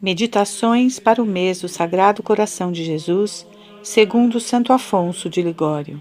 Meditações 0.00 1.00
para 1.00 1.20
o 1.20 1.26
mês 1.26 1.60
do 1.60 1.68
Sagrado 1.68 2.22
Coração 2.22 2.70
de 2.70 2.84
Jesus, 2.84 3.44
segundo 3.82 4.38
Santo 4.38 4.72
Afonso 4.72 5.28
de 5.28 5.42
Ligório. 5.42 6.00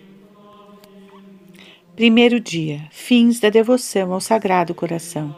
Primeiro 1.95 2.39
dia: 2.39 2.87
Fins 2.91 3.39
da 3.39 3.49
devoção 3.49 4.13
ao 4.13 4.21
Sagrado 4.21 4.75
Coração. 4.75 5.35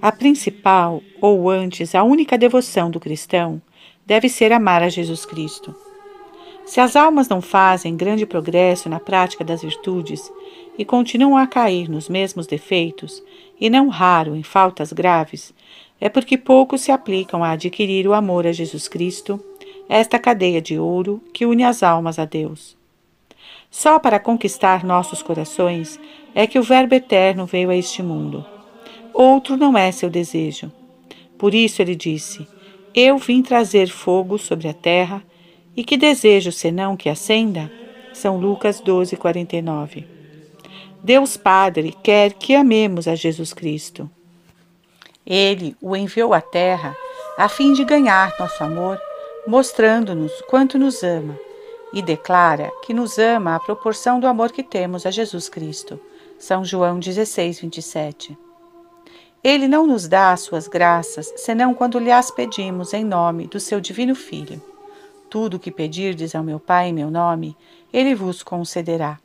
A 0.00 0.10
principal, 0.10 1.02
ou 1.20 1.50
antes, 1.50 1.94
a 1.94 2.02
única 2.02 2.38
devoção 2.38 2.90
do 2.90 2.98
cristão, 2.98 3.60
deve 4.06 4.30
ser 4.30 4.54
amar 4.54 4.82
a 4.82 4.88
Jesus 4.88 5.26
Cristo. 5.26 5.76
Se 6.64 6.80
as 6.80 6.96
almas 6.96 7.28
não 7.28 7.42
fazem 7.42 7.94
grande 7.94 8.24
progresso 8.24 8.88
na 8.88 8.98
prática 8.98 9.44
das 9.44 9.60
virtudes 9.60 10.32
e 10.78 10.84
continuam 10.84 11.36
a 11.36 11.46
cair 11.46 11.90
nos 11.90 12.08
mesmos 12.08 12.46
defeitos, 12.46 13.22
e 13.60 13.68
não 13.68 13.88
raro 13.88 14.34
em 14.34 14.42
faltas 14.42 14.94
graves, 14.94 15.52
é 16.00 16.08
porque 16.08 16.38
poucos 16.38 16.80
se 16.80 16.90
aplicam 16.90 17.44
a 17.44 17.50
adquirir 17.50 18.08
o 18.08 18.14
amor 18.14 18.46
a 18.46 18.52
Jesus 18.52 18.88
Cristo, 18.88 19.38
esta 19.88 20.18
cadeia 20.18 20.60
de 20.60 20.78
ouro 20.78 21.22
que 21.32 21.44
une 21.44 21.64
as 21.64 21.82
almas 21.82 22.18
a 22.18 22.24
Deus. 22.24 22.76
Só 23.70 23.98
para 23.98 24.18
conquistar 24.18 24.84
nossos 24.84 25.22
corações 25.22 26.00
é 26.34 26.46
que 26.46 26.58
o 26.58 26.62
Verbo 26.62 26.94
eterno 26.94 27.46
veio 27.46 27.70
a 27.70 27.76
este 27.76 28.02
mundo. 28.02 28.44
Outro 29.12 29.56
não 29.56 29.76
é 29.76 29.92
seu 29.92 30.08
desejo. 30.08 30.72
Por 31.38 31.54
isso 31.54 31.82
ele 31.82 31.94
disse: 31.94 32.46
Eu 32.94 33.18
vim 33.18 33.42
trazer 33.42 33.88
fogo 33.88 34.38
sobre 34.38 34.68
a 34.68 34.72
terra, 34.72 35.22
e 35.76 35.84
que 35.84 35.96
desejo 35.96 36.50
senão 36.50 36.96
que 36.96 37.08
acenda? 37.08 37.70
São 38.12 38.38
Lucas 38.38 38.80
12, 38.80 39.16
49. 39.16 40.06
Deus 41.02 41.36
Padre 41.36 41.94
quer 42.02 42.32
que 42.32 42.54
amemos 42.54 43.08
a 43.08 43.14
Jesus 43.14 43.52
Cristo. 43.52 44.10
Ele 45.26 45.76
o 45.80 45.96
enviou 45.96 46.32
à 46.32 46.40
Terra 46.40 46.96
a 47.36 47.48
fim 47.48 47.72
de 47.72 47.84
ganhar 47.84 48.34
nosso 48.38 48.62
amor, 48.62 49.00
mostrando-nos 49.46 50.32
quanto 50.42 50.78
nos 50.78 51.02
ama, 51.02 51.38
e 51.92 52.02
declara 52.02 52.70
que 52.84 52.94
nos 52.94 53.18
ama 53.18 53.56
à 53.56 53.60
proporção 53.60 54.20
do 54.20 54.26
amor 54.26 54.52
que 54.52 54.62
temos 54.62 55.06
a 55.06 55.10
Jesus 55.10 55.48
Cristo. 55.48 55.98
São 56.38 56.64
João 56.64 56.98
16, 56.98 57.60
27. 57.60 58.36
Ele 59.42 59.66
não 59.66 59.86
nos 59.86 60.06
dá 60.06 60.32
as 60.32 60.40
suas 60.40 60.68
graças 60.68 61.32
senão 61.36 61.72
quando 61.72 61.98
lhe 61.98 62.10
as 62.10 62.30
pedimos 62.30 62.92
em 62.92 63.04
nome 63.04 63.46
do 63.46 63.58
seu 63.58 63.80
Divino 63.80 64.14
Filho. 64.14 64.62
Tudo 65.30 65.56
o 65.56 65.58
que 65.58 65.70
pedirdes 65.70 66.34
ao 66.34 66.42
meu 66.42 66.60
Pai 66.60 66.88
em 66.88 66.92
meu 66.92 67.10
nome, 67.10 67.56
ele 67.92 68.14
vos 68.14 68.42
concederá. 68.42 69.18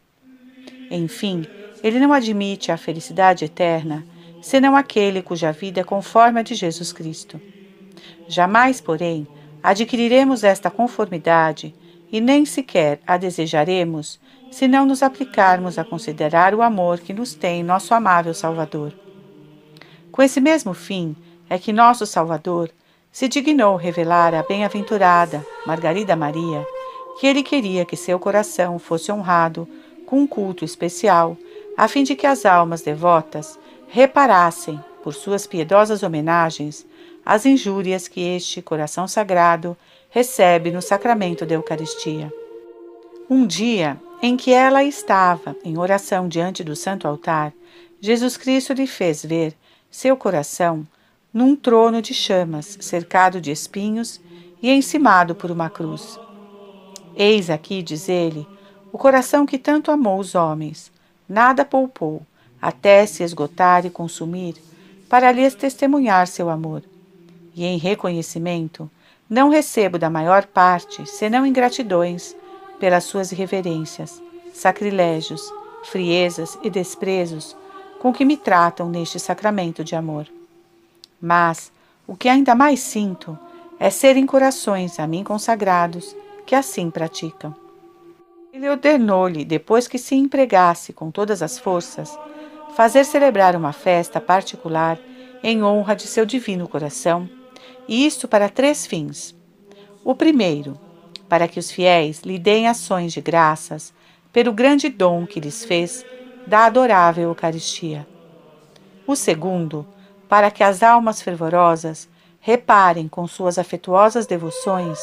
Enfim, 0.90 1.46
ele 1.84 2.00
não 2.00 2.14
admite 2.14 2.72
a 2.72 2.78
felicidade 2.78 3.44
eterna 3.44 4.06
senão 4.46 4.76
aquele 4.76 5.24
cuja 5.24 5.52
vida 5.52 5.82
é 5.82 5.84
conforme 5.84 6.40
a 6.40 6.44
de 6.44 6.54
Jesus 6.54 6.94
Cristo. 6.94 7.42
Jamais, 8.28 8.80
porém, 8.80 9.28
adquiriremos 9.64 10.44
esta 10.44 10.70
conformidade 10.70 11.74
e 12.12 12.22
nem 12.22 12.46
sequer 12.46 13.00
a 13.08 13.18
desejaremos 13.18 14.20
se 14.52 14.68
não 14.68 14.86
nos 14.86 15.02
aplicarmos 15.02 15.80
a 15.80 15.84
considerar 15.84 16.54
o 16.54 16.62
amor 16.62 17.00
que 17.00 17.12
nos 17.12 17.34
tem 17.34 17.64
nosso 17.64 17.92
amável 17.96 18.36
Salvador. 18.36 18.94
Com 20.12 20.22
esse 20.22 20.40
mesmo 20.40 20.76
fim 20.76 21.16
é 21.50 21.58
que 21.58 21.74
nosso 21.74 22.06
Salvador 22.06 22.70
se 23.12 23.28
dignou 23.28 23.76
revelar 23.76 24.36
à 24.36 24.44
bem-aventurada 24.44 25.44
Margarida 25.66 26.16
Maria 26.16 26.64
que 27.20 27.26
ele 27.26 27.42
queria 27.42 27.84
que 27.84 27.98
seu 27.98 28.20
coração 28.20 28.78
fosse 28.78 29.12
honrado 29.12 29.68
com 30.06 30.20
um 30.20 30.28
culto 30.28 30.64
especial, 30.64 31.36
a 31.76 31.88
fim 31.88 32.04
de 32.04 32.16
que 32.16 32.28
as 32.28 32.46
almas 32.46 32.84
devotas 32.84 33.58
reparassem, 33.96 34.78
por 35.02 35.14
suas 35.14 35.48
piedosas 35.48 36.04
homenagens, 36.04 36.86
as 37.26 37.46
injúrias 37.46 38.10
que 38.10 38.20
este 38.20 38.62
coração 38.62 39.08
sagrado 39.08 39.78
recebe 40.10 40.70
no 40.70 40.82
sacramento 40.82 41.46
da 41.46 41.56
Eucaristia. 41.56 42.30
Um 43.30 43.48
dia 43.48 43.98
em 44.22 44.36
que 44.36 44.52
ela 44.52 44.84
estava 44.84 45.56
em 45.64 45.78
oração 45.78 46.28
diante 46.28 46.62
do 46.62 46.76
santo 46.76 47.08
altar, 47.08 47.54
Jesus 48.02 48.36
Cristo 48.36 48.74
lhe 48.74 48.86
fez 48.86 49.24
ver 49.24 49.56
seu 49.90 50.18
coração 50.18 50.86
num 51.34 51.56
trono 51.56 52.02
de 52.02 52.14
chamas, 52.14 52.78
cercado 52.82 53.40
de 53.40 53.50
espinhos 53.50 54.20
e 54.62 54.70
encimado 54.74 55.34
por 55.34 55.50
uma 55.50 55.70
cruz. 55.70 56.20
Eis 57.16 57.50
aqui, 57.50 57.82
diz 57.82 58.10
ele, 58.10 58.46
o 58.92 58.98
coração 58.98 59.46
que 59.46 59.58
tanto 59.58 59.90
amou 59.90 60.20
os 60.20 60.36
homens, 60.36 60.92
nada 61.30 61.64
poupou, 61.64 62.22
até 62.66 63.06
se 63.06 63.22
esgotar 63.22 63.86
e 63.86 63.92
consumir, 63.92 64.56
para 65.08 65.32
lhes 65.32 65.54
testemunhar 65.54 66.26
seu 66.26 66.50
amor. 66.50 66.82
E 67.54 67.64
em 67.64 67.78
reconhecimento, 67.78 68.90
não 69.30 69.50
recebo 69.50 70.00
da 70.00 70.10
maior 70.10 70.48
parte, 70.48 71.06
senão 71.06 71.46
ingratidões, 71.46 72.36
pelas 72.80 73.04
suas 73.04 73.32
irreverências, 73.32 74.20
sacrilégios, 74.52 75.48
friezas 75.84 76.58
e 76.64 76.72
desprezos 76.72 77.56
com 78.00 78.12
que 78.12 78.26
me 78.26 78.36
tratam 78.36 78.90
neste 78.90 79.20
sacramento 79.20 79.84
de 79.84 79.96
amor. 79.96 80.26
Mas 81.22 81.72
o 82.08 82.16
que 82.16 82.28
ainda 82.28 82.56
mais 82.56 82.80
sinto 82.80 83.38
é 83.80 83.92
serem 83.92 84.26
corações 84.26 85.00
a 85.00 85.06
mim 85.06 85.24
consagrados 85.24 86.16
que 86.48 86.56
assim 86.56 86.90
praticam. 86.90 87.56
Ele 88.52 88.68
ordenou-lhe, 88.68 89.46
depois 89.46 89.88
que 89.88 90.00
se 90.00 90.16
empregasse 90.16 90.94
com 90.94 91.12
todas 91.12 91.44
as 91.44 91.60
forças, 91.60 92.18
fazer 92.76 93.06
celebrar 93.06 93.56
uma 93.56 93.72
festa 93.72 94.20
particular 94.20 95.00
em 95.42 95.64
honra 95.64 95.96
de 95.96 96.04
seu 96.04 96.26
divino 96.26 96.68
coração, 96.68 97.30
e 97.88 98.06
isto 98.06 98.28
para 98.28 98.50
três 98.50 98.86
fins. 98.86 99.36
O 100.04 100.14
primeiro, 100.14 100.78
para 101.30 101.48
que 101.48 101.60
os 101.60 101.72
fiéis 101.72 102.22
lhe 102.22 102.38
deem 102.38 102.68
ações 102.68 103.14
de 103.14 103.22
graças 103.22 103.94
pelo 104.34 104.52
grande 104.52 104.90
dom 104.90 105.26
que 105.26 105.40
lhes 105.40 105.64
fez 105.64 106.06
da 106.46 106.66
adorável 106.66 107.30
Eucaristia. 107.30 108.06
O 109.08 109.16
segundo, 109.16 109.88
para 110.28 110.52
que 110.52 110.64
as 110.64 110.84
almas 110.84 111.22
fervorosas 111.22 112.10
reparem 112.40 113.08
com 113.08 113.26
suas 113.26 113.58
afetuosas 113.58 114.28
devoções 114.28 115.00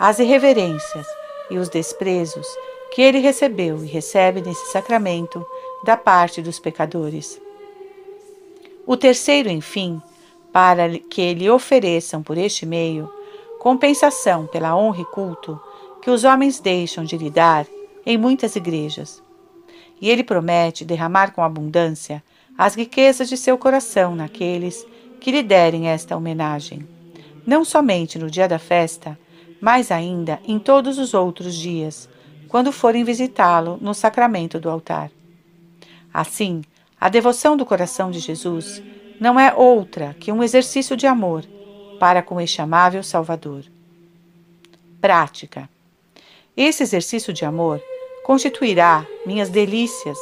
as 0.00 0.18
irreverências 0.18 1.06
e 1.48 1.58
os 1.58 1.68
desprezos 1.68 2.46
que 2.92 3.02
ele 3.02 3.18
recebeu 3.18 3.82
e 3.84 3.86
recebe 3.86 4.40
nesse 4.40 4.70
sacramento 4.72 5.44
da 5.84 5.96
parte 5.96 6.40
dos 6.40 6.58
pecadores. 6.58 7.40
O 8.86 8.96
terceiro, 8.96 9.50
enfim, 9.50 10.00
para 10.52 10.98
que 10.98 11.34
lhe 11.34 11.50
ofereçam 11.50 12.22
por 12.22 12.38
este 12.38 12.64
meio 12.64 13.12
compensação 13.60 14.46
pela 14.46 14.76
honra 14.76 15.02
e 15.02 15.04
culto 15.06 15.60
que 16.02 16.10
os 16.10 16.24
homens 16.24 16.60
deixam 16.60 17.04
de 17.04 17.16
lhe 17.16 17.30
dar 17.30 17.66
em 18.04 18.16
muitas 18.16 18.56
igrejas. 18.56 19.22
E 20.00 20.10
ele 20.10 20.24
promete 20.24 20.84
derramar 20.84 21.32
com 21.32 21.42
abundância 21.42 22.22
as 22.56 22.74
riquezas 22.74 23.28
de 23.28 23.36
seu 23.36 23.58
coração 23.58 24.14
naqueles 24.14 24.86
que 25.20 25.30
lhe 25.30 25.42
derem 25.42 25.88
esta 25.88 26.16
homenagem, 26.16 26.86
não 27.46 27.64
somente 27.64 28.18
no 28.18 28.30
dia 28.30 28.46
da 28.46 28.58
festa, 28.58 29.18
mas 29.60 29.90
ainda 29.90 30.38
em 30.46 30.58
todos 30.58 30.98
os 30.98 31.14
outros 31.14 31.54
dias, 31.54 32.08
quando 32.48 32.70
forem 32.70 33.02
visitá-lo 33.02 33.78
no 33.80 33.94
sacramento 33.94 34.60
do 34.60 34.68
altar. 34.70 35.10
Assim, 36.14 36.62
a 37.00 37.08
devoção 37.08 37.56
do 37.56 37.66
coração 37.66 38.08
de 38.08 38.20
Jesus 38.20 38.80
não 39.20 39.38
é 39.38 39.52
outra 39.52 40.14
que 40.20 40.30
um 40.30 40.44
exercício 40.44 40.96
de 40.96 41.08
amor 41.08 41.44
para 41.98 42.22
com 42.22 42.40
este 42.40 42.62
amável 42.62 43.02
Salvador. 43.02 43.64
Prática. 45.00 45.68
Esse 46.56 46.84
exercício 46.84 47.32
de 47.32 47.44
amor 47.44 47.82
constituirá 48.22 49.04
minhas 49.26 49.48
delícias 49.50 50.16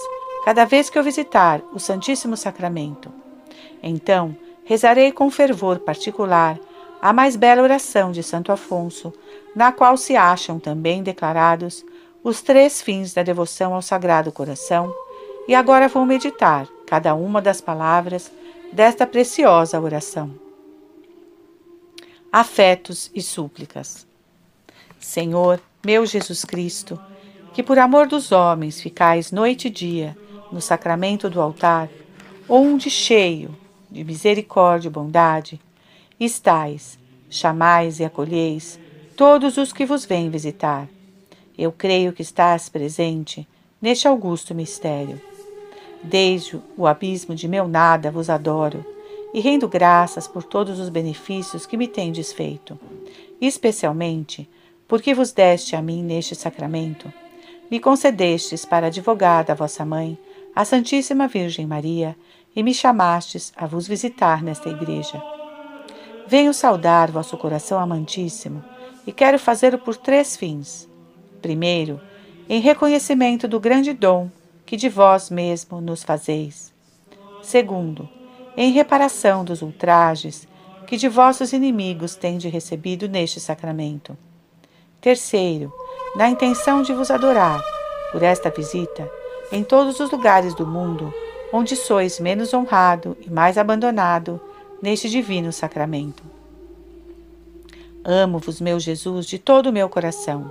cada 0.47 0.64
vez 0.64 0.88
que 0.88 0.98
eu 0.98 1.04
visitar 1.04 1.60
o 1.75 1.78
Santíssimo 1.78 2.38
Sacramento. 2.38 3.12
Então, 3.82 4.34
rezarei 4.64 5.12
com 5.12 5.31
fervor 5.31 5.78
particular 5.81 6.58
a 7.02 7.12
mais 7.12 7.36
bela 7.36 7.62
oração 7.62 8.12
de 8.12 8.22
Santo 8.22 8.50
Afonso, 8.50 9.12
na 9.55 9.72
qual 9.72 9.99
se 9.99 10.17
acham 10.17 10.58
também 10.58 11.02
declarados 11.02 11.84
os 12.25 12.40
três 12.40 12.81
fins 12.81 13.12
da 13.12 13.22
devoção 13.22 13.75
ao 13.75 13.82
Sagrado 13.82 14.32
Coração 14.32 14.94
e 15.47 15.55
agora 15.55 15.89
vou 15.89 16.06
meditar 16.06 16.69
cada 16.87 17.15
uma 17.15 17.43
das 17.43 17.61
palavras 17.61 18.31
desta 18.73 19.06
preciosa 19.06 19.81
oração. 19.81 20.35
Afetos 22.31 23.11
e 23.15 23.21
súplicas. 23.21 24.06
Senhor, 24.99 25.61
meu 25.85 26.06
Jesus 26.06 26.44
Cristo, 26.44 26.99
que 27.53 27.62
por 27.62 27.79
amor 27.79 28.06
dos 28.06 28.33
homens 28.33 28.81
ficais 28.81 29.31
noite 29.31 29.69
e 29.69 29.71
dia 29.71 30.17
no 30.50 30.61
sacramento 30.61 31.29
do 31.29 31.41
altar, 31.41 31.89
onde 32.49 32.89
cheio 32.89 33.55
de 33.91 34.05
misericórdia 34.05 34.89
e 34.89 34.93
bondade, 34.93 35.61
estais, 36.19 36.99
chamais 37.29 38.00
e 38.00 38.05
acolheis 38.05 38.79
todos 39.17 39.56
os 39.56 39.73
que 39.73 39.85
vos 39.85 40.05
vêm 40.05 40.31
visitar. 40.31 40.89
Eu 41.56 41.73
creio 41.73 42.12
que 42.12 42.23
estás 42.23 42.69
presente 42.69 43.47
neste 43.81 44.09
augusto 44.09 44.55
mistério. 44.55 45.21
Desde 46.02 46.60
o 46.76 46.87
abismo 46.87 47.34
de 47.34 47.46
meu 47.46 47.69
nada 47.69 48.10
vos 48.10 48.28
adoro, 48.28 48.84
e 49.32 49.40
rendo 49.40 49.69
graças 49.69 50.26
por 50.26 50.43
todos 50.43 50.78
os 50.78 50.88
benefícios 50.88 51.64
que 51.64 51.76
me 51.76 51.88
tendes 51.88 52.32
feito, 52.32 52.78
especialmente 53.40 54.49
porque 54.87 55.14
vos 55.14 55.32
deste 55.32 55.75
a 55.75 55.81
mim 55.81 56.02
neste 56.02 56.34
sacramento, 56.34 57.10
me 57.70 57.81
concedestes 57.81 58.66
para 58.66 58.88
advogada 58.88 59.52
a 59.52 59.56
vossa 59.56 59.84
mãe, 59.84 60.19
a 60.54 60.64
Santíssima 60.64 61.26
Virgem 61.26 61.66
Maria, 61.66 62.14
e 62.55 62.62
me 62.62 62.75
chamastes 62.75 63.50
a 63.56 63.66
vos 63.66 63.88
visitar 63.88 64.43
nesta 64.43 64.69
igreja. 64.69 65.22
Venho 66.26 66.52
saudar 66.52 67.10
vosso 67.10 67.37
coração 67.38 67.78
amantíssimo 67.78 68.62
e 69.06 69.12
quero 69.12 69.38
fazê-lo 69.38 69.78
por 69.78 69.96
três 69.96 70.37
fins. 70.37 70.87
Primeiro, 71.40 71.98
em 72.48 72.60
reconhecimento 72.60 73.48
do 73.48 73.58
grande 73.58 73.94
dom 73.94 74.31
que 74.72 74.76
de 74.78 74.88
vós 74.88 75.28
mesmo 75.28 75.82
nos 75.82 76.02
fazeis. 76.02 76.72
Segundo, 77.42 78.08
em 78.56 78.72
reparação 78.72 79.44
dos 79.44 79.60
ultrajes 79.60 80.48
que 80.86 80.96
de 80.96 81.10
vossos 81.10 81.52
inimigos 81.52 82.14
tende 82.14 82.48
recebido 82.48 83.06
neste 83.06 83.38
sacramento. 83.38 84.16
Terceiro, 84.98 85.70
na 86.16 86.30
intenção 86.30 86.80
de 86.80 86.94
vos 86.94 87.10
adorar, 87.10 87.62
por 88.12 88.22
esta 88.22 88.48
visita, 88.48 89.10
em 89.52 89.62
todos 89.62 90.00
os 90.00 90.10
lugares 90.10 90.54
do 90.54 90.66
mundo 90.66 91.12
onde 91.52 91.76
sois 91.76 92.19
menos 92.19 92.54
honrado 92.54 93.14
e 93.20 93.28
mais 93.28 93.58
abandonado 93.58 94.40
neste 94.80 95.06
divino 95.10 95.52
sacramento. 95.52 96.22
Amo-vos, 98.02 98.58
meu 98.58 98.80
Jesus, 98.80 99.26
de 99.26 99.38
todo 99.38 99.66
o 99.66 99.72
meu 99.72 99.90
coração. 99.90 100.50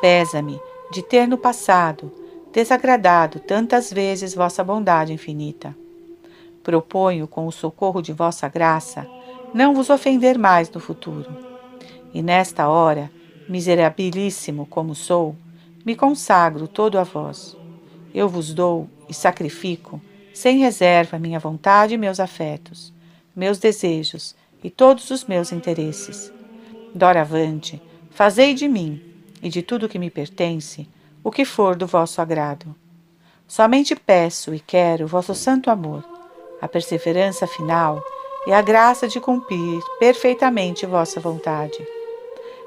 Pesa-me 0.00 0.58
de 0.90 1.02
ter 1.02 1.28
no 1.28 1.36
passado 1.36 2.21
desagradado 2.52 3.40
tantas 3.40 3.92
vezes 3.92 4.34
vossa 4.34 4.62
bondade 4.62 5.12
infinita. 5.12 5.74
Proponho, 6.62 7.26
com 7.26 7.46
o 7.46 7.52
socorro 7.52 8.02
de 8.02 8.12
vossa 8.12 8.48
graça, 8.48 9.06
não 9.54 9.74
vos 9.74 9.90
ofender 9.90 10.38
mais 10.38 10.70
no 10.70 10.78
futuro. 10.78 11.34
E 12.12 12.22
nesta 12.22 12.68
hora, 12.68 13.10
miserabilíssimo 13.48 14.66
como 14.66 14.94
sou, 14.94 15.34
me 15.84 15.96
consagro 15.96 16.68
todo 16.68 16.98
a 16.98 17.02
vós. 17.02 17.56
Eu 18.14 18.28
vos 18.28 18.52
dou 18.52 18.88
e 19.08 19.14
sacrifico 19.14 20.00
sem 20.32 20.58
reserva 20.58 21.18
minha 21.18 21.38
vontade 21.38 21.94
e 21.94 21.98
meus 21.98 22.20
afetos, 22.20 22.92
meus 23.34 23.58
desejos 23.58 24.34
e 24.62 24.70
todos 24.70 25.10
os 25.10 25.24
meus 25.24 25.52
interesses. 25.52 26.32
Doravante, 26.94 27.82
fazei 28.10 28.54
de 28.54 28.68
mim 28.68 29.00
e 29.42 29.48
de 29.48 29.62
tudo 29.62 29.88
que 29.88 29.98
me 29.98 30.10
pertence 30.10 30.86
o 31.24 31.30
que 31.30 31.44
for 31.44 31.76
do 31.76 31.86
vosso 31.86 32.20
agrado. 32.20 32.74
Somente 33.46 33.94
peço 33.94 34.54
e 34.54 34.60
quero 34.60 35.06
vosso 35.06 35.34
santo 35.34 35.70
amor, 35.70 36.04
a 36.60 36.66
perseverança 36.66 37.46
final 37.46 38.02
e 38.46 38.52
a 38.52 38.62
graça 38.62 39.06
de 39.06 39.20
cumprir 39.20 39.82
perfeitamente 39.98 40.86
vossa 40.86 41.20
vontade. 41.20 41.86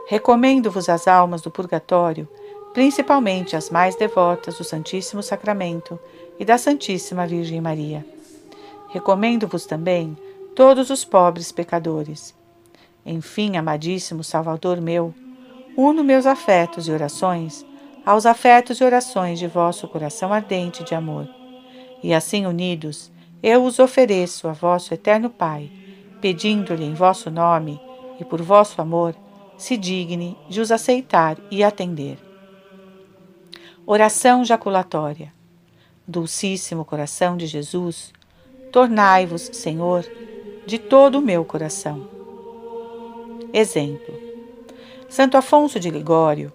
Recomendo-vos 0.08 0.88
as 0.88 1.08
almas 1.08 1.42
do 1.42 1.50
purgatório, 1.50 2.28
principalmente 2.74 3.56
as 3.56 3.70
mais 3.70 3.96
devotas 3.96 4.58
do 4.58 4.64
Santíssimo 4.64 5.24
Sacramento 5.24 6.00
e 6.40 6.46
da 6.46 6.58
Santíssima 6.58 7.26
Virgem 7.26 7.60
Maria. 7.60 8.06
Recomendo-vos 8.90 9.66
também 9.66 10.16
todos 10.56 10.90
os 10.90 11.04
pobres 11.04 11.52
pecadores. 11.52 12.36
Enfim, 13.06 13.58
amadíssimo 13.58 14.24
Salvador 14.24 14.80
meu, 14.80 15.14
uno 15.76 16.04
meus 16.04 16.26
afetos 16.26 16.88
e 16.88 16.92
orações 16.92 17.66
aos 18.06 18.26
afetos 18.26 18.80
e 18.80 18.84
orações 18.84 19.40
de 19.40 19.48
vosso 19.48 19.88
coração 19.88 20.32
ardente 20.32 20.84
de 20.84 20.94
amor. 20.94 21.28
E 22.04 22.14
assim 22.14 22.46
unidos, 22.46 23.12
eu 23.42 23.64
os 23.64 23.80
ofereço 23.80 24.48
a 24.48 24.54
vosso 24.54 24.94
eterno 24.94 25.30
Pai, 25.30 25.72
pedindo-lhe 26.22 26.84
em 26.84 26.94
vosso 26.94 27.32
nome 27.32 27.82
e 28.20 28.24
por 28.24 28.42
vosso 28.42 28.80
amor, 28.82 29.16
se 29.58 29.76
digne 29.76 30.38
de 30.48 30.62
os 30.62 30.72
aceitar 30.72 31.38
e 31.50 31.64
atender. 31.64 32.18
Oração 33.86 34.46
jaculatória. 34.46 35.34
Dulcíssimo 36.08 36.86
coração 36.86 37.36
de 37.36 37.48
Jesus, 37.48 38.14
tornai-vos, 38.72 39.50
Senhor, 39.54 40.06
de 40.68 40.78
todo 40.78 41.18
o 41.18 41.22
meu 41.22 41.44
coração. 41.44 42.08
Exemplo: 43.52 44.14
Santo 45.10 45.36
Afonso 45.36 45.80
de 45.80 45.90
Ligório 45.90 46.54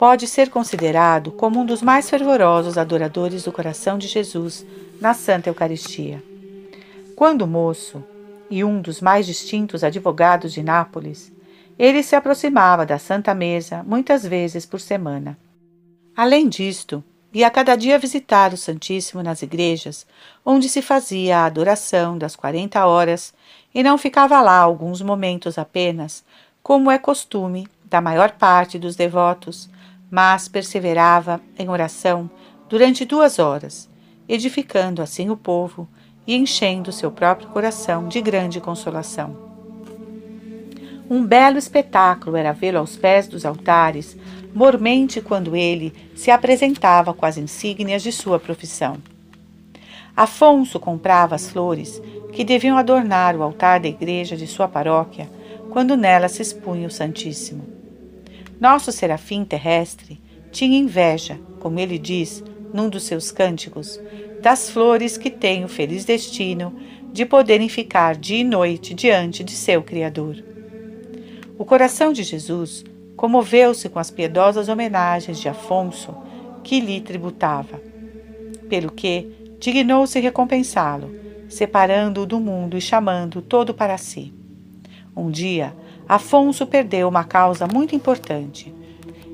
pode 0.00 0.26
ser 0.26 0.48
considerado 0.48 1.30
como 1.30 1.60
um 1.60 1.66
dos 1.66 1.82
mais 1.82 2.08
fervorosos 2.08 2.78
adoradores 2.78 3.44
do 3.44 3.52
coração 3.52 3.98
de 3.98 4.08
Jesus 4.08 4.64
na 4.98 5.12
Santa 5.12 5.50
Eucaristia. 5.50 6.24
Quando 7.14 7.46
moço 7.46 8.02
e 8.48 8.64
um 8.64 8.80
dos 8.80 9.02
mais 9.02 9.26
distintos 9.26 9.84
advogados 9.84 10.54
de 10.54 10.62
Nápoles, 10.62 11.30
ele 11.78 12.02
se 12.02 12.16
aproximava 12.16 12.86
da 12.86 12.98
Santa 12.98 13.34
Mesa 13.34 13.82
muitas 13.86 14.26
vezes 14.26 14.64
por 14.64 14.80
semana. 14.80 15.36
Além 16.16 16.48
disto, 16.48 17.04
e 17.30 17.44
a 17.44 17.50
cada 17.50 17.76
dia 17.76 17.98
visitar 17.98 18.54
o 18.54 18.56
Santíssimo 18.56 19.22
nas 19.22 19.42
igrejas, 19.42 20.06
onde 20.42 20.70
se 20.70 20.80
fazia 20.80 21.40
a 21.40 21.44
adoração 21.44 22.16
das 22.16 22.34
quarenta 22.34 22.86
horas, 22.86 23.34
e 23.74 23.82
não 23.82 23.98
ficava 23.98 24.40
lá 24.40 24.56
alguns 24.56 25.02
momentos 25.02 25.58
apenas, 25.58 26.24
como 26.62 26.90
é 26.90 26.96
costume 26.96 27.68
da 27.84 28.00
maior 28.00 28.30
parte 28.30 28.78
dos 28.78 28.96
devotos, 28.96 29.68
mas 30.10 30.48
perseverava 30.48 31.40
em 31.58 31.68
oração 31.68 32.28
durante 32.68 33.04
duas 33.04 33.38
horas, 33.38 33.88
edificando 34.28 35.02
assim 35.02 35.30
o 35.30 35.36
povo 35.36 35.88
e 36.26 36.34
enchendo 36.34 36.92
seu 36.92 37.10
próprio 37.10 37.48
coração 37.48 38.08
de 38.08 38.20
grande 38.20 38.60
consolação. 38.60 39.36
Um 41.08 41.24
belo 41.24 41.58
espetáculo 41.58 42.36
era 42.36 42.52
vê-lo 42.52 42.78
aos 42.78 42.96
pés 42.96 43.26
dos 43.26 43.44
altares, 43.44 44.16
mormente 44.54 45.20
quando 45.20 45.56
ele 45.56 45.92
se 46.14 46.30
apresentava 46.30 47.12
com 47.12 47.26
as 47.26 47.36
insígnias 47.36 48.02
de 48.02 48.12
sua 48.12 48.38
profissão. 48.38 48.98
Afonso 50.16 50.78
comprava 50.78 51.34
as 51.34 51.50
flores 51.50 52.00
que 52.32 52.44
deviam 52.44 52.76
adornar 52.76 53.34
o 53.34 53.42
altar 53.42 53.80
da 53.80 53.88
igreja 53.88 54.36
de 54.36 54.46
sua 54.46 54.68
paróquia 54.68 55.28
quando 55.70 55.96
nela 55.96 56.28
se 56.28 56.42
expunha 56.42 56.86
o 56.86 56.90
Santíssimo. 56.90 57.79
Nosso 58.60 58.92
serafim 58.92 59.42
terrestre 59.42 60.20
tinha 60.52 60.78
inveja, 60.78 61.40
como 61.60 61.80
ele 61.80 61.98
diz 61.98 62.44
num 62.74 62.90
dos 62.90 63.04
seus 63.04 63.32
cânticos, 63.32 63.98
das 64.42 64.68
flores 64.68 65.16
que 65.16 65.30
têm 65.30 65.64
o 65.64 65.68
feliz 65.68 66.04
destino 66.04 66.74
de 67.10 67.24
poderem 67.24 67.70
ficar 67.70 68.14
dia 68.14 68.40
e 68.40 68.44
noite 68.44 68.92
diante 68.92 69.42
de 69.42 69.52
seu 69.52 69.82
Criador. 69.82 70.44
O 71.58 71.64
coração 71.64 72.12
de 72.12 72.22
Jesus 72.22 72.84
comoveu-se 73.16 73.88
com 73.88 73.98
as 73.98 74.10
piedosas 74.10 74.68
homenagens 74.68 75.40
de 75.40 75.48
Afonso 75.48 76.14
que 76.62 76.80
lhe 76.80 77.00
tributava, 77.00 77.80
pelo 78.68 78.92
que 78.92 79.56
dignou-se 79.58 80.20
recompensá-lo, 80.20 81.14
separando-o 81.48 82.26
do 82.26 82.38
mundo 82.38 82.76
e 82.76 82.80
chamando 82.80 83.40
todo 83.40 83.72
para 83.72 83.96
si. 83.96 84.32
Um 85.16 85.30
dia, 85.30 85.74
Afonso 86.10 86.66
perdeu 86.66 87.08
uma 87.08 87.22
causa 87.22 87.68
muito 87.68 87.94
importante. 87.94 88.74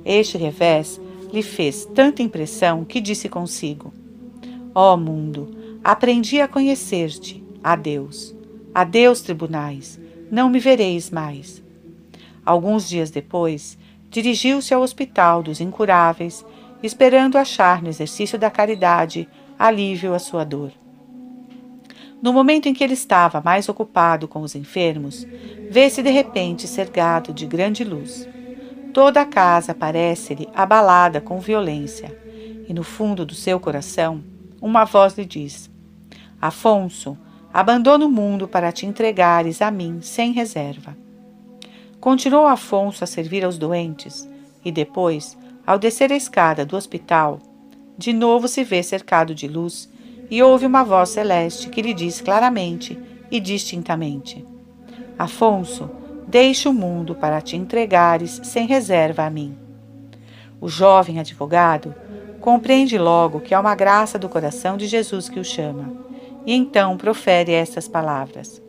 Este 0.04 0.36
revés 0.36 1.00
lhe 1.32 1.42
fez 1.42 1.86
tanta 1.86 2.22
impressão 2.22 2.84
que 2.84 3.00
disse 3.00 3.30
consigo: 3.30 3.94
Ó 4.74 4.92
oh 4.92 4.96
mundo, 4.98 5.56
aprendi 5.82 6.38
a 6.38 6.46
conhecer-te, 6.46 7.42
adeus. 7.64 8.36
Adeus, 8.74 9.22
tribunais, 9.22 9.98
não 10.30 10.50
me 10.50 10.58
vereis 10.58 11.10
mais. 11.10 11.62
Alguns 12.44 12.86
dias 12.86 13.10
depois, 13.10 13.78
dirigiu-se 14.10 14.74
ao 14.74 14.82
Hospital 14.82 15.42
dos 15.42 15.62
Incuráveis, 15.62 16.44
esperando 16.82 17.38
achar 17.38 17.82
no 17.82 17.88
exercício 17.88 18.38
da 18.38 18.50
caridade 18.50 19.26
alívio 19.58 20.12
à 20.12 20.18
sua 20.18 20.44
dor. 20.44 20.72
No 22.22 22.32
momento 22.32 22.66
em 22.66 22.74
que 22.74 22.82
ele 22.82 22.94
estava 22.94 23.40
mais 23.40 23.68
ocupado 23.68 24.26
com 24.26 24.40
os 24.40 24.54
enfermos, 24.54 25.26
vê-se 25.70 26.02
de 26.02 26.10
repente 26.10 26.66
cercado 26.66 27.32
de 27.32 27.46
grande 27.46 27.84
luz. 27.84 28.28
Toda 28.92 29.20
a 29.20 29.26
casa 29.26 29.74
parece-lhe 29.74 30.48
abalada 30.54 31.20
com 31.20 31.38
violência, 31.38 32.16
e 32.68 32.72
no 32.72 32.82
fundo 32.82 33.26
do 33.26 33.34
seu 33.34 33.60
coração, 33.60 34.22
uma 34.60 34.84
voz 34.84 35.16
lhe 35.16 35.24
diz: 35.24 35.70
Afonso, 36.40 37.16
abandona 37.52 38.06
o 38.06 38.10
mundo 38.10 38.48
para 38.48 38.72
te 38.72 38.86
entregares 38.86 39.60
a 39.60 39.70
mim 39.70 40.00
sem 40.00 40.32
reserva. 40.32 40.96
Continuou 42.00 42.46
Afonso 42.46 43.04
a 43.04 43.06
servir 43.06 43.44
aos 43.44 43.58
doentes 43.58 44.28
e 44.64 44.72
depois, 44.72 45.36
ao 45.66 45.78
descer 45.78 46.12
a 46.12 46.16
escada 46.16 46.64
do 46.64 46.76
hospital, 46.76 47.40
de 47.98 48.12
novo 48.12 48.48
se 48.48 48.62
vê 48.64 48.82
cercado 48.82 49.34
de 49.34 49.48
luz 49.48 49.88
e 50.30 50.42
ouve 50.42 50.66
uma 50.66 50.84
voz 50.84 51.10
celeste 51.10 51.68
que 51.68 51.82
lhe 51.82 51.94
diz 51.94 52.20
claramente 52.20 52.98
e 53.30 53.40
distintamente: 53.40 54.44
Afonso, 55.18 55.90
deixa 56.26 56.68
o 56.68 56.74
mundo 56.74 57.14
para 57.14 57.40
te 57.40 57.56
entregares 57.56 58.40
sem 58.44 58.66
reserva 58.66 59.24
a 59.24 59.30
mim. 59.30 59.56
O 60.60 60.68
jovem 60.68 61.18
advogado 61.18 61.94
compreende 62.40 62.98
logo 62.98 63.40
que 63.40 63.54
é 63.54 63.58
uma 63.58 63.74
graça 63.74 64.18
do 64.18 64.28
coração 64.28 64.76
de 64.76 64.86
Jesus 64.86 65.28
que 65.28 65.40
o 65.40 65.44
chama, 65.44 65.92
e 66.44 66.52
então 66.52 66.96
profere 66.96 67.52
estas 67.52 67.88
palavras: 67.88 68.62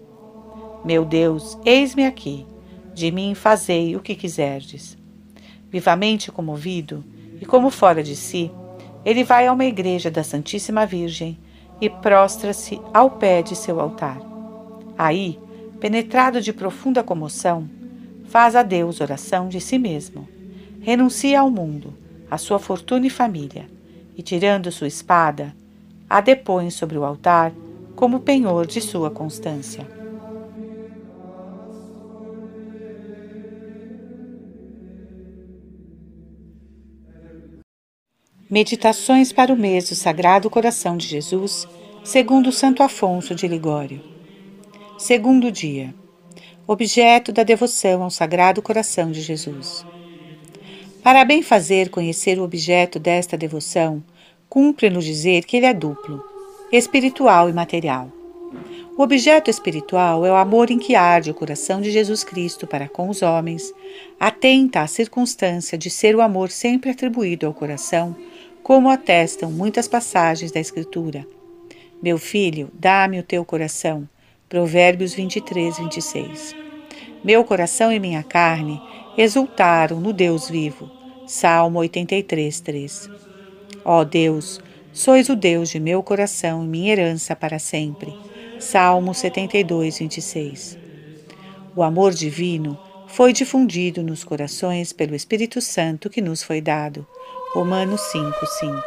Meu 0.83 1.05
Deus, 1.05 1.57
eis-me 1.65 2.05
aqui. 2.05 2.45
De 2.93 3.11
mim 3.11 3.35
fazei 3.35 3.95
o 3.95 3.99
que 3.99 4.15
quiserdes. 4.15 4.97
Vivamente 5.69 6.31
comovido 6.31 7.03
e 7.39 7.45
como 7.45 7.69
fora 7.69 8.01
de 8.01 8.15
si, 8.15 8.51
ele 9.05 9.23
vai 9.23 9.45
a 9.45 9.53
uma 9.53 9.65
igreja 9.65 10.09
da 10.09 10.23
Santíssima 10.23 10.85
Virgem 10.85 11.37
e 11.79 11.89
prostra-se 11.89 12.81
ao 12.93 13.11
pé 13.11 13.41
de 13.41 13.55
seu 13.55 13.79
altar. 13.79 14.19
Aí, 14.97 15.39
penetrado 15.79 16.41
de 16.41 16.51
profunda 16.51 17.03
comoção, 17.03 17.69
faz 18.25 18.55
a 18.55 18.63
Deus 18.63 18.99
oração 18.99 19.47
de 19.47 19.61
si 19.61 19.77
mesmo. 19.77 20.27
Renuncia 20.81 21.39
ao 21.39 21.49
mundo, 21.49 21.93
à 22.29 22.37
sua 22.37 22.59
fortuna 22.59 23.07
e 23.07 23.09
família, 23.09 23.69
e 24.17 24.21
tirando 24.21 24.71
sua 24.71 24.87
espada, 24.87 25.55
a 26.09 26.21
depõe 26.21 26.69
sobre 26.69 26.97
o 26.97 27.03
altar 27.03 27.51
como 27.95 28.21
penhor 28.21 28.65
de 28.65 28.81
sua 28.81 29.11
constância. 29.11 29.96
Meditações 38.49 39.33
para 39.33 39.51
o 39.51 39.57
mês 39.57 39.89
do 39.89 39.95
Sagrado 39.95 40.49
Coração 40.49 40.95
de 40.95 41.05
Jesus, 41.05 41.67
segundo 42.01 42.49
Santo 42.49 42.81
Afonso 42.81 43.35
de 43.35 43.45
Ligório. 43.45 43.99
Segundo 44.97 45.51
dia. 45.51 45.93
Objeto 46.65 47.33
da 47.33 47.43
devoção 47.43 48.03
ao 48.03 48.09
Sagrado 48.09 48.61
Coração 48.61 49.11
de 49.11 49.19
Jesus. 49.19 49.85
Para 51.03 51.25
bem 51.25 51.43
fazer 51.43 51.89
conhecer 51.89 52.39
o 52.39 52.43
objeto 52.43 52.99
desta 52.99 53.37
devoção, 53.37 54.01
cumpre-nos 54.47 55.03
dizer 55.03 55.43
que 55.43 55.57
ele 55.57 55.65
é 55.65 55.73
duplo, 55.73 56.23
espiritual 56.71 57.49
e 57.49 57.53
material. 57.53 58.09
O 58.97 59.03
objeto 59.03 59.49
espiritual 59.49 60.25
é 60.25 60.31
o 60.31 60.35
amor 60.35 60.71
em 60.71 60.79
que 60.79 60.95
arde 60.95 61.29
o 61.29 61.33
coração 61.33 61.81
de 61.81 61.91
Jesus 61.91 62.23
Cristo 62.23 62.65
para 62.65 62.87
com 62.87 63.09
os 63.09 63.21
homens, 63.21 63.73
atenta 64.17 64.81
à 64.81 64.87
circunstância 64.87 65.77
de 65.77 65.89
ser 65.89 66.15
o 66.15 66.21
amor 66.21 66.49
sempre 66.49 66.89
atribuído 66.89 67.45
ao 67.45 67.53
coração 67.53 68.15
como 68.67 68.89
atestam 68.89 69.49
muitas 69.49 69.87
passagens 69.87 70.51
da 70.51 70.59
Escritura. 70.59 71.25
Meu 72.03 72.17
filho, 72.17 72.69
dá-me 72.73 73.17
o 73.17 73.23
teu 73.23 73.45
coração. 73.45 74.05
Provérbios 74.49 75.13
23, 75.13 75.77
26. 75.77 76.53
Meu 77.23 77.45
coração 77.45 77.93
e 77.93 77.97
minha 77.97 78.21
carne 78.23 78.81
exultaram 79.17 80.01
no 80.01 80.11
Deus 80.11 80.49
vivo. 80.49 80.91
Salmo 81.25 81.79
83, 81.79 82.59
3. 82.59 83.09
Ó 83.85 84.03
Deus, 84.03 84.59
sois 84.91 85.29
o 85.29 85.35
Deus 85.37 85.69
de 85.69 85.79
meu 85.79 86.03
coração 86.03 86.61
e 86.65 86.67
minha 86.67 86.91
herança 86.91 87.37
para 87.37 87.59
sempre. 87.59 88.13
Salmo 88.59 89.13
72, 89.13 89.99
26. 89.99 90.77
O 91.73 91.81
amor 91.81 92.13
divino 92.13 92.77
foi 93.07 93.31
difundido 93.31 94.03
nos 94.03 94.25
corações 94.25 94.91
pelo 94.91 95.15
Espírito 95.15 95.61
Santo 95.61 96.09
que 96.09 96.19
nos 96.19 96.43
foi 96.43 96.59
dado. 96.59 97.07
Romanos 97.57 98.01
5, 98.11 98.45
5. 98.45 98.83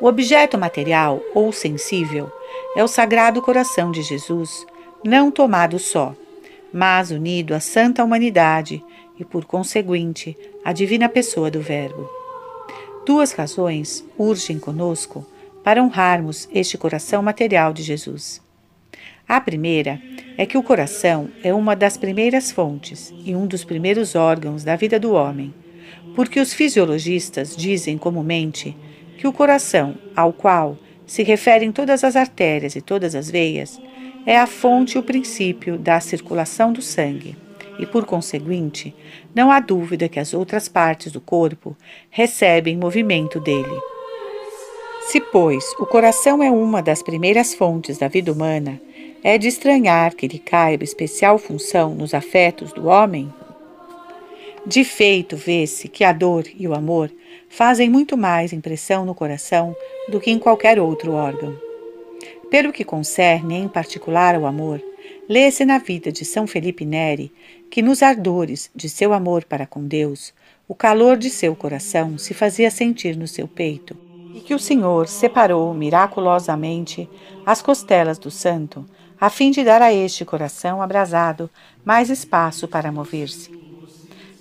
O 0.00 0.06
objeto 0.08 0.58
material 0.58 1.22
ou 1.36 1.52
sensível 1.52 2.28
é 2.74 2.82
o 2.82 2.88
Sagrado 2.88 3.40
Coração 3.40 3.92
de 3.92 4.02
Jesus, 4.02 4.66
não 5.04 5.30
tomado 5.30 5.78
só, 5.78 6.16
mas 6.72 7.12
unido 7.12 7.54
à 7.54 7.60
santa 7.60 8.02
humanidade 8.02 8.82
e, 9.16 9.24
por 9.24 9.44
conseguinte, 9.44 10.36
à 10.64 10.72
divina 10.72 11.08
pessoa 11.08 11.48
do 11.48 11.60
Verbo. 11.60 12.10
Duas 13.06 13.30
razões 13.30 14.04
urgem 14.18 14.58
conosco 14.58 15.24
para 15.62 15.80
honrarmos 15.80 16.48
este 16.52 16.76
coração 16.76 17.22
material 17.22 17.72
de 17.72 17.84
Jesus. 17.84 18.42
A 19.28 19.40
primeira 19.40 20.02
é 20.36 20.44
que 20.44 20.58
o 20.58 20.62
coração 20.62 21.30
é 21.44 21.54
uma 21.54 21.76
das 21.76 21.96
primeiras 21.96 22.50
fontes 22.50 23.14
e 23.24 23.32
um 23.36 23.46
dos 23.46 23.62
primeiros 23.62 24.16
órgãos 24.16 24.64
da 24.64 24.74
vida 24.74 24.98
do 24.98 25.12
homem 25.12 25.54
porque 26.14 26.40
os 26.40 26.52
fisiologistas 26.52 27.56
dizem 27.56 27.96
comumente 27.96 28.76
que 29.18 29.26
o 29.26 29.32
coração, 29.32 29.96
ao 30.14 30.32
qual 30.32 30.78
se 31.06 31.22
referem 31.22 31.72
todas 31.72 32.04
as 32.04 32.16
artérias 32.16 32.76
e 32.76 32.80
todas 32.80 33.14
as 33.14 33.30
veias, 33.30 33.80
é 34.24 34.38
a 34.38 34.46
fonte 34.46 34.96
e 34.96 34.98
o 34.98 35.02
princípio 35.02 35.78
da 35.78 35.98
circulação 36.00 36.72
do 36.72 36.82
sangue, 36.82 37.36
e 37.78 37.86
por 37.86 38.04
conseguinte, 38.04 38.94
não 39.34 39.50
há 39.50 39.60
dúvida 39.60 40.08
que 40.08 40.20
as 40.20 40.34
outras 40.34 40.68
partes 40.68 41.10
do 41.10 41.20
corpo 41.20 41.76
recebem 42.10 42.76
movimento 42.76 43.40
dele. 43.40 43.80
Se, 45.02 45.20
pois, 45.20 45.64
o 45.78 45.86
coração 45.86 46.42
é 46.42 46.50
uma 46.50 46.82
das 46.82 47.02
primeiras 47.02 47.54
fontes 47.54 47.98
da 47.98 48.06
vida 48.06 48.32
humana, 48.32 48.80
é 49.22 49.36
de 49.36 49.48
estranhar 49.48 50.14
que 50.14 50.28
lhe 50.28 50.38
caiba 50.38 50.84
especial 50.84 51.38
função 51.38 51.94
nos 51.94 52.14
afetos 52.14 52.72
do 52.72 52.86
homem 52.86 53.32
de 54.66 54.84
feito, 54.84 55.36
vê-se 55.36 55.88
que 55.88 56.04
a 56.04 56.12
dor 56.12 56.44
e 56.54 56.68
o 56.68 56.74
amor 56.74 57.10
fazem 57.48 57.88
muito 57.88 58.16
mais 58.16 58.52
impressão 58.52 59.04
no 59.04 59.14
coração 59.14 59.74
do 60.08 60.20
que 60.20 60.30
em 60.30 60.38
qualquer 60.38 60.78
outro 60.78 61.12
órgão. 61.12 61.56
Pelo 62.50 62.72
que 62.72 62.84
concerne 62.84 63.56
em 63.56 63.68
particular 63.68 64.34
ao 64.34 64.44
amor, 64.44 64.82
lê-se 65.28 65.64
na 65.64 65.78
vida 65.78 66.12
de 66.12 66.24
São 66.24 66.46
Felipe 66.46 66.84
Neri 66.84 67.32
que 67.70 67.80
nos 67.80 68.02
ardores 68.02 68.70
de 68.74 68.88
seu 68.88 69.12
amor 69.12 69.44
para 69.44 69.66
com 69.66 69.86
Deus, 69.86 70.34
o 70.68 70.74
calor 70.74 71.16
de 71.16 71.30
seu 71.30 71.56
coração 71.56 72.18
se 72.18 72.34
fazia 72.34 72.70
sentir 72.70 73.16
no 73.16 73.26
seu 73.26 73.48
peito, 73.48 73.96
e 74.34 74.40
que 74.40 74.54
o 74.54 74.58
Senhor 74.58 75.08
separou 75.08 75.72
miraculosamente 75.72 77.08
as 77.46 77.62
costelas 77.62 78.18
do 78.18 78.30
santo, 78.30 78.84
a 79.20 79.30
fim 79.30 79.50
de 79.50 79.64
dar 79.64 79.82
a 79.82 79.92
este 79.92 80.24
coração 80.24 80.82
abrasado 80.82 81.50
mais 81.84 82.10
espaço 82.10 82.68
para 82.68 82.92
mover-se. 82.92 83.59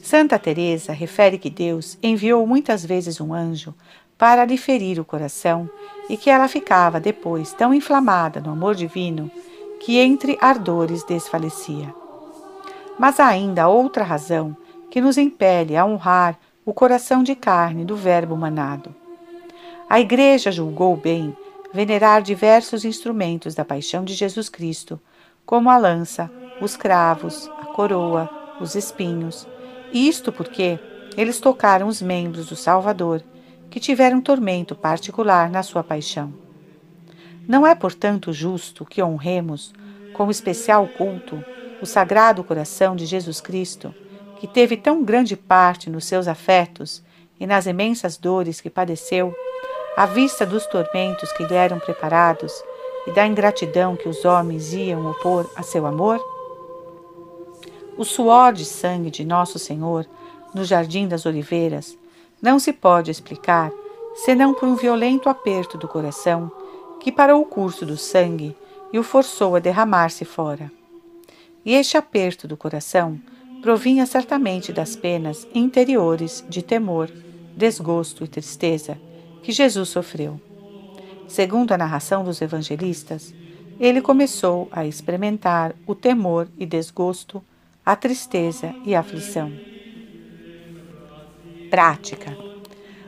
Santa 0.02 0.40
Teresa 0.40 0.94
refere 0.94 1.38
que 1.38 1.50
Deus 1.50 1.98
enviou 2.02 2.46
muitas 2.48 2.86
vezes 2.86 3.20
um 3.20 3.34
anjo 3.34 3.74
para 4.18 4.44
lhe 4.46 4.58
ferir 4.58 5.00
o 5.00 5.06
coração 5.06 5.70
e 6.10 6.18
que 6.18 6.30
ela 6.30 6.48
ficava 6.48 7.00
depois 7.00 7.54
tão 7.54 7.74
inflamada 7.74 8.40
no 8.40 8.52
amor 8.52 8.76
divino 8.76 9.30
que 9.80 9.98
entre 9.98 10.38
ardores 10.42 11.04
desfalecia. 11.04 11.94
Mas 12.98 13.20
há 13.20 13.28
ainda 13.28 13.70
outra 13.70 14.04
razão 14.04 14.56
que 14.90 15.00
nos 15.00 15.18
impele 15.18 15.78
a 15.78 15.86
honrar 15.86 16.38
o 16.66 16.74
coração 16.74 17.24
de 17.24 17.36
carne 17.36 17.86
do 17.86 17.96
Verbo 17.96 18.36
manado. 18.36 18.94
A 19.90 20.00
Igreja 20.00 20.52
julgou 20.52 20.96
bem 20.96 21.36
venerar 21.72 22.22
diversos 22.22 22.84
instrumentos 22.84 23.56
da 23.56 23.64
paixão 23.64 24.04
de 24.04 24.14
Jesus 24.14 24.50
Cristo, 24.50 25.00
como 25.46 25.70
a 25.70 25.78
lança, 25.78 26.30
os 26.62 26.76
cravos, 26.76 27.50
a 27.60 27.66
coroa, 27.68 28.30
os 28.60 28.76
espinhos, 28.76 29.48
isto 29.94 30.32
porque 30.32 30.80
eles 31.18 31.40
tocaram 31.40 31.88
os 31.88 32.02
membros 32.02 32.48
do 32.48 32.56
Salvador, 32.56 33.22
que 33.70 33.80
tiveram 33.80 34.22
tormento 34.22 34.76
particular 34.76 35.50
na 35.50 35.64
sua 35.64 35.84
paixão. 35.84 36.34
Não 37.48 37.66
é, 37.66 37.74
portanto, 37.74 38.32
justo 38.32 38.86
que 38.86 39.02
honremos, 39.02 39.74
com 40.14 40.30
especial 40.30 40.88
culto, 40.88 41.44
o 41.82 41.86
Sagrado 41.86 42.44
Coração 42.44 42.96
de 42.96 43.06
Jesus 43.06 43.42
Cristo, 43.42 43.94
que 44.40 44.48
teve 44.48 44.78
tão 44.78 45.04
grande 45.04 45.36
parte 45.36 45.90
nos 45.90 46.06
seus 46.06 46.28
afetos 46.28 47.04
e 47.40 47.48
nas 47.48 47.66
imensas 47.66 48.18
dores 48.18 48.62
que 48.62 48.70
padeceu, 48.70 49.34
à 49.96 50.06
vista 50.06 50.46
dos 50.46 50.66
tormentos 50.68 51.32
que 51.34 51.44
lhe 51.44 51.54
eram 51.54 51.80
preparados 51.80 52.54
e 53.08 53.12
da 53.12 53.26
ingratidão 53.26 53.96
que 53.96 54.08
os 54.08 54.24
homens 54.26 54.74
iam 54.74 55.10
opor 55.10 55.50
a 55.56 55.64
seu 55.64 55.86
amor? 55.86 56.20
O 58.00 58.06
suor 58.06 58.54
de 58.54 58.64
sangue 58.64 59.12
de 59.12 59.26
Nosso 59.26 59.60
Senhor 59.60 60.06
no 60.56 60.64
Jardim 60.64 61.06
das 61.06 61.26
Oliveiras 61.26 61.98
não 62.42 62.58
se 62.58 62.72
pode 62.72 63.12
explicar 63.12 63.74
senão 64.16 64.54
por 64.54 64.70
um 64.70 64.76
violento 64.78 65.28
aperto 65.28 65.78
do 65.78 65.86
coração 65.86 66.50
que 67.02 67.12
parou 67.12 67.42
o 67.42 67.46
curso 67.46 67.86
do 67.86 67.98
sangue 67.98 68.56
e 68.94 68.98
o 68.98 69.04
forçou 69.04 69.54
a 69.54 69.60
derramar-se 69.60 70.24
fora. 70.24 70.72
E 71.66 71.74
este 71.74 71.98
aperto 71.98 72.48
do 72.48 72.56
coração 72.56 73.20
provinha 73.62 74.06
certamente 74.06 74.72
das 74.72 74.96
penas 74.96 75.46
interiores 75.54 76.42
de 76.48 76.62
temor, 76.62 77.12
desgosto 77.54 78.24
e 78.24 78.30
tristeza 78.30 78.98
que 79.44 79.52
Jesus 79.52 79.90
sofreu. 79.90 80.40
Segundo 81.28 81.74
a 81.74 81.78
narração 81.78 82.24
dos 82.24 82.42
evangelistas, 82.42 83.34
ele 83.78 84.02
começou 84.02 84.70
a 84.72 84.86
experimentar 84.86 85.76
o 85.86 85.94
temor 85.94 86.48
e 86.58 86.66
desgosto 86.66 87.44
a 87.86 87.96
tristeza 87.96 88.74
e 88.86 88.94
a 88.94 89.00
aflição. 89.00 89.52
Prática. 91.70 92.38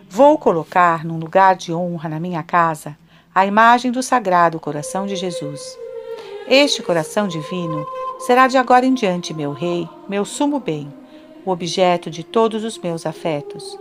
Vou 0.10 0.38
colocar 0.38 1.06
num 1.06 1.18
lugar 1.18 1.56
de 1.56 1.74
honra 1.74 2.10
na 2.10 2.20
minha 2.20 2.44
casa 2.44 2.98
a 3.34 3.46
imagem 3.46 3.92
do 3.92 4.04
Sagrado 4.04 4.60
Coração 4.60 5.06
de 5.06 5.16
Jesus. 5.16 5.78
Este 6.48 6.84
coração 6.84 7.28
divino 7.28 7.86
será 8.20 8.48
de 8.48 8.58
agora 8.58 8.86
em 8.86 8.94
diante 8.94 9.34
meu 9.34 9.54
rei, 9.54 9.88
meu 10.10 10.25
sumo 10.25 10.60
bem, 10.60 10.94
o 11.46 11.51
objeto 11.51 12.10
de 12.10 12.24
todos 12.24 12.63
os 12.63 12.78
meus 12.78 13.06
afetos. 13.06 13.78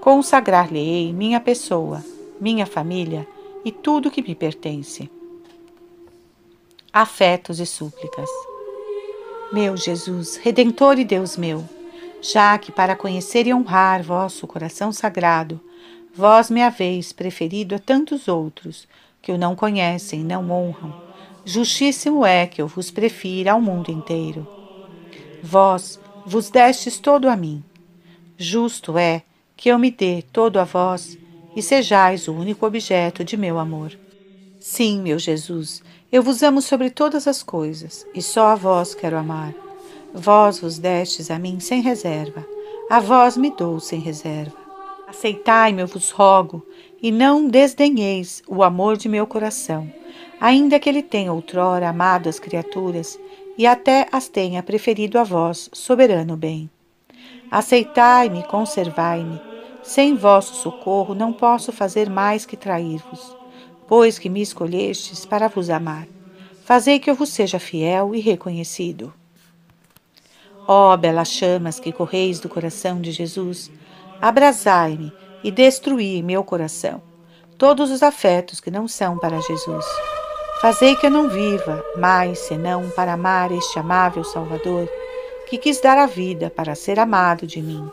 Consagrar-lhe-ei 0.00 1.12
minha 1.12 1.40
pessoa, 1.40 2.02
minha 2.40 2.66
família 2.66 3.26
e 3.64 3.72
tudo 3.72 4.10
que 4.10 4.22
me 4.22 4.34
pertence. 4.34 5.10
afetos 6.92 7.58
e 7.58 7.66
súplicas. 7.66 8.30
Meu 9.52 9.76
Jesus, 9.76 10.36
Redentor 10.36 10.98
e 10.98 11.04
Deus 11.04 11.36
meu, 11.36 11.68
já 12.20 12.56
que 12.58 12.72
para 12.72 12.96
conhecer 12.96 13.46
e 13.46 13.54
honrar 13.54 14.02
vosso 14.02 14.46
coração 14.46 14.90
sagrado, 14.90 15.60
vós 16.14 16.50
me 16.50 16.62
haveis 16.62 17.12
preferido 17.12 17.74
a 17.74 17.78
tantos 17.78 18.26
outros 18.26 18.88
que 19.22 19.30
o 19.30 19.38
não 19.38 19.54
conhecem 19.54 20.20
e 20.20 20.24
não 20.24 20.50
honram, 20.50 20.94
justíssimo 21.44 22.24
é 22.24 22.46
que 22.46 22.60
eu 22.60 22.66
vos 22.66 22.90
prefira 22.90 23.52
ao 23.52 23.60
mundo 23.60 23.90
inteiro. 23.90 24.46
Vós 25.42 26.00
vos 26.26 26.50
destes 26.50 26.98
todo 26.98 27.28
a 27.28 27.36
mim. 27.36 27.62
Justo 28.36 28.98
é 28.98 29.22
que 29.56 29.68
eu 29.68 29.78
me 29.78 29.90
dê 29.90 30.22
todo 30.32 30.58
a 30.58 30.64
vós 30.64 31.16
e 31.54 31.62
sejais 31.62 32.26
o 32.26 32.32
único 32.32 32.66
objeto 32.66 33.22
de 33.22 33.36
meu 33.36 33.58
amor. 33.58 33.92
Sim, 34.58 35.02
meu 35.02 35.18
Jesus, 35.18 35.82
eu 36.14 36.22
vos 36.22 36.44
amo 36.44 36.62
sobre 36.62 36.90
todas 36.90 37.26
as 37.26 37.42
coisas, 37.42 38.06
e 38.14 38.22
só 38.22 38.46
a 38.46 38.54
vós 38.54 38.94
quero 38.94 39.18
amar. 39.18 39.52
Vós 40.14 40.60
vos 40.60 40.78
destes 40.78 41.28
a 41.28 41.40
mim 41.40 41.58
sem 41.58 41.82
reserva, 41.82 42.46
a 42.88 43.00
vós 43.00 43.36
me 43.36 43.50
dou 43.50 43.80
sem 43.80 43.98
reserva. 43.98 44.56
Aceitai-me, 45.08 45.82
eu 45.82 45.88
vos 45.88 46.12
rogo, 46.12 46.64
e 47.02 47.10
não 47.10 47.48
desdenheis 47.48 48.44
o 48.46 48.62
amor 48.62 48.96
de 48.96 49.08
meu 49.08 49.26
coração, 49.26 49.92
ainda 50.40 50.78
que 50.78 50.88
ele 50.88 51.02
tenha 51.02 51.32
outrora 51.32 51.88
amado 51.88 52.28
as 52.28 52.38
criaturas 52.38 53.18
e 53.58 53.66
até 53.66 54.06
as 54.12 54.28
tenha 54.28 54.62
preferido 54.62 55.18
a 55.18 55.24
vós, 55.24 55.68
soberano 55.72 56.36
bem. 56.36 56.70
Aceitai-me, 57.50 58.44
conservai-me. 58.44 59.40
Sem 59.82 60.14
vosso 60.14 60.54
socorro 60.54 61.12
não 61.12 61.32
posso 61.32 61.72
fazer 61.72 62.08
mais 62.08 62.46
que 62.46 62.56
trair-vos, 62.56 63.36
pois 63.86 64.18
que 64.18 64.28
me 64.28 64.40
escolhestes 64.42 65.24
para 65.24 65.48
vos 65.48 65.70
amar. 65.70 66.06
Fazei 66.64 66.98
que 66.98 67.10
eu 67.10 67.14
vos 67.14 67.28
seja 67.28 67.58
fiel 67.58 68.14
e 68.14 68.20
reconhecido. 68.20 69.12
Ó 70.66 70.96
belas 70.96 71.28
chamas 71.28 71.78
que 71.78 71.92
correis 71.92 72.40
do 72.40 72.48
coração 72.48 73.00
de 73.00 73.12
Jesus, 73.12 73.70
abrasai-me 74.20 75.12
e 75.42 75.50
destruí 75.50 76.22
meu 76.22 76.42
coração, 76.42 77.02
todos 77.58 77.90
os 77.90 78.02
afetos 78.02 78.60
que 78.60 78.70
não 78.70 78.88
são 78.88 79.18
para 79.18 79.40
Jesus. 79.42 79.84
Fazei 80.62 80.96
que 80.96 81.06
eu 81.06 81.10
não 81.10 81.28
viva 81.28 81.84
mais 81.98 82.38
senão 82.38 82.88
para 82.90 83.12
amar 83.12 83.52
este 83.52 83.78
amável 83.78 84.24
Salvador, 84.24 84.88
que 85.46 85.58
quis 85.58 85.80
dar 85.80 85.98
a 85.98 86.06
vida 86.06 86.48
para 86.48 86.74
ser 86.74 86.98
amado 86.98 87.46
de 87.46 87.60
mim. 87.60 87.86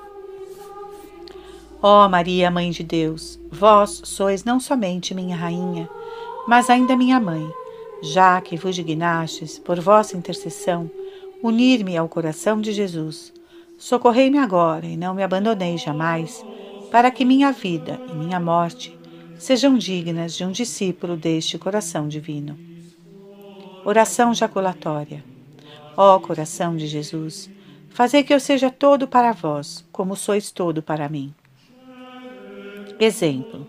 Ó 1.83 2.07
Maria, 2.07 2.51
Mãe 2.51 2.69
de 2.69 2.83
Deus, 2.83 3.39
vós 3.49 4.01
sois 4.03 4.43
não 4.43 4.59
somente 4.59 5.15
minha 5.15 5.35
rainha, 5.35 5.89
mas 6.47 6.69
ainda 6.69 6.95
minha 6.95 7.19
mãe, 7.19 7.51
já 8.03 8.39
que 8.39 8.55
vos 8.55 8.75
dignastes, 8.75 9.57
por 9.57 9.79
vossa 9.79 10.15
intercessão, 10.15 10.91
unir-me 11.41 11.97
ao 11.97 12.07
coração 12.07 12.61
de 12.61 12.71
Jesus. 12.71 13.33
Socorrei-me 13.79 14.37
agora 14.37 14.85
e 14.85 14.95
não 14.95 15.15
me 15.15 15.23
abandoneis 15.23 15.81
jamais, 15.81 16.45
para 16.91 17.09
que 17.09 17.25
minha 17.25 17.51
vida 17.51 17.99
e 18.11 18.13
minha 18.13 18.39
morte 18.39 18.95
sejam 19.39 19.75
dignas 19.75 20.35
de 20.35 20.45
um 20.45 20.51
discípulo 20.51 21.17
deste 21.17 21.57
coração 21.57 22.07
divino. 22.07 22.59
Oração 23.83 24.35
jaculatória. 24.35 25.23
Ó 25.97 26.19
coração 26.19 26.75
de 26.75 26.85
Jesus, 26.85 27.49
fazei 27.89 28.23
que 28.23 28.31
eu 28.31 28.39
seja 28.39 28.69
todo 28.69 29.07
para 29.07 29.31
vós, 29.31 29.83
como 29.91 30.15
sois 30.15 30.51
todo 30.51 30.83
para 30.83 31.09
mim. 31.09 31.33
Exemplo. 33.03 33.65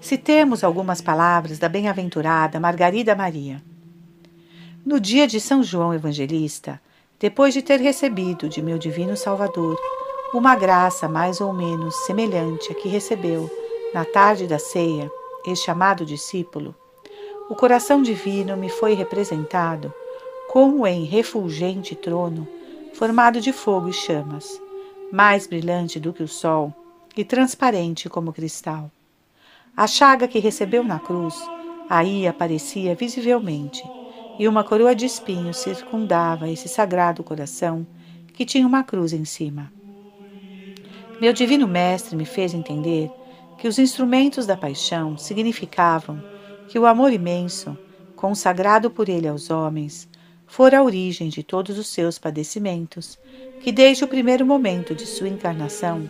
Citemos 0.00 0.64
algumas 0.64 1.02
palavras 1.02 1.58
da 1.58 1.68
bem-aventurada 1.68 2.58
Margarida 2.58 3.14
Maria. 3.14 3.62
No 4.86 4.98
dia 4.98 5.26
de 5.26 5.38
São 5.38 5.62
João 5.62 5.92
Evangelista, 5.92 6.80
depois 7.20 7.52
de 7.52 7.60
ter 7.60 7.78
recebido 7.78 8.48
de 8.48 8.62
meu 8.62 8.78
divino 8.78 9.18
Salvador 9.18 9.78
uma 10.32 10.56
graça 10.56 11.06
mais 11.06 11.42
ou 11.42 11.52
menos 11.52 11.94
semelhante 12.06 12.72
à 12.72 12.74
que 12.74 12.88
recebeu 12.88 13.50
na 13.92 14.06
tarde 14.06 14.46
da 14.46 14.58
ceia, 14.58 15.10
este 15.46 15.70
amado 15.70 16.06
discípulo, 16.06 16.74
o 17.50 17.54
coração 17.54 18.00
divino 18.00 18.56
me 18.56 18.70
foi 18.70 18.94
representado 18.94 19.92
como 20.48 20.86
em 20.86 21.04
refulgente 21.04 21.94
trono, 21.94 22.48
formado 22.94 23.42
de 23.42 23.52
fogo 23.52 23.90
e 23.90 23.92
chamas, 23.92 24.58
mais 25.12 25.46
brilhante 25.46 26.00
do 26.00 26.14
que 26.14 26.22
o 26.22 26.28
sol 26.28 26.72
e 27.18 27.24
transparente 27.24 28.08
como 28.08 28.32
cristal. 28.32 28.92
A 29.76 29.88
chaga 29.88 30.28
que 30.28 30.38
recebeu 30.38 30.84
na 30.84 31.00
cruz 31.00 31.34
aí 31.90 32.28
aparecia 32.28 32.94
visivelmente, 32.94 33.82
e 34.38 34.46
uma 34.46 34.62
coroa 34.62 34.94
de 34.94 35.04
espinhos 35.04 35.56
circundava 35.56 36.48
esse 36.48 36.68
sagrado 36.68 37.24
coração 37.24 37.84
que 38.32 38.44
tinha 38.44 38.64
uma 38.64 38.84
cruz 38.84 39.12
em 39.12 39.24
cima. 39.24 39.72
Meu 41.20 41.32
divino 41.32 41.66
mestre 41.66 42.14
me 42.14 42.24
fez 42.24 42.54
entender 42.54 43.10
que 43.58 43.66
os 43.66 43.80
instrumentos 43.80 44.46
da 44.46 44.56
paixão 44.56 45.18
significavam 45.18 46.22
que 46.68 46.78
o 46.78 46.86
amor 46.86 47.12
imenso, 47.12 47.76
consagrado 48.14 48.92
por 48.92 49.08
ele 49.08 49.26
aos 49.26 49.50
homens, 49.50 50.08
fora 50.46 50.78
a 50.78 50.84
origem 50.84 51.30
de 51.30 51.42
todos 51.42 51.78
os 51.78 51.88
seus 51.88 52.16
padecimentos, 52.16 53.18
que 53.60 53.72
desde 53.72 54.04
o 54.04 54.08
primeiro 54.08 54.46
momento 54.46 54.94
de 54.94 55.04
sua 55.04 55.28
encarnação, 55.28 56.08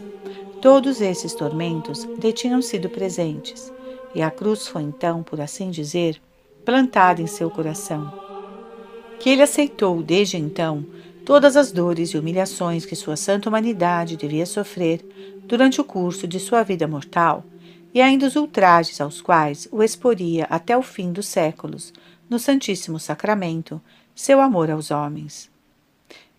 todos 0.60 1.00
esses 1.00 1.34
tormentos 1.34 2.04
lhe 2.04 2.32
tinham 2.32 2.60
sido 2.60 2.88
presentes, 2.88 3.72
e 4.14 4.22
a 4.22 4.30
cruz 4.30 4.66
foi 4.66 4.82
então, 4.82 5.22
por 5.22 5.40
assim 5.40 5.70
dizer, 5.70 6.20
plantada 6.64 7.22
em 7.22 7.26
seu 7.26 7.50
coração. 7.50 8.12
Que 9.20 9.30
ele 9.30 9.42
aceitou 9.42 10.02
desde 10.02 10.36
então 10.36 10.84
todas 11.24 11.56
as 11.56 11.70
dores 11.70 12.10
e 12.10 12.18
humilhações 12.18 12.86
que 12.86 12.96
sua 12.96 13.16
santa 13.16 13.48
humanidade 13.48 14.16
devia 14.16 14.46
sofrer 14.46 15.04
durante 15.44 15.80
o 15.80 15.84
curso 15.84 16.26
de 16.26 16.40
sua 16.40 16.62
vida 16.62 16.88
mortal, 16.88 17.44
e 17.92 18.00
ainda 18.00 18.26
os 18.26 18.36
ultrajes 18.36 19.00
aos 19.00 19.20
quais 19.20 19.68
o 19.72 19.82
exporia 19.82 20.46
até 20.50 20.76
o 20.76 20.82
fim 20.82 21.12
dos 21.12 21.26
séculos, 21.26 21.92
no 22.28 22.38
Santíssimo 22.38 22.98
Sacramento, 22.98 23.80
seu 24.14 24.40
amor 24.40 24.70
aos 24.70 24.90
homens. 24.90 25.50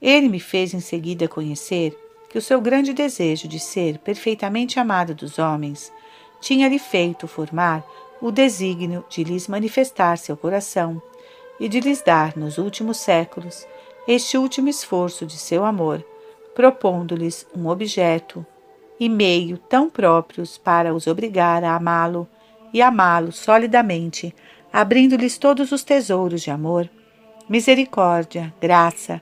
Ele 0.01 0.29
me 0.29 0.39
fez 0.39 0.73
em 0.73 0.79
seguida 0.79 1.27
conhecer 1.27 1.97
que 2.29 2.37
o 2.37 2.41
seu 2.41 2.61
grande 2.61 2.93
desejo 2.93 3.47
de 3.47 3.59
ser 3.59 3.97
perfeitamente 3.99 4.79
amado 4.79 5.15
dos 5.15 5.39
homens 5.39 5.91
tinha-lhe 6.39 6.79
feito 6.79 7.27
formar 7.27 7.83
o 8.21 8.31
desígnio 8.31 9.03
de 9.09 9.23
lhes 9.23 9.47
manifestar 9.47 10.17
seu 10.17 10.37
coração 10.37 11.01
e 11.59 11.67
de 11.67 11.79
lhes 11.79 12.01
dar 12.01 12.37
nos 12.37 12.57
últimos 12.57 12.97
séculos 12.97 13.67
este 14.07 14.37
último 14.37 14.69
esforço 14.69 15.25
de 15.25 15.37
seu 15.37 15.65
amor, 15.65 16.05
propondo-lhes 16.55 17.45
um 17.55 17.67
objeto 17.67 18.45
e 18.99 19.07
meio 19.07 19.57
tão 19.57 19.89
próprios 19.89 20.57
para 20.57 20.93
os 20.93 21.07
obrigar 21.07 21.63
a 21.63 21.75
amá-lo 21.75 22.27
e 22.73 22.81
amá-lo 22.81 23.31
solidamente, 23.31 24.35
abrindo-lhes 24.71 25.37
todos 25.37 25.71
os 25.71 25.83
tesouros 25.83 26.41
de 26.41 26.51
amor, 26.51 26.89
misericórdia, 27.47 28.53
graça, 28.61 29.21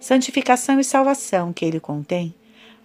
santificação 0.00 0.80
e 0.80 0.84
salvação 0.84 1.52
que 1.52 1.64
ele 1.64 1.80
contém, 1.80 2.34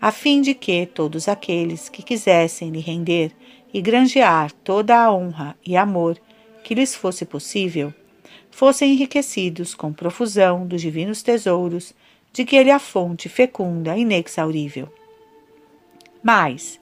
a 0.04 0.12
fim 0.12 0.42
de 0.42 0.54
que 0.54 0.86
todos 0.86 1.30
aqueles 1.30 1.88
que 1.88 2.04
quisessem 2.04 2.70
lhe 2.72 2.82
render 2.82 3.32
e 3.74 3.82
granjear 3.82 4.52
toda 4.52 5.00
a 5.00 5.10
honra 5.10 5.56
e 5.66 5.78
amor 5.78 6.20
que 6.62 6.76
lhes 6.76 6.94
fosse 6.94 7.24
possível, 7.24 7.94
fossem 8.52 8.92
enriquecidos 8.92 9.74
com 9.74 9.94
profusão 9.94 10.68
dos 10.68 10.82
divinos 10.82 11.24
tesouros 11.24 11.94
de 12.34 12.44
que 12.44 12.58
ele 12.58 12.70
é 12.70 12.74
a 12.74 12.80
fonte 12.80 13.30
fecunda 13.30 13.96
e 13.96 14.02
inexaurível. 14.02 14.92
Mas 16.22 16.78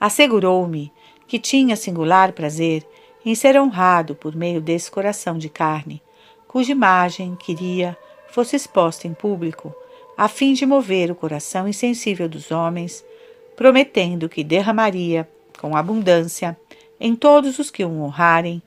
assegurou-me 0.00 0.90
que 1.28 1.38
tinha 1.38 1.76
singular 1.76 2.32
prazer 2.32 2.88
em 3.22 3.34
ser 3.34 3.60
honrado 3.60 4.14
por 4.14 4.34
meio 4.34 4.62
desse 4.62 4.90
coração 4.90 5.36
de 5.36 5.50
carne, 5.50 6.00
cuja 6.48 6.72
imagem 6.72 7.36
queria 7.36 7.94
fosse 8.28 8.56
exposta 8.56 9.06
em 9.06 9.12
público, 9.12 9.74
a 10.16 10.28
fim 10.28 10.52
de 10.52 10.66
mover 10.66 11.10
o 11.10 11.14
coração 11.14 11.66
insensível 11.66 12.28
dos 12.28 12.50
homens, 12.50 13.04
prometendo 13.56 14.28
que 14.28 14.44
derramaria, 14.44 15.28
com 15.58 15.76
abundância, 15.76 16.56
em 17.00 17.14
todos 17.14 17.58
os 17.58 17.70
que 17.70 17.84
o 17.84 17.90
honrarem, 17.90 18.62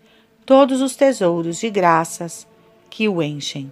todos 0.45 0.81
os 0.81 0.95
tesouros 0.95 1.59
de 1.59 1.69
graças 1.69 2.47
que 2.89 3.07
o 3.07 3.21
enchem. 3.21 3.71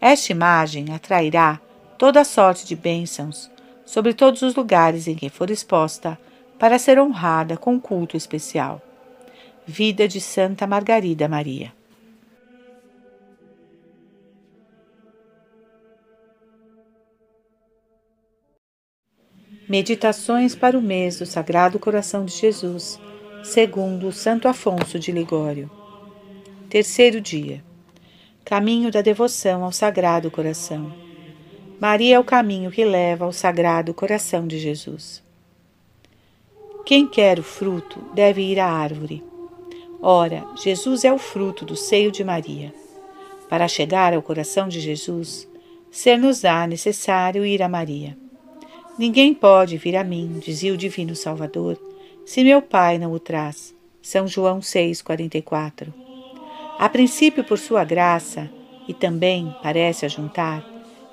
Esta 0.00 0.32
imagem 0.32 0.92
atrairá 0.92 1.60
toda 1.98 2.24
sorte 2.24 2.66
de 2.66 2.76
bênçãos 2.76 3.50
sobre 3.84 4.12
todos 4.12 4.42
os 4.42 4.54
lugares 4.54 5.06
em 5.06 5.14
que 5.14 5.30
for 5.30 5.50
exposta, 5.50 6.18
para 6.58 6.78
ser 6.78 6.98
honrada 6.98 7.56
com 7.56 7.78
culto 7.80 8.16
especial. 8.16 8.80
Vida 9.66 10.08
de 10.08 10.20
Santa 10.20 10.66
Margarida 10.66 11.28
Maria. 11.28 11.75
Meditações 19.68 20.54
para 20.54 20.78
o 20.78 20.82
mês 20.82 21.18
do 21.18 21.26
Sagrado 21.26 21.76
Coração 21.76 22.24
de 22.24 22.32
Jesus, 22.32 23.00
segundo 23.42 24.12
Santo 24.12 24.46
Afonso 24.46 24.96
de 24.96 25.10
Ligório. 25.10 25.68
Terceiro 26.70 27.20
dia. 27.20 27.64
caminho 28.44 28.92
da 28.92 29.02
devoção 29.02 29.64
ao 29.64 29.72
Sagrado 29.72 30.30
Coração. 30.30 30.94
Maria 31.80 32.14
é 32.14 32.18
o 32.18 32.22
caminho 32.22 32.70
que 32.70 32.84
leva 32.84 33.24
ao 33.24 33.32
Sagrado 33.32 33.92
Coração 33.92 34.46
de 34.46 34.56
Jesus. 34.56 35.20
Quem 36.84 37.04
quer 37.04 37.40
o 37.40 37.42
fruto 37.42 37.98
deve 38.14 38.42
ir 38.42 38.60
à 38.60 38.68
árvore. 38.68 39.24
Ora, 40.00 40.46
Jesus 40.62 41.04
é 41.04 41.12
o 41.12 41.18
fruto 41.18 41.64
do 41.64 41.74
seio 41.74 42.12
de 42.12 42.22
Maria. 42.22 42.72
Para 43.48 43.66
chegar 43.66 44.14
ao 44.14 44.22
coração 44.22 44.68
de 44.68 44.78
Jesus, 44.78 45.48
ser-nos-á 45.90 46.68
necessário 46.68 47.44
ir 47.44 47.64
a 47.64 47.68
Maria. 47.68 48.16
Ninguém 48.98 49.34
pode 49.34 49.76
vir 49.76 49.94
a 49.94 50.02
mim, 50.02 50.40
dizia 50.42 50.72
o 50.72 50.76
Divino 50.76 51.14
Salvador, 51.14 51.78
se 52.24 52.42
meu 52.42 52.62
Pai 52.62 52.96
não 52.96 53.12
o 53.12 53.20
traz. 53.20 53.74
São 54.00 54.26
João 54.26 54.60
6,44. 54.60 55.92
A 56.78 56.88
princípio, 56.88 57.44
por 57.44 57.58
sua 57.58 57.84
graça, 57.84 58.48
e 58.88 58.94
também, 58.94 59.54
parece 59.62 60.06
ajuntar, 60.06 60.64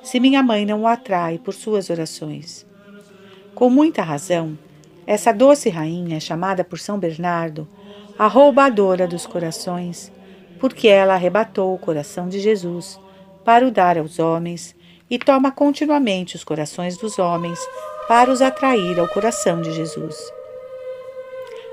se 0.02 0.20
minha 0.20 0.42
mãe 0.44 0.66
não 0.66 0.84
o 0.84 0.88
atrai 0.88 1.38
por 1.38 1.54
suas 1.54 1.90
orações. 1.90 2.66
Com 3.56 3.70
muita 3.70 4.02
razão, 4.02 4.58
essa 5.06 5.34
doce 5.34 5.70
rainha 5.70 6.18
é 6.18 6.20
chamada 6.20 6.64
por 6.64 6.80
São 6.80 6.98
Bernardo 6.98 7.68
a 8.18 8.28
roubadora 8.28 9.08
dos 9.08 9.26
corações, 9.26 10.12
porque 10.60 10.88
ela 10.88 11.16
arrebatou 11.16 11.74
o 11.74 11.80
coração 11.80 12.30
de 12.30 12.40
Jesus 12.40 13.00
para 13.44 13.68
o 13.68 13.72
dar 13.72 13.98
aos 13.98 14.20
homens 14.20 14.76
e 15.14 15.20
toma 15.20 15.52
continuamente 15.52 16.36
os 16.36 16.44
corações 16.44 16.98
dos 16.98 17.20
homens 17.20 17.60
para 18.08 18.32
os 18.32 18.42
atrair 18.42 19.00
ao 19.00 19.08
coração 19.08 19.62
de 19.62 19.72
Jesus. 19.72 20.18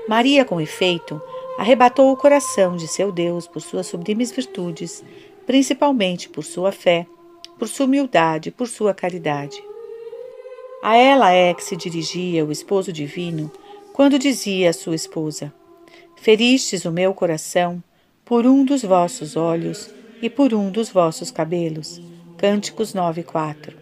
Maria, 0.07 0.45
com 0.45 0.61
efeito, 0.61 1.19
arrebatou 1.57 2.11
o 2.11 2.15
coração 2.15 2.77
de 2.77 2.87
seu 2.87 3.11
Deus 3.11 3.47
por 3.47 3.59
suas 3.59 3.87
sublimes 3.87 4.31
virtudes, 4.31 5.03
principalmente 5.43 6.29
por 6.29 6.43
sua 6.43 6.71
fé, 6.71 7.07
por 7.57 7.67
sua 7.67 7.87
humildade, 7.87 8.51
por 8.51 8.67
sua 8.67 8.93
caridade. 8.93 9.59
A 10.83 10.95
ela 10.95 11.31
é 11.31 11.51
que 11.51 11.63
se 11.63 11.75
dirigia 11.75 12.45
o 12.45 12.51
esposo 12.51 12.93
divino 12.93 13.51
quando 13.91 14.19
dizia 14.19 14.69
à 14.69 14.73
sua 14.73 14.93
esposa: 14.93 15.51
Feristes 16.15 16.85
o 16.85 16.91
meu 16.91 17.11
coração 17.11 17.83
por 18.23 18.45
um 18.45 18.63
dos 18.63 18.83
vossos 18.83 19.35
olhos 19.35 19.89
e 20.21 20.29
por 20.29 20.53
um 20.53 20.69
dos 20.69 20.89
vossos 20.89 21.31
cabelos. 21.31 22.10
Cânticos 22.41 22.95
9, 22.95 23.21
4. 23.21 23.77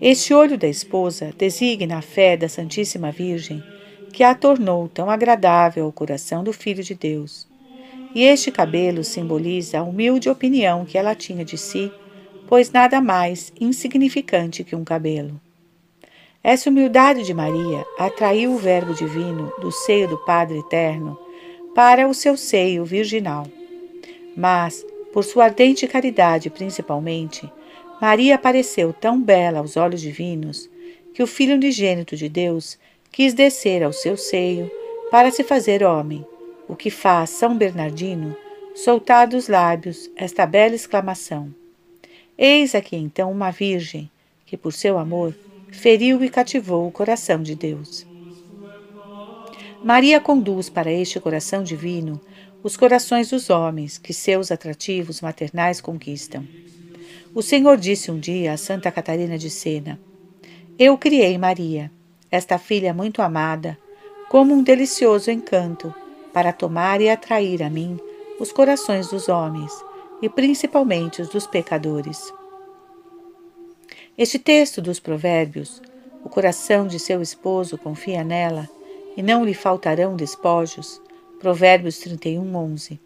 Este 0.00 0.32
olho 0.32 0.56
da 0.56 0.68
esposa 0.68 1.34
designa 1.36 1.98
a 1.98 2.00
fé 2.00 2.36
da 2.36 2.48
Santíssima 2.48 3.10
Virgem, 3.10 3.60
que 4.12 4.22
a 4.22 4.32
tornou 4.32 4.88
tão 4.88 5.10
agradável 5.10 5.84
ao 5.84 5.90
coração 5.90 6.44
do 6.44 6.52
Filho 6.52 6.84
de 6.84 6.94
Deus. 6.94 7.48
E 8.14 8.22
este 8.22 8.52
cabelo 8.52 9.02
simboliza 9.02 9.80
a 9.80 9.82
humilde 9.82 10.30
opinião 10.30 10.84
que 10.84 10.96
ela 10.96 11.16
tinha 11.16 11.44
de 11.44 11.58
si, 11.58 11.90
pois 12.46 12.70
nada 12.70 13.00
mais 13.00 13.52
insignificante 13.60 14.62
que 14.62 14.76
um 14.76 14.84
cabelo. 14.84 15.40
Essa 16.44 16.70
humildade 16.70 17.24
de 17.24 17.34
Maria 17.34 17.84
atraiu 17.98 18.52
o 18.52 18.58
Verbo 18.58 18.94
Divino 18.94 19.52
do 19.60 19.72
seio 19.72 20.06
do 20.06 20.18
Padre 20.18 20.60
Eterno 20.60 21.18
para 21.74 22.06
o 22.06 22.14
seu 22.14 22.36
seio 22.36 22.84
virginal. 22.84 23.48
Mas, 24.36 24.86
por 25.12 25.24
sua 25.24 25.44
ardente 25.44 25.86
caridade 25.86 26.50
principalmente, 26.50 27.50
Maria 28.00 28.36
apareceu 28.36 28.92
tão 28.92 29.20
bela 29.20 29.58
aos 29.58 29.76
olhos 29.76 30.00
divinos 30.00 30.70
que 31.12 31.22
o 31.22 31.26
Filho 31.26 31.54
unigênito 31.54 32.16
de 32.16 32.28
Deus 32.28 32.78
quis 33.10 33.34
descer 33.34 33.82
ao 33.82 33.92
seu 33.92 34.16
seio 34.16 34.70
para 35.10 35.30
se 35.30 35.42
fazer 35.42 35.82
homem, 35.82 36.24
o 36.68 36.76
que 36.76 36.90
faz 36.90 37.30
São 37.30 37.56
Bernardino 37.56 38.36
soltar 38.74 39.26
dos 39.26 39.48
lábios 39.48 40.08
esta 40.14 40.46
bela 40.46 40.74
exclamação: 40.74 41.52
Eis 42.36 42.74
aqui 42.74 42.96
então 42.96 43.32
uma 43.32 43.50
Virgem 43.50 44.08
que, 44.46 44.56
por 44.56 44.72
seu 44.72 44.98
amor, 44.98 45.34
feriu 45.70 46.22
e 46.22 46.30
cativou 46.30 46.86
o 46.86 46.92
coração 46.92 47.42
de 47.42 47.54
Deus. 47.54 48.06
Maria 49.82 50.20
conduz 50.20 50.68
para 50.68 50.92
este 50.92 51.18
coração 51.20 51.62
divino 51.62 52.20
os 52.62 52.76
corações 52.76 53.30
dos 53.30 53.50
homens 53.50 53.98
que 53.98 54.12
seus 54.12 54.50
atrativos 54.50 55.20
maternais 55.20 55.80
conquistam. 55.80 56.46
O 57.34 57.42
Senhor 57.42 57.76
disse 57.76 58.10
um 58.10 58.18
dia 58.18 58.52
a 58.52 58.56
Santa 58.56 58.90
Catarina 58.90 59.38
de 59.38 59.50
Sena: 59.50 59.98
Eu 60.78 60.98
criei 60.98 61.38
Maria, 61.38 61.90
esta 62.30 62.58
filha 62.58 62.92
muito 62.92 63.22
amada, 63.22 63.78
como 64.28 64.54
um 64.54 64.62
delicioso 64.62 65.30
encanto, 65.30 65.94
para 66.32 66.52
tomar 66.52 67.00
e 67.00 67.08
atrair 67.08 67.62
a 67.62 67.70
mim 67.70 67.98
os 68.38 68.52
corações 68.52 69.08
dos 69.08 69.28
homens, 69.28 69.72
e 70.20 70.28
principalmente 70.28 71.22
os 71.22 71.28
dos 71.28 71.46
pecadores. 71.46 72.32
Este 74.16 74.38
texto 74.38 74.82
dos 74.82 74.98
Provérbios, 74.98 75.80
o 76.24 76.28
coração 76.28 76.86
de 76.86 76.98
seu 76.98 77.22
esposo 77.22 77.78
confia 77.78 78.24
nela, 78.24 78.68
e 79.16 79.22
não 79.22 79.44
lhe 79.44 79.54
faltarão 79.54 80.16
despojos. 80.16 81.00
Provérbios 81.38 81.98
31, 81.98 82.56
11. 82.56 83.00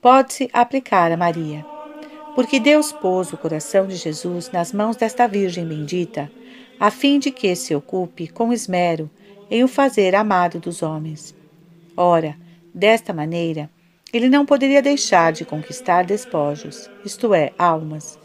Pode-se 0.00 0.50
aplicar 0.52 1.12
a 1.12 1.16
Maria. 1.16 1.64
Porque 2.34 2.58
Deus 2.58 2.90
pôs 2.90 3.32
o 3.32 3.36
coração 3.36 3.86
de 3.86 3.94
Jesus 3.96 4.50
nas 4.50 4.72
mãos 4.72 4.96
desta 4.96 5.28
Virgem 5.28 5.66
bendita, 5.66 6.30
a 6.78 6.90
fim 6.90 7.18
de 7.18 7.30
que 7.30 7.54
se 7.54 7.74
ocupe 7.74 8.26
com 8.26 8.52
esmero 8.52 9.08
em 9.50 9.62
o 9.62 9.68
fazer 9.68 10.14
amado 10.14 10.58
dos 10.58 10.82
homens. 10.82 11.34
Ora, 11.96 12.36
desta 12.74 13.12
maneira, 13.12 13.70
ele 14.12 14.28
não 14.28 14.44
poderia 14.44 14.82
deixar 14.82 15.32
de 15.32 15.44
conquistar 15.44 16.04
despojos, 16.04 16.90
isto 17.04 17.32
é, 17.34 17.52
almas, 17.58 18.18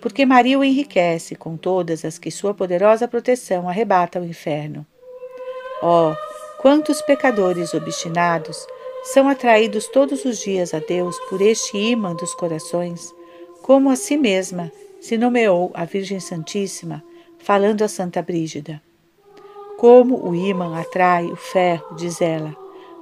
porque 0.00 0.26
Maria 0.26 0.58
o 0.58 0.64
enriquece 0.64 1.34
com 1.34 1.56
todas 1.56 2.04
as 2.04 2.18
que 2.18 2.30
sua 2.30 2.54
poderosa 2.54 3.08
proteção 3.08 3.68
arrebata 3.68 4.18
ao 4.18 4.24
inferno. 4.24 4.86
Oh, 5.82 6.14
Quantos 6.62 7.02
pecadores 7.02 7.74
obstinados 7.74 8.64
são 9.02 9.28
atraídos 9.28 9.88
todos 9.88 10.24
os 10.24 10.38
dias 10.38 10.72
a 10.72 10.78
Deus 10.78 11.18
por 11.28 11.40
este 11.40 11.76
imã 11.76 12.14
dos 12.14 12.34
corações, 12.34 13.14
como 13.62 13.90
a 13.90 13.96
si 13.96 14.16
mesma 14.16 14.70
se 15.00 15.18
nomeou 15.18 15.70
a 15.74 15.84
Virgem 15.84 16.20
Santíssima, 16.20 17.02
falando 17.38 17.82
a 17.82 17.88
Santa 17.88 18.22
Brígida. 18.22 18.80
Como 19.76 20.28
o 20.28 20.34
imã 20.34 20.78
atrai 20.78 21.26
o 21.26 21.36
ferro, 21.36 21.96
diz 21.96 22.20
ela, 22.20 22.56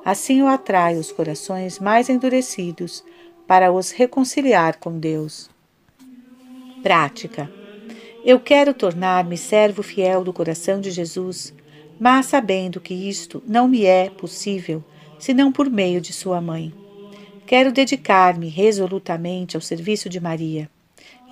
assim 0.05 0.43
o 0.43 0.47
atrai 0.47 0.97
os 0.97 1.13
corações 1.13 1.79
mais 1.79 2.09
endurecidos 2.09 3.05
para 3.47 3.71
os 3.71 3.91
reconciliar 3.91 4.79
com 4.79 4.99
Deus. 4.99 5.51
Prática. 6.83 7.51
Eu 8.25 8.39
quero 8.39 8.73
tornar-me 8.73 9.37
servo 9.37 9.83
fiel 9.83 10.23
do 10.23 10.33
coração 10.33 10.81
de 10.81 10.91
Jesus 10.91 11.55
mas 12.01 12.27
sabendo 12.27 12.81
que 12.81 12.95
isto 12.95 13.43
não 13.47 13.69
me 13.69 13.85
é 13.85 14.09
possível 14.09 14.83
senão 15.21 15.53
por 15.53 15.71
meio 15.71 16.01
de 16.01 16.13
sua 16.13 16.41
mãe. 16.41 16.73
Quero 17.47 17.71
dedicar-me 17.71 18.49
resolutamente 18.49 19.57
ao 19.57 19.61
serviço 19.61 20.09
de 20.09 20.19
Maria, 20.19 20.69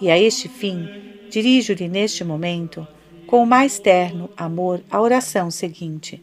e 0.00 0.10
a 0.10 0.18
este 0.18 0.48
fim 0.48 0.88
dirijo-lhe 1.30 1.88
neste 1.88 2.22
momento, 2.22 2.86
com 3.26 3.42
o 3.42 3.46
mais 3.46 3.78
terno 3.80 4.30
amor, 4.36 4.80
a 4.90 5.00
oração 5.00 5.50
seguinte: 5.50 6.22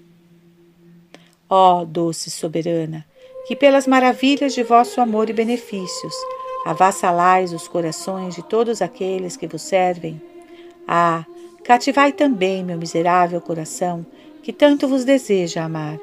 Ó 1.50 1.82
oh, 1.82 1.86
doce 1.86 2.32
soberana, 2.32 3.06
que 3.48 3.56
pelas 3.56 3.86
maravilhas 3.86 4.54
de 4.54 4.64
vosso 4.64 5.02
amor 5.02 5.30
e 5.30 5.34
benefícios 5.34 6.14
avassalais 6.66 7.54
os 7.54 7.68
corações 7.68 8.34
de 8.34 8.42
todos 8.42 8.82
aqueles 8.82 9.38
que 9.38 9.46
vos 9.46 9.62
servem. 9.62 10.20
Ah, 10.88 11.24
cativai 11.64 12.12
também 12.12 12.64
meu 12.64 12.78
miserável 12.78 13.40
coração 13.40 14.04
que 14.42 14.52
tanto 14.52 14.88
vos 14.88 15.06
deseja 15.06 15.64
amar. 15.64 16.00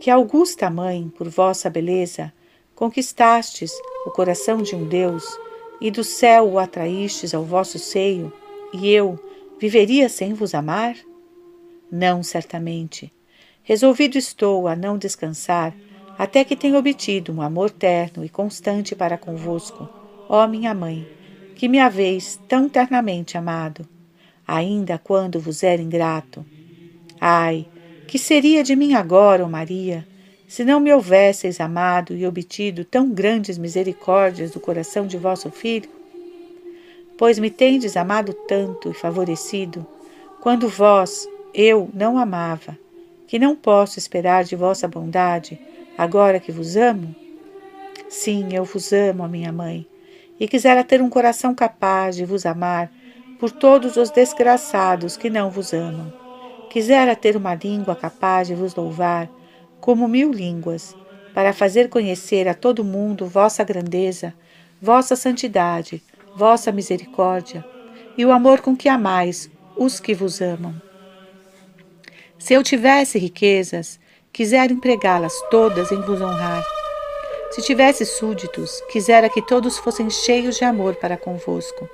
Que 0.00 0.10
augusta 0.10 0.70
mãe, 0.70 1.08
por 1.16 1.28
vossa 1.28 1.68
beleza, 1.68 2.32
conquistastes 2.74 3.72
o 4.06 4.10
coração 4.10 4.62
de 4.62 4.74
um 4.76 4.86
Deus 4.86 5.24
e 5.80 5.90
do 5.90 6.04
céu 6.04 6.48
o 6.48 6.58
atraístes 6.58 7.34
ao 7.34 7.44
vosso 7.44 7.78
seio, 7.78 8.32
e 8.72 8.90
eu 8.90 9.18
viveria 9.58 10.08
sem 10.08 10.34
vos 10.34 10.54
amar? 10.54 10.96
Não, 11.90 12.22
certamente. 12.22 13.12
Resolvido 13.62 14.16
estou 14.16 14.68
a 14.68 14.76
não 14.76 14.96
descansar 14.96 15.74
até 16.16 16.44
que 16.44 16.56
tenha 16.56 16.78
obtido 16.78 17.32
um 17.32 17.42
amor 17.42 17.70
terno 17.70 18.24
e 18.24 18.28
constante 18.28 18.94
para 18.94 19.18
convosco, 19.18 19.88
ó 20.28 20.46
minha 20.46 20.74
mãe, 20.74 21.06
que 21.54 21.68
me 21.68 21.78
haveis 21.78 22.40
tão 22.48 22.68
ternamente 22.68 23.36
amado, 23.36 23.86
ainda 24.46 24.98
quando 24.98 25.40
vos 25.40 25.62
era 25.62 25.82
ingrato 25.82 26.44
Ai, 27.20 27.66
que 28.08 28.18
seria 28.18 28.64
de 28.64 28.74
mim 28.74 28.94
agora, 28.94 29.44
ó 29.44 29.48
Maria, 29.48 30.08
se 30.48 30.64
não 30.64 30.80
me 30.80 30.90
houvesseis 30.90 31.60
amado 31.60 32.16
e 32.16 32.26
obtido 32.26 32.82
tão 32.82 33.10
grandes 33.10 33.58
misericórdias 33.58 34.50
do 34.50 34.58
coração 34.58 35.06
de 35.06 35.18
vosso 35.18 35.50
Filho? 35.50 35.90
Pois 37.18 37.38
me 37.38 37.50
tendes 37.50 37.98
amado 37.98 38.32
tanto 38.32 38.90
e 38.90 38.94
favorecido, 38.94 39.86
quando 40.40 40.70
vós, 40.70 41.28
eu, 41.52 41.90
não 41.92 42.16
amava, 42.16 42.78
que 43.26 43.38
não 43.38 43.54
posso 43.54 43.98
esperar 43.98 44.42
de 44.42 44.56
vossa 44.56 44.88
bondade, 44.88 45.60
agora 45.98 46.40
que 46.40 46.50
vos 46.50 46.78
amo? 46.78 47.14
Sim, 48.08 48.48
eu 48.54 48.64
vos 48.64 48.90
amo, 48.90 49.28
minha 49.28 49.52
mãe, 49.52 49.86
e 50.40 50.48
quisera 50.48 50.82
ter 50.82 51.02
um 51.02 51.10
coração 51.10 51.54
capaz 51.54 52.16
de 52.16 52.24
vos 52.24 52.46
amar 52.46 52.90
por 53.38 53.50
todos 53.50 53.98
os 53.98 54.08
desgraçados 54.08 55.14
que 55.14 55.28
não 55.28 55.50
vos 55.50 55.74
amam. 55.74 56.27
Quisera 56.70 57.16
ter 57.16 57.36
uma 57.36 57.54
língua 57.54 57.96
capaz 57.96 58.48
de 58.48 58.54
vos 58.54 58.74
louvar 58.74 59.28
como 59.80 60.08
mil 60.08 60.30
línguas, 60.30 60.94
para 61.32 61.52
fazer 61.52 61.88
conhecer 61.88 62.48
a 62.48 62.54
todo 62.54 62.84
mundo 62.84 63.26
vossa 63.26 63.62
grandeza, 63.62 64.34
vossa 64.82 65.14
santidade, 65.14 66.02
vossa 66.34 66.72
misericórdia 66.72 67.64
e 68.16 68.24
o 68.24 68.32
amor 68.32 68.60
com 68.60 68.76
que 68.76 68.88
amais 68.88 69.48
os 69.76 70.00
que 70.00 70.14
vos 70.14 70.40
amam. 70.40 70.74
Se 72.38 72.54
eu 72.54 72.62
tivesse 72.62 73.18
riquezas, 73.18 74.00
quisera 74.32 74.72
empregá-las 74.72 75.32
todas 75.50 75.92
em 75.92 76.00
vos 76.00 76.20
honrar. 76.20 76.64
Se 77.50 77.62
tivesse 77.62 78.04
súditos, 78.04 78.80
quisera 78.90 79.28
que 79.28 79.40
todos 79.40 79.78
fossem 79.78 80.10
cheios 80.10 80.56
de 80.56 80.64
amor 80.64 80.96
para 80.96 81.16
convosco. 81.16 81.88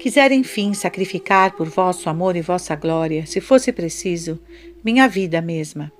Quisera, 0.00 0.32
enfim, 0.32 0.72
sacrificar 0.72 1.52
por 1.52 1.68
vosso 1.68 2.08
amor 2.08 2.34
e 2.34 2.40
vossa 2.40 2.74
glória, 2.74 3.26
se 3.26 3.38
fosse 3.38 3.70
preciso, 3.70 4.40
minha 4.82 5.06
vida 5.06 5.42
mesma. 5.42 5.92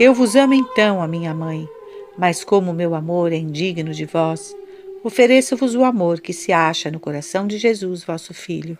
Eu 0.00 0.14
vos 0.14 0.34
amo 0.34 0.54
então, 0.54 1.02
a 1.02 1.06
minha 1.06 1.34
mãe, 1.34 1.68
mas 2.16 2.42
como 2.42 2.72
meu 2.72 2.94
amor 2.94 3.30
é 3.30 3.36
indigno 3.36 3.92
de 3.92 4.06
vós, 4.06 4.56
ofereço-vos 5.04 5.74
o 5.74 5.84
amor 5.84 6.22
que 6.22 6.32
se 6.32 6.54
acha 6.54 6.90
no 6.90 6.98
coração 6.98 7.46
de 7.46 7.58
Jesus, 7.58 8.02
vosso 8.02 8.32
Filho. 8.32 8.78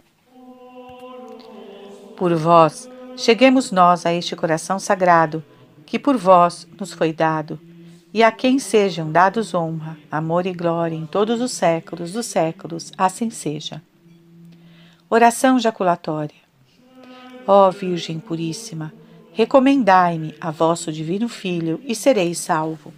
Por 2.16 2.34
vós, 2.34 2.88
cheguemos 3.18 3.70
nós 3.70 4.06
a 4.06 4.14
este 4.14 4.34
coração 4.34 4.78
sagrado, 4.78 5.44
que 5.84 5.98
por 5.98 6.16
vós 6.16 6.66
nos 6.80 6.94
foi 6.94 7.12
dado, 7.12 7.60
e 8.14 8.22
a 8.22 8.32
quem 8.32 8.58
sejam 8.58 9.12
dados 9.12 9.52
honra, 9.52 9.98
amor 10.10 10.46
e 10.46 10.54
glória 10.54 10.96
em 10.96 11.04
todos 11.04 11.38
os 11.42 11.52
séculos 11.52 12.12
dos 12.12 12.24
séculos, 12.24 12.90
assim 12.96 13.28
seja. 13.28 13.82
Oração 15.14 15.58
jaculatória. 15.58 16.40
Ó 17.46 17.70
Virgem 17.70 18.18
Puríssima, 18.18 18.94
recomendai-me 19.34 20.34
a 20.40 20.50
vosso 20.50 20.90
Divino 20.90 21.28
Filho 21.28 21.78
e 21.84 21.94
serei 21.94 22.34
salvo. 22.34 22.94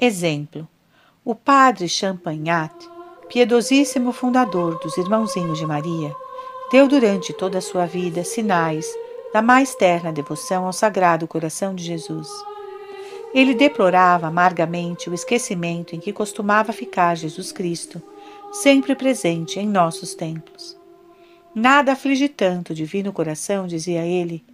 Exemplo: 0.00 0.66
o 1.22 1.34
padre 1.34 1.90
Champagnat, 1.90 2.72
piedosíssimo 3.28 4.12
fundador 4.12 4.78
dos 4.78 4.96
Irmãozinhos 4.96 5.58
de 5.58 5.66
Maria, 5.66 6.16
deu 6.72 6.88
durante 6.88 7.34
toda 7.34 7.58
a 7.58 7.60
sua 7.60 7.84
vida 7.84 8.24
sinais 8.24 8.86
da 9.30 9.42
mais 9.42 9.74
terna 9.74 10.10
devoção 10.10 10.64
ao 10.64 10.72
Sagrado 10.72 11.28
Coração 11.28 11.74
de 11.74 11.84
Jesus. 11.84 12.30
Ele 13.34 13.52
deplorava 13.52 14.28
amargamente 14.28 15.10
o 15.10 15.12
esquecimento 15.12 15.94
em 15.94 16.00
que 16.00 16.14
costumava 16.14 16.72
ficar 16.72 17.14
Jesus 17.14 17.52
Cristo, 17.52 18.00
sempre 18.54 18.94
presente 18.94 19.58
em 19.58 19.66
nossos 19.66 20.14
templos. 20.14 20.78
Nada 21.52 21.92
aflige 21.92 22.28
tanto 22.28 22.70
o 22.70 22.74
Divino 22.74 23.12
Coração, 23.12 23.66
dizia 23.66 24.06
ele, 24.06 24.44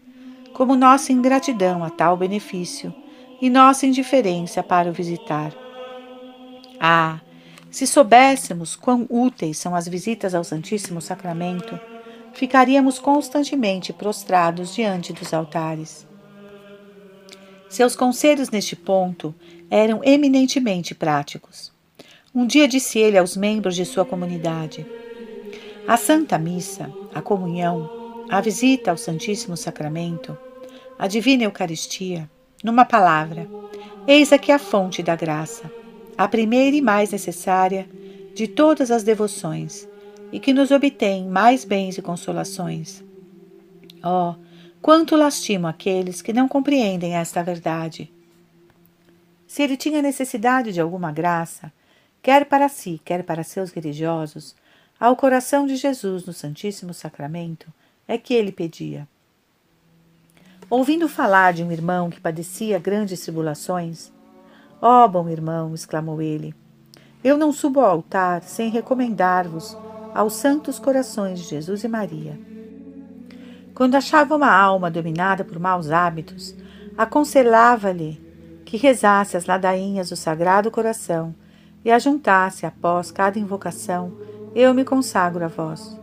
como 0.54 0.74
nossa 0.74 1.12
ingratidão 1.12 1.84
a 1.84 1.90
tal 1.90 2.16
benefício 2.16 2.94
e 3.42 3.50
nossa 3.50 3.86
indiferença 3.86 4.62
para 4.62 4.88
o 4.88 4.92
visitar. 4.92 5.52
Ah, 6.80 7.20
se 7.70 7.86
soubéssemos 7.86 8.74
quão 8.74 9.06
úteis 9.10 9.58
são 9.58 9.74
as 9.74 9.86
visitas 9.86 10.34
ao 10.34 10.44
Santíssimo 10.44 11.02
Sacramento, 11.02 11.78
ficaríamos 12.32 12.98
constantemente 12.98 13.92
prostrados 13.92 14.74
diante 14.74 15.12
dos 15.12 15.34
altares. 15.34 16.06
Seus 17.68 17.94
conselhos 17.94 18.48
neste 18.48 18.74
ponto 18.74 19.34
eram 19.70 20.00
eminentemente 20.02 20.94
práticos. 20.94 21.70
Um 22.34 22.46
dia 22.46 22.68
disse 22.68 22.98
ele 22.98 23.18
aos 23.18 23.36
membros 23.36 23.74
de 23.74 23.84
sua 23.84 24.04
comunidade: 24.04 24.86
A 25.86 25.96
Santa 25.96 26.38
Missa, 26.38 26.92
a 27.14 27.20
comunhão, 27.20 28.24
a 28.28 28.40
visita 28.40 28.90
ao 28.90 28.96
Santíssimo 28.96 29.56
Sacramento, 29.56 30.36
a 30.98 31.06
Divina 31.06 31.44
Eucaristia, 31.44 32.30
numa 32.62 32.84
palavra, 32.84 33.48
eis 34.06 34.32
aqui 34.32 34.52
a 34.52 34.58
fonte 34.58 35.02
da 35.02 35.16
graça 35.16 35.70
a 36.20 36.28
primeira 36.28 36.76
e 36.76 36.82
mais 36.82 37.10
necessária 37.12 37.88
de 38.34 38.46
todas 38.46 38.90
as 38.90 39.02
devoções, 39.02 39.88
e 40.30 40.38
que 40.38 40.52
nos 40.52 40.70
obtém 40.70 41.26
mais 41.26 41.64
bens 41.64 41.96
e 41.96 42.02
consolações. 42.02 43.02
Oh, 44.04 44.34
quanto 44.82 45.16
lastimo 45.16 45.66
aqueles 45.66 46.20
que 46.20 46.34
não 46.34 46.46
compreendem 46.46 47.14
esta 47.14 47.42
verdade! 47.42 48.12
Se 49.46 49.62
ele 49.62 49.78
tinha 49.78 50.02
necessidade 50.02 50.74
de 50.74 50.80
alguma 50.82 51.10
graça, 51.10 51.72
quer 52.22 52.44
para 52.46 52.68
si, 52.68 53.00
quer 53.04 53.22
para 53.24 53.42
seus 53.42 53.70
religiosos, 53.70 54.54
ao 54.98 55.16
coração 55.16 55.66
de 55.66 55.76
Jesus 55.76 56.24
no 56.24 56.32
Santíssimo 56.32 56.92
Sacramento, 56.92 57.72
é 58.06 58.18
que 58.18 58.34
ele 58.34 58.52
pedia. 58.52 59.08
Ouvindo 60.68 61.08
falar 61.08 61.52
de 61.52 61.64
um 61.64 61.72
irmão 61.72 62.10
que 62.10 62.20
padecia 62.20 62.78
grandes 62.78 63.20
tribulações, 63.20 64.12
Ó 64.82 65.04
oh, 65.04 65.08
bom 65.08 65.28
irmão, 65.28 65.74
exclamou 65.74 66.22
ele, 66.22 66.54
eu 67.22 67.36
não 67.36 67.52
subo 67.52 67.80
ao 67.80 67.90
altar 67.90 68.42
sem 68.42 68.70
recomendar-vos 68.70 69.76
aos 70.14 70.32
santos 70.32 70.78
corações 70.78 71.38
de 71.38 71.48
Jesus 71.48 71.84
e 71.84 71.88
Maria. 71.88 72.40
Quando 73.74 73.94
achava 73.94 74.34
uma 74.34 74.50
alma 74.50 74.90
dominada 74.90 75.44
por 75.44 75.58
maus 75.58 75.90
hábitos, 75.90 76.54
aconselhava-lhe 76.96 78.18
que 78.64 78.78
rezasse 78.78 79.36
as 79.36 79.44
ladainhas 79.44 80.08
do 80.08 80.16
Sagrado 80.16 80.70
Coração 80.70 81.34
e 81.84 81.90
ajuntasse 81.90 82.66
após 82.66 83.10
cada 83.10 83.38
invocação: 83.38 84.12
Eu 84.54 84.72
me 84.74 84.84
consagro 84.84 85.44
a 85.44 85.48
vós. 85.48 85.98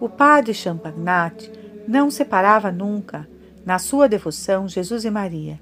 O 0.00 0.08
padre 0.08 0.52
Champagnat 0.52 1.50
não 1.86 2.10
separava 2.10 2.72
nunca, 2.72 3.28
na 3.64 3.78
sua 3.78 4.08
devoção, 4.08 4.68
Jesus 4.68 5.04
e 5.04 5.10
Maria 5.10 5.60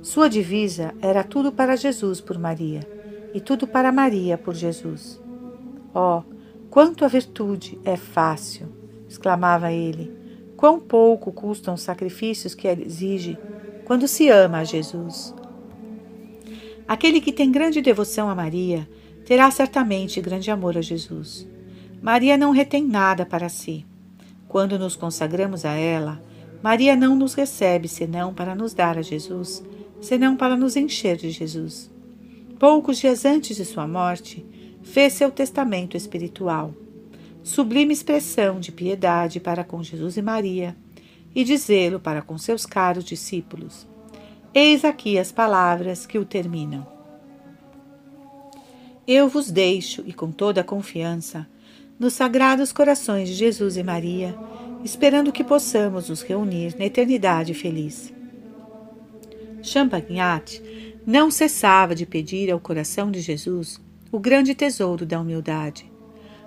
sua 0.00 0.30
divisa 0.30 0.94
era 1.02 1.24
tudo 1.24 1.50
para 1.50 1.76
Jesus 1.76 2.20
por 2.20 2.38
Maria 2.38 2.80
e 3.34 3.40
tudo 3.40 3.66
para 3.66 3.90
Maria 3.90 4.38
por 4.38 4.54
Jesus. 4.54 5.20
Oh, 5.92 6.22
quanto 6.70 7.04
a 7.04 7.08
virtude 7.08 7.78
é 7.84 7.96
fácil! 7.96 8.68
exclamava 9.08 9.72
ele. 9.72 10.16
Quão 10.56 10.78
pouco 10.78 11.32
custam 11.32 11.74
os 11.74 11.82
sacrifícios 11.82 12.54
que 12.54 12.68
ela 12.68 12.80
exige 12.80 13.36
quando 13.84 14.06
se 14.06 14.28
ama 14.28 14.58
a 14.58 14.64
Jesus. 14.64 15.34
Aquele 16.88 17.20
que 17.20 17.32
tem 17.32 17.52
grande 17.52 17.82
devoção 17.82 18.30
a 18.30 18.34
Maria 18.34 18.88
terá 19.26 19.50
certamente 19.50 20.22
grande 20.22 20.50
amor 20.50 20.78
a 20.78 20.80
Jesus. 20.80 21.46
Maria 22.00 22.38
não 22.38 22.50
retém 22.50 22.82
nada 22.82 23.26
para 23.26 23.50
si. 23.50 23.84
Quando 24.48 24.78
nos 24.78 24.96
consagramos 24.96 25.66
a 25.66 25.72
ela, 25.72 26.22
Maria 26.62 26.96
não 26.96 27.14
nos 27.14 27.34
recebe 27.34 27.86
senão 27.86 28.32
para 28.32 28.54
nos 28.54 28.72
dar 28.72 28.96
a 28.96 29.02
Jesus 29.02 29.62
senão 30.00 30.36
para 30.36 30.56
nos 30.56 30.76
encher 30.76 31.16
de 31.16 31.30
Jesus. 31.30 31.90
Poucos 32.58 32.98
dias 32.98 33.24
antes 33.24 33.56
de 33.56 33.64
sua 33.64 33.86
morte, 33.86 34.44
fez 34.82 35.12
seu 35.12 35.30
testamento 35.30 35.96
espiritual, 35.96 36.74
sublime 37.42 37.92
expressão 37.92 38.58
de 38.58 38.72
piedade 38.72 39.40
para 39.40 39.64
com 39.64 39.82
Jesus 39.82 40.16
e 40.16 40.22
Maria 40.22 40.76
e 41.34 41.44
de 41.44 41.56
zelo 41.56 42.00
para 42.00 42.22
com 42.22 42.38
seus 42.38 42.64
caros 42.64 43.04
discípulos. 43.04 43.86
Eis 44.54 44.84
aqui 44.84 45.18
as 45.18 45.30
palavras 45.30 46.06
que 46.06 46.18
o 46.18 46.24
terminam. 46.24 46.86
Eu 49.06 49.28
vos 49.28 49.50
deixo, 49.50 50.02
e 50.06 50.12
com 50.12 50.30
toda 50.30 50.60
a 50.60 50.64
confiança, 50.64 51.46
nos 51.98 52.14
sagrados 52.14 52.72
corações 52.72 53.28
de 53.28 53.34
Jesus 53.34 53.76
e 53.76 53.82
Maria, 53.82 54.34
esperando 54.84 55.32
que 55.32 55.44
possamos 55.44 56.08
nos 56.08 56.22
reunir 56.22 56.74
na 56.78 56.86
eternidade 56.86 57.52
feliz. 57.54 58.12
Champagnat 59.62 60.62
não 61.06 61.30
cessava 61.30 61.94
de 61.94 62.06
pedir 62.06 62.50
ao 62.50 62.60
coração 62.60 63.10
de 63.10 63.20
Jesus 63.20 63.80
o 64.10 64.18
grande 64.18 64.54
tesouro 64.54 65.04
da 65.04 65.20
humildade. 65.20 65.90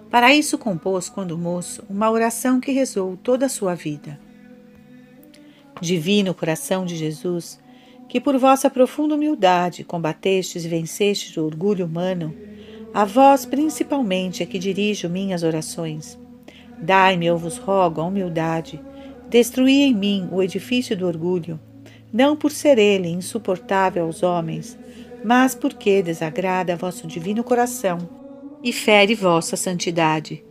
Para 0.09 0.33
isso 0.33 0.57
compôs, 0.57 1.07
quando 1.07 1.37
moço, 1.37 1.83
uma 1.89 2.09
oração 2.09 2.59
que 2.59 2.71
rezou 2.71 3.15
toda 3.17 3.45
a 3.45 3.49
sua 3.49 3.75
vida. 3.75 4.19
Divino 5.79 6.33
coração 6.33 6.85
de 6.85 6.95
Jesus, 6.95 7.61
que 8.12 8.19
por 8.19 8.38
vossa 8.38 8.69
profunda 8.69 9.15
humildade 9.15 9.86
combatestes 9.86 10.65
e 10.65 10.67
vencestes 10.67 11.38
o 11.38 11.45
orgulho 11.45 11.86
humano, 11.86 12.36
a 12.93 13.06
vós 13.06 13.45
principalmente 13.45 14.43
é 14.43 14.45
que 14.45 14.60
dirijo 14.60 15.08
minhas 15.08 15.43
orações. 15.43 16.19
Dai-me, 16.78 17.26
eu 17.26 17.38
vos 17.38 17.56
rogo, 17.56 18.02
a 18.02 18.04
humildade, 18.04 18.82
destruí 19.30 19.84
em 19.84 19.95
mim 19.95 20.28
o 20.30 20.43
edifício 20.43 20.97
do 20.97 21.08
orgulho, 21.08 21.58
não 22.12 22.36
por 22.36 22.52
ser 22.52 22.78
ele 22.78 23.08
insuportável 23.08 24.04
aos 24.04 24.24
homens, 24.24 24.78
mas 25.24 25.56
porque 25.56 26.04
desagrada 26.04 26.76
vosso 26.76 27.08
divino 27.08 27.45
coração 27.45 27.97
e 28.62 28.74
fere 28.74 29.15
vossa 29.15 29.56
santidade. 29.56 30.43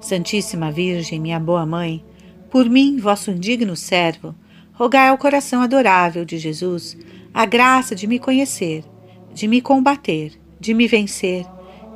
Santíssima 0.00 0.72
Virgem, 0.72 1.20
minha 1.20 1.38
boa 1.38 1.64
mãe, 1.64 2.04
por 2.50 2.68
mim, 2.68 2.98
vosso 2.98 3.30
indigno 3.30 3.76
servo, 3.76 4.34
rogai 4.74 5.08
ao 5.08 5.16
coração 5.16 5.62
adorável 5.62 6.24
de 6.24 6.36
Jesus 6.36 6.96
a 7.32 7.46
graça 7.46 7.94
de 7.94 8.06
me 8.06 8.18
conhecer, 8.18 8.84
de 9.32 9.46
me 9.46 9.60
combater, 9.60 10.32
de 10.58 10.74
me 10.74 10.86
vencer 10.86 11.46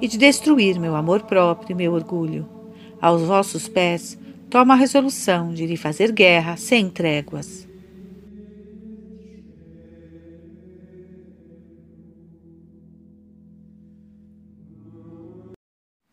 e 0.01 0.07
de 0.07 0.17
destruir 0.17 0.79
meu 0.79 0.95
amor 0.95 1.23
próprio 1.23 1.73
e 1.73 1.75
meu 1.75 1.93
orgulho. 1.93 2.49
Aos 3.01 3.23
vossos 3.23 3.69
pés, 3.69 4.19
tomo 4.49 4.73
a 4.73 4.77
resolução 4.77 5.53
de 5.53 5.67
lhe 5.67 5.77
fazer 5.77 6.13
guerra 6.13 6.57
sem 6.57 6.89
tréguas. 6.89 7.67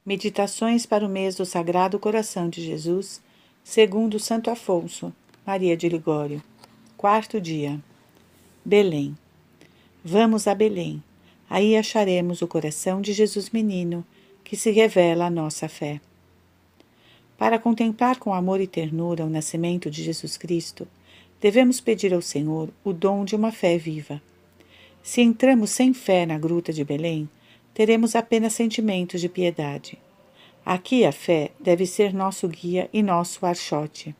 Meditações 0.05 0.85
para 0.85 1.03
o 1.03 1.09
mês 1.09 1.35
do 1.35 1.45
Sagrado 1.45 1.97
Coração 1.97 2.47
de 2.47 2.61
Jesus, 2.63 3.19
segundo 3.63 4.19
Santo 4.19 4.51
Afonso, 4.51 5.11
Maria 5.45 5.75
de 5.75 5.89
Ligório. 5.89 6.43
Quarto 6.97 7.41
dia. 7.41 7.77
Belém. 8.63 9.17
Vamos 10.01 10.47
a 10.47 10.55
Belém. 10.55 11.03
Aí 11.49 11.75
acharemos 11.75 12.41
o 12.41 12.47
coração 12.47 13.01
de 13.01 13.11
Jesus 13.11 13.49
menino, 13.49 14.03
que 14.45 14.55
se 14.55 14.71
revela 14.71 15.25
a 15.25 15.29
nossa 15.29 15.67
fé. 15.67 15.99
Para 17.37 17.59
contemplar 17.59 18.17
com 18.17 18.33
amor 18.33 18.61
e 18.61 18.65
ternura 18.65 19.25
o 19.25 19.29
nascimento 19.29 19.91
de 19.91 20.01
Jesus 20.01 20.37
Cristo, 20.37 20.87
devemos 21.41 21.81
pedir 21.81 22.13
ao 22.13 22.21
Senhor 22.21 22.69
o 22.81 22.93
dom 22.93 23.25
de 23.25 23.35
uma 23.35 23.51
fé 23.51 23.77
viva. 23.77 24.21
Se 25.03 25.21
entramos 25.21 25.71
sem 25.71 25.93
fé 25.93 26.25
na 26.25 26.39
gruta 26.39 26.71
de 26.71 26.85
Belém, 26.85 27.29
teremos 27.73 28.15
apenas 28.15 28.53
sentimentos 28.53 29.19
de 29.19 29.27
piedade. 29.27 29.99
Aqui 30.65 31.03
a 31.05 31.11
fé 31.11 31.51
deve 31.59 31.85
ser 31.85 32.13
nosso 32.13 32.47
guia 32.47 32.89
e 32.93 33.03
nosso 33.03 33.45
archote. 33.45 34.15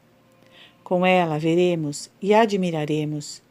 Com 0.85 1.03
ela 1.03 1.39
veremos 1.39 2.11
e 2.21 2.31
admiraremos, 2.31 3.41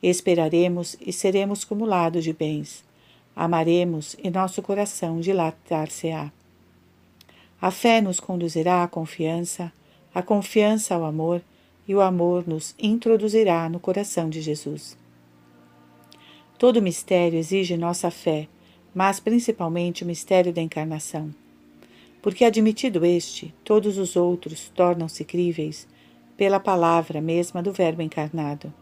esperaremos 0.00 0.96
e 1.04 1.12
seremos 1.12 1.64
cumulados 1.64 2.22
de 2.22 2.32
bens. 2.32 2.84
Amaremos 3.34 4.14
e 4.22 4.30
nosso 4.30 4.62
coração 4.62 5.18
dilatar-se-á. 5.18 6.30
A 7.60 7.70
fé 7.72 8.00
nos 8.00 8.20
conduzirá 8.20 8.84
à 8.84 8.86
confiança, 8.86 9.72
a 10.14 10.22
confiança 10.22 10.94
ao 10.94 11.04
amor, 11.04 11.42
e 11.86 11.96
o 11.96 12.00
amor 12.00 12.46
nos 12.46 12.76
introduzirá 12.78 13.68
no 13.68 13.80
coração 13.80 14.30
de 14.30 14.40
Jesus. 14.40 14.96
Todo 16.56 16.80
mistério 16.80 17.36
exige 17.36 17.76
nossa 17.76 18.08
fé, 18.08 18.46
mas 18.94 19.18
principalmente 19.18 20.04
o 20.04 20.06
mistério 20.06 20.52
da 20.52 20.62
encarnação. 20.62 21.34
Porque, 22.22 22.44
admitido 22.44 23.04
este, 23.04 23.52
todos 23.64 23.98
os 23.98 24.14
outros 24.14 24.70
tornam-se 24.72 25.24
críveis 25.24 25.92
pela 26.36 26.60
palavra 26.60 27.20
mesma 27.20 27.62
do 27.62 27.72
Verbo 27.72 28.02
encarnado. 28.02 28.72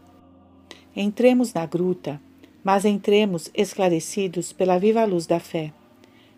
Entremos 0.95 1.53
na 1.53 1.65
gruta, 1.65 2.21
mas 2.63 2.85
entremos 2.85 3.49
esclarecidos 3.53 4.53
pela 4.53 4.77
viva 4.77 5.03
luz 5.05 5.25
da 5.25 5.39
fé. 5.39 5.73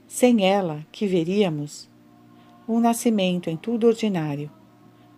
Sem 0.08 0.48
ela, 0.48 0.86
que 0.92 1.08
veríamos? 1.08 1.90
um 2.68 2.80
nascimento 2.80 3.50
em 3.50 3.56
tudo 3.56 3.88
ordinário. 3.88 4.50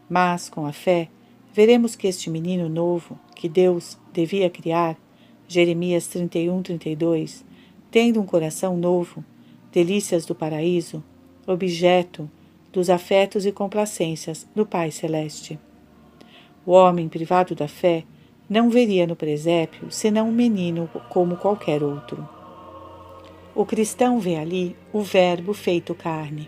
Mas, 0.10 0.50
com 0.50 0.66
a 0.66 0.74
fé, 0.74 1.10
veremos 1.54 1.96
que 1.96 2.08
este 2.08 2.30
menino 2.30 2.70
novo, 2.70 3.18
que 3.36 3.48
Deus 3.48 3.98
devia 4.14 4.50
criar, 4.50 4.98
Jeremias 5.48 6.08
31, 6.08 6.62
32, 6.62 7.46
tendo 7.90 8.20
um 8.20 8.26
coração 8.26 8.78
novo, 8.78 9.24
delícias 9.72 10.26
do 10.26 10.36
paraíso, 10.36 11.04
objeto 11.46 12.30
dos 12.72 12.90
afetos 12.90 13.46
e 13.46 13.52
complacências 13.52 14.46
do 14.54 14.66
Pai 14.66 14.92
Celeste. 14.92 15.58
O 16.68 16.74
homem 16.74 17.10
privado 17.10 17.56
da 17.56 17.68
fé 17.68 18.04
não 18.48 18.70
veria 18.70 19.08
no 19.08 19.16
presépio 19.16 19.90
senão 19.90 20.30
um 20.30 20.32
menino 20.32 20.88
como 21.10 21.36
qualquer 21.36 21.82
outro. 21.82 22.30
O 23.56 23.66
cristão 23.66 24.20
vê 24.20 24.36
ali 24.36 24.76
o 24.94 25.02
Verbo 25.02 25.52
feito 25.52 25.96
carne 25.96 26.48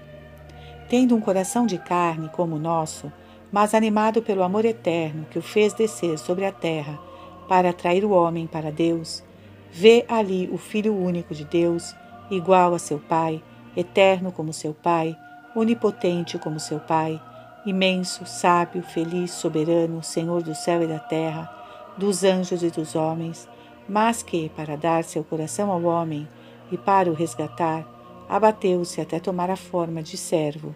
tendo 0.90 1.16
um 1.16 1.22
coração 1.22 1.68
de 1.68 1.78
carne 1.78 2.30
como 2.30 2.56
o 2.56 2.60
nosso, 2.60 3.14
mas 3.52 3.74
animado 3.76 4.22
pelo 4.24 4.44
amor 4.44 4.66
eterno 4.66 5.26
que 5.30 5.38
o 5.38 5.42
fez 5.42 5.72
descer 5.72 6.18
sobre 6.18 6.46
a 6.46 6.52
terra 6.52 7.00
para 7.48 7.70
atrair 7.70 8.04
o 8.04 8.12
homem 8.12 8.48
para 8.48 8.72
Deus, 8.72 9.24
vê 9.72 10.04
ali 10.10 10.50
o 10.52 10.58
Filho 10.58 10.96
único 10.96 11.34
de 11.34 11.46
Deus, 11.46 11.96
igual 12.30 12.74
a 12.74 12.80
seu 12.80 13.00
Pai, 13.00 13.42
eterno 13.78 14.32
como 14.32 14.52
seu 14.52 14.74
Pai, 14.74 15.16
onipotente 15.56 16.38
como 16.40 16.60
seu 16.60 16.80
Pai, 16.80 17.22
imenso, 17.70 18.26
sábio, 18.26 18.82
feliz, 18.82 19.32
soberano, 19.32 20.04
Senhor 20.04 20.42
do 20.42 20.56
céu 20.56 20.84
e 20.84 20.88
da 20.88 21.00
terra, 21.00 21.50
dos 21.98 22.24
anjos 22.24 22.64
e 22.64 22.70
dos 22.70 22.96
homens, 22.96 23.48
mas 23.88 24.22
que, 24.24 24.50
para 24.50 24.76
dar 24.76 25.04
seu 25.04 25.24
coração 25.24 25.72
ao 25.72 25.84
homem 25.84 26.28
e 26.72 26.78
para 26.78 27.10
o 27.10 27.14
resgatar, 27.14 27.88
abateu-se 28.28 29.02
até 29.02 29.20
tomar 29.20 29.50
a 29.50 29.56
forma 29.56 30.04
de 30.04 30.18
servo, 30.18 30.76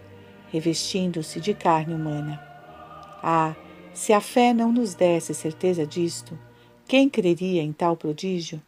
revestindo-se 0.51 1.39
de 1.39 1.53
carne 1.53 1.93
humana. 1.93 2.41
Ah, 3.21 3.55
se 3.93 4.11
a 4.11 4.19
fé 4.19 4.53
não 4.53 4.71
nos 4.71 4.95
desse 4.95 5.33
certeza 5.33 5.85
disto, 5.85 6.37
quem 6.87 7.09
creria 7.09 7.61
em 7.61 7.71
tal 7.71 7.95
prodígio? 7.95 8.61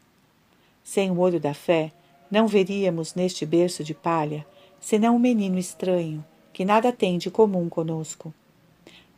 Sem 0.82 1.10
o 1.10 1.18
olho 1.18 1.40
da 1.40 1.52
fé, 1.52 1.92
não 2.30 2.46
veríamos 2.46 3.14
neste 3.14 3.44
berço 3.44 3.82
de 3.84 3.94
palha 3.94 4.46
senão 4.80 5.16
um 5.16 5.18
menino 5.18 5.58
estranho, 5.58 6.24
que 6.56 6.64
nada 6.64 6.90
tem 6.90 7.18
de 7.18 7.30
comum 7.30 7.68
conosco. 7.68 8.32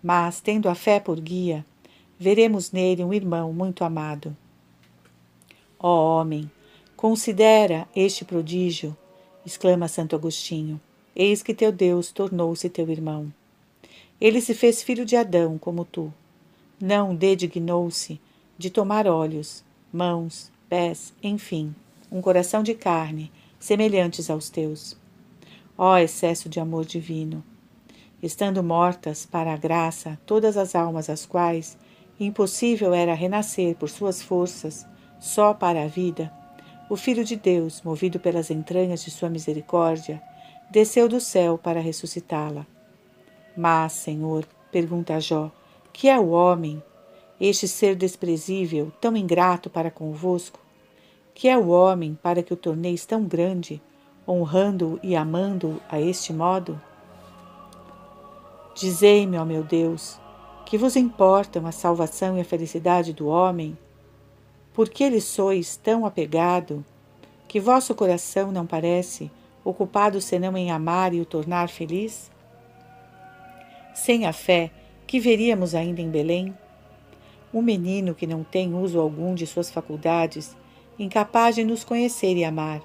Mas, 0.02 0.40
tendo 0.40 0.68
a 0.68 0.74
fé 0.74 0.98
por 0.98 1.20
guia, 1.20 1.64
veremos 2.18 2.72
nele 2.72 3.04
um 3.04 3.14
irmão 3.14 3.52
muito 3.52 3.84
amado. 3.84 4.36
Ó 5.78 6.18
homem, 6.18 6.50
considera 6.96 7.86
este 7.94 8.24
prodígio 8.24 8.96
exclama 9.46 9.86
Santo 9.86 10.16
Agostinho. 10.16 10.80
Eis 11.14 11.40
que 11.40 11.54
teu 11.54 11.70
Deus 11.70 12.10
tornou-se 12.10 12.68
teu 12.68 12.90
irmão. 12.90 13.32
Ele 14.20 14.40
se 14.40 14.52
fez 14.52 14.82
filho 14.82 15.06
de 15.06 15.14
Adão, 15.14 15.58
como 15.58 15.84
tu. 15.84 16.12
Não 16.80 17.14
dedignou-se 17.14 18.20
de 18.58 18.68
tomar 18.68 19.06
olhos, 19.06 19.62
mãos, 19.92 20.50
pés, 20.68 21.14
enfim, 21.22 21.72
um 22.10 22.20
coração 22.20 22.64
de 22.64 22.74
carne, 22.74 23.30
semelhantes 23.60 24.28
aos 24.28 24.50
teus. 24.50 24.96
Ó 25.80 25.96
excesso 25.96 26.48
de 26.48 26.58
amor 26.58 26.84
divino! 26.84 27.44
Estando 28.20 28.64
mortas 28.64 29.24
para 29.24 29.52
a 29.52 29.56
graça 29.56 30.18
todas 30.26 30.56
as 30.56 30.74
almas 30.74 31.08
às 31.08 31.24
quais 31.24 31.78
impossível 32.18 32.92
era 32.92 33.14
renascer 33.14 33.76
por 33.76 33.88
suas 33.88 34.20
forças, 34.20 34.84
só 35.20 35.54
para 35.54 35.84
a 35.84 35.86
vida, 35.86 36.32
o 36.90 36.96
Filho 36.96 37.22
de 37.22 37.36
Deus, 37.36 37.80
movido 37.82 38.18
pelas 38.18 38.50
entranhas 38.50 39.04
de 39.04 39.12
sua 39.12 39.30
misericórdia, 39.30 40.20
desceu 40.68 41.08
do 41.08 41.20
céu 41.20 41.56
para 41.56 41.78
ressuscitá-la. 41.78 42.66
Mas, 43.56 43.92
Senhor, 43.92 44.48
pergunta 44.72 45.20
Jó, 45.20 45.48
que 45.92 46.08
é 46.08 46.18
o 46.18 46.30
homem, 46.30 46.82
este 47.40 47.68
ser 47.68 47.94
desprezível, 47.94 48.90
tão 49.00 49.16
ingrato 49.16 49.70
para 49.70 49.92
convosco? 49.92 50.58
Que 51.32 51.46
é 51.46 51.56
o 51.56 51.68
homem 51.68 52.18
para 52.20 52.42
que 52.42 52.52
o 52.52 52.56
torneis 52.56 53.06
tão 53.06 53.22
grande, 53.22 53.80
honrando-o 54.28 55.00
e 55.02 55.16
amando-o 55.16 55.80
a 55.88 55.98
este 55.98 56.32
modo? 56.32 56.78
Dizei-me, 58.74 59.38
ó 59.38 59.44
meu 59.44 59.64
Deus, 59.64 60.20
que 60.66 60.76
vos 60.76 60.94
importam 60.94 61.66
a 61.66 61.72
salvação 61.72 62.36
e 62.36 62.42
a 62.42 62.44
felicidade 62.44 63.14
do 63.14 63.26
homem, 63.26 63.76
por 64.74 64.88
que 64.88 65.08
lhe 65.08 65.20
sois 65.20 65.76
tão 65.76 66.04
apegado, 66.04 66.84
que 67.48 67.58
vosso 67.58 67.94
coração 67.94 68.52
não 68.52 68.66
parece 68.66 69.30
ocupado 69.64 70.20
senão 70.20 70.56
em 70.56 70.70
amar 70.70 71.14
e 71.14 71.20
o 71.20 71.26
tornar 71.26 71.68
feliz? 71.68 72.30
Sem 73.94 74.26
a 74.26 74.32
fé, 74.32 74.70
que 75.06 75.18
veríamos 75.18 75.74
ainda 75.74 76.00
em 76.00 76.10
Belém? 76.10 76.54
Um 77.52 77.62
menino 77.62 78.14
que 78.14 78.26
não 78.26 78.44
tem 78.44 78.74
uso 78.74 79.00
algum 79.00 79.34
de 79.34 79.46
suas 79.46 79.70
faculdades, 79.70 80.54
incapaz 80.98 81.56
de 81.56 81.64
nos 81.64 81.82
conhecer 81.82 82.36
e 82.36 82.44
amar. 82.44 82.82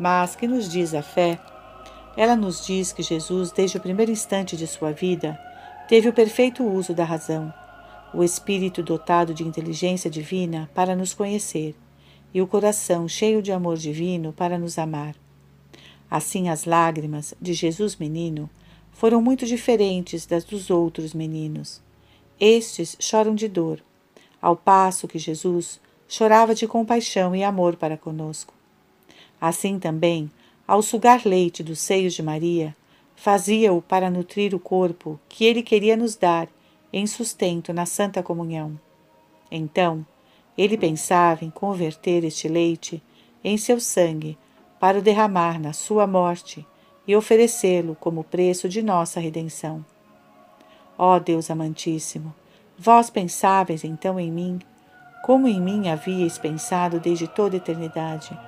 Mas 0.00 0.34
que 0.34 0.48
nos 0.48 0.68
diz 0.68 0.94
a 0.94 1.02
fé? 1.02 1.38
Ela 2.16 2.34
nos 2.34 2.66
diz 2.66 2.92
que 2.92 3.04
Jesus, 3.04 3.52
desde 3.52 3.76
o 3.76 3.80
primeiro 3.80 4.10
instante 4.10 4.56
de 4.56 4.66
sua 4.66 4.90
vida, 4.90 5.38
teve 5.88 6.08
o 6.08 6.12
perfeito 6.12 6.64
uso 6.64 6.92
da 6.92 7.04
razão 7.04 7.54
o 8.12 8.24
espírito 8.24 8.82
dotado 8.82 9.32
de 9.32 9.44
inteligência 9.44 10.10
divina 10.10 10.68
para 10.74 10.96
nos 10.96 11.14
conhecer 11.14 11.74
e 12.32 12.42
o 12.42 12.46
coração 12.46 13.08
cheio 13.08 13.42
de 13.42 13.52
amor 13.52 13.76
divino 13.76 14.32
para 14.32 14.58
nos 14.58 14.78
amar. 14.78 15.14
Assim, 16.10 16.48
as 16.48 16.64
lágrimas 16.64 17.34
de 17.40 17.52
Jesus 17.52 17.96
menino 17.96 18.50
foram 18.90 19.22
muito 19.22 19.46
diferentes 19.46 20.26
das 20.26 20.44
dos 20.44 20.70
outros 20.70 21.14
meninos. 21.14 21.80
Estes 22.38 22.96
choram 22.98 23.34
de 23.34 23.48
dor, 23.48 23.80
ao 24.42 24.56
passo 24.56 25.06
que 25.06 25.18
Jesus 25.18 25.80
chorava 26.08 26.54
de 26.54 26.66
compaixão 26.66 27.34
e 27.34 27.44
amor 27.44 27.76
para 27.76 27.96
conosco. 27.96 28.59
Assim 29.40 29.78
também, 29.78 30.30
ao 30.66 30.82
sugar 30.82 31.22
leite 31.24 31.62
dos 31.62 31.78
seios 31.78 32.14
de 32.14 32.22
Maria, 32.22 32.76
fazia-o 33.16 33.80
para 33.80 34.10
nutrir 34.10 34.54
o 34.54 34.58
corpo 34.58 35.18
que 35.28 35.44
ele 35.44 35.62
queria 35.62 35.96
nos 35.96 36.14
dar 36.16 36.48
em 36.92 37.06
sustento 37.06 37.72
na 37.72 37.86
Santa 37.86 38.22
Comunhão. 38.22 38.78
Então, 39.50 40.04
ele 40.56 40.76
pensava 40.76 41.44
em 41.44 41.50
converter 41.50 42.24
este 42.24 42.48
leite 42.48 43.02
em 43.42 43.56
seu 43.56 43.80
sangue, 43.80 44.36
para 44.78 44.98
o 44.98 45.02
derramar 45.02 45.60
na 45.60 45.74
sua 45.74 46.06
morte 46.06 46.66
e 47.06 47.14
oferecê-lo 47.14 47.94
como 47.94 48.24
preço 48.24 48.68
de 48.68 48.82
nossa 48.82 49.20
redenção. 49.20 49.84
Ó 50.96 51.18
Deus 51.18 51.50
amantíssimo, 51.50 52.34
vós 52.78 53.10
pensáveis 53.10 53.84
então 53.84 54.18
em 54.18 54.30
mim, 54.30 54.58
como 55.22 55.46
em 55.46 55.60
mim 55.60 55.88
havíeis 55.88 56.38
pensado 56.38 56.98
desde 56.98 57.28
toda 57.28 57.56
eternidade. 57.56 58.38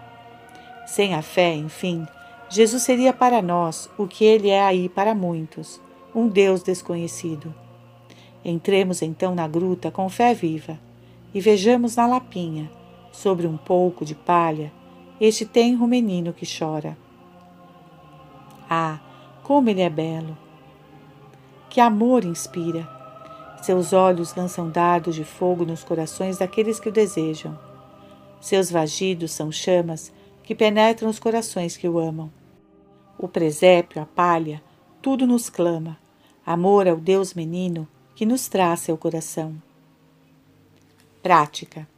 Sem 0.86 1.14
a 1.14 1.22
fé, 1.22 1.54
enfim, 1.54 2.06
Jesus 2.48 2.82
seria 2.82 3.12
para 3.12 3.40
nós 3.40 3.88
o 3.96 4.06
que 4.06 4.24
ele 4.24 4.48
é 4.50 4.62
aí 4.62 4.88
para 4.88 5.14
muitos, 5.14 5.80
um 6.14 6.28
Deus 6.28 6.62
desconhecido. 6.62 7.54
Entremos 8.44 9.00
então 9.00 9.34
na 9.34 9.46
gruta 9.46 9.90
com 9.90 10.08
fé 10.08 10.34
viva 10.34 10.78
e 11.32 11.40
vejamos 11.40 11.96
na 11.96 12.06
lapinha, 12.06 12.70
sobre 13.10 13.46
um 13.46 13.56
pouco 13.56 14.04
de 14.04 14.14
palha, 14.14 14.72
este 15.20 15.46
tenro 15.46 15.86
menino 15.86 16.32
que 16.32 16.46
chora. 16.46 16.96
Ah, 18.68 18.98
como 19.42 19.68
ele 19.68 19.82
é 19.82 19.90
belo! 19.90 20.36
Que 21.70 21.80
amor 21.80 22.24
inspira! 22.24 22.88
Seus 23.62 23.92
olhos 23.92 24.34
lançam 24.34 24.68
dardos 24.68 25.14
de 25.14 25.24
fogo 25.24 25.64
nos 25.64 25.84
corações 25.84 26.38
daqueles 26.38 26.80
que 26.80 26.88
o 26.88 26.92
desejam. 26.92 27.56
Seus 28.40 28.70
vagidos 28.70 29.30
são 29.30 29.52
chamas 29.52 30.12
que 30.42 30.54
penetram 30.54 31.08
os 31.08 31.18
corações 31.18 31.76
que 31.76 31.88
o 31.88 31.98
amam. 31.98 32.30
O 33.18 33.28
presépio, 33.28 34.02
a 34.02 34.06
palha, 34.06 34.62
tudo 35.00 35.26
nos 35.26 35.48
clama. 35.48 35.98
Amor 36.44 36.88
ao 36.88 36.96
Deus 36.96 37.34
menino 37.34 37.86
que 38.14 38.26
nos 38.26 38.48
traz 38.48 38.80
seu 38.80 38.96
coração. 38.96 39.54
Prática. 41.22 41.88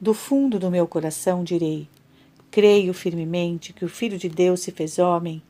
Do 0.00 0.14
fundo 0.14 0.58
do 0.58 0.70
meu 0.70 0.86
coração 0.86 1.42
direi: 1.42 1.88
Creio 2.50 2.92
firmemente 2.92 3.72
que 3.72 3.84
o 3.84 3.88
Filho 3.88 4.18
de 4.18 4.28
Deus 4.28 4.60
se 4.60 4.70
fez 4.70 4.98
homem, 4.98 5.42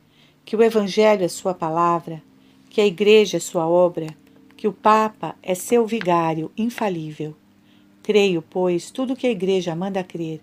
que 0.45 0.55
o 0.55 0.63
Evangelho 0.63 1.23
é 1.23 1.27
sua 1.27 1.53
palavra, 1.53 2.21
que 2.69 2.81
a 2.81 2.85
Igreja 2.85 3.37
é 3.37 3.39
sua 3.39 3.67
obra, 3.67 4.07
que 4.55 4.67
o 4.67 4.73
Papa 4.73 5.35
é 5.43 5.53
seu 5.53 5.85
vigário 5.85 6.51
infalível. 6.57 7.35
Creio, 8.01 8.41
pois, 8.41 8.89
tudo 8.89 9.15
que 9.15 9.27
a 9.27 9.31
Igreja 9.31 9.75
manda 9.75 10.03
crer, 10.03 10.41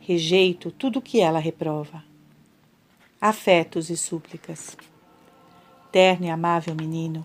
rejeito 0.00 0.70
tudo 0.70 1.02
que 1.02 1.20
ela 1.20 1.38
reprova. 1.38 2.02
Afetos 3.20 3.90
e 3.90 3.96
súplicas. 3.96 4.76
Terno 5.92 6.26
e 6.26 6.30
amável 6.30 6.74
menino, 6.74 7.24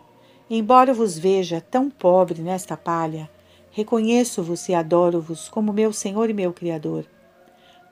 embora 0.50 0.94
vos 0.94 1.18
veja 1.18 1.62
tão 1.62 1.90
pobre 1.90 2.42
nesta 2.42 2.76
palha, 2.76 3.30
reconheço-vos 3.72 4.68
e 4.68 4.74
adoro-vos 4.74 5.48
como 5.48 5.72
meu 5.72 5.94
Senhor 5.94 6.30
e 6.30 6.34
meu 6.34 6.52
Criador. 6.52 7.06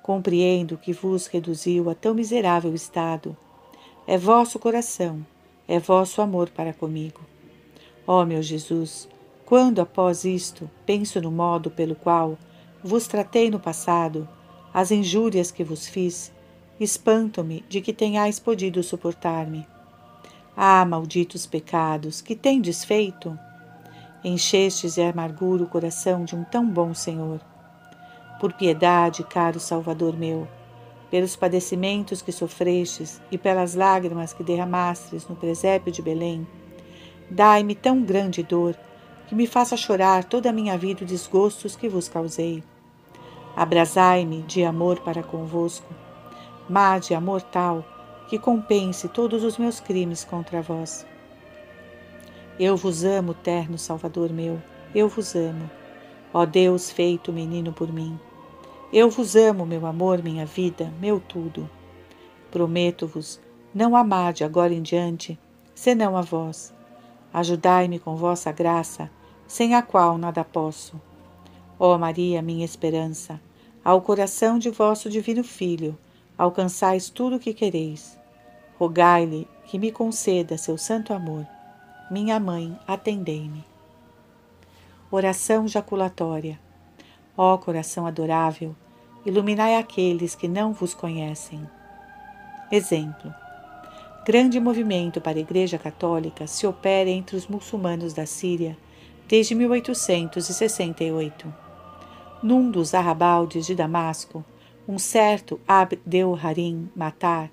Compreendo 0.02 0.78
que 0.78 0.92
vos 0.92 1.28
reduziu 1.28 1.90
a 1.90 1.96
tão 1.96 2.14
miserável 2.14 2.76
estado. 2.76 3.38
É 4.06 4.18
vosso 4.18 4.60
coração, 4.60 5.26
é 5.66 5.80
vosso 5.80 6.22
amor 6.22 6.50
para 6.50 6.74
comigo. 6.74 7.22
Ó 8.06 8.26
meu 8.26 8.42
Jesus, 8.42 9.08
quando 9.46 9.80
após 9.80 10.26
isto 10.26 10.70
penso 10.86 11.22
no 11.22 11.32
modo 11.32 11.72
pelo 11.72 11.96
qual 11.96 12.38
vos 12.84 13.08
tratei 13.08 13.50
no 13.50 13.62
passado, 13.62 14.28
as 14.74 14.90
injúrias 14.90 15.52
que 15.52 15.64
vos 15.64 15.88
fiz, 15.88 16.34
espanto-me 16.80 17.64
de 17.70 17.80
que 17.80 17.94
tenhais 17.94 18.40
podido 18.40 18.82
suportar-me. 18.82 19.68
Ah, 20.58 20.84
malditos 20.84 21.46
pecados, 21.46 22.22
que 22.22 22.36
tendes 22.36 22.84
feito? 22.84 23.38
Enchestes 24.24 24.96
de 24.96 25.02
amargura 25.02 25.64
o 25.64 25.68
coração 25.68 26.26
de 26.26 26.36
um 26.36 26.44
tão 26.44 26.68
bom 26.68 26.94
Senhor. 26.94 27.40
Por 28.40 28.54
piedade, 28.54 29.24
caro 29.24 29.60
Salvador 29.60 30.18
meu, 30.18 30.48
pelos 31.12 31.36
padecimentos 31.36 32.22
que 32.22 32.32
sofrestes 32.32 33.22
e 33.32 33.38
pelas 33.38 33.76
lágrimas 33.76 34.34
que 34.34 34.44
derramastes 34.44 35.28
no 35.28 35.36
presépio 35.36 35.92
de 35.92 36.02
Belém, 36.02 36.48
dai-me 37.30 37.76
tão 37.76 38.02
grande 38.02 38.42
dor 38.42 38.76
que 39.28 39.36
me 39.36 39.46
faça 39.46 39.78
chorar 39.78 40.24
toda 40.24 40.50
a 40.50 40.54
minha 40.54 40.78
vida 40.78 41.04
os 41.04 41.12
desgostos 41.12 41.76
que 41.76 41.88
vos 41.88 42.10
causei. 42.10 42.64
Abrasai-me 43.56 44.42
de 44.42 44.64
amor 44.64 45.00
para 45.02 45.22
convosco, 45.22 45.94
mas 46.68 47.08
de 47.08 47.14
amor 47.14 47.42
tal 47.42 47.86
que 48.28 48.40
compense 48.40 49.08
todos 49.08 49.44
os 49.44 49.58
meus 49.58 49.80
crimes 49.80 50.24
contra 50.24 50.62
vós. 50.62 51.06
Eu 52.60 52.76
vos 52.76 53.04
amo, 53.04 53.34
terno 53.34 53.78
Salvador 53.78 54.32
meu, 54.32 54.62
eu 54.94 55.08
vos 55.08 55.36
amo. 55.36 55.70
Ó 56.34 56.46
Deus 56.46 56.90
feito 56.90 57.32
menino 57.32 57.72
por 57.72 57.92
mim. 57.92 58.20
Eu 58.92 59.10
vos 59.10 59.36
amo, 59.36 59.66
meu 59.66 59.86
amor, 59.86 60.24
minha 60.24 60.46
vida, 60.46 60.92
meu 61.00 61.20
tudo. 61.20 61.70
Prometo-vos 62.52 63.40
não 63.74 63.96
amar 63.96 64.34
de 64.34 64.44
agora 64.44 64.74
em 64.74 64.82
diante, 64.82 65.40
senão 65.74 66.16
a 66.16 66.22
vós. 66.22 66.74
Ajudai-me 67.34 67.98
com 67.98 68.16
vossa 68.16 68.52
graça, 68.52 69.10
sem 69.48 69.74
a 69.74 69.82
qual 69.82 70.18
nada 70.18 70.44
posso. 70.44 71.02
Ó 71.86 71.98
Maria, 71.98 72.42
minha 72.42 72.64
esperança, 72.64 73.42
ao 73.84 74.02
coração 74.02 74.58
de 74.58 74.70
vosso 74.70 75.10
divino 75.10 75.44
Filho, 75.44 75.98
alcançais 76.38 77.10
tudo 77.10 77.36
o 77.36 77.40
que 77.40 77.54
quereis. 77.54 78.18
Rogai-lhe 78.80 79.46
que 79.66 79.78
me 79.78 79.92
conceda 79.92 80.58
seu 80.58 80.78
santo 80.78 81.14
amor. 81.14 81.46
Minha 82.10 82.40
mãe, 82.40 82.80
atendei-me. 82.88 83.66
Oração 85.12 85.68
jaculatória. 85.68 86.58
Ó 87.36 87.58
coração 87.58 88.08
adorável, 88.08 88.74
iluminai 89.26 89.76
aqueles 89.76 90.36
que 90.36 90.48
não 90.48 90.72
vos 90.72 90.94
conhecem. 90.94 91.70
Exemplo: 92.72 93.30
grande 94.26 94.58
movimento 94.58 95.20
para 95.20 95.38
a 95.38 95.42
Igreja 95.42 95.78
Católica 95.78 96.48
se 96.48 96.66
opera 96.66 97.10
entre 97.10 97.36
os 97.36 97.46
muçulmanos 97.46 98.14
da 98.14 98.26
Síria 98.26 98.78
desde 99.28 99.54
1868. 99.54 101.63
Num 102.44 102.70
dos 102.70 102.94
arrabaldes 102.94 103.66
de 103.66 103.74
Damasco, 103.74 104.44
um 104.86 105.00
certo 105.00 105.62
Abdel-Harim 105.66 106.90
Matar 106.94 107.50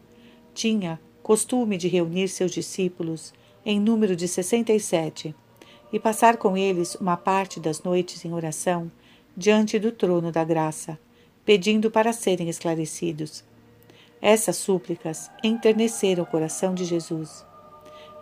tinha 0.53 1.01
costume 1.23 1.77
de 1.77 1.87
reunir 1.87 2.27
seus 2.27 2.51
discípulos 2.51 3.33
em 3.65 3.79
número 3.79 4.17
de 4.17 4.27
67 4.27 5.33
e 5.93 6.01
passar 6.01 6.37
com 6.37 6.57
eles 6.57 6.97
uma 6.97 7.17
parte 7.17 7.61
das 7.61 7.83
noites 7.85 8.25
em 8.25 8.35
oração 8.35 8.91
diante 9.37 9.79
do 9.79 9.93
trono 9.93 10.33
da 10.33 10.43
graça 10.43 10.99
pedindo 11.45 11.91
para 11.91 12.13
serem 12.13 12.49
esclarecidos. 12.49 13.45
Essas 14.21 14.57
súplicas 14.57 15.31
enterneceram 15.43 16.25
o 16.25 16.27
coração 16.27 16.75
de 16.75 16.85
Jesus. 16.85 17.47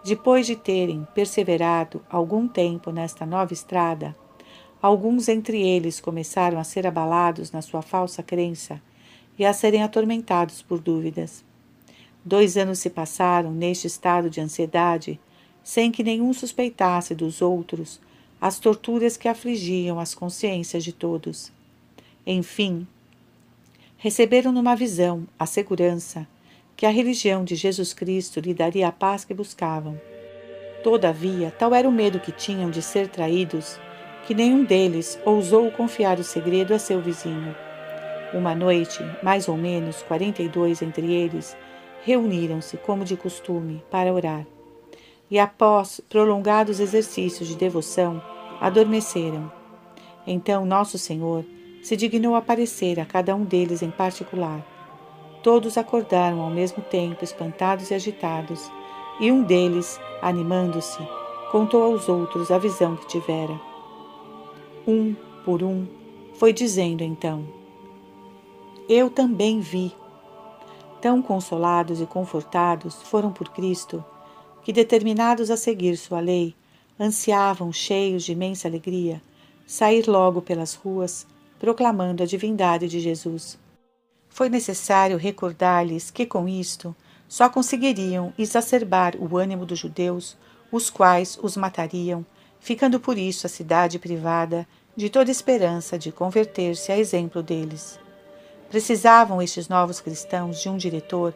Depois 0.04 0.46
de 0.46 0.54
terem 0.54 1.06
perseverado 1.14 2.04
algum 2.08 2.46
tempo 2.46 2.90
nesta 2.90 3.26
nova 3.26 3.52
estrada, 3.52 4.14
alguns 4.80 5.28
entre 5.28 5.60
eles 5.60 6.00
começaram 6.00 6.58
a 6.58 6.64
ser 6.64 6.86
abalados 6.86 7.50
na 7.50 7.62
sua 7.62 7.82
falsa 7.82 8.22
crença 8.22 8.80
e 9.38 9.44
a 9.44 9.52
serem 9.52 9.82
atormentados 9.82 10.62
por 10.62 10.80
dúvidas. 10.80 11.44
Dois 12.24 12.56
anos 12.56 12.78
se 12.78 12.90
passaram 12.90 13.52
neste 13.52 13.86
estado 13.86 14.28
de 14.28 14.40
ansiedade, 14.40 15.18
sem 15.62 15.90
que 15.90 16.02
nenhum 16.02 16.32
suspeitasse 16.32 17.14
dos 17.14 17.40
outros 17.40 18.00
as 18.40 18.58
torturas 18.58 19.16
que 19.16 19.28
afligiam 19.28 19.98
as 19.98 20.14
consciências 20.14 20.84
de 20.84 20.92
todos. 20.92 21.50
Enfim, 22.26 22.86
receberam 23.96 24.52
numa 24.52 24.76
visão 24.76 25.26
a 25.38 25.46
segurança 25.46 26.26
que 26.76 26.86
a 26.86 26.90
religião 26.90 27.44
de 27.44 27.56
Jesus 27.56 27.92
Cristo 27.92 28.38
lhe 28.38 28.54
daria 28.54 28.88
a 28.88 28.92
paz 28.92 29.24
que 29.24 29.34
buscavam. 29.34 30.00
Todavia, 30.84 31.50
tal 31.58 31.74
era 31.74 31.88
o 31.88 31.92
medo 31.92 32.20
que 32.20 32.30
tinham 32.30 32.70
de 32.70 32.80
ser 32.80 33.08
traídos, 33.08 33.80
que 34.28 34.34
nenhum 34.34 34.62
deles 34.62 35.18
ousou 35.24 35.70
confiar 35.70 36.18
o 36.18 36.22
segredo 36.22 36.74
a 36.74 36.78
seu 36.78 37.00
vizinho. 37.00 37.56
Uma 38.34 38.54
noite, 38.54 39.02
mais 39.22 39.48
ou 39.48 39.56
menos 39.56 40.02
quarenta 40.02 40.42
e 40.42 40.50
dois 40.50 40.82
entre 40.82 41.14
eles, 41.14 41.56
reuniram-se, 42.04 42.76
como 42.76 43.06
de 43.06 43.16
costume, 43.16 43.82
para 43.90 44.12
orar. 44.12 44.44
E 45.30 45.38
após 45.38 46.02
prolongados 46.10 46.78
exercícios 46.78 47.48
de 47.48 47.56
devoção, 47.56 48.22
adormeceram. 48.60 49.50
Então 50.26 50.66
Nosso 50.66 50.98
Senhor 50.98 51.42
se 51.82 51.96
dignou 51.96 52.34
aparecer 52.34 53.00
a 53.00 53.06
cada 53.06 53.34
um 53.34 53.44
deles 53.44 53.80
em 53.82 53.90
particular. 53.90 54.60
Todos 55.42 55.78
acordaram 55.78 56.42
ao 56.42 56.50
mesmo 56.50 56.82
tempo, 56.82 57.24
espantados 57.24 57.90
e 57.90 57.94
agitados, 57.94 58.70
e 59.20 59.32
um 59.32 59.42
deles, 59.42 59.98
animando-se, 60.20 60.98
contou 61.50 61.82
aos 61.82 62.10
outros 62.10 62.50
a 62.50 62.58
visão 62.58 62.94
que 62.94 63.06
tivera. 63.06 63.67
Um 64.90 65.14
por 65.44 65.62
um, 65.62 65.86
foi 66.32 66.50
dizendo 66.50 67.04
então: 67.04 67.46
Eu 68.88 69.10
também 69.10 69.60
vi. 69.60 69.94
Tão 70.98 71.20
consolados 71.20 72.00
e 72.00 72.06
confortados 72.06 72.94
foram 73.02 73.30
por 73.30 73.50
Cristo, 73.50 74.02
que, 74.62 74.72
determinados 74.72 75.50
a 75.50 75.58
seguir 75.58 75.98
sua 75.98 76.20
lei, 76.20 76.54
ansiavam, 76.98 77.70
cheios 77.70 78.24
de 78.24 78.32
imensa 78.32 78.66
alegria, 78.66 79.20
sair 79.66 80.08
logo 80.08 80.40
pelas 80.40 80.72
ruas 80.72 81.26
proclamando 81.58 82.22
a 82.22 82.26
divindade 82.26 82.88
de 82.88 82.98
Jesus. 82.98 83.58
Foi 84.30 84.48
necessário 84.48 85.18
recordar-lhes 85.18 86.10
que, 86.10 86.24
com 86.24 86.48
isto, 86.48 86.96
só 87.28 87.50
conseguiriam 87.50 88.32
exacerbar 88.38 89.16
o 89.18 89.36
ânimo 89.36 89.66
dos 89.66 89.78
judeus, 89.78 90.34
os 90.72 90.88
quais 90.88 91.38
os 91.42 91.58
matariam, 91.58 92.24
ficando 92.60 92.98
por 92.98 93.16
isso 93.18 93.46
a 93.46 93.50
cidade 93.50 93.98
privada 93.98 94.66
de 94.96 95.08
toda 95.08 95.30
esperança 95.30 95.98
de 95.98 96.10
converter-se 96.10 96.90
a 96.90 96.98
exemplo 96.98 97.42
deles. 97.42 97.98
Precisavam 98.68 99.40
estes 99.40 99.68
novos 99.68 100.00
cristãos 100.00 100.60
de 100.60 100.68
um 100.68 100.76
diretor 100.76 101.34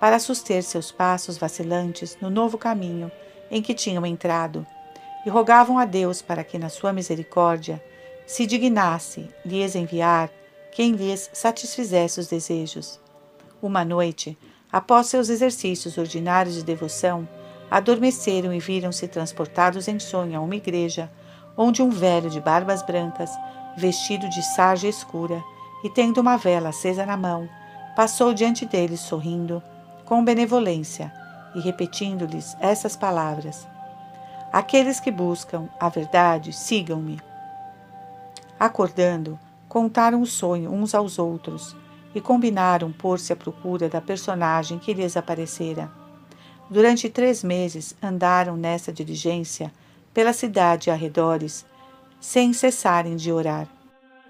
para 0.00 0.18
suster 0.18 0.62
seus 0.62 0.90
passos 0.90 1.38
vacilantes 1.38 2.16
no 2.20 2.28
novo 2.28 2.58
caminho 2.58 3.10
em 3.50 3.60
que 3.60 3.74
tinham 3.74 4.06
entrado, 4.06 4.66
e 5.24 5.30
rogavam 5.30 5.78
a 5.78 5.84
Deus 5.84 6.22
para 6.22 6.42
que, 6.42 6.58
na 6.58 6.68
sua 6.68 6.92
misericórdia, 6.92 7.82
se 8.26 8.46
dignasse 8.46 9.28
lhes 9.44 9.74
enviar 9.74 10.30
quem 10.72 10.92
lhes 10.92 11.30
satisfizesse 11.32 12.18
os 12.18 12.26
desejos. 12.26 12.98
Uma 13.60 13.84
noite, 13.84 14.36
após 14.72 15.06
seus 15.06 15.28
exercícios 15.28 15.98
ordinários 15.98 16.54
de 16.54 16.64
devoção, 16.64 17.28
adormeceram 17.72 18.52
e 18.52 18.60
viram-se 18.60 19.08
transportados 19.08 19.88
em 19.88 19.98
sonho 19.98 20.38
a 20.38 20.42
uma 20.42 20.54
igreja, 20.54 21.10
onde 21.56 21.82
um 21.82 21.88
velho 21.88 22.28
de 22.28 22.38
barbas 22.38 22.82
brancas, 22.82 23.30
vestido 23.78 24.28
de 24.28 24.42
sarja 24.42 24.86
escura 24.86 25.42
e 25.82 25.88
tendo 25.88 26.20
uma 26.20 26.36
vela 26.36 26.68
acesa 26.68 27.06
na 27.06 27.16
mão, 27.16 27.48
passou 27.96 28.34
diante 28.34 28.66
deles 28.66 29.00
sorrindo, 29.00 29.62
com 30.04 30.22
benevolência, 30.22 31.10
e 31.54 31.60
repetindo-lhes 31.60 32.54
essas 32.60 32.94
palavras: 32.94 33.66
Aqueles 34.52 35.00
que 35.00 35.10
buscam 35.10 35.66
a 35.80 35.88
verdade, 35.88 36.52
sigam-me. 36.52 37.18
Acordando, 38.60 39.38
contaram 39.66 40.20
o 40.20 40.26
sonho 40.26 40.70
uns 40.70 40.94
aos 40.94 41.18
outros 41.18 41.74
e 42.14 42.20
combinaram 42.20 42.92
pôr-se 42.92 43.32
à 43.32 43.36
procura 43.36 43.88
da 43.88 44.02
personagem 44.02 44.78
que 44.78 44.92
lhes 44.92 45.16
aparecera. 45.16 46.01
Durante 46.70 47.08
três 47.08 47.42
meses 47.42 47.94
andaram 48.02 48.56
nessa 48.56 48.92
diligência 48.92 49.72
pela 50.14 50.32
cidade 50.32 50.88
e 50.88 50.92
arredores, 50.92 51.66
sem 52.20 52.52
cessarem 52.52 53.16
de 53.16 53.32
orar. 53.32 53.66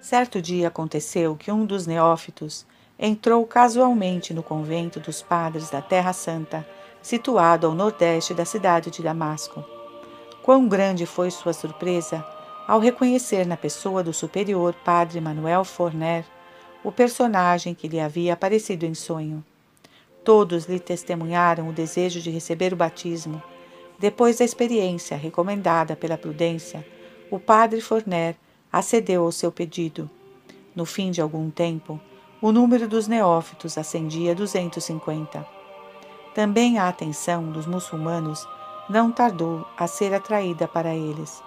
Certo 0.01 0.43
dia 0.43 0.69
aconteceu 0.69 1.37
que 1.37 1.53
um 1.53 1.65
dos 1.65 1.87
neófitos 1.87 2.67
entrou 2.99 3.47
casualmente 3.47 4.33
no 4.33 4.43
convento 4.43 4.99
dos 4.99 5.23
padres 5.23 5.71
da 5.71 5.81
Terra 5.81 6.13
Santa, 6.13 6.67
situado 7.03 7.67
ao 7.67 7.75
nordeste 7.75 8.33
da 8.33 8.45
cidade 8.45 8.91
de 8.91 9.03
Damasco. 9.03 9.65
Quão 10.43 10.69
grande 10.69 11.07
foi 11.07 11.31
sua 11.31 11.53
surpresa 11.53 12.25
ao 12.67 12.81
reconhecer 12.81 13.47
na 13.47 13.57
pessoa 13.57 14.03
do 14.03 14.13
superior 14.13 14.75
padre 14.85 15.21
Manuel 15.21 15.65
Forner 15.65 16.25
o 16.83 16.91
personagem 16.91 17.75
que 17.75 17.89
lhe 17.89 18.01
havia 18.01 18.33
aparecido 18.33 18.85
em 18.85 18.95
sonho. 18.95 19.45
Todos 20.25 20.67
lhe 20.67 20.79
testemunharam 20.79 21.69
o 21.69 21.73
desejo 21.73 22.21
de 22.21 22.31
receber 22.31 22.73
o 22.73 22.77
batismo. 22.77 23.43
Depois 23.99 24.39
da 24.39 24.45
experiência 24.45 25.17
recomendada 25.17 25.97
pela 25.97 26.17
prudência, 26.17 26.87
o 27.31 27.41
padre 27.41 27.81
Forner 27.81 28.37
acedeu 28.73 29.25
ao 29.25 29.33
seu 29.33 29.51
pedido. 29.51 30.09
No 30.75 30.85
fim 30.85 31.11
de 31.11 31.21
algum 31.21 31.51
tempo, 31.51 32.01
o 32.41 32.53
número 32.53 32.89
dos 32.89 33.09
neófitos 33.09 33.77
ascendia 33.77 34.33
a 34.33 34.35
250. 34.35 35.47
Também 36.35 36.79
a 36.79 36.89
atenção 36.89 37.51
dos 37.51 37.67
muçulmanos 37.67 38.47
não 38.89 39.11
tardou 39.11 39.67
a 39.77 39.87
ser 39.87 40.15
atraída 40.15 40.69
para 40.69 40.95
eles. 40.95 41.43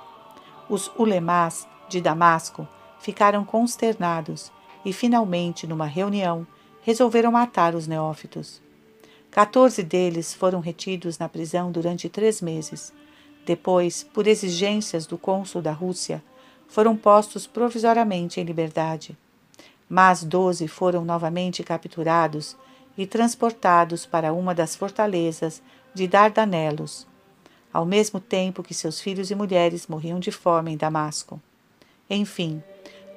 Os 0.70 0.92
ulemás 0.98 1.68
de 1.88 2.02
Damasco 2.02 2.68
ficaram 3.00 3.46
consternados 3.46 4.52
e, 4.84 4.92
finalmente, 4.92 5.66
numa 5.66 5.86
reunião, 5.86 6.46
resolveram 6.82 7.32
matar 7.32 7.74
os 7.74 7.88
neófitos. 7.88 8.65
Quatorze 9.36 9.84
deles 9.84 10.34
foram 10.34 10.62
retidos 10.62 11.20
na 11.20 11.28
prisão 11.28 11.70
durante 11.70 12.08
três 12.08 12.42
meses. 12.42 12.94
Depois, 13.46 14.02
por 14.02 14.28
exigências 14.28 15.06
do 15.06 15.18
cônsul 15.18 15.62
da 15.62 15.74
Rússia, 15.74 16.24
foram 16.70 16.96
postos 16.96 17.46
provisoriamente 17.46 18.40
em 18.40 18.46
liberdade. 18.46 19.18
Mas 19.90 20.24
doze 20.24 20.70
foram 20.70 21.04
novamente 21.04 21.66
capturados 21.66 22.56
e 22.98 23.06
transportados 23.06 24.06
para 24.06 24.32
uma 24.32 24.56
das 24.56 24.74
fortalezas 24.74 25.62
de 25.94 26.08
Dardanelos, 26.08 27.06
ao 27.74 27.86
mesmo 27.86 28.22
tempo 28.22 28.64
que 28.64 28.74
seus 28.74 29.02
filhos 29.02 29.32
e 29.32 29.36
mulheres 29.36 29.86
morriam 29.88 30.18
de 30.18 30.32
fome 30.32 30.72
em 30.72 30.78
Damasco. 30.78 31.42
Enfim, 32.10 32.64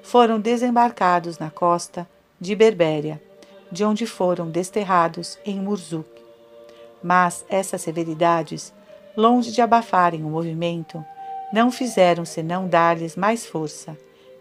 foram 0.02 0.40
desembarcados 0.40 1.38
na 1.38 1.48
costa 1.48 2.10
de 2.40 2.56
Berbéria, 2.56 3.22
de 3.70 3.84
onde 3.84 4.06
foram 4.06 4.50
desterrados 4.50 5.38
em 5.44 5.60
Murzuk. 5.60 6.08
Mas 7.02 7.44
essas 7.48 7.82
severidades, 7.82 8.72
longe 9.16 9.52
de 9.52 9.60
abafarem 9.60 10.24
o 10.24 10.28
movimento, 10.28 11.04
não 11.52 11.70
fizeram 11.70 12.24
senão 12.24 12.66
dar-lhes 12.68 13.16
mais 13.16 13.46
força, 13.46 13.96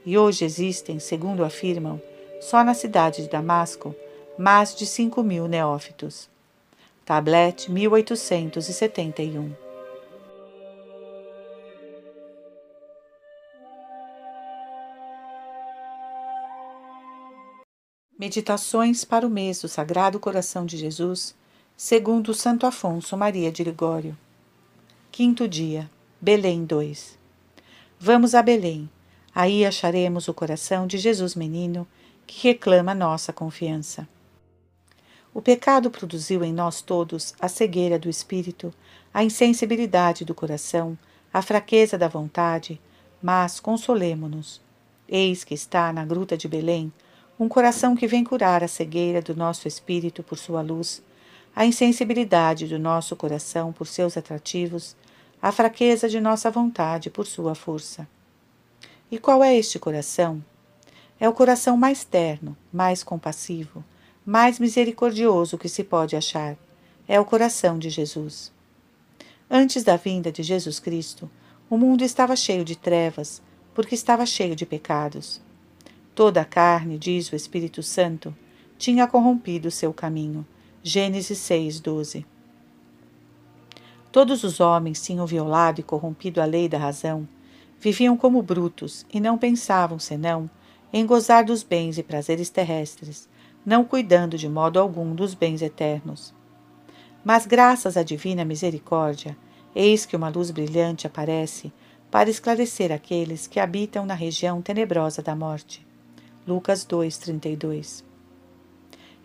e 0.05 0.17
hoje 0.17 0.45
existem, 0.45 0.99
segundo 0.99 1.43
afirmam, 1.43 2.01
só 2.39 2.63
na 2.63 2.73
cidade 2.73 3.23
de 3.23 3.29
Damasco, 3.29 3.93
mais 4.37 4.75
de 4.75 4.85
cinco 4.85 5.21
mil 5.23 5.47
neófitos. 5.47 6.29
Tablet 7.05 7.71
1871 7.71 9.66
Meditações 18.19 19.05
para 19.05 19.27
o 19.27 19.29
mês 19.29 19.61
do 19.61 19.67
Sagrado 19.67 20.19
Coração 20.19 20.65
de 20.65 20.75
Jesus, 20.75 21.35
segundo 21.75 22.33
Santo 22.33 22.65
Afonso 22.65 23.15
Maria 23.15 23.51
de 23.51 23.63
Ligório. 23.63 24.17
Quinto 25.11 25.47
dia, 25.47 25.87
Belém 26.19 26.65
2. 26.65 27.15
Vamos 27.99 28.33
a 28.33 28.41
Belém. 28.41 28.89
Aí 29.35 29.63
acharemos 29.63 30.27
o 30.27 30.33
coração 30.33 30.87
de 30.87 30.97
Jesus 30.97 31.35
menino, 31.35 31.87
que 32.25 32.47
reclama 32.47 32.95
nossa 32.95 33.31
confiança. 33.31 34.09
O 35.31 35.39
pecado 35.39 35.91
produziu 35.91 36.43
em 36.43 36.51
nós 36.51 36.81
todos 36.81 37.35
a 37.39 37.47
cegueira 37.47 37.99
do 37.99 38.09
espírito, 38.09 38.73
a 39.13 39.23
insensibilidade 39.23 40.25
do 40.25 40.33
coração, 40.33 40.97
a 41.31 41.43
fraqueza 41.43 41.99
da 41.99 42.07
vontade, 42.07 42.81
mas 43.21 43.59
consolemo-nos. 43.59 44.59
Eis 45.07 45.43
que 45.43 45.53
está 45.53 45.93
na 45.93 46.03
gruta 46.03 46.35
de 46.35 46.47
Belém 46.47 46.91
um 47.39 47.47
coração 47.47 47.95
que 47.95 48.07
vem 48.07 48.23
curar 48.23 48.63
a 48.63 48.67
cegueira 48.67 49.21
do 49.21 49.35
nosso 49.35 49.67
espírito 49.67 50.23
por 50.23 50.37
sua 50.37 50.61
luz, 50.61 51.03
a 51.55 51.65
insensibilidade 51.65 52.67
do 52.67 52.79
nosso 52.79 53.15
coração 53.15 53.71
por 53.71 53.85
seus 53.87 54.17
atrativos, 54.17 54.95
a 55.41 55.51
fraqueza 55.51 56.09
de 56.09 56.19
nossa 56.19 56.49
vontade 56.49 57.09
por 57.09 57.27
sua 57.27 57.53
força. 57.53 58.07
E 59.11 59.19
qual 59.19 59.43
é 59.43 59.55
este 59.55 59.77
coração? 59.77 60.43
É 61.19 61.29
o 61.29 61.33
coração 61.33 61.77
mais 61.77 62.03
terno, 62.03 62.57
mais 62.73 63.03
compassivo, 63.03 63.83
mais 64.25 64.59
misericordioso 64.59 65.57
que 65.57 65.69
se 65.69 65.83
pode 65.83 66.15
achar. 66.15 66.57
É 67.07 67.19
o 67.19 67.25
coração 67.25 67.79
de 67.79 67.89
Jesus. 67.89 68.51
Antes 69.49 69.83
da 69.83 69.95
vinda 69.95 70.31
de 70.31 70.43
Jesus 70.43 70.79
Cristo, 70.79 71.29
o 71.69 71.77
mundo 71.77 72.03
estava 72.03 72.35
cheio 72.35 72.65
de 72.65 72.75
trevas, 72.75 73.41
porque 73.73 73.95
estava 73.95 74.25
cheio 74.25 74.55
de 74.55 74.65
pecados. 74.65 75.41
Toda 76.17 76.41
a 76.41 76.45
carne, 76.45 76.97
diz 76.97 77.31
o 77.31 77.35
Espírito 77.35 77.83
Santo, 77.83 78.35
tinha 78.75 79.05
corrompido 79.05 79.69
seu 79.69 79.93
caminho. 79.93 80.43
Gênesis 80.81 81.37
6, 81.37 81.79
12. 81.79 82.25
Todos 84.11 84.43
os 84.43 84.59
homens 84.59 84.99
tinham 84.99 85.27
violado 85.27 85.79
e 85.79 85.83
corrompido 85.83 86.41
a 86.41 86.45
lei 86.45 86.67
da 86.67 86.79
razão, 86.79 87.27
viviam 87.79 88.17
como 88.17 88.41
brutos 88.41 89.05
e 89.13 89.19
não 89.19 89.37
pensavam 89.37 89.99
senão 89.99 90.49
em 90.91 91.05
gozar 91.05 91.45
dos 91.45 91.61
bens 91.61 91.99
e 91.99 92.01
prazeres 92.01 92.49
terrestres, 92.49 93.29
não 93.63 93.85
cuidando 93.85 94.39
de 94.39 94.49
modo 94.49 94.79
algum 94.79 95.13
dos 95.13 95.35
bens 95.35 95.61
eternos. 95.61 96.33
Mas, 97.23 97.45
graças 97.45 97.95
à 97.95 98.01
divina 98.01 98.43
misericórdia, 98.43 99.37
eis 99.75 100.03
que 100.03 100.15
uma 100.15 100.29
luz 100.29 100.49
brilhante 100.49 101.05
aparece 101.05 101.71
para 102.09 102.27
esclarecer 102.27 102.91
aqueles 102.91 103.45
que 103.45 103.59
habitam 103.59 104.03
na 104.03 104.15
região 104.15 104.63
tenebrosa 104.63 105.21
da 105.21 105.35
morte. 105.35 105.85
Lucas 106.47 106.85
2:32. 106.85 108.05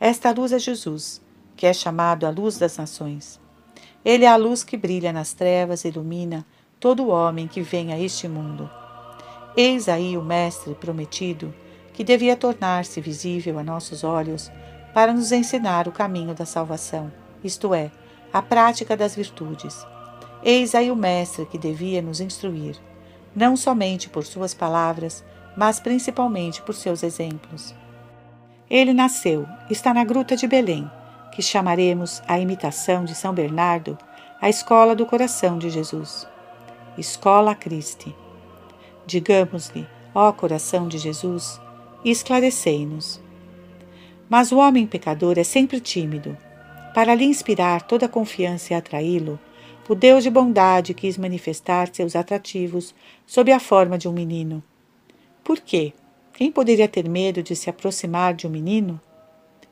Esta 0.00 0.32
luz 0.32 0.50
é 0.50 0.58
Jesus, 0.58 1.22
que 1.54 1.68
é 1.68 1.72
chamado 1.72 2.26
a 2.26 2.30
luz 2.30 2.58
das 2.58 2.76
nações. 2.76 3.40
Ele 4.04 4.24
é 4.24 4.28
a 4.28 4.34
luz 4.34 4.64
que 4.64 4.76
brilha 4.76 5.12
nas 5.12 5.32
trevas 5.32 5.84
e 5.84 5.88
ilumina 5.88 6.44
todo 6.80 7.10
homem 7.10 7.46
que 7.46 7.62
vem 7.62 7.92
a 7.92 8.00
este 8.00 8.26
mundo. 8.26 8.68
Eis 9.56 9.88
aí 9.88 10.18
o 10.18 10.22
Mestre 10.22 10.74
prometido, 10.74 11.54
que 11.92 12.02
devia 12.02 12.36
tornar-se 12.36 13.00
visível 13.00 13.56
a 13.56 13.62
nossos 13.62 14.02
olhos 14.02 14.50
para 14.92 15.12
nos 15.12 15.30
ensinar 15.30 15.86
o 15.86 15.92
caminho 15.92 16.34
da 16.34 16.44
salvação, 16.44 17.12
isto 17.44 17.72
é, 17.72 17.92
a 18.32 18.42
prática 18.42 18.96
das 18.96 19.14
virtudes. 19.14 19.86
Eis 20.42 20.74
aí 20.74 20.90
o 20.90 20.96
Mestre 20.96 21.46
que 21.46 21.56
devia 21.56 22.02
nos 22.02 22.20
instruir, 22.20 22.76
não 23.32 23.56
somente 23.56 24.08
por 24.08 24.24
suas 24.24 24.52
palavras, 24.52 25.22
mas 25.56 25.80
principalmente 25.80 26.62
por 26.62 26.74
seus 26.74 27.02
exemplos. 27.02 27.74
Ele 28.70 28.92
nasceu, 28.92 29.46
está 29.68 29.92
na 29.92 30.04
gruta 30.04 30.36
de 30.36 30.46
Belém, 30.46 30.90
que 31.32 31.42
chamaremos 31.42 32.22
a 32.26 32.38
imitação 32.38 33.04
de 33.04 33.14
São 33.14 33.34
Bernardo, 33.34 33.98
a 34.40 34.48
escola 34.48 34.94
do 34.94 35.06
coração 35.06 35.58
de 35.58 35.70
Jesus. 35.70 36.26
Escola 36.96 37.54
Christi. 37.54 38.14
Digamos-lhe, 39.06 39.86
ó 40.14 40.32
coração 40.32 40.88
de 40.88 40.98
Jesus, 40.98 41.60
esclarecei-nos. 42.04 43.20
Mas 44.28 44.52
o 44.52 44.58
homem 44.58 44.86
pecador 44.86 45.38
é 45.38 45.44
sempre 45.44 45.80
tímido. 45.80 46.36
Para 46.94 47.14
lhe 47.14 47.24
inspirar 47.24 47.82
toda 47.82 48.06
a 48.06 48.08
confiança 48.08 48.72
e 48.72 48.76
atraí-lo, 48.76 49.38
o 49.88 49.94
Deus 49.94 50.22
de 50.24 50.30
bondade 50.30 50.94
quis 50.94 51.18
manifestar 51.18 51.90
seus 51.92 52.16
atrativos 52.16 52.94
sob 53.26 53.52
a 53.52 53.60
forma 53.60 53.98
de 53.98 54.08
um 54.08 54.12
menino. 54.12 54.62
Por 55.44 55.58
quê? 55.58 55.92
Quem 56.32 56.52
poderia 56.52 56.88
ter 56.88 57.08
medo 57.08 57.42
de 57.42 57.56
se 57.56 57.68
aproximar 57.68 58.32
de 58.34 58.46
um 58.46 58.50
menino? 58.50 59.00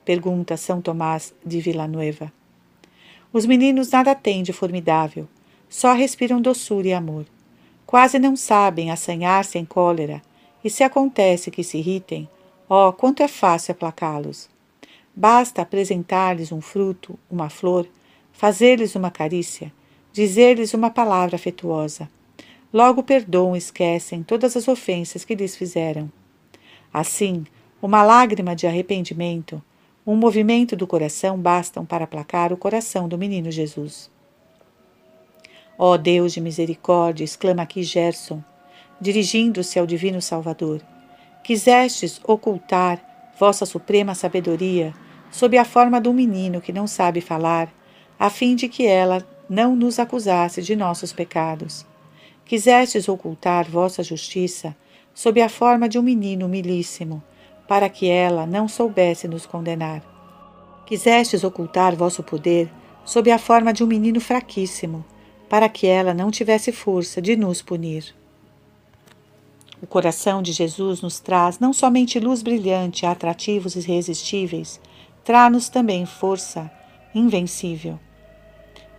Pergunta 0.05 0.57
São 0.57 0.83
Tomás 0.83 1.33
de 1.47 1.61
Villanueva. 1.61 2.33
Os 3.33 3.47
meninos 3.47 3.91
nada 3.91 4.14
têm 4.14 4.43
de 4.43 4.53
formidável, 4.53 5.29
só 5.68 5.93
respiram 5.93 6.41
doçura 6.43 6.89
e 6.89 6.93
amor. 6.93 7.25
Quase 7.87 8.18
não 8.18 8.35
sabem 8.35 8.91
assanhar-se 8.91 9.59
em 9.59 9.64
cólera, 9.64 10.21
e 10.64 10.68
se 10.68 10.83
acontece 10.83 11.51
que 11.51 11.62
se 11.62 11.79
irritem, 11.79 12.29
oh, 12.68 12.93
quanto 12.93 13.23
é 13.23 13.29
fácil 13.29 13.73
aplacá-los. 13.73 14.49
Basta 15.14 15.62
apresentar-lhes 15.62 16.51
um 16.51 16.61
fruto, 16.61 17.18
uma 17.31 17.49
flor, 17.49 17.87
fazer-lhes 18.33 18.97
uma 18.97 19.11
carícia, 19.11 19.73
dizer-lhes 20.12 20.75
uma 20.75 20.91
palavra 20.91 21.37
afetuosa. 21.37 22.09
Logo 22.73 23.03
perdoam 23.03 23.57
e 23.57 23.59
esquecem 23.59 24.23
todas 24.23 24.57
as 24.57 24.68
ofensas 24.68 25.25
que 25.25 25.35
lhes 25.35 25.57
fizeram. 25.57 26.11
Assim, 26.93 27.45
uma 27.83 28.03
lágrima 28.03 28.55
de 28.55 28.66
arrependimento, 28.66 29.62
um 30.07 30.14
movimento 30.14 30.77
do 30.77 30.87
coração 30.87 31.39
bastam 31.39 31.85
para 31.85 32.05
aplacar 32.05 32.53
o 32.53 32.57
coração 32.57 33.09
do 33.09 33.18
menino 33.18 33.51
Jesus. 33.51 34.11
Ó 35.79 35.93
oh 35.93 35.99
Deus 35.99 36.33
de 36.33 36.41
misericórdia, 36.41 37.25
exclama 37.25 37.62
aqui 37.62 37.83
Gerson, 37.83 38.43
dirigindo-se 39.01 39.79
ao 39.79 39.87
Divino 39.87 40.21
Salvador, 40.21 40.81
quisestes 41.43 42.21
ocultar 42.25 43.33
vossa 43.39 43.64
suprema 43.64 44.14
sabedoria 44.14 44.93
sob 45.31 45.57
a 45.57 45.64
forma 45.64 46.01
de 46.01 46.09
um 46.09 46.12
menino 46.12 46.61
que 46.61 46.73
não 46.73 46.87
sabe 46.87 47.21
falar, 47.21 47.73
a 48.18 48.29
fim 48.29 48.55
de 48.55 48.68
que 48.68 48.87
ela 48.87 49.27
não 49.49 49.75
nos 49.75 49.99
acusasse 49.99 50.61
de 50.61 50.77
nossos 50.77 51.12
pecados. 51.12 51.87
Quisestes 52.51 53.09
ocultar 53.09 53.70
vossa 53.70 54.03
justiça 54.03 54.76
sob 55.14 55.40
a 55.40 55.48
forma 55.48 55.88
de 55.88 56.01
um 56.01 56.03
menino 56.03 56.46
humilíssimo, 56.46 57.22
para 57.68 57.88
que 57.88 58.09
ela 58.09 58.44
não 58.44 58.66
soubesse 58.66 59.28
nos 59.28 59.46
condenar. 59.46 60.03
Quisestes 60.84 61.44
ocultar 61.44 61.94
vosso 61.94 62.24
poder 62.24 62.68
sob 63.05 63.30
a 63.30 63.38
forma 63.38 63.72
de 63.72 63.84
um 63.84 63.86
menino 63.86 64.20
fraquíssimo, 64.20 65.05
para 65.48 65.68
que 65.68 65.86
ela 65.86 66.12
não 66.12 66.28
tivesse 66.28 66.72
força 66.72 67.22
de 67.22 67.36
nos 67.36 67.62
punir. 67.62 68.12
O 69.80 69.86
coração 69.86 70.42
de 70.42 70.51
Jesus 70.51 71.01
nos 71.01 71.20
traz 71.20 71.61
não 71.61 71.72
somente 71.72 72.18
luz 72.18 72.42
brilhante, 72.42 73.07
atrativos 73.07 73.76
e 73.76 73.78
irresistíveis, 73.78 74.80
traz-nos 75.22 75.68
também 75.68 76.05
força 76.05 76.68
invencível. 77.14 77.96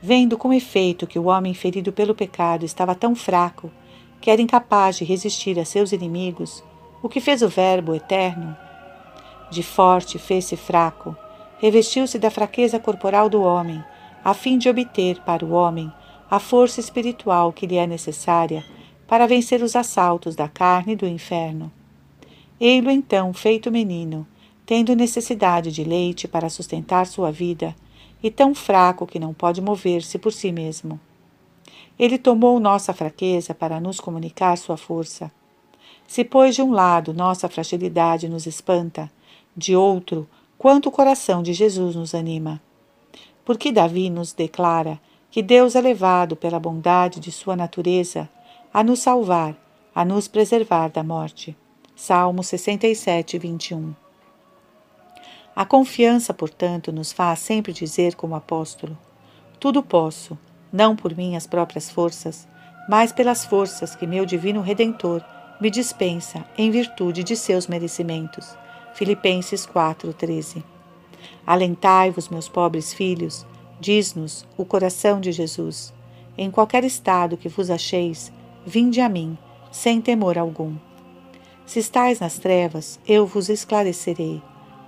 Vendo 0.01 0.35
com 0.37 0.51
efeito 0.51 1.05
que 1.05 1.19
o 1.19 1.25
homem 1.25 1.53
ferido 1.53 1.91
pelo 1.93 2.15
pecado 2.15 2.65
estava 2.65 2.95
tão 2.95 3.13
fraco 3.13 3.71
que 4.19 4.31
era 4.31 4.41
incapaz 4.41 4.97
de 4.97 5.03
resistir 5.03 5.59
a 5.59 5.65
seus 5.65 5.91
inimigos, 5.91 6.63
o 7.03 7.09
que 7.09 7.19
fez 7.19 7.41
o 7.41 7.47
Verbo 7.47 7.93
eterno? 7.93 8.55
De 9.51 9.61
forte 9.61 10.17
fez-se 10.17 10.57
fraco, 10.57 11.15
revestiu-se 11.59 12.17
da 12.17 12.31
fraqueza 12.31 12.79
corporal 12.79 13.29
do 13.29 13.43
homem, 13.43 13.83
a 14.23 14.33
fim 14.33 14.57
de 14.57 14.69
obter 14.69 15.19
para 15.21 15.45
o 15.45 15.51
homem 15.51 15.91
a 16.29 16.39
força 16.39 16.79
espiritual 16.79 17.51
que 17.51 17.67
lhe 17.67 17.75
é 17.75 17.85
necessária 17.85 18.63
para 19.07 19.27
vencer 19.27 19.61
os 19.61 19.75
assaltos 19.75 20.35
da 20.35 20.47
carne 20.47 20.93
e 20.93 20.95
do 20.95 21.05
inferno. 21.05 21.71
Ei-lo 22.59 22.89
então 22.89 23.33
feito 23.33 23.71
menino, 23.71 24.25
tendo 24.65 24.95
necessidade 24.95 25.71
de 25.71 25.83
leite 25.83 26.27
para 26.27 26.49
sustentar 26.49 27.05
sua 27.05 27.31
vida, 27.31 27.75
e 28.21 28.29
tão 28.29 28.53
fraco 28.53 29.07
que 29.07 29.19
não 29.19 29.33
pode 29.33 29.61
mover-se 29.61 30.17
por 30.19 30.31
si 30.31 30.51
mesmo. 30.51 30.99
Ele 31.97 32.17
tomou 32.17 32.59
nossa 32.59 32.93
fraqueza 32.93 33.53
para 33.53 33.79
nos 33.79 33.99
comunicar 33.99 34.57
sua 34.57 34.77
força. 34.77 35.31
Se, 36.07 36.23
pois, 36.23 36.55
de 36.55 36.61
um 36.61 36.71
lado 36.71 37.13
nossa 37.13 37.47
fragilidade 37.47 38.27
nos 38.27 38.45
espanta, 38.45 39.11
de 39.55 39.75
outro, 39.75 40.27
quanto 40.57 40.89
o 40.89 40.91
coração 40.91 41.41
de 41.41 41.53
Jesus 41.53 41.95
nos 41.95 42.13
anima. 42.13 42.61
Porque 43.45 43.71
Davi 43.71 44.09
nos 44.09 44.33
declara 44.33 44.99
que 45.29 45.41
Deus 45.41 45.75
é 45.75 45.81
levado 45.81 46.35
pela 46.35 46.59
bondade 46.59 47.19
de 47.19 47.31
sua 47.31 47.55
natureza 47.55 48.29
a 48.73 48.83
nos 48.83 48.99
salvar, 48.99 49.55
a 49.93 50.03
nos 50.05 50.27
preservar 50.27 50.89
da 50.89 51.03
morte. 51.03 51.55
Salmo 51.95 52.43
67, 52.43 53.37
21. 53.37 54.00
A 55.55 55.65
confiança, 55.65 56.33
portanto, 56.33 56.91
nos 56.91 57.11
faz 57.11 57.39
sempre 57.39 57.73
dizer 57.73 58.15
como 58.15 58.35
apóstolo: 58.35 58.97
Tudo 59.59 59.83
posso 59.83 60.37
não 60.71 60.95
por 60.95 61.15
minhas 61.15 61.45
próprias 61.45 61.91
forças, 61.91 62.47
mas 62.87 63.11
pelas 63.11 63.45
forças 63.45 63.95
que 63.95 64.07
meu 64.07 64.25
divino 64.25 64.61
Redentor 64.61 65.21
me 65.59 65.69
dispensa 65.69 66.45
em 66.57 66.71
virtude 66.71 67.23
de 67.23 67.35
seus 67.35 67.67
merecimentos. 67.67 68.55
Filipenses 68.93 69.65
4:13. 69.65 70.63
Alentai-vos, 71.45 72.29
meus 72.29 72.47
pobres 72.47 72.93
filhos, 72.93 73.45
diz-nos 73.79 74.45
o 74.57 74.65
coração 74.65 75.19
de 75.19 75.31
Jesus. 75.31 75.93
Em 76.37 76.49
qualquer 76.49 76.83
estado 76.83 77.37
que 77.37 77.49
vos 77.49 77.69
acheis, 77.69 78.31
vinde 78.65 79.01
a 79.01 79.09
mim, 79.09 79.37
sem 79.71 80.01
temor 80.01 80.37
algum. 80.37 80.75
Se 81.65 81.79
estais 81.79 82.19
nas 82.19 82.39
trevas, 82.39 82.99
eu 83.07 83.25
vos 83.25 83.49
esclarecerei, 83.49 84.41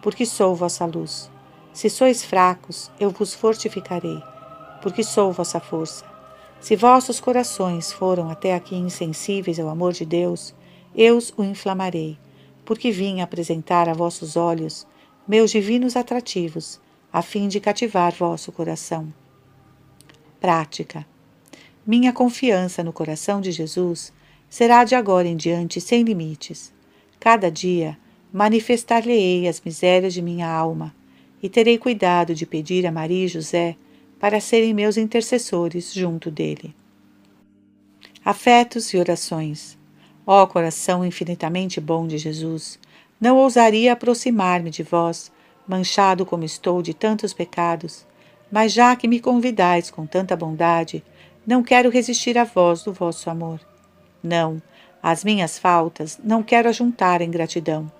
porque 0.04 0.24
sou 0.24 0.54
vossa 0.56 0.86
luz. 0.86 1.32
Se 1.74 1.90
sois 1.90 2.24
fracos, 2.24 2.92
eu 3.00 3.10
vos 3.10 3.34
fortificarei 3.34 4.22
porque 4.84 5.02
sou 5.02 5.32
vossa 5.32 5.62
força. 5.62 6.04
Se 6.60 6.76
vossos 6.76 7.20
corações 7.22 7.92
foram 7.94 8.30
até 8.30 8.54
aqui 8.54 8.76
insensíveis 8.76 9.58
ao 9.58 9.70
amor 9.70 9.94
de 9.94 10.06
Deus, 10.06 10.54
eu 10.94 11.16
os 11.16 11.34
inflamarei, 11.40 12.20
porque 12.66 12.92
vim 12.92 13.22
apresentar 13.22 13.88
a 13.88 13.94
vossos 13.94 14.36
olhos 14.36 14.86
meus 15.26 15.52
divinos 15.52 15.96
atrativos, 15.96 16.82
a 17.12 17.22
fim 17.22 17.48
de 17.48 17.62
cativar 17.62 18.14
vosso 18.14 18.52
coração. 18.52 19.12
Prática. 20.42 21.06
Minha 21.88 22.12
confiança 22.12 22.84
no 22.84 22.92
coração 22.92 23.40
de 23.40 23.54
Jesus 23.54 24.12
será 24.50 24.84
de 24.84 24.96
agora 24.96 25.30
em 25.30 25.38
diante 25.38 25.80
sem 25.80 26.04
limites. 26.04 26.74
Cada 27.22 27.50
dia 27.50 27.98
manifestar-lhe-ei 28.34 29.48
as 29.48 29.62
misérias 29.62 30.12
de 30.12 30.22
minha 30.22 30.50
alma, 30.50 30.94
e 31.42 31.48
terei 31.48 31.78
cuidado 31.78 32.34
de 32.34 32.48
pedir 32.48 32.88
a 32.88 32.92
Maria 32.92 33.26
e 33.26 33.28
José 33.28 33.76
para 34.20 34.40
serem 34.40 34.74
meus 34.74 34.98
intercessores 34.98 35.94
junto 35.94 36.32
dele. 36.32 36.74
Afetos 38.26 38.92
e 38.94 38.98
orações. 38.98 39.78
Ó 40.26 40.48
coração 40.48 41.06
infinitamente 41.06 41.80
bom 41.80 42.08
de 42.08 42.18
Jesus, 42.18 42.80
não 43.22 43.38
ousaria 43.38 43.94
aproximar-me 43.94 44.72
de 44.72 44.82
vós, 44.82 45.32
manchado 45.68 46.26
como 46.26 46.44
estou 46.44 46.82
de 46.82 46.94
tantos 46.94 47.34
pecados, 47.34 48.06
mas 48.52 48.74
já 48.74 48.96
que 48.96 49.08
me 49.08 49.20
convidais 49.20 49.92
com 49.92 50.08
tanta 50.08 50.36
bondade, 50.36 51.04
não 51.46 51.62
quero 51.62 51.90
resistir 51.90 52.38
à 52.38 52.46
voz 52.46 52.84
do 52.84 52.94
vosso 52.94 53.30
amor. 53.30 53.60
Não, 54.24 54.62
as 55.04 55.24
minhas 55.24 55.60
faltas 55.60 56.20
não 56.24 56.42
quero 56.42 56.70
ajuntar 56.70 57.22
em 57.22 57.30
gratidão. 57.30 57.92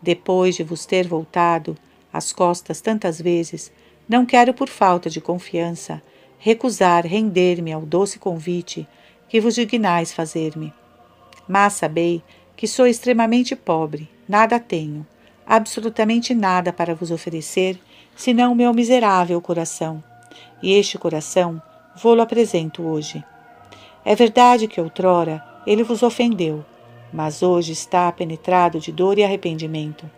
Depois 0.00 0.54
de 0.54 0.62
vos 0.62 0.86
ter 0.86 1.06
voltado 1.06 1.76
as 2.12 2.32
costas 2.32 2.80
tantas 2.80 3.20
vezes, 3.20 3.72
não 4.08 4.24
quero, 4.24 4.54
por 4.54 4.68
falta 4.68 5.10
de 5.10 5.20
confiança, 5.20 6.02
recusar 6.38 7.06
render-me 7.06 7.72
ao 7.72 7.82
doce 7.82 8.18
convite 8.18 8.86
que 9.28 9.40
vos 9.40 9.54
dignais 9.54 10.12
fazer-me. 10.12 10.72
Mas 11.48 11.74
sabei 11.74 12.22
que 12.56 12.66
sou 12.66 12.86
extremamente 12.86 13.54
pobre, 13.56 14.08
nada 14.28 14.58
tenho, 14.58 15.06
absolutamente 15.46 16.34
nada 16.34 16.72
para 16.72 16.94
vos 16.94 17.10
oferecer, 17.10 17.78
senão 18.14 18.52
o 18.52 18.56
meu 18.56 18.72
miserável 18.72 19.40
coração. 19.40 20.02
E 20.62 20.72
este 20.72 20.96
coração 20.98 21.60
vou-lo 21.96 22.22
apresento 22.22 22.82
hoje. 22.82 23.22
É 24.04 24.14
verdade 24.14 24.68
que 24.68 24.80
outrora 24.80 25.44
ele 25.66 25.82
vos 25.82 26.02
ofendeu, 26.02 26.64
mas 27.12 27.42
hoje 27.42 27.72
está 27.72 28.10
penetrado 28.12 28.78
de 28.78 28.92
dor 28.92 29.18
e 29.18 29.24
arrependimento. 29.24 30.10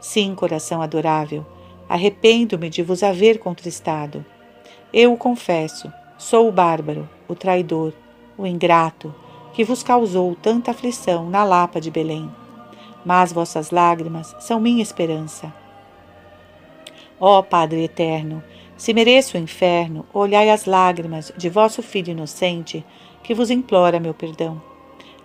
Sim, 0.00 0.34
coração 0.34 0.80
adorável, 0.80 1.44
Arrependo-me 1.90 2.70
de 2.70 2.84
vos 2.84 3.02
haver 3.02 3.40
contristado. 3.40 4.24
Eu 4.92 5.12
o 5.12 5.16
confesso, 5.16 5.92
sou 6.16 6.48
o 6.48 6.52
bárbaro, 6.52 7.10
o 7.26 7.34
traidor, 7.34 7.92
o 8.38 8.46
ingrato, 8.46 9.12
que 9.52 9.64
vos 9.64 9.82
causou 9.82 10.36
tanta 10.36 10.70
aflição 10.70 11.28
na 11.28 11.42
Lapa 11.42 11.80
de 11.80 11.90
Belém. 11.90 12.30
mas 13.04 13.32
vossas 13.32 13.72
lágrimas 13.72 14.36
são 14.38 14.60
minha 14.60 14.80
esperança. 14.80 15.52
Ó 17.18 17.42
Padre 17.42 17.82
eterno, 17.82 18.40
se 18.76 18.94
mereço 18.94 19.36
o 19.36 19.40
inferno, 19.40 20.06
olhai 20.14 20.48
as 20.48 20.66
lágrimas 20.66 21.32
de 21.36 21.48
vosso 21.48 21.82
Filho 21.82 22.12
inocente, 22.12 22.86
que 23.20 23.34
vos 23.34 23.50
implora 23.50 23.98
meu 23.98 24.14
perdão. 24.14 24.62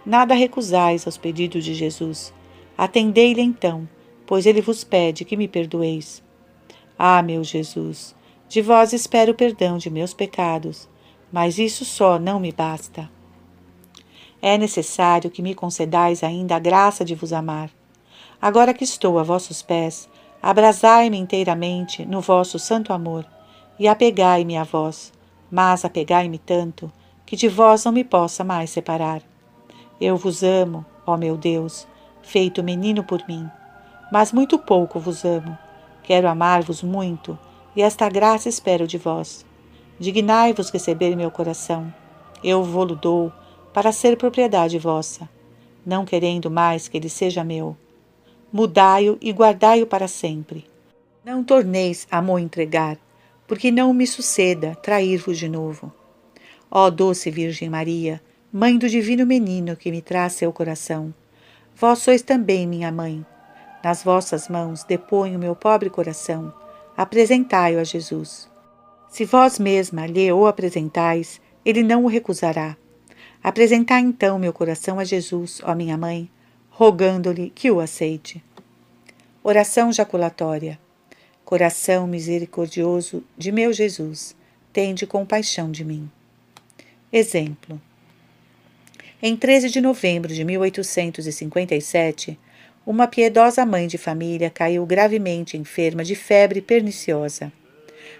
Nada 0.05 0.35
recusais 0.35 1.07
aos 1.07 1.17
pedidos 1.17 1.65
de 1.65 1.73
Jesus. 1.73 2.33
Atendei-lhe 2.77 3.41
então, 3.41 3.87
pois 4.25 4.45
ele 4.45 4.61
vos 4.61 4.83
pede 4.83 5.25
que 5.25 5.35
me 5.35 5.47
perdoeis. 5.47 6.23
Ah, 6.97 7.21
meu 7.21 7.43
Jesus, 7.43 8.15
de 8.47 8.61
vós 8.61 8.93
espero 8.93 9.31
o 9.31 9.35
perdão 9.35 9.77
de 9.77 9.89
meus 9.89 10.13
pecados, 10.13 10.87
mas 11.31 11.57
isso 11.57 11.83
só 11.83 12.19
não 12.19 12.39
me 12.39 12.51
basta. 12.51 13.09
É 14.41 14.57
necessário 14.57 15.31
que 15.31 15.41
me 15.41 15.55
concedais 15.55 16.23
ainda 16.23 16.55
a 16.55 16.59
graça 16.59 17.03
de 17.03 17.15
vos 17.15 17.33
amar. 17.33 17.71
Agora 18.39 18.73
que 18.73 18.83
estou 18.83 19.17
a 19.17 19.23
vossos 19.23 19.61
pés, 19.61 20.07
abrasai-me 20.41 21.17
inteiramente 21.17 22.05
no 22.05 22.21
vosso 22.21 22.59
santo 22.59 22.93
amor 22.93 23.25
e 23.79 23.87
apegai-me 23.87 24.55
a 24.55 24.63
vós, 24.63 25.11
mas 25.49 25.83
apegai-me 25.83 26.37
tanto 26.37 26.91
que 27.25 27.35
de 27.35 27.47
vós 27.47 27.83
não 27.83 27.91
me 27.91 28.03
possa 28.03 28.43
mais 28.43 28.69
separar. 28.69 29.21
Eu 29.99 30.17
vos 30.17 30.43
amo, 30.43 30.85
ó 31.05 31.15
meu 31.15 31.37
Deus, 31.37 31.87
feito 32.21 32.63
menino 32.63 33.03
por 33.03 33.25
mim, 33.27 33.49
mas 34.11 34.33
muito 34.33 34.59
pouco 34.59 34.99
vos 34.99 35.23
amo. 35.23 35.57
Quero 36.03 36.27
amar-vos 36.27 36.83
muito, 36.83 37.37
e 37.75 37.81
esta 37.81 38.09
graça 38.09 38.49
espero 38.49 38.85
de 38.85 38.97
vós. 38.97 39.45
Dignai-vos 39.99 40.69
receber 40.69 41.15
meu 41.15 41.31
coração. 41.31 41.93
Eu 42.43 42.63
vou-lo 42.63 42.95
dou, 42.95 43.31
para 43.73 43.91
ser 43.91 44.17
propriedade 44.17 44.77
vossa, 44.77 45.27
não 45.85 46.05
querendo 46.05 46.51
mais 46.51 46.87
que 46.87 46.97
ele 46.97 47.09
seja 47.09 47.43
meu. 47.43 47.75
Mudai-o 48.51 49.17
e 49.21 49.31
guardai-o 49.31 49.87
para 49.87 50.07
sempre. 50.07 50.65
Não 51.23 51.43
torneis 51.43 52.07
a 52.11 52.21
mo 52.21 52.37
entregar, 52.37 52.97
porque 53.47 53.71
não 53.71 53.93
me 53.93 54.05
suceda 54.05 54.75
trair-vos 54.75 55.37
de 55.37 55.49
novo. 55.49 55.91
Ó 56.69 56.89
doce 56.89 57.31
Virgem 57.31 57.69
Maria, 57.69 58.21
Mãe 58.57 58.77
do 58.77 58.87
divino 58.87 59.25
menino 59.25 59.75
que 59.75 59.91
me 59.91 60.01
traz 60.01 60.31
seu 60.31 60.53
coração, 60.53 61.13
vós 61.75 61.99
sois 61.99 62.21
também 62.21 62.65
minha 62.65 62.89
mãe. 62.89 63.25
Nas 63.83 64.01
vossas 64.01 64.47
mãos 64.47 64.81
deponho 64.85 65.37
meu 65.37 65.53
pobre 65.53 65.89
coração, 65.89 66.53
apresentai-o 66.95 67.81
a 67.81 67.83
Jesus. 67.83 68.49
Se 69.09 69.25
vós 69.25 69.59
mesma 69.59 70.07
lhe 70.07 70.31
o 70.31 70.47
apresentais, 70.47 71.41
ele 71.65 71.83
não 71.83 72.05
o 72.05 72.07
recusará. 72.07 72.77
Apresentai 73.43 73.99
então 73.99 74.39
meu 74.39 74.53
coração 74.53 74.99
a 74.99 75.03
Jesus, 75.03 75.59
ó 75.61 75.75
minha 75.75 75.97
mãe, 75.97 76.31
rogando-lhe 76.69 77.49
que 77.49 77.69
o 77.69 77.81
aceite. 77.81 78.41
Oração 79.43 79.91
jaculatória. 79.91 80.79
Coração 81.43 82.07
misericordioso 82.07 83.21
de 83.37 83.51
meu 83.51 83.73
Jesus, 83.73 84.33
tende 84.71 85.05
compaixão 85.05 85.69
de 85.69 85.83
mim. 85.83 86.09
Exemplo. 87.11 87.81
Em 89.27 89.35
13 89.35 89.71
de 89.71 89.81
novembro 89.81 90.31
de 90.31 90.45
1857, 90.45 92.37
uma 92.85 93.07
piedosa 93.07 93.65
mãe 93.65 93.87
de 93.87 93.97
família 93.97 94.51
caiu 94.51 94.85
gravemente 94.85 95.57
enferma 95.57 96.03
de 96.03 96.13
febre 96.13 96.61
perniciosa. 96.61 97.51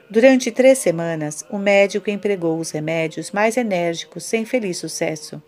Durante 0.09 0.49
três 0.49 0.79
semanas, 0.79 1.45
o 1.51 1.59
médico 1.59 2.09
empregou 2.09 2.57
os 2.57 2.71
remédios 2.71 3.29
mais 3.29 3.55
enérgicos 3.55 4.23
sem 4.23 4.45
feliz 4.45 4.77
sucesso. 4.79 5.39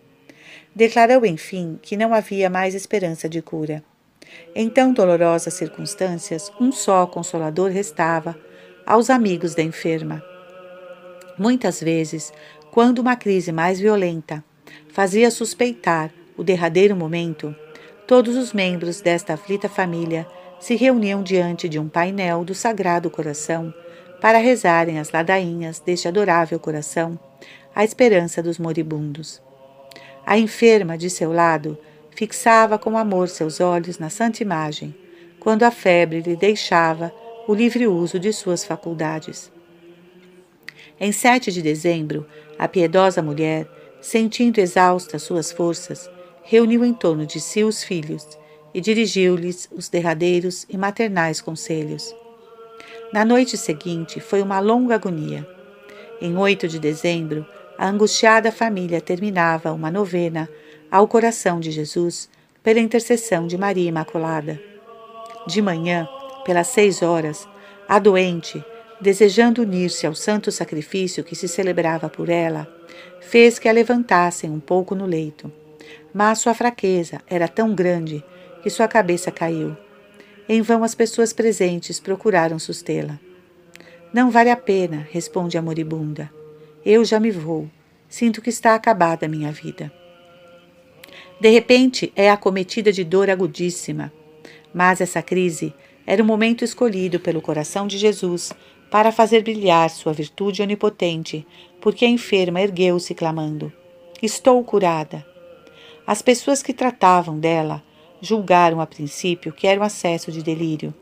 Declarou, 0.76 1.26
enfim, 1.26 1.76
que 1.82 1.96
não 1.96 2.14
havia 2.14 2.48
mais 2.48 2.72
esperança 2.76 3.28
de 3.28 3.42
cura. 3.42 3.82
Em 4.54 4.70
tão 4.70 4.92
dolorosas 4.92 5.54
circunstâncias, 5.54 6.52
um 6.60 6.70
só 6.70 7.04
consolador 7.04 7.68
restava 7.68 8.38
aos 8.86 9.10
amigos 9.10 9.56
da 9.56 9.62
enferma. 9.64 10.22
Muitas 11.36 11.80
vezes, 11.80 12.32
quando 12.70 13.00
uma 13.00 13.16
crise 13.16 13.50
mais 13.50 13.80
violenta 13.80 14.44
fazia 14.98 15.30
suspeitar 15.30 16.10
o 16.36 16.42
derradeiro 16.42 16.96
momento, 16.96 17.54
todos 18.04 18.36
os 18.36 18.52
membros 18.52 19.00
desta 19.00 19.34
aflita 19.34 19.68
família 19.68 20.26
se 20.58 20.74
reuniam 20.74 21.22
diante 21.22 21.68
de 21.68 21.78
um 21.78 21.88
painel 21.88 22.44
do 22.44 22.52
Sagrado 22.52 23.08
Coração 23.08 23.72
para 24.20 24.38
rezarem 24.38 24.98
as 24.98 25.12
ladainhas 25.12 25.78
deste 25.78 26.08
adorável 26.08 26.58
coração, 26.58 27.16
à 27.72 27.84
esperança 27.84 28.42
dos 28.42 28.58
moribundos. 28.58 29.40
A 30.26 30.36
enferma, 30.36 30.98
de 30.98 31.08
seu 31.08 31.32
lado, 31.32 31.78
fixava 32.10 32.76
com 32.76 32.98
amor 32.98 33.28
seus 33.28 33.60
olhos 33.60 34.00
na 34.00 34.10
santa 34.10 34.42
imagem, 34.42 34.92
quando 35.38 35.62
a 35.62 35.70
febre 35.70 36.22
lhe 36.22 36.34
deixava 36.34 37.14
o 37.46 37.54
livre 37.54 37.86
uso 37.86 38.18
de 38.18 38.32
suas 38.32 38.64
faculdades. 38.64 39.48
Em 40.98 41.12
7 41.12 41.52
de 41.52 41.62
dezembro, 41.62 42.26
a 42.58 42.66
piedosa 42.66 43.22
mulher, 43.22 43.77
sentindo 44.00 44.58
exaustas 44.58 45.22
suas 45.22 45.50
forças, 45.52 46.10
reuniu 46.42 46.84
em 46.84 46.94
torno 46.94 47.26
de 47.26 47.40
si 47.40 47.64
os 47.64 47.82
filhos 47.82 48.26
e 48.72 48.80
dirigiu-lhes 48.80 49.68
os 49.72 49.88
derradeiros 49.88 50.66
e 50.68 50.76
maternais 50.76 51.40
conselhos. 51.40 52.14
Na 53.12 53.24
noite 53.24 53.56
seguinte 53.56 54.20
foi 54.20 54.42
uma 54.42 54.60
longa 54.60 54.94
agonia. 54.94 55.46
Em 56.20 56.36
8 56.36 56.68
de 56.68 56.78
dezembro, 56.78 57.46
a 57.76 57.88
angustiada 57.88 58.52
família 58.52 59.00
terminava 59.00 59.72
uma 59.72 59.90
novena 59.90 60.48
ao 60.90 61.06
coração 61.06 61.60
de 61.60 61.70
Jesus 61.70 62.28
pela 62.62 62.80
intercessão 62.80 63.46
de 63.46 63.56
Maria 63.56 63.88
Imaculada. 63.88 64.60
De 65.46 65.62
manhã, 65.62 66.08
pelas 66.44 66.66
seis 66.68 67.02
horas, 67.02 67.48
a 67.88 67.98
doente, 67.98 68.62
desejando 69.00 69.62
unir-se 69.62 70.06
ao 70.06 70.14
santo 70.14 70.50
sacrifício 70.50 71.24
que 71.24 71.36
se 71.36 71.48
celebrava 71.48 72.08
por 72.08 72.28
ela, 72.28 72.77
fez 73.20 73.58
que 73.58 73.68
a 73.68 73.72
levantassem 73.72 74.50
um 74.50 74.60
pouco 74.60 74.94
no 74.94 75.06
leito. 75.06 75.52
Mas 76.12 76.38
sua 76.38 76.54
fraqueza 76.54 77.20
era 77.26 77.48
tão 77.48 77.74
grande 77.74 78.24
que 78.62 78.70
sua 78.70 78.88
cabeça 78.88 79.30
caiu 79.30 79.76
em 80.48 80.62
vão 80.62 80.82
as 80.82 80.94
pessoas 80.94 81.32
presentes 81.32 82.00
procuraram 82.00 82.58
sustê-la. 82.58 83.20
Não 84.12 84.30
vale 84.30 84.50
a 84.50 84.56
pena, 84.56 85.06
responde 85.10 85.58
a 85.58 85.62
moribunda. 85.62 86.32
Eu 86.84 87.04
já 87.04 87.20
me 87.20 87.30
vou. 87.30 87.68
Sinto 88.08 88.40
que 88.40 88.48
está 88.48 88.74
acabada 88.74 89.26
a 89.26 89.28
minha 89.28 89.52
vida. 89.52 89.92
De 91.38 91.50
repente 91.50 92.10
é 92.16 92.30
acometida 92.30 92.90
de 92.90 93.04
dor 93.04 93.28
agudíssima. 93.28 94.10
Mas 94.72 95.02
essa 95.02 95.20
crise 95.20 95.74
era 96.06 96.22
o 96.22 96.26
momento 96.26 96.64
escolhido 96.64 97.20
pelo 97.20 97.42
coração 97.42 97.86
de 97.86 97.98
Jesus 97.98 98.50
para 98.90 99.12
fazer 99.12 99.42
brilhar 99.42 99.90
sua 99.90 100.14
virtude 100.14 100.62
onipotente, 100.62 101.46
porque 101.80 102.04
a 102.04 102.08
enferma 102.08 102.60
ergueu-se 102.60 103.14
clamando: 103.14 103.72
Estou 104.22 104.62
curada. 104.64 105.26
As 106.06 106.22
pessoas 106.22 106.62
que 106.62 106.72
tratavam 106.72 107.38
dela 107.38 107.82
julgaram 108.20 108.80
a 108.80 108.86
princípio 108.86 109.52
que 109.52 109.66
era 109.66 109.80
um 109.80 109.84
acesso 109.84 110.32
de 110.32 110.42
delírio. 110.42 110.94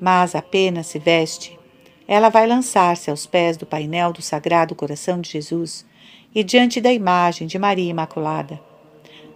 Mas 0.00 0.34
apenas 0.34 0.86
se 0.86 0.98
veste, 0.98 1.58
ela 2.08 2.28
vai 2.28 2.46
lançar-se 2.46 3.10
aos 3.10 3.26
pés 3.26 3.56
do 3.56 3.66
painel 3.66 4.12
do 4.12 4.22
Sagrado 4.22 4.74
Coração 4.74 5.20
de 5.20 5.30
Jesus 5.30 5.86
e 6.34 6.42
diante 6.42 6.80
da 6.80 6.92
imagem 6.92 7.46
de 7.46 7.58
Maria 7.58 7.90
Imaculada. 7.90 8.60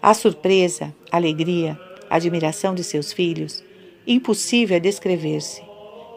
A 0.02 0.12
surpresa, 0.12 0.94
a 1.10 1.16
alegria, 1.16 1.78
a 2.10 2.16
admiração 2.16 2.74
de 2.74 2.82
seus 2.82 3.12
filhos, 3.12 3.62
impossível 4.06 4.76
é 4.76 4.80
descrever-se. 4.80 5.62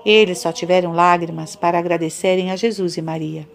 Eles 0.06 0.40
só 0.40 0.52
tiveram 0.52 0.94
lágrimas 0.94 1.56
para 1.56 1.78
agradecerem 1.78 2.52
a 2.52 2.56
Jesus 2.56 2.98
e 2.98 3.02
Maria. 3.02 3.48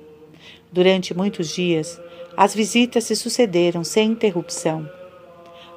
Durante 0.73 1.15
muitos 1.15 1.51
dias, 1.51 2.01
as 2.35 2.55
visitas 2.55 3.05
se 3.05 3.15
sucederam 3.15 3.85
sem 3.85 4.13
interrupção. 4.13 4.89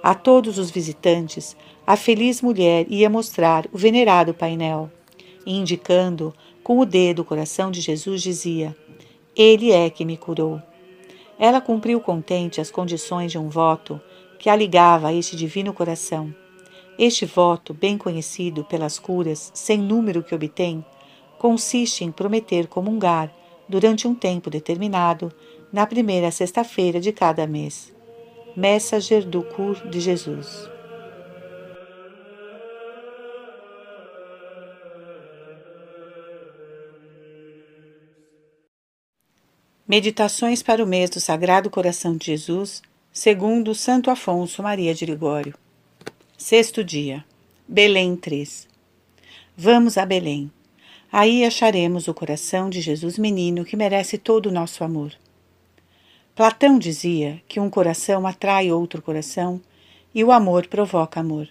A 0.02 0.16
todos 0.16 0.58
os 0.58 0.72
visitantes, 0.72 1.58
a 1.86 1.98
feliz 1.98 2.42
mulher 2.42 2.86
ia 2.90 3.10
mostrar 3.10 3.68
o 3.74 3.78
venerado 3.78 4.34
painel, 4.34 4.90
e 5.46 5.58
indicando 5.58 6.34
com 6.64 6.80
o 6.80 6.86
dedo 6.86 7.24
o 7.24 7.26
coração 7.26 7.70
de 7.70 7.82
Jesus, 7.82 8.22
dizia: 8.22 8.74
Ele 9.36 9.72
é 9.72 9.90
que 9.90 10.06
me 10.06 10.16
curou. 10.16 10.62
Ela 11.38 11.60
cumpriu 11.60 12.00
contente 12.00 12.62
as 12.62 12.72
condições 12.72 13.34
de 13.34 13.38
um 13.38 13.50
voto 13.50 14.00
que 14.40 14.50
a 14.50 14.56
ligava 14.56 15.10
a 15.10 15.14
este 15.14 15.36
divino 15.36 15.74
coração. 15.74 16.34
Este 16.98 17.26
voto, 17.26 17.74
bem 17.74 17.98
conhecido 17.98 18.64
pelas 18.64 18.98
curas 18.98 19.52
sem 19.54 19.78
número 19.78 20.24
que 20.24 20.34
obtém, 20.34 20.86
consiste 21.38 22.06
em 22.06 22.12
prometer 22.12 22.68
comungar 22.68 23.30
durante 23.68 24.08
um 24.08 24.16
tempo 24.16 24.50
determinado 24.50 25.32
na 25.72 25.86
primeira 25.86 26.32
sexta-feira 26.32 27.00
de 27.00 27.12
cada 27.12 27.46
mês. 27.48 27.94
Messager 28.56 29.26
do 29.26 29.44
Cur 29.44 29.88
de 29.90 30.00
Jesus. 30.00 30.70
Meditações 39.88 40.64
para 40.64 40.84
o 40.84 40.88
mês 40.88 41.10
do 41.12 41.20
Sagrado 41.20 41.70
Coração 41.70 42.18
de 42.18 42.26
Jesus, 42.26 42.82
segundo 43.14 43.76
Santo 43.76 44.10
Afonso 44.10 44.64
Maria 44.64 44.96
de 44.96 45.06
Ligório. 45.06 45.54
Sexto 46.38 46.84
dia. 46.84 47.24
Belém 47.68 48.16
3 48.16 48.68
Vamos 49.58 49.98
a 49.98 50.06
Belém. 50.06 50.52
Aí 51.18 51.46
acharemos 51.46 52.10
o 52.10 52.14
coração 52.14 52.70
de 52.70 52.82
Jesus 52.82 53.18
menino 53.18 53.64
que 53.64 53.78
merece 53.78 54.18
todo 54.18 54.48
o 54.48 54.52
nosso 54.52 54.84
amor. 54.84 55.14
Platão 56.36 56.78
dizia 56.78 57.42
que 57.48 57.58
um 57.58 57.70
coração 57.70 58.28
atrai 58.28 58.70
outro 58.70 59.02
coração 59.02 59.62
e 60.14 60.26
o 60.26 60.32
amor 60.34 60.68
provoca 60.68 61.22
amor. 61.22 61.48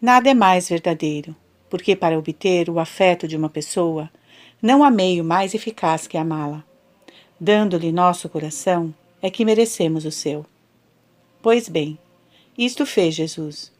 Nada 0.00 0.30
é 0.30 0.32
mais 0.32 0.70
verdadeiro, 0.70 1.36
porque 1.68 1.94
para 1.94 2.18
obter 2.18 2.70
o 2.70 2.78
afeto 2.78 3.28
de 3.28 3.36
uma 3.36 3.50
pessoa, 3.50 4.08
não 4.62 4.82
há 4.82 4.90
meio 4.90 5.22
mais 5.22 5.52
eficaz 5.52 6.06
que 6.06 6.16
amá-la. 6.16 6.64
Dando-lhe 7.38 7.92
nosso 7.92 8.26
coração, 8.26 8.94
é 9.20 9.28
que 9.28 9.44
merecemos 9.44 10.06
o 10.06 10.10
seu. 10.10 10.46
Pois 11.42 11.68
bem, 11.68 11.98
isto 12.56 12.86
fez 12.86 13.14
Jesus. 13.14 13.70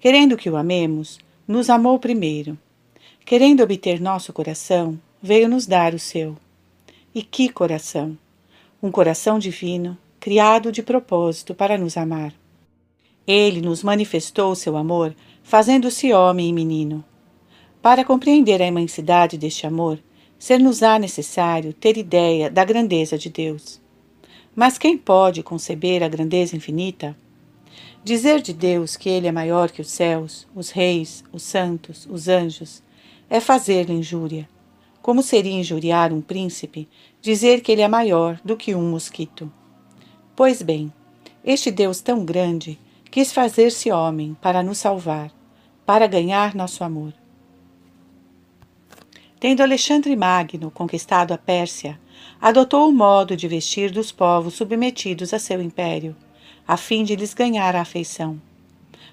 Querendo 0.00 0.36
que 0.36 0.48
o 0.48 0.56
amemos, 0.56 1.18
nos 1.44 1.68
amou 1.68 1.98
primeiro. 1.98 2.56
Querendo 3.24 3.62
obter 3.62 4.00
nosso 4.00 4.32
coração, 4.32 4.98
veio 5.22 5.48
nos 5.48 5.64
dar 5.64 5.94
o 5.94 5.98
seu. 5.98 6.36
E 7.14 7.22
que 7.22 7.48
coração! 7.48 8.18
Um 8.82 8.90
coração 8.90 9.38
divino, 9.38 9.96
criado 10.18 10.72
de 10.72 10.82
propósito 10.82 11.54
para 11.54 11.78
nos 11.78 11.96
amar. 11.96 12.34
Ele 13.24 13.60
nos 13.60 13.84
manifestou 13.84 14.54
seu 14.56 14.76
amor, 14.76 15.14
fazendo-se 15.42 16.12
homem 16.12 16.48
e 16.48 16.52
menino. 16.52 17.04
Para 17.80 18.04
compreender 18.04 18.60
a 18.60 18.66
imensidade 18.66 19.38
deste 19.38 19.68
amor, 19.68 20.00
ser-nos-á 20.36 20.98
necessário 20.98 21.72
ter 21.72 21.96
ideia 21.96 22.50
da 22.50 22.64
grandeza 22.64 23.16
de 23.16 23.30
Deus. 23.30 23.80
Mas 24.54 24.78
quem 24.78 24.98
pode 24.98 25.44
conceber 25.44 26.02
a 26.02 26.08
grandeza 26.08 26.56
infinita? 26.56 27.16
Dizer 28.02 28.42
de 28.42 28.52
Deus 28.52 28.96
que 28.96 29.08
Ele 29.08 29.28
é 29.28 29.32
maior 29.32 29.70
que 29.70 29.80
os 29.80 29.90
céus, 29.90 30.46
os 30.54 30.70
reis, 30.70 31.22
os 31.32 31.44
santos, 31.44 32.06
os 32.10 32.26
anjos, 32.26 32.82
é 33.32 33.40
fazer-lhe 33.40 33.94
injúria. 33.94 34.46
Como 35.00 35.22
seria 35.22 35.58
injuriar 35.58 36.12
um 36.12 36.20
príncipe 36.20 36.86
dizer 37.18 37.62
que 37.62 37.72
ele 37.72 37.80
é 37.80 37.88
maior 37.88 38.38
do 38.44 38.58
que 38.58 38.74
um 38.74 38.90
mosquito? 38.90 39.50
Pois 40.36 40.60
bem, 40.60 40.92
este 41.42 41.70
Deus 41.70 42.02
tão 42.02 42.26
grande 42.26 42.78
quis 43.10 43.32
fazer-se 43.32 43.90
homem 43.90 44.36
para 44.42 44.62
nos 44.62 44.76
salvar, 44.76 45.32
para 45.86 46.06
ganhar 46.06 46.54
nosso 46.54 46.84
amor. 46.84 47.14
Tendo 49.40 49.62
Alexandre 49.62 50.14
Magno 50.14 50.70
conquistado 50.70 51.32
a 51.32 51.38
Pérsia, 51.38 51.98
adotou 52.38 52.86
o 52.86 52.92
modo 52.92 53.34
de 53.34 53.48
vestir 53.48 53.90
dos 53.90 54.12
povos 54.12 54.52
submetidos 54.52 55.32
a 55.32 55.38
seu 55.38 55.62
império 55.62 56.14
a 56.68 56.76
fim 56.76 57.02
de 57.02 57.16
lhes 57.16 57.32
ganhar 57.32 57.74
a 57.74 57.80
afeição. 57.80 58.38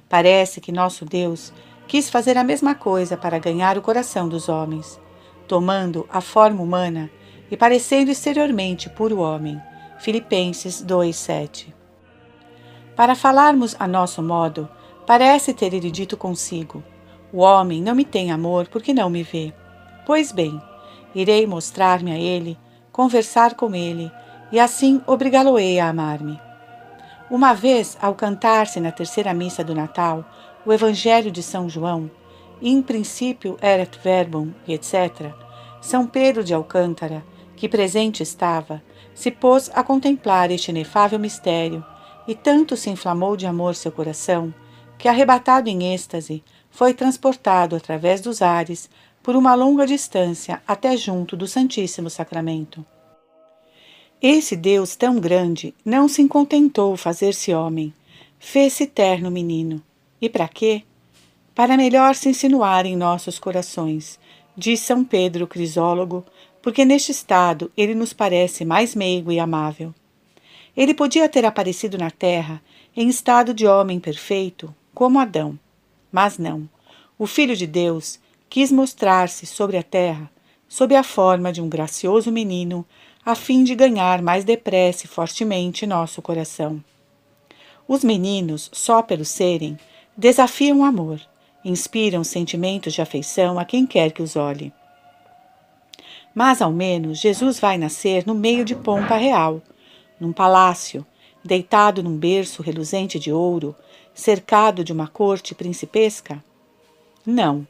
Parece 0.10 0.60
que 0.60 0.74
nosso 0.74 1.06
Deus 1.06 1.54
quis 1.90 2.08
fazer 2.08 2.38
a 2.38 2.44
mesma 2.44 2.76
coisa 2.76 3.18
para 3.18 3.40
ganhar 3.40 3.76
o 3.76 3.82
coração 3.82 4.30
dos 4.30 4.48
homens, 4.48 5.02
tomando 5.48 6.08
a 6.08 6.22
forma 6.22 6.62
humana 6.62 7.10
e 7.50 7.58
parecendo 7.58 8.12
exteriormente 8.12 8.88
puro 8.92 9.22
homem. 9.22 9.60
Filipenses 9.98 10.84
2:7. 10.84 11.74
Para 12.96 13.16
falarmos 13.16 13.76
a 13.80 13.88
nosso 13.88 14.22
modo, 14.22 14.70
parece 15.08 15.52
ter 15.52 15.74
ele 15.74 15.90
dito 15.90 16.16
consigo: 16.16 16.84
O 17.34 17.40
homem 17.40 17.82
não 17.82 17.96
me 17.96 18.06
tem 18.06 18.32
amor 18.32 18.68
porque 18.68 18.94
não 18.94 19.10
me 19.10 19.24
vê. 19.24 19.52
Pois 20.06 20.32
bem, 20.32 20.62
irei 21.16 21.48
mostrar-me 21.48 22.12
a 22.12 22.20
ele, 22.20 22.56
conversar 22.92 23.56
com 23.56 23.74
ele, 23.74 24.12
e 24.52 24.60
assim 24.60 25.02
obrigá-lo-ei 25.08 25.80
a 25.80 25.90
amar-me. 25.90 26.40
Uma 27.32 27.54
vez, 27.54 27.98
ao 28.00 28.14
cantar-se 28.14 28.80
na 28.80 28.92
terceira 28.92 29.34
missa 29.34 29.64
do 29.64 29.74
Natal 29.74 30.24
o 30.70 30.72
Evangelho 30.72 31.32
de 31.32 31.42
São 31.42 31.68
João, 31.68 32.12
in 32.62 32.84
princípio 32.84 33.58
erat 33.60 33.98
verbum, 34.04 34.54
etc., 34.68 35.34
São 35.82 36.06
Pedro 36.06 36.44
de 36.44 36.54
Alcântara, 36.54 37.26
que 37.56 37.68
presente 37.68 38.22
estava, 38.22 38.80
se 39.16 39.32
pôs 39.32 39.72
a 39.74 39.82
contemplar 39.82 40.52
este 40.52 40.70
inefável 40.70 41.18
mistério, 41.18 41.84
e 42.28 42.36
tanto 42.36 42.78
se 42.78 42.92
inflamou 42.92 43.36
de 43.36 43.48
amor 43.48 43.74
seu 43.74 43.92
coração, 43.92 44.54
que, 44.96 45.08
arrebatado 45.08 45.70
em 45.70 45.92
êxtase, 45.92 46.44
foi 46.70 46.94
transportado 46.94 47.76
através 47.76 48.22
dos 48.22 48.40
ares 48.40 48.92
por 49.24 49.36
uma 49.36 49.56
longa 49.56 49.88
distância 49.88 50.62
até 50.68 50.96
junto 50.96 51.36
do 51.36 51.48
Santíssimo 51.48 52.12
Sacramento. 52.12 52.86
Esse 54.22 54.56
Deus 54.56 54.96
tão 54.96 55.20
grande 55.20 55.74
não 55.84 56.08
se 56.08 56.28
contentou 56.28 56.96
fazer-se 56.96 57.56
homem, 57.56 57.92
fez-se 58.38 58.86
terno 58.86 59.32
menino. 59.32 59.82
E 60.22 60.30
para 60.30 60.48
quê? 60.48 60.84
Para 61.56 61.78
melhor 61.78 62.16
se 62.16 62.30
insinuar 62.30 62.86
em 62.86 62.96
nossos 62.96 63.38
corações, 63.40 64.20
diz 64.56 64.80
São 64.80 65.04
Pedro 65.04 65.48
Crisólogo, 65.48 66.26
porque 66.62 66.86
neste 66.86 67.12
estado 67.12 67.72
ele 67.76 67.96
nos 67.96 68.14
parece 68.14 68.66
mais 68.66 68.96
meigo 68.96 69.32
e 69.32 69.40
amável. 69.40 69.94
Ele 70.76 70.94
podia 70.94 71.28
ter 71.28 71.46
aparecido 71.46 71.98
na 71.98 72.12
terra 72.12 72.62
em 72.96 73.08
estado 73.08 73.54
de 73.54 73.68
homem 73.68 74.00
perfeito, 74.00 74.74
como 74.94 75.20
Adão. 75.20 75.58
Mas 76.12 76.38
não. 76.38 76.70
O 77.18 77.28
Filho 77.28 77.56
de 77.56 77.68
Deus 77.68 78.20
quis 78.50 78.72
mostrar-se 78.72 79.46
sobre 79.46 79.78
a 79.78 79.84
terra 79.84 80.30
sob 80.68 80.96
a 80.96 81.04
forma 81.04 81.52
de 81.52 81.62
um 81.62 81.68
gracioso 81.68 82.32
menino 82.32 82.86
a 83.26 83.36
fim 83.36 83.64
de 83.64 83.76
ganhar 83.76 84.22
mais 84.22 84.44
depressa 84.44 85.06
e 85.06 85.10
fortemente 85.10 85.86
nosso 85.86 86.22
coração. 86.22 86.84
Os 87.88 88.04
meninos, 88.04 88.70
só 88.72 89.02
pelo 89.02 89.26
serem, 89.26 89.78
desafiam 90.20 90.82
o 90.82 90.84
amor, 90.84 91.22
inspiram 91.64 92.26
sentimentos 92.26 92.94
de 92.94 93.02
afeição 93.02 93.58
a 93.58 93.64
quem 93.64 93.88
quer 93.88 94.12
que 94.12 94.22
os 94.22 94.36
olhe. 94.36 94.74
Mas, 96.36 96.62
ao 96.62 96.74
menos, 96.74 97.20
Jesus 97.20 97.58
vai 97.58 97.78
nascer 97.78 98.28
no 98.28 98.36
meio 98.36 98.66
de 98.66 98.76
pompa 98.76 99.16
real, 99.16 99.62
num 100.20 100.34
palácio, 100.34 101.06
deitado 101.42 102.04
num 102.04 102.18
berço 102.18 102.62
reluzente 102.62 103.18
de 103.18 103.32
ouro, 103.32 103.74
cercado 104.14 104.84
de 104.84 104.92
uma 104.92 105.08
corte 105.08 105.56
principesca? 105.56 106.44
Não. 107.26 107.66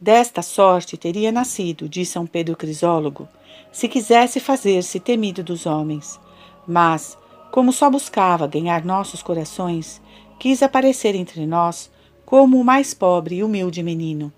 Desta 0.00 0.42
sorte 0.42 0.96
teria 0.96 1.30
nascido, 1.30 1.88
diz 1.88 2.08
São 2.08 2.26
Pedro 2.26 2.56
Crisólogo, 2.56 3.28
se 3.70 3.86
quisesse 3.86 4.40
fazer-se 4.40 4.98
temido 4.98 5.44
dos 5.44 5.64
homens. 5.64 6.18
Mas, 6.66 7.16
como 7.52 7.72
só 7.72 7.88
buscava 7.88 8.48
ganhar 8.48 8.84
nossos 8.84 9.22
corações, 9.22 10.02
quis 10.44 10.62
aparecer 10.62 11.14
entre 11.14 11.46
nós 11.46 11.90
como 12.26 12.60
o 12.60 12.64
mais 12.64 12.92
pobre 12.92 13.36
e 13.36 13.42
humilde 13.42 13.82
menino. 13.82 14.30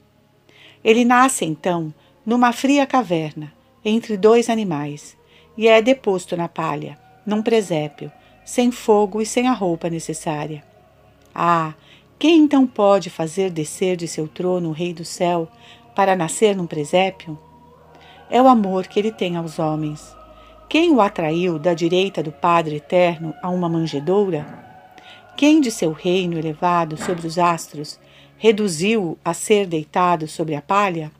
Ele 0.84 1.04
nasce, 1.04 1.44
então, 1.44 1.92
numa 2.24 2.52
fria 2.52 2.86
caverna, 2.86 3.52
entre 3.84 4.16
dois 4.16 4.48
animais, 4.48 5.16
e 5.56 5.66
é 5.66 5.82
deposto 5.82 6.36
na 6.36 6.46
palha, 6.46 6.96
num 7.26 7.42
presépio, 7.42 8.12
sem 8.44 8.70
fogo 8.70 9.20
e 9.20 9.26
sem 9.26 9.48
a 9.48 9.52
roupa 9.52 9.90
necessária. 9.90 10.62
Ah, 11.34 11.74
quem 12.20 12.42
então 12.42 12.68
pode 12.68 13.10
fazer 13.10 13.50
descer 13.50 13.96
de 13.96 14.06
seu 14.06 14.28
trono 14.28 14.68
o 14.68 14.72
Rei 14.72 14.94
do 14.94 15.04
céu 15.04 15.48
para 15.92 16.14
nascer 16.14 16.54
num 16.54 16.68
presépio? 16.68 17.36
é 18.30 18.40
o 18.40 18.46
amor 18.46 18.86
que 18.86 19.00
ele 19.00 19.10
tem 19.10 19.36
aos 19.36 19.58
homens. 19.58 20.14
Quem 20.68 20.92
o 20.92 21.00
atraiu 21.00 21.58
da 21.58 21.74
direita 21.74 22.22
do 22.22 22.30
Padre 22.30 22.76
Eterno 22.76 23.34
a 23.42 23.50
uma 23.50 23.68
manjedoura? 23.68 24.65
Quem 25.36 25.60
de 25.60 25.70
seu 25.70 25.92
reino 25.92 26.38
elevado 26.38 26.96
sobre 26.96 27.26
os 27.26 27.38
astros 27.38 28.00
reduziu-o 28.38 29.18
a 29.22 29.34
ser 29.34 29.66
deitado 29.66 30.26
sobre 30.26 30.54
a 30.54 30.62
palha? 30.62 31.12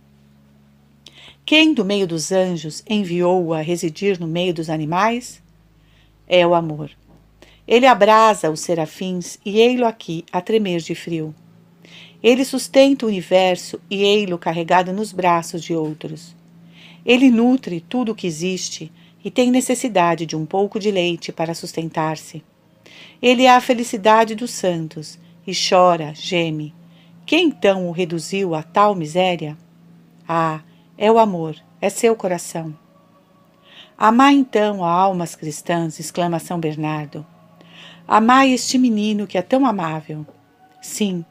Quem 1.45 1.75
do 1.75 1.85
meio 1.85 2.07
dos 2.07 2.33
anjos 2.33 2.83
enviou-o 2.89 3.53
a 3.53 3.61
residir 3.61 4.19
no 4.19 4.27
meio 4.27 4.55
dos 4.55 4.71
animais? 4.71 5.43
É 6.27 6.47
o 6.47 6.55
amor. 6.55 6.91
Ele 7.69 7.85
abrasa 7.85 8.51
os 8.51 8.61
serafins 8.61 9.39
e 9.45 9.61
ei-lo 9.61 9.85
aqui 9.85 10.25
a 10.33 10.41
tremer 10.41 10.81
de 10.81 10.95
frio. 10.95 11.35
Ele 12.23 12.43
sustenta 12.43 13.05
o 13.05 13.11
universo 13.11 13.79
e 13.91 14.03
ei-lo 14.03 14.39
carregado 14.39 14.95
nos 14.95 15.12
braços 15.12 15.62
de 15.62 15.75
outros. 15.75 16.35
Ele 17.05 17.31
nutre 17.31 17.85
tudo 17.87 18.12
o 18.12 18.14
que 18.14 18.27
existe 18.27 18.91
e 19.23 19.31
tem 19.31 19.51
necessidade 19.51 20.25
de 20.25 20.35
um 20.35 20.47
pouco 20.47 20.81
de 20.81 20.91
leite 20.91 21.33
para 21.33 21.53
sustentar-se. 21.53 22.43
Ele 23.27 23.43
é 23.43 23.51
a 23.51 23.61
felicidade 23.61 24.37
dos 24.37 24.53
santos 24.53 25.18
e 25.45 25.53
chora, 25.53 26.12
geme. 26.14 26.72
Quem 27.27 27.49
então 27.49 27.89
o 27.89 27.91
reduziu 27.91 28.55
a 28.55 28.62
tal 28.62 28.95
miséria? 28.95 29.59
Ah, 30.29 30.61
é 30.97 31.11
o 31.11 31.18
amor, 31.18 31.57
é 31.81 31.91
seu 31.91 32.14
coração. 32.14 32.72
Amai 33.99 34.35
então 34.35 34.85
almas 34.85 35.35
cristãs, 35.35 35.99
exclama 35.99 36.39
São 36.39 36.61
Bernardo. 36.61 37.27
Amai 38.07 38.53
este 38.53 38.79
menino 38.79 39.27
que 39.27 39.37
é 39.37 39.43
tão 39.43 39.66
amável. 39.66 40.24
Sim, 40.81 41.24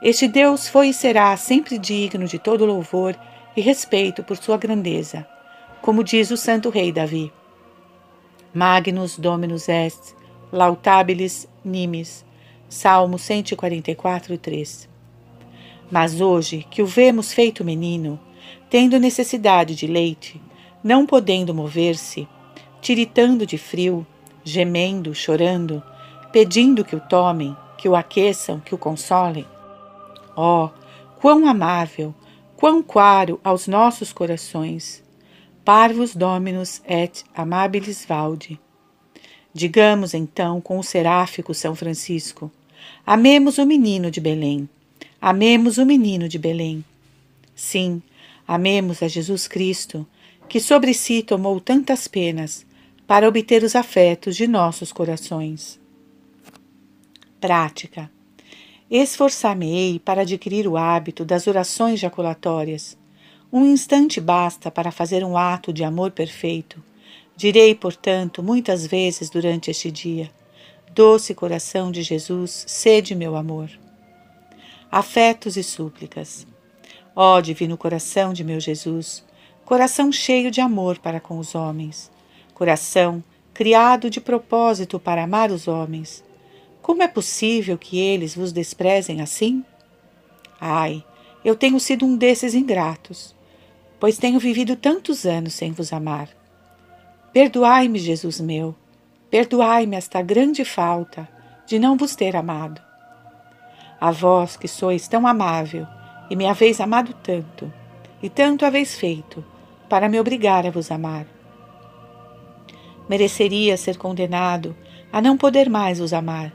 este 0.00 0.26
Deus 0.26 0.66
foi 0.66 0.88
e 0.88 0.94
será 0.94 1.36
sempre 1.36 1.76
digno 1.76 2.26
de 2.26 2.38
todo 2.38 2.64
louvor 2.64 3.14
e 3.54 3.60
respeito 3.60 4.24
por 4.24 4.38
sua 4.38 4.56
grandeza, 4.56 5.28
como 5.82 6.02
diz 6.02 6.30
o 6.30 6.36
santo 6.38 6.70
rei 6.70 6.90
Davi. 6.90 7.30
Magnus 8.54 9.18
Dominus 9.18 9.68
est, 9.68 10.15
lautabilis 10.52 11.48
nimis. 11.64 12.24
Salmo 12.68 13.18
144, 13.18 14.36
3. 14.36 14.88
Mas 15.90 16.20
hoje, 16.20 16.66
que 16.68 16.82
o 16.82 16.86
vemos 16.86 17.32
feito 17.32 17.64
menino, 17.64 18.18
tendo 18.68 18.98
necessidade 18.98 19.74
de 19.74 19.86
leite, 19.86 20.40
não 20.82 21.06
podendo 21.06 21.54
mover-se, 21.54 22.28
tiritando 22.80 23.46
de 23.46 23.56
frio, 23.56 24.06
gemendo, 24.44 25.14
chorando, 25.14 25.82
pedindo 26.32 26.84
que 26.84 26.96
o 26.96 27.00
tomem, 27.00 27.56
que 27.78 27.88
o 27.88 27.94
aqueçam, 27.94 28.60
que 28.60 28.74
o 28.74 28.78
consolem. 28.78 29.46
Oh, 30.36 30.68
quão 31.20 31.46
amável, 31.46 32.14
quão 32.56 32.82
claro 32.82 33.40
aos 33.42 33.66
nossos 33.66 34.12
corações! 34.12 35.04
Parvus 35.64 36.14
Dominus 36.14 36.80
et 36.86 37.24
amabilis 37.34 38.04
valde. 38.06 38.60
Digamos 39.56 40.12
então 40.12 40.60
com 40.60 40.78
o 40.78 40.82
seráfico 40.82 41.54
São 41.54 41.74
Francisco: 41.74 42.52
Amemos 43.06 43.56
o 43.56 43.64
menino 43.64 44.10
de 44.10 44.20
Belém. 44.20 44.68
Amemos 45.18 45.78
o 45.78 45.86
menino 45.86 46.28
de 46.28 46.38
Belém. 46.38 46.84
Sim, 47.54 48.02
amemos 48.46 49.02
a 49.02 49.08
Jesus 49.08 49.48
Cristo, 49.48 50.06
que 50.46 50.60
sobre 50.60 50.92
si 50.92 51.22
tomou 51.22 51.58
tantas 51.58 52.06
penas 52.06 52.66
para 53.06 53.26
obter 53.26 53.64
os 53.64 53.74
afetos 53.74 54.36
de 54.36 54.46
nossos 54.46 54.92
corações. 54.92 55.80
Prática. 57.40 58.10
Esforçar-me-ei 58.90 59.98
para 59.98 60.20
adquirir 60.20 60.68
o 60.68 60.76
hábito 60.76 61.24
das 61.24 61.46
orações 61.46 61.98
jaculatórias. 61.98 62.94
Um 63.50 63.64
instante 63.64 64.20
basta 64.20 64.70
para 64.70 64.92
fazer 64.92 65.24
um 65.24 65.34
ato 65.34 65.72
de 65.72 65.82
amor 65.82 66.10
perfeito. 66.10 66.84
Direi, 67.36 67.74
portanto, 67.74 68.42
muitas 68.42 68.86
vezes 68.86 69.28
durante 69.28 69.70
este 69.70 69.90
dia: 69.90 70.30
Doce 70.90 71.34
coração 71.34 71.92
de 71.92 72.02
Jesus, 72.02 72.64
sede 72.66 73.14
meu 73.14 73.36
amor. 73.36 73.70
Afetos 74.90 75.56
e 75.56 75.62
súplicas. 75.62 76.46
Ó 77.14 77.40
divino 77.40 77.76
coração 77.76 78.32
de 78.32 78.42
meu 78.42 78.58
Jesus, 78.60 79.24
coração 79.64 80.10
cheio 80.10 80.50
de 80.50 80.60
amor 80.60 80.98
para 80.98 81.20
com 81.20 81.38
os 81.38 81.54
homens, 81.54 82.10
coração 82.54 83.22
criado 83.52 84.08
de 84.08 84.20
propósito 84.20 84.98
para 84.98 85.24
amar 85.24 85.50
os 85.50 85.66
homens, 85.66 86.22
como 86.86 87.02
é 87.02 87.08
possível 87.08 87.76
que 87.76 87.98
eles 87.98 88.34
vos 88.34 88.52
desprezem 88.52 89.20
assim? 89.20 89.64
Ai, 90.60 91.04
eu 91.44 91.56
tenho 91.56 91.80
sido 91.80 92.06
um 92.06 92.16
desses 92.16 92.54
ingratos, 92.54 93.34
pois 93.98 94.18
tenho 94.18 94.38
vivido 94.38 94.76
tantos 94.76 95.26
anos 95.26 95.54
sem 95.54 95.72
vos 95.72 95.92
amar. 95.92 96.28
Perdoai-me, 97.36 97.98
Jesus 97.98 98.40
meu, 98.40 98.74
perdoai-me 99.30 99.94
esta 99.94 100.22
grande 100.22 100.64
falta 100.64 101.28
de 101.66 101.78
não 101.78 101.94
vos 101.94 102.16
ter 102.16 102.34
amado. 102.34 102.80
A 104.00 104.10
vós 104.10 104.56
que 104.56 104.66
sois 104.66 105.06
tão 105.06 105.26
amável 105.26 105.86
e 106.30 106.34
me 106.34 106.46
haveis 106.46 106.80
amado 106.80 107.12
tanto, 107.22 107.70
e 108.22 108.30
tanto 108.30 108.64
haveis 108.64 108.94
feito 108.94 109.44
para 109.86 110.08
me 110.08 110.18
obrigar 110.18 110.66
a 110.66 110.70
vos 110.70 110.90
amar. 110.90 111.26
Mereceria 113.06 113.76
ser 113.76 113.98
condenado 113.98 114.74
a 115.12 115.20
não 115.20 115.36
poder 115.36 115.68
mais 115.68 115.98
vos 115.98 116.14
amar 116.14 116.50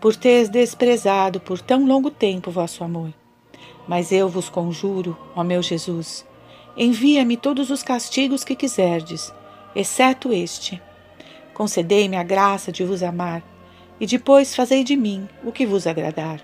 por 0.00 0.14
teres 0.14 0.48
desprezado 0.48 1.40
por 1.40 1.60
tão 1.60 1.84
longo 1.84 2.08
tempo 2.08 2.52
vosso 2.52 2.84
amor. 2.84 3.12
Mas 3.88 4.12
eu 4.12 4.28
vos 4.28 4.48
conjuro, 4.48 5.18
ó 5.34 5.42
meu 5.42 5.60
Jesus, 5.60 6.24
envia-me 6.76 7.36
todos 7.36 7.68
os 7.68 7.82
castigos 7.82 8.44
que 8.44 8.54
quiserdes, 8.54 9.34
exceto 9.74 10.32
este. 10.32 10.80
Concedei-me 11.54 12.16
a 12.16 12.22
graça 12.22 12.72
de 12.72 12.84
vos 12.84 13.02
amar, 13.02 13.42
e 14.00 14.06
depois 14.06 14.54
fazei 14.54 14.82
de 14.82 14.96
mim 14.96 15.28
o 15.44 15.52
que 15.52 15.66
vos 15.66 15.86
agradar. 15.86 16.40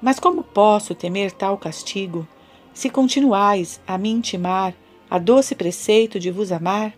Mas 0.00 0.20
como 0.20 0.42
posso 0.42 0.94
temer 0.94 1.32
tal 1.32 1.56
castigo, 1.58 2.26
se 2.72 2.88
continuais 2.88 3.80
a 3.86 3.98
me 3.98 4.10
intimar 4.10 4.74
a 5.10 5.18
doce 5.18 5.54
preceito 5.54 6.20
de 6.20 6.30
vos 6.30 6.52
amar? 6.52 6.94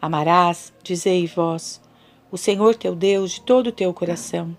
Amarás, 0.00 0.72
dizei 0.82 1.26
vós, 1.26 1.80
o 2.30 2.38
Senhor 2.38 2.76
teu 2.76 2.94
Deus 2.94 3.32
de 3.32 3.40
todo 3.40 3.66
o 3.66 3.72
teu 3.72 3.92
coração. 3.92 4.56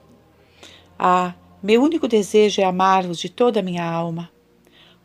Ah, 0.97 1.33
meu 1.63 1.81
único 1.81 2.07
desejo 2.07 2.61
é 2.61 2.65
amar-vos 2.65 3.17
de 3.17 3.29
toda 3.29 3.61
a 3.61 3.63
minha 3.63 3.89
alma. 3.89 4.29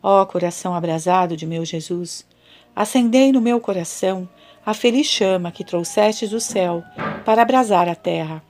Ó 0.03 0.25
coração 0.25 0.75
abrasado 0.75 1.35
de 1.35 1.47
meu 1.47 1.63
Jesus, 1.65 2.27
acendei 2.75 3.31
no 3.31 3.39
meu 3.39 3.59
coração 3.59 4.27
a 4.65 4.73
feliz 4.73 5.07
chama 5.07 5.51
que 5.51 5.63
trouxestes 5.63 6.31
do 6.31 6.41
céu 6.41 6.83
para 7.23 7.43
abrasar 7.43 7.87
a 7.87 7.95
terra. 7.95 8.43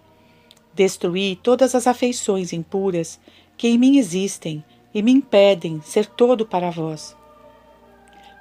Destruí 0.74 1.36
todas 1.36 1.76
as 1.76 1.86
afeições 1.88 2.54
impuras 2.54 3.20
que 3.58 3.68
em 3.68 3.78
mim 3.78 3.98
existem 3.98 4.64
e 4.94 5.02
me 5.02 5.12
impedem 5.12 5.82
ser 5.82 6.06
todo 6.06 6.46
para 6.46 6.72
vós. 6.72 7.16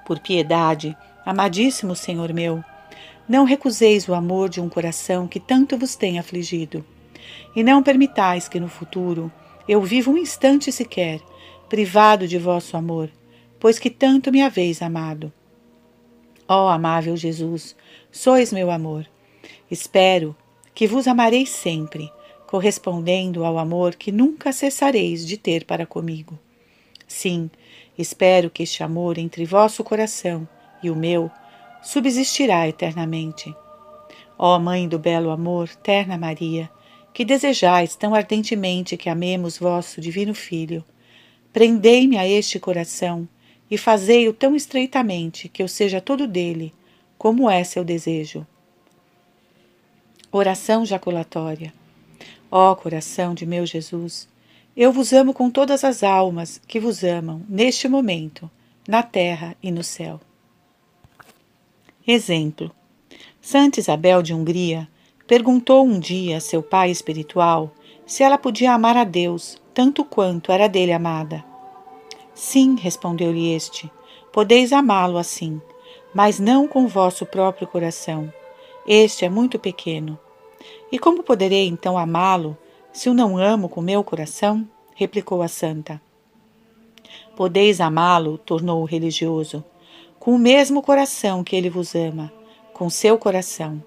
Por 0.06 0.20
piedade, 0.20 0.96
amadíssimo 1.26 1.96
Senhor 1.96 2.32
meu, 2.32 2.62
não 3.28 3.44
recuseis 3.44 4.06
o 4.08 4.14
amor 4.14 4.48
de 4.48 4.60
um 4.60 4.68
coração 4.68 5.26
que 5.26 5.40
tanto 5.40 5.76
vos 5.76 5.96
tem 5.96 6.18
afligido. 6.18 6.84
E 7.56 7.62
não 7.62 7.82
permitais 7.82 8.48
que 8.48 8.60
no 8.60 8.68
futuro 8.68 9.32
eu 9.66 9.80
viva 9.82 10.10
um 10.10 10.18
instante 10.18 10.70
sequer, 10.70 11.20
privado 11.68 12.28
de 12.28 12.38
vosso 12.38 12.76
amor, 12.76 13.10
pois 13.58 13.78
que 13.78 13.88
tanto 13.88 14.30
me 14.30 14.42
haveis 14.42 14.82
amado. 14.82 15.32
Ó 16.48 16.68
amável 16.68 17.16
Jesus, 17.16 17.74
sois 18.10 18.52
meu 18.52 18.70
amor. 18.70 19.06
Espero 19.70 20.36
que 20.74 20.86
vos 20.86 21.06
amarei 21.06 21.46
sempre, 21.46 22.12
correspondendo 22.46 23.44
ao 23.44 23.58
amor 23.58 23.94
que 23.94 24.12
nunca 24.12 24.52
cessareis 24.52 25.26
de 25.26 25.36
ter 25.36 25.64
para 25.64 25.86
comigo. 25.86 26.38
Sim, 27.06 27.50
espero 27.96 28.50
que 28.50 28.62
este 28.62 28.82
amor 28.82 29.18
entre 29.18 29.44
vosso 29.44 29.82
coração 29.82 30.46
e 30.82 30.90
o 30.90 30.96
meu 30.96 31.30
subsistirá 31.82 32.68
eternamente. 32.68 33.54
Ó 34.38 34.58
Mãe 34.58 34.88
do 34.88 34.98
belo 34.98 35.30
amor, 35.30 35.68
terna 35.76 36.18
Maria, 36.18 36.70
que 37.12 37.24
desejais 37.24 37.94
tão 37.94 38.14
ardentemente 38.14 38.96
que 38.96 39.08
amemos 39.08 39.56
vosso 39.56 40.00
divino 40.00 40.34
Filho, 40.34 40.84
prendei-me 41.52 42.18
a 42.18 42.26
este 42.26 42.58
coração 42.58 43.28
e 43.74 43.76
fazei-o 43.76 44.32
tão 44.32 44.54
estreitamente 44.54 45.48
que 45.48 45.60
eu 45.60 45.66
seja 45.66 46.00
todo 46.00 46.28
dele, 46.28 46.72
como 47.18 47.50
é 47.50 47.64
seu 47.64 47.82
desejo. 47.82 48.46
Oração 50.30 50.86
jaculatória. 50.86 51.74
Ó 52.48 52.72
coração 52.76 53.34
de 53.34 53.44
meu 53.44 53.66
Jesus, 53.66 54.28
eu 54.76 54.92
vos 54.92 55.12
amo 55.12 55.34
com 55.34 55.50
todas 55.50 55.82
as 55.82 56.04
almas 56.04 56.60
que 56.68 56.78
vos 56.78 57.02
amam 57.02 57.42
neste 57.48 57.88
momento, 57.88 58.48
na 58.86 59.02
terra 59.02 59.56
e 59.60 59.72
no 59.72 59.82
céu. 59.82 60.20
Exemplo: 62.06 62.70
Santa 63.40 63.80
Isabel 63.80 64.22
de 64.22 64.32
Hungria 64.32 64.86
perguntou 65.26 65.84
um 65.84 65.98
dia 65.98 66.36
a 66.36 66.40
seu 66.40 66.62
pai 66.62 66.92
espiritual 66.92 67.74
se 68.06 68.22
ela 68.22 68.38
podia 68.38 68.72
amar 68.72 68.96
a 68.96 69.02
Deus 69.02 69.60
tanto 69.74 70.04
quanto 70.04 70.52
era 70.52 70.68
dele 70.68 70.92
amada. 70.92 71.53
Sim, 72.34 72.76
respondeu-lhe 72.76 73.52
este, 73.54 73.90
podeis 74.32 74.72
amá-lo 74.72 75.18
assim, 75.18 75.60
mas 76.12 76.40
não 76.40 76.66
com 76.66 76.86
vosso 76.86 77.24
próprio 77.24 77.66
coração. 77.66 78.32
Este 78.86 79.24
é 79.24 79.28
muito 79.28 79.58
pequeno. 79.58 80.18
E 80.90 80.98
como 80.98 81.22
poderei 81.22 81.66
então 81.68 81.96
amá-lo 81.96 82.56
se 82.92 83.08
o 83.08 83.14
não 83.14 83.36
amo 83.36 83.68
com 83.68 83.80
meu 83.80 84.02
coração? 84.02 84.68
replicou 84.94 85.42
a 85.42 85.48
santa. 85.48 86.00
Podeis 87.36 87.80
amá-lo, 87.80 88.38
tornou 88.38 88.82
o 88.82 88.84
religioso, 88.84 89.64
com 90.18 90.34
o 90.34 90.38
mesmo 90.38 90.80
coração 90.82 91.42
que 91.42 91.56
ele 91.56 91.68
vos 91.68 91.94
ama, 91.94 92.32
com 92.72 92.88
seu 92.88 93.18
coração. 93.18 93.82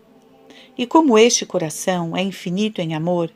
E 0.77 0.85
como 0.85 1.17
este 1.17 1.45
coração 1.45 2.15
é 2.15 2.21
infinito 2.21 2.81
em 2.81 2.93
amor, 2.93 3.31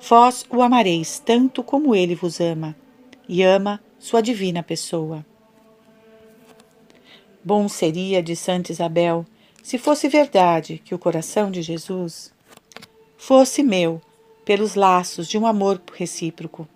vós 0.00 0.44
o 0.50 0.60
amareis 0.60 1.18
tanto 1.18 1.62
como 1.62 1.94
ele 1.94 2.14
vos 2.14 2.40
ama, 2.40 2.76
e 3.28 3.42
ama 3.42 3.80
sua 4.04 4.20
divina 4.20 4.62
pessoa. 4.62 5.24
Bom 7.42 7.70
seria, 7.70 8.22
de 8.22 8.36
Santa 8.36 8.70
Isabel, 8.70 9.24
se 9.62 9.78
fosse 9.78 10.08
verdade 10.08 10.76
que 10.84 10.94
o 10.94 10.98
coração 10.98 11.50
de 11.50 11.62
Jesus 11.62 12.30
fosse 13.16 13.62
meu 13.62 14.02
pelos 14.44 14.74
laços 14.74 15.26
de 15.26 15.38
um 15.38 15.46
amor 15.46 15.80
recíproco, 15.94 16.68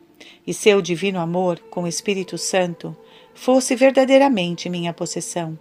e 0.47 0.55
seu 0.55 0.81
divino 0.81 1.21
amor 1.21 1.59
com 1.69 1.83
o 1.83 1.87
Espírito 1.87 2.39
Santo 2.39 2.97
fosse 3.35 3.77
verdadeiramente 3.77 4.71
minha 4.71 4.95
possessão 4.95 5.59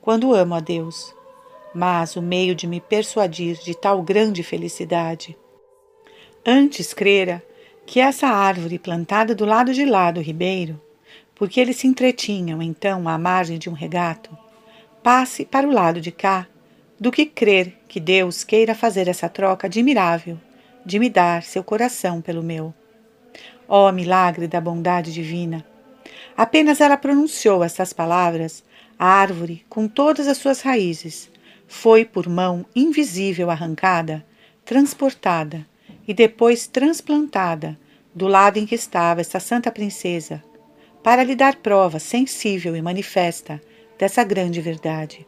quando 0.00 0.32
amo 0.32 0.54
a 0.54 0.60
Deus, 0.60 1.14
mas 1.74 2.16
o 2.16 2.22
meio 2.22 2.54
de 2.54 2.66
me 2.66 2.80
persuadir 2.80 3.58
de 3.58 3.74
tal 3.74 4.02
grande 4.02 4.42
felicidade. 4.42 5.36
Antes 6.44 6.94
crera 6.94 7.42
que 7.84 8.00
essa 8.00 8.28
árvore 8.28 8.78
plantada 8.78 9.34
do 9.34 9.44
lado 9.44 9.74
de 9.74 9.84
lá 9.84 10.10
do 10.10 10.22
ribeiro, 10.22 10.80
porque 11.42 11.58
eles 11.58 11.74
se 11.74 11.88
entretinham 11.88 12.62
então 12.62 13.08
à 13.08 13.18
margem 13.18 13.58
de 13.58 13.68
um 13.68 13.72
regato, 13.72 14.30
passe 15.02 15.44
para 15.44 15.66
o 15.66 15.72
lado 15.72 16.00
de 16.00 16.12
cá, 16.12 16.46
do 17.00 17.10
que 17.10 17.26
crer 17.26 17.80
que 17.88 17.98
Deus 17.98 18.44
queira 18.44 18.76
fazer 18.76 19.08
essa 19.08 19.28
troca 19.28 19.66
admirável 19.66 20.38
de 20.86 21.00
me 21.00 21.10
dar 21.10 21.42
seu 21.42 21.64
coração 21.64 22.20
pelo 22.20 22.44
meu. 22.44 22.72
Ó 23.66 23.88
oh, 23.88 23.92
milagre 23.92 24.46
da 24.46 24.60
bondade 24.60 25.12
divina! 25.12 25.66
Apenas 26.36 26.80
ela 26.80 26.96
pronunciou 26.96 27.64
estas 27.64 27.92
palavras, 27.92 28.62
a 28.96 29.04
árvore, 29.04 29.64
com 29.68 29.88
todas 29.88 30.28
as 30.28 30.38
suas 30.38 30.60
raízes, 30.60 31.28
foi 31.66 32.04
por 32.04 32.28
mão 32.28 32.64
invisível 32.72 33.50
arrancada, 33.50 34.24
transportada 34.64 35.66
e 36.06 36.14
depois 36.14 36.68
transplantada 36.68 37.76
do 38.14 38.28
lado 38.28 38.60
em 38.60 38.64
que 38.64 38.76
estava 38.76 39.20
esta 39.20 39.40
santa 39.40 39.72
princesa, 39.72 40.40
para 41.02 41.24
lhe 41.24 41.34
dar 41.34 41.56
prova 41.56 41.98
sensível 41.98 42.76
e 42.76 42.82
manifesta 42.82 43.60
dessa 43.98 44.22
grande 44.22 44.60
verdade. 44.60 45.26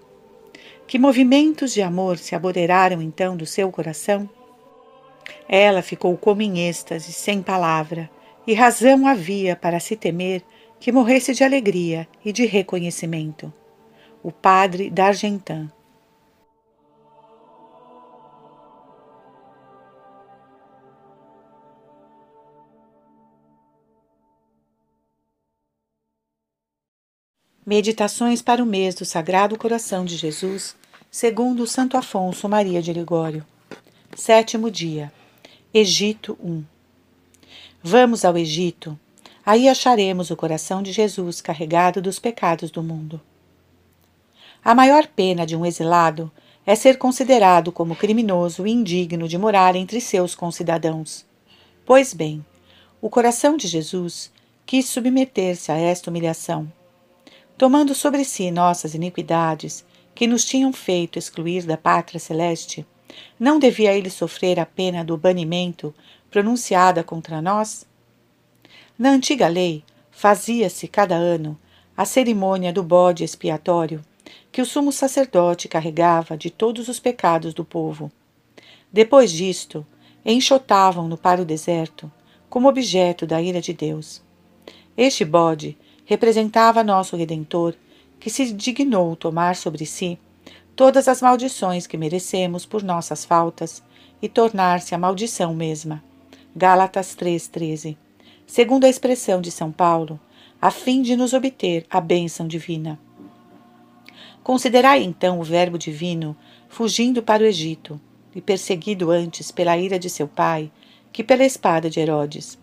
Que 0.87 0.99
movimentos 0.99 1.73
de 1.73 1.83
amor 1.83 2.19
se 2.19 2.35
apoderaram 2.35 3.01
então 3.01 3.37
do 3.37 3.47
seu 3.47 3.71
coração? 3.71 4.29
Ela 5.49 5.83
ficou 5.83 6.17
como 6.17 6.43
em 6.43 6.69
êxtase, 6.69 7.13
sem 7.13 7.43
palavra, 7.43 8.11
e 8.47 8.53
razão 8.53 9.07
havia 9.07 9.57
para 9.57 9.81
se 9.81 9.97
temer 9.97 10.43
que 10.79 10.93
morresse 10.93 11.33
de 11.33 11.43
alegria 11.43 12.07
e 12.25 12.31
de 12.31 12.45
reconhecimento. 12.45 13.53
O 14.23 14.31
padre 14.31 14.91
d'Argentan. 14.91 15.71
Meditações 27.67 28.43
para 28.43 28.63
o 28.63 28.67
mês 28.67 28.95
do 28.95 29.07
Sagrado 29.07 29.57
Coração 29.57 30.05
de 30.05 30.19
Jesus, 30.19 30.77
segundo 31.11 31.67
Santo 31.67 31.97
Afonso 31.97 32.47
Maria 32.47 32.83
de 32.83 32.93
Ligório. 32.93 33.43
Sétimo 34.15 34.71
dia. 34.71 35.11
Egito 35.73 36.37
1. 36.45 36.63
Vamos 37.83 38.23
ao 38.23 38.37
Egito. 38.37 38.99
Aí 39.47 39.67
acharemos 39.67 40.31
o 40.31 40.37
coração 40.37 40.83
de 40.83 40.93
Jesus 40.93 41.41
carregado 41.41 42.03
dos 42.03 42.19
pecados 42.19 42.71
do 42.71 42.83
mundo. 42.83 43.19
A 44.63 44.75
maior 44.75 45.07
pena 45.07 45.47
de 45.47 45.57
um 45.57 45.65
exilado 45.65 46.31
é 46.67 46.75
ser 46.75 46.99
considerado 46.99 47.73
como 47.73 47.97
criminoso 47.97 48.67
e 48.67 48.73
indigno 48.73 49.27
de 49.27 49.39
morar 49.39 49.75
entre 49.75 50.03
seus 50.03 50.35
concidadãos. 50.35 51.25
Pois 51.87 52.13
bem, 52.13 52.45
o 53.01 53.09
coração 53.09 53.57
de 53.57 53.67
Jesus 53.67 54.31
quis 54.67 54.87
submeter-se 54.87 55.73
a 55.73 55.79
esta 55.79 56.11
humilhação 56.11 56.71
tomando 57.57 57.95
sobre 57.95 58.25
si 58.25 58.51
nossas 58.51 58.95
iniquidades, 58.95 59.85
que 60.15 60.27
nos 60.27 60.45
tinham 60.45 60.73
feito 60.73 61.19
excluir 61.19 61.65
da 61.65 61.77
pátria 61.77 62.21
celeste, 62.21 62.87
não 63.39 63.59
devia 63.59 63.93
ele 63.93 64.11
sofrer 64.11 64.59
a 64.59 64.67
pena 64.67 65.05
do 65.05 65.17
banimento 65.17 65.95
pronunciada 66.31 67.03
contra 67.03 67.41
nós? 67.41 67.87
Na 68.99 69.11
antiga 69.11 69.49
lei, 69.49 69.85
fazia-se 70.11 70.89
cada 70.89 71.15
ano 71.15 71.59
a 71.97 72.05
cerimônia 72.05 72.73
do 72.73 72.83
bode 72.83 73.23
expiatório, 73.23 74.03
que 74.51 74.63
o 74.63 74.67
sumo 74.67 74.93
sacerdote 74.93 75.69
carregava 75.69 76.37
de 76.37 76.51
todos 76.51 76.89
os 76.89 76.99
pecados 76.99 77.55
do 77.55 77.65
povo. 77.65 78.11
Depois 78.93 79.31
disto, 79.31 79.87
enxotavam-no 80.25 81.17
para 81.17 81.43
o 81.43 81.45
deserto, 81.45 82.11
como 82.49 82.69
objeto 82.69 83.27
da 83.27 83.43
ira 83.43 83.61
de 83.61 83.73
Deus. 83.73 84.23
Este 84.97 85.25
bode 85.25 85.77
representava 86.05 86.85
nosso 86.85 87.17
Redentor, 87.17 87.75
que 88.21 88.31
se 88.31 88.53
dignou 88.53 89.17
tomar 89.17 89.57
sobre 89.57 89.85
si 89.87 90.19
todas 90.75 91.09
as 91.09 91.23
maldições 91.23 91.87
que 91.87 91.97
merecemos 91.97 92.67
por 92.67 92.83
nossas 92.83 93.25
faltas 93.25 93.83
e 94.21 94.29
tornar-se 94.29 94.95
a 94.95 94.99
maldição 94.99 95.55
mesma. 95.55 96.03
Gálatas 96.57 97.17
3,13. 97.17 97.97
Segundo 98.47 98.85
a 98.85 98.89
expressão 98.89 99.41
de 99.41 99.51
São 99.51 99.71
Paulo, 99.71 100.21
a 100.61 100.71
fim 100.71 101.03
de 101.03 101.17
nos 101.17 101.33
obter 101.33 101.85
a 101.91 102.01
bênção 102.01 102.47
divina. 102.47 102.99
Considerai 104.43 105.03
então 105.03 105.41
o 105.41 105.43
Verbo 105.43 105.77
divino 105.77 106.37
fugindo 106.69 107.23
para 107.23 107.43
o 107.43 107.47
Egito 107.47 108.01
e 108.35 108.41
perseguido 108.41 109.11
antes 109.11 109.51
pela 109.51 109.77
ira 109.77 109.99
de 109.99 110.09
seu 110.09 110.27
pai 110.27 110.71
que 111.13 111.23
pela 111.23 111.45
espada 111.45 111.91
de 111.91 112.01
Herodes. 112.01 112.59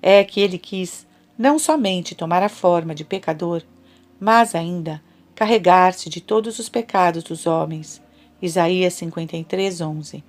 É 0.00 0.22
que 0.22 0.40
ele 0.40 0.58
quis 0.58 1.07
não 1.38 1.56
somente 1.56 2.16
tomar 2.16 2.42
a 2.42 2.48
forma 2.48 2.92
de 2.92 3.04
pecador, 3.04 3.62
mas 4.18 4.56
ainda 4.56 5.00
carregar-se 5.36 6.10
de 6.10 6.20
todos 6.20 6.58
os 6.58 6.68
pecados 6.68 7.22
dos 7.22 7.46
homens. 7.46 8.02
Isaías 8.42 8.94
53, 8.94 9.80
11. 9.80 10.24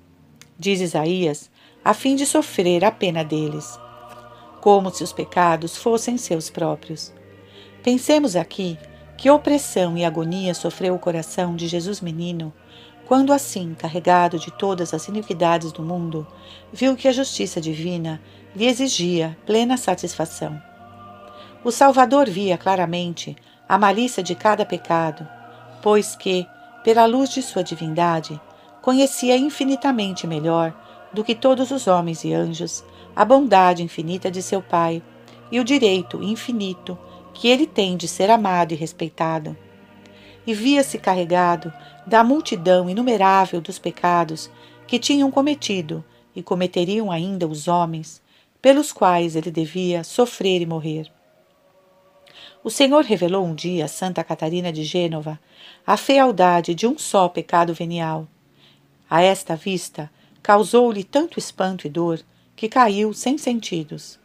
Diz 0.57 0.79
Isaías, 0.79 1.49
a 1.83 1.95
fim 1.95 2.15
de 2.15 2.27
sofrer 2.27 2.85
a 2.85 2.91
pena 2.91 3.23
deles, 3.23 3.79
como 4.61 4.91
se 4.91 5.03
os 5.03 5.11
pecados 5.11 5.75
fossem 5.75 6.15
seus 6.15 6.51
próprios. 6.51 7.11
Pensemos 7.81 8.35
aqui 8.35 8.77
que 9.17 9.31
opressão 9.31 9.97
e 9.97 10.05
agonia 10.05 10.53
sofreu 10.53 10.93
o 10.93 10.99
coração 10.99 11.55
de 11.55 11.67
Jesus 11.67 12.01
menino, 12.01 12.53
quando 13.07 13.33
assim, 13.33 13.73
carregado 13.73 14.37
de 14.37 14.51
todas 14.51 14.93
as 14.93 15.07
iniquidades 15.07 15.71
do 15.71 15.81
mundo, 15.81 16.27
viu 16.71 16.95
que 16.95 17.07
a 17.07 17.11
justiça 17.11 17.59
divina 17.59 18.21
lhe 18.55 18.67
exigia 18.67 19.35
plena 19.47 19.75
satisfação. 19.75 20.68
O 21.61 21.71
Salvador 21.71 22.29
via 22.29 22.57
claramente 22.57 23.35
a 23.67 23.77
malícia 23.77 24.23
de 24.23 24.33
cada 24.33 24.65
pecado, 24.65 25.27
pois 25.81 26.15
que, 26.15 26.47
pela 26.85 27.05
luz 27.05 27.29
de 27.29 27.41
sua 27.41 27.61
divindade, 27.61 28.39
conhecia 28.81 29.35
infinitamente 29.35 30.25
melhor 30.25 30.73
do 31.11 31.21
que 31.21 31.35
todos 31.35 31.69
os 31.71 31.85
homens 31.85 32.23
e 32.23 32.33
anjos 32.33 32.81
a 33.13 33.25
bondade 33.25 33.83
infinita 33.83 34.31
de 34.31 34.41
seu 34.41 34.61
Pai 34.61 35.03
e 35.51 35.59
o 35.59 35.63
direito 35.63 36.23
infinito 36.23 36.97
que 37.33 37.49
ele 37.49 37.67
tem 37.67 37.97
de 37.97 38.07
ser 38.07 38.29
amado 38.29 38.71
e 38.71 38.75
respeitado. 38.75 39.55
E 40.47 40.53
via-se 40.53 40.97
carregado 40.97 41.73
da 42.07 42.23
multidão 42.23 42.89
inumerável 42.89 43.59
dos 43.59 43.77
pecados 43.77 44.49
que 44.87 44.97
tinham 44.97 45.29
cometido 45.29 46.05
e 46.33 46.41
cometeriam 46.41 47.11
ainda 47.11 47.45
os 47.45 47.67
homens, 47.67 48.21
pelos 48.61 48.93
quais 48.93 49.35
ele 49.35 49.51
devia 49.51 50.05
sofrer 50.05 50.61
e 50.61 50.65
morrer. 50.65 51.18
O 52.61 52.69
Senhor 52.69 53.05
revelou 53.05 53.45
um 53.45 53.55
dia 53.55 53.85
a 53.85 53.87
Santa 53.87 54.21
Catarina 54.21 54.71
de 54.71 54.83
Gênova 54.83 55.39
a 55.87 55.95
fealdade 55.95 56.75
de 56.75 56.85
um 56.85 56.97
só 56.97 57.29
pecado 57.29 57.73
venial. 57.73 58.27
A 59.09 59.21
esta 59.21 59.55
vista, 59.55 60.11
causou-lhe 60.43 61.05
tanto 61.05 61.39
espanto 61.39 61.87
e 61.87 61.89
dor 61.89 62.19
que 62.57 62.67
caiu 62.67 63.13
sem 63.13 63.37
sentidos. 63.37 64.19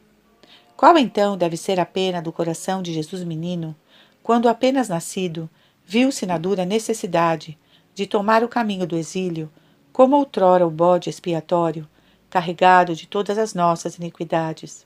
Qual 0.76 0.98
então 0.98 1.36
deve 1.36 1.56
ser 1.56 1.78
a 1.78 1.86
pena 1.86 2.20
do 2.20 2.32
coração 2.32 2.82
de 2.82 2.92
Jesus 2.92 3.22
menino, 3.22 3.74
quando 4.20 4.48
apenas 4.48 4.88
nascido, 4.88 5.48
viu-se 5.86 6.26
na 6.26 6.36
dura 6.36 6.64
necessidade 6.64 7.56
de 7.94 8.04
tomar 8.04 8.42
o 8.42 8.48
caminho 8.48 8.84
do 8.84 8.96
exílio, 8.96 9.48
como 9.92 10.16
outrora 10.16 10.66
o 10.66 10.70
bode 10.70 11.08
expiatório, 11.08 11.88
carregado 12.28 12.96
de 12.96 13.06
todas 13.06 13.38
as 13.38 13.54
nossas 13.54 13.96
iniquidades? 13.96 14.84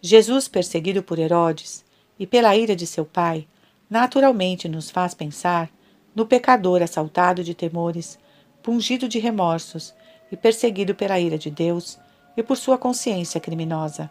Jesus, 0.00 0.46
perseguido 0.46 1.02
por 1.02 1.18
Herodes, 1.18 1.84
e 2.18 2.26
pela 2.26 2.56
ira 2.56 2.74
de 2.74 2.86
seu 2.86 3.04
pai, 3.04 3.46
naturalmente 3.88 4.68
nos 4.68 4.90
faz 4.90 5.14
pensar 5.14 5.70
no 6.14 6.26
pecador 6.26 6.82
assaltado 6.82 7.44
de 7.44 7.54
temores, 7.54 8.18
pungido 8.62 9.06
de 9.08 9.18
remorsos 9.18 9.94
e 10.32 10.36
perseguido 10.36 10.94
pela 10.94 11.20
ira 11.20 11.36
de 11.36 11.50
Deus 11.50 11.98
e 12.36 12.42
por 12.42 12.56
sua 12.56 12.78
consciência 12.78 13.40
criminosa. 13.40 14.10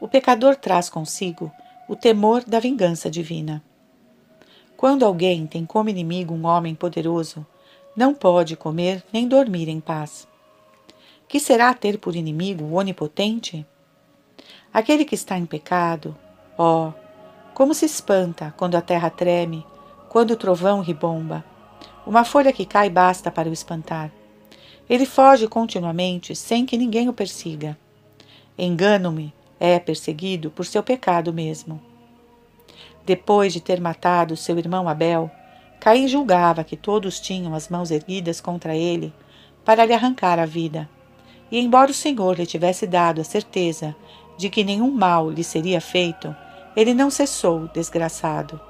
O 0.00 0.08
pecador 0.08 0.56
traz 0.56 0.88
consigo 0.88 1.52
o 1.88 1.96
temor 1.96 2.44
da 2.44 2.60
vingança 2.60 3.10
divina. 3.10 3.62
Quando 4.76 5.04
alguém 5.04 5.46
tem 5.46 5.64
como 5.64 5.88
inimigo 5.88 6.34
um 6.34 6.46
homem 6.46 6.74
poderoso, 6.74 7.46
não 7.96 8.14
pode 8.14 8.56
comer 8.56 9.04
nem 9.12 9.28
dormir 9.28 9.68
em 9.68 9.80
paz. 9.80 10.26
Que 11.28 11.38
será 11.38 11.72
ter 11.74 11.98
por 11.98 12.14
inimigo 12.14 12.64
o 12.64 12.74
onipotente? 12.74 13.66
Aquele 14.72 15.04
que 15.04 15.14
está 15.14 15.38
em 15.38 15.46
pecado, 15.46 16.16
Oh, 16.56 16.92
como 17.52 17.74
se 17.74 17.84
espanta 17.84 18.54
quando 18.56 18.76
a 18.76 18.80
terra 18.80 19.10
treme, 19.10 19.66
quando 20.08 20.32
o 20.32 20.36
trovão 20.36 20.80
ribomba. 20.80 21.44
Uma 22.06 22.24
folha 22.24 22.52
que 22.52 22.64
cai 22.64 22.88
basta 22.88 23.30
para 23.30 23.48
o 23.48 23.52
espantar. 23.52 24.12
Ele 24.88 25.06
foge 25.06 25.48
continuamente 25.48 26.36
sem 26.36 26.64
que 26.64 26.76
ninguém 26.76 27.08
o 27.08 27.12
persiga. 27.12 27.76
Engano-me, 28.56 29.34
é 29.58 29.78
perseguido 29.80 30.50
por 30.50 30.64
seu 30.64 30.82
pecado 30.82 31.32
mesmo. 31.32 31.80
Depois 33.04 33.52
de 33.52 33.60
ter 33.60 33.80
matado 33.80 34.36
seu 34.36 34.56
irmão 34.58 34.88
Abel, 34.88 35.30
Caim 35.80 36.06
julgava 36.06 36.62
que 36.62 36.76
todos 36.76 37.18
tinham 37.18 37.54
as 37.54 37.68
mãos 37.68 37.90
erguidas 37.90 38.40
contra 38.40 38.76
ele 38.76 39.12
para 39.64 39.84
lhe 39.84 39.92
arrancar 39.92 40.38
a 40.38 40.46
vida. 40.46 40.88
E 41.50 41.58
embora 41.58 41.90
o 41.90 41.94
Senhor 41.94 42.38
lhe 42.38 42.46
tivesse 42.46 42.86
dado 42.86 43.20
a 43.20 43.24
certeza 43.24 43.94
de 44.36 44.48
que 44.48 44.64
nenhum 44.64 44.90
mal 44.90 45.30
lhe 45.30 45.44
seria 45.44 45.80
feito, 45.80 46.34
ele 46.76 46.92
não 46.92 47.10
cessou, 47.10 47.68
desgraçado, 47.68 48.60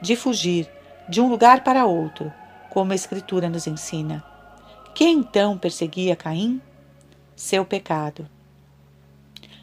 de 0.00 0.16
fugir 0.16 0.68
de 1.08 1.20
um 1.20 1.28
lugar 1.28 1.64
para 1.64 1.86
outro, 1.86 2.32
como 2.70 2.92
a 2.92 2.94
Escritura 2.94 3.48
nos 3.48 3.66
ensina. 3.66 4.24
Quem 4.94 5.18
então 5.18 5.58
perseguia 5.58 6.14
Caim? 6.14 6.60
Seu 7.34 7.64
pecado. 7.64 8.28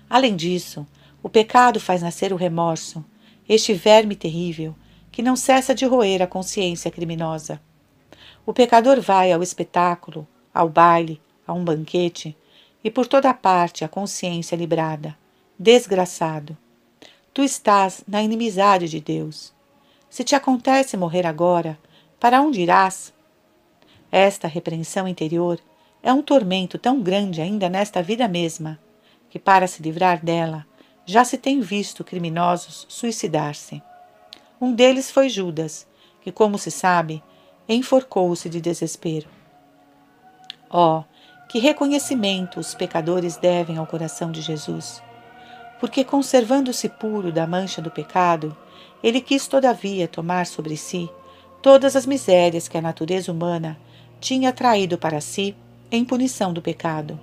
Além 0.09 0.35
disso, 0.35 0.85
o 1.21 1.29
pecado 1.29 1.79
faz 1.79 2.01
nascer 2.01 2.33
o 2.33 2.37
remorso, 2.37 3.03
este 3.47 3.73
verme 3.73 4.15
terrível 4.15 4.75
que 5.11 5.23
não 5.23 5.35
cessa 5.35 5.73
de 5.73 5.85
roer 5.85 6.21
a 6.21 6.27
consciência 6.27 6.91
criminosa. 6.91 7.59
O 8.45 8.53
pecador 8.53 9.01
vai 9.01 9.31
ao 9.31 9.41
espetáculo, 9.41 10.27
ao 10.53 10.69
baile, 10.69 11.21
a 11.45 11.53
um 11.53 11.63
banquete, 11.63 12.37
e 12.83 12.91
por 12.91 13.07
toda 13.07 13.33
parte 13.33 13.83
a 13.83 13.87
consciência 13.87 14.55
librada. 14.55 15.17
Desgraçado! 15.57 16.57
Tu 17.37 17.43
estás 17.43 18.03
na 18.07 18.23
inimizade 18.23 18.89
de 18.89 18.99
Deus. 18.99 19.53
Se 20.09 20.23
te 20.23 20.33
acontece 20.33 20.97
morrer 20.97 21.23
agora, 21.23 21.77
para 22.19 22.41
onde 22.41 22.61
irás? 22.61 23.13
Esta 24.11 24.47
repreensão 24.47 25.07
interior 25.07 25.59
é 26.01 26.11
um 26.11 26.23
tormento 26.23 26.79
tão 26.79 26.99
grande 26.99 27.39
ainda 27.39 27.69
nesta 27.69 28.01
vida 28.01 28.27
mesma, 28.27 28.79
que 29.29 29.37
para 29.37 29.67
se 29.67 29.83
livrar 29.83 30.25
dela, 30.25 30.65
já 31.05 31.23
se 31.23 31.37
tem 31.37 31.61
visto 31.61 32.03
criminosos 32.03 32.87
suicidar-se. 32.89 33.83
Um 34.59 34.73
deles 34.73 35.11
foi 35.11 35.29
Judas, 35.29 35.85
que, 36.21 36.31
como 36.31 36.57
se 36.57 36.71
sabe, 36.71 37.21
enforcou-se 37.69 38.49
de 38.49 38.59
desespero. 38.59 39.29
Oh, 40.71 41.03
que 41.47 41.59
reconhecimento 41.59 42.59
os 42.59 42.73
pecadores 42.73 43.37
devem 43.37 43.77
ao 43.77 43.85
coração 43.85 44.31
de 44.31 44.41
Jesus! 44.41 45.05
Porque, 45.79 46.03
conservando-se 46.03 46.89
puro 46.89 47.31
da 47.31 47.45
mancha 47.45 47.81
do 47.81 47.91
pecado, 47.91 48.55
ele 49.03 49.21
quis, 49.21 49.47
todavia, 49.47 50.07
tomar 50.07 50.45
sobre 50.45 50.75
si 50.75 51.09
todas 51.61 51.95
as 51.95 52.05
misérias 52.05 52.67
que 52.67 52.77
a 52.77 52.81
natureza 52.81 53.31
humana 53.31 53.77
tinha 54.19 54.51
traído 54.51 54.97
para 54.97 55.21
si 55.21 55.55
em 55.91 56.03
punição 56.03 56.51
do 56.51 56.61
pecado. 56.61 57.19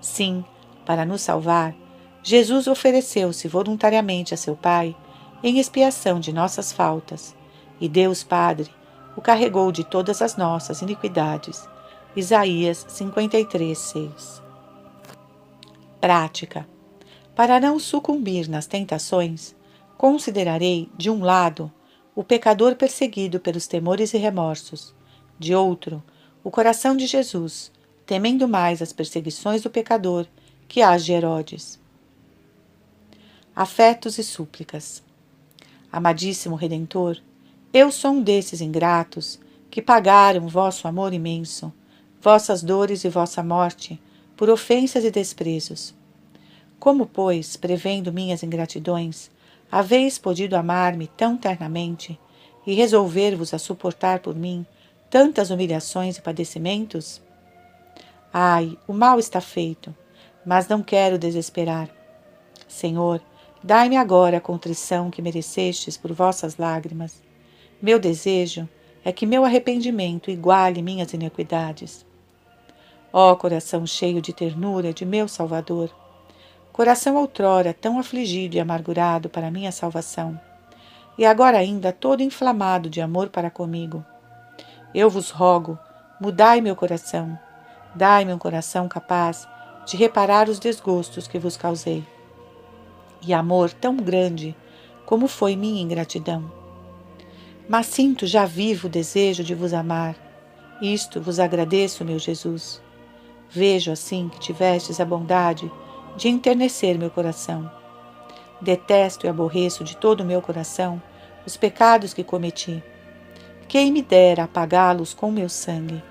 Sim, 0.00 0.44
para 0.86 1.04
nos 1.04 1.22
salvar, 1.22 1.74
Jesus 2.22 2.66
ofereceu-se 2.66 3.48
voluntariamente 3.48 4.34
a 4.34 4.36
seu 4.36 4.56
Pai 4.56 4.96
em 5.42 5.58
expiação 5.58 6.18
de 6.18 6.32
nossas 6.32 6.72
faltas, 6.72 7.34
e 7.80 7.88
Deus 7.88 8.22
Padre 8.22 8.70
o 9.16 9.20
carregou 9.20 9.70
de 9.72 9.84
todas 9.84 10.22
as 10.22 10.36
nossas 10.36 10.80
iniquidades. 10.80 11.68
Isaías 12.14 12.84
53, 12.88 13.76
6. 13.76 14.42
Prática. 16.00 16.77
Para 17.38 17.60
não 17.60 17.78
sucumbir 17.78 18.48
nas 18.48 18.66
tentações, 18.66 19.54
considerarei, 19.96 20.90
de 20.98 21.08
um 21.08 21.22
lado, 21.22 21.72
o 22.12 22.24
pecador 22.24 22.74
perseguido 22.74 23.38
pelos 23.38 23.68
temores 23.68 24.12
e 24.12 24.18
remorsos, 24.18 24.92
de 25.38 25.54
outro, 25.54 26.02
o 26.42 26.50
coração 26.50 26.96
de 26.96 27.06
Jesus, 27.06 27.70
temendo 28.04 28.48
mais 28.48 28.82
as 28.82 28.92
perseguições 28.92 29.62
do 29.62 29.70
pecador 29.70 30.26
que 30.66 30.82
as 30.82 31.04
de 31.04 31.12
Herodes. 31.12 31.78
Afetos 33.54 34.18
e 34.18 34.24
súplicas. 34.24 35.00
Amadíssimo 35.92 36.56
Redentor, 36.56 37.18
eu 37.72 37.92
sou 37.92 38.14
um 38.14 38.20
desses 38.20 38.60
ingratos 38.60 39.38
que 39.70 39.80
pagaram 39.80 40.48
vosso 40.48 40.88
amor 40.88 41.14
imenso, 41.14 41.72
vossas 42.20 42.64
dores 42.64 43.04
e 43.04 43.08
vossa 43.08 43.44
morte, 43.44 44.02
por 44.36 44.50
ofensas 44.50 45.04
e 45.04 45.10
desprezos. 45.12 45.96
Como, 46.78 47.06
pois, 47.06 47.56
prevendo 47.56 48.12
minhas 48.12 48.42
ingratidões, 48.42 49.30
haveis 49.70 50.18
podido 50.18 50.54
amar-me 50.54 51.06
tão 51.08 51.36
ternamente 51.36 52.18
e 52.66 52.74
resolver-vos 52.74 53.52
a 53.52 53.58
suportar 53.58 54.20
por 54.20 54.34
mim 54.34 54.64
tantas 55.10 55.50
humilhações 55.50 56.16
e 56.16 56.22
padecimentos? 56.22 57.20
Ai, 58.32 58.78
o 58.86 58.92
mal 58.92 59.18
está 59.18 59.40
feito, 59.40 59.94
mas 60.44 60.68
não 60.68 60.82
quero 60.82 61.18
desesperar. 61.18 61.88
Senhor, 62.66 63.20
dai-me 63.62 63.96
agora 63.96 64.36
a 64.36 64.40
contrição 64.40 65.10
que 65.10 65.22
merecestes 65.22 65.96
por 65.96 66.12
vossas 66.12 66.56
lágrimas 66.56 67.22
meu 67.80 68.00
desejo 68.00 68.68
é 69.04 69.12
que 69.12 69.24
meu 69.24 69.44
arrependimento 69.44 70.32
iguale 70.32 70.82
minhas 70.82 71.12
iniquidades. 71.12 72.04
Ó 73.12 73.36
coração 73.36 73.86
cheio 73.86 74.20
de 74.20 74.32
ternura 74.32 74.92
de 74.92 75.06
meu 75.06 75.28
Salvador, 75.28 75.94
coração 76.78 77.16
outrora 77.16 77.74
tão 77.74 77.98
afligido 77.98 78.54
e 78.54 78.60
amargurado 78.60 79.28
para 79.28 79.50
minha 79.50 79.72
salvação, 79.72 80.40
e 81.18 81.26
agora 81.26 81.58
ainda 81.58 81.90
todo 81.90 82.22
inflamado 82.22 82.88
de 82.88 83.00
amor 83.00 83.30
para 83.30 83.50
comigo. 83.50 84.06
Eu 84.94 85.10
vos 85.10 85.30
rogo, 85.30 85.76
mudai 86.20 86.60
meu 86.60 86.76
coração, 86.76 87.36
dai-me 87.96 88.32
um 88.32 88.38
coração 88.38 88.86
capaz 88.86 89.48
de 89.88 89.96
reparar 89.96 90.48
os 90.48 90.60
desgostos 90.60 91.26
que 91.26 91.36
vos 91.36 91.56
causei. 91.56 92.06
E 93.26 93.34
amor 93.34 93.72
tão 93.72 93.96
grande 93.96 94.54
como 95.04 95.26
foi 95.26 95.56
minha 95.56 95.82
ingratidão 95.82 96.56
mas 97.68 97.86
sinto 97.86 98.24
já 98.24 98.46
vivo 98.46 98.86
o 98.86 98.90
desejo 98.90 99.44
de 99.44 99.54
vos 99.54 99.74
amar. 99.74 100.16
Isto 100.80 101.20
vos 101.20 101.38
agradeço, 101.38 102.02
meu 102.02 102.18
Jesus. 102.18 102.80
Vejo 103.50 103.92
assim 103.92 104.30
que 104.30 104.40
tivestes 104.40 105.00
a 105.00 105.04
bondade 105.04 105.70
de 106.18 106.28
enternecer 106.28 106.98
meu 106.98 107.10
coração. 107.10 107.70
Detesto 108.60 109.24
e 109.24 109.28
aborreço 109.28 109.84
de 109.84 109.96
todo 109.96 110.22
o 110.22 110.24
meu 110.24 110.42
coração 110.42 111.00
os 111.46 111.56
pecados 111.56 112.12
que 112.12 112.24
cometi. 112.24 112.82
Quem 113.68 113.92
me 113.92 114.02
dera 114.02 114.44
apagá-los 114.44 115.14
com 115.14 115.30
meu 115.30 115.48
sangue? 115.48 116.02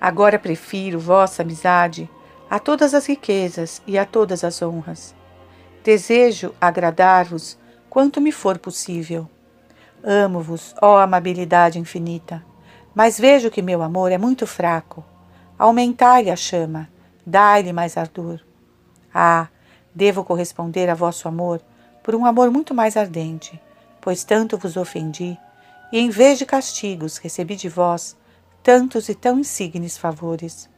Agora 0.00 0.38
prefiro 0.38 1.00
vossa 1.00 1.42
amizade 1.42 2.08
a 2.48 2.60
todas 2.60 2.94
as 2.94 3.04
riquezas 3.06 3.82
e 3.88 3.98
a 3.98 4.04
todas 4.04 4.44
as 4.44 4.62
honras. 4.62 5.16
Desejo 5.82 6.54
agradar-vos 6.60 7.58
quanto 7.90 8.20
me 8.20 8.30
for 8.30 8.56
possível. 8.56 9.28
Amo-vos, 10.04 10.76
ó 10.80 10.98
amabilidade 10.98 11.78
infinita, 11.78 12.44
mas 12.94 13.18
vejo 13.18 13.50
que 13.50 13.62
meu 13.62 13.82
amor 13.82 14.12
é 14.12 14.18
muito 14.18 14.46
fraco. 14.46 15.04
Aumentai-lhe 15.58 16.30
a 16.30 16.36
chama, 16.36 16.88
dai-lhe 17.26 17.72
mais 17.72 17.96
ardor. 17.96 18.40
Ah, 19.14 19.48
devo 19.94 20.24
corresponder 20.24 20.88
a 20.88 20.94
vosso 20.94 21.28
amor 21.28 21.60
por 22.02 22.14
um 22.14 22.26
amor 22.26 22.50
muito 22.50 22.74
mais 22.74 22.96
ardente, 22.96 23.60
pois 24.00 24.24
tanto 24.24 24.58
vos 24.58 24.76
ofendi, 24.76 25.38
e 25.92 25.98
em 25.98 26.10
vez 26.10 26.38
de 26.38 26.46
castigos 26.46 27.18
recebi 27.18 27.54
de 27.54 27.68
vós 27.68 28.16
tantos 28.62 29.08
e 29.08 29.14
tão 29.14 29.38
insignes 29.38 29.98
favores. 29.98 30.68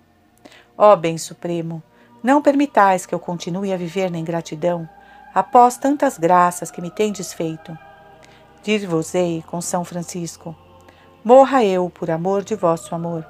Ó 0.76 0.94
Bem 0.96 1.16
Supremo, 1.18 1.82
não 2.22 2.42
permitais 2.42 3.06
que 3.06 3.14
eu 3.14 3.18
continue 3.18 3.72
a 3.72 3.76
viver 3.76 4.10
na 4.10 4.18
ingratidão 4.18 4.88
após 5.34 5.76
tantas 5.76 6.18
graças 6.18 6.70
que 6.70 6.80
me 6.80 6.90
tendes 6.90 7.32
feito 7.32 7.76
Dir-vos-ei 8.64 9.44
com 9.46 9.60
São 9.60 9.84
Francisco: 9.84 10.56
Morra 11.22 11.62
eu 11.62 11.90
por 11.90 12.10
amor 12.10 12.42
de 12.42 12.54
vosso 12.54 12.94
amor. 12.94 13.22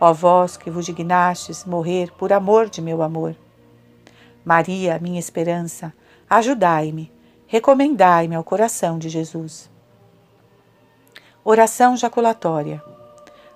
Ó 0.00 0.12
vós 0.12 0.56
que 0.56 0.68
vos 0.68 0.84
dignastes 0.84 1.64
morrer 1.64 2.10
por 2.18 2.32
amor 2.32 2.68
de 2.68 2.82
meu 2.82 3.00
amor. 3.00 3.36
Maria, 4.44 4.98
minha 4.98 5.18
esperança, 5.18 5.92
ajudai-me, 6.28 7.12
recomendai-me 7.46 8.34
ao 8.34 8.44
coração 8.44 8.98
de 8.98 9.08
Jesus. 9.08 9.70
Oração 11.44 11.96
jaculatória. 11.96 12.82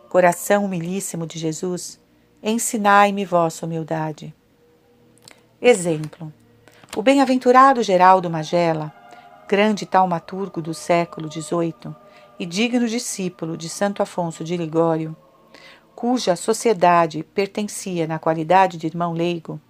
Coração 0.08 0.64
humilíssimo 0.64 1.26
de 1.26 1.38
Jesus, 1.38 2.00
ensinai-me 2.42 3.24
vossa 3.24 3.66
humildade. 3.66 4.34
Exemplo: 5.60 6.32
o 6.96 7.02
bem-aventurado 7.02 7.82
Geraldo 7.82 8.30
Magela 8.30 8.92
grande 9.46 9.84
taumaturgo 9.84 10.62
do 10.62 10.72
século 10.72 11.30
XVIII 11.30 11.94
e 12.38 12.46
digno 12.46 12.88
discípulo 12.88 13.56
de 13.56 13.68
Santo 13.68 14.02
Afonso 14.02 14.42
de 14.42 14.56
Ligório, 14.56 15.16
cuja 15.94 16.34
sociedade 16.34 17.22
pertencia 17.22 18.06
na 18.06 18.18
qualidade 18.18 18.76
de 18.76 18.86
irmão 18.86 19.12
leigo, 19.12 19.60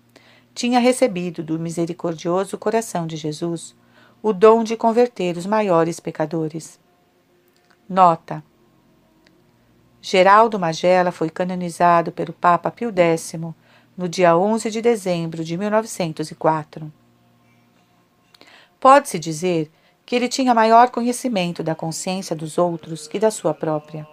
tinha 0.55 0.79
recebido 0.79 1.43
do 1.43 1.59
misericordioso 1.59 2.57
coração 2.57 3.07
de 3.07 3.17
Jesus 3.17 3.75
o 4.23 4.33
dom 4.33 4.63
de 4.63 4.77
converter 4.77 5.37
os 5.37 5.45
maiores 5.45 5.99
pecadores. 5.99 6.79
Nota: 7.89 8.43
Geraldo 10.01 10.59
Magela 10.59 11.11
foi 11.11 11.29
canonizado 11.29 12.13
pelo 12.13 12.33
Papa 12.33 12.71
Pio 12.71 12.93
X 12.97 13.35
no 13.97 14.09
dia 14.09 14.37
11 14.37 14.71
de 14.71 14.81
dezembro 14.81 15.45
de 15.45 15.57
1904. 15.57 16.93
Pode-se 18.79 19.19
dizer 19.19 19.71
que 20.07 20.15
ele 20.15 20.29
tinha 20.29 20.55
maior 20.55 20.91
conhecimento 20.91 21.63
da 21.63 21.75
consciência 21.75 22.37
dos 22.37 22.59
outros 22.59 23.09
que 23.09 23.19
da 23.19 23.31
sua 23.31 23.55
própria. 23.55 24.07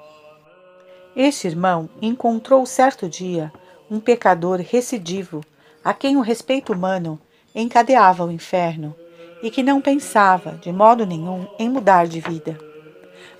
Este 1.15 1.47
irmão 1.47 1.89
encontrou 2.01 2.65
certo 2.65 3.09
dia 3.09 3.51
um 3.89 3.99
pecador 3.99 4.61
recidivo 4.61 5.43
a 5.83 5.93
quem 5.93 6.17
o 6.17 6.21
respeito 6.21 6.73
humano 6.73 7.19
encadeava 7.53 8.23
ao 8.23 8.31
inferno 8.31 8.95
e 9.41 9.49
que 9.49 9.63
não 9.63 9.81
pensava, 9.81 10.51
de 10.61 10.71
modo 10.71 11.05
nenhum, 11.05 11.47
em 11.57 11.69
mudar 11.69 12.07
de 12.07 12.19
vida. 12.19 12.57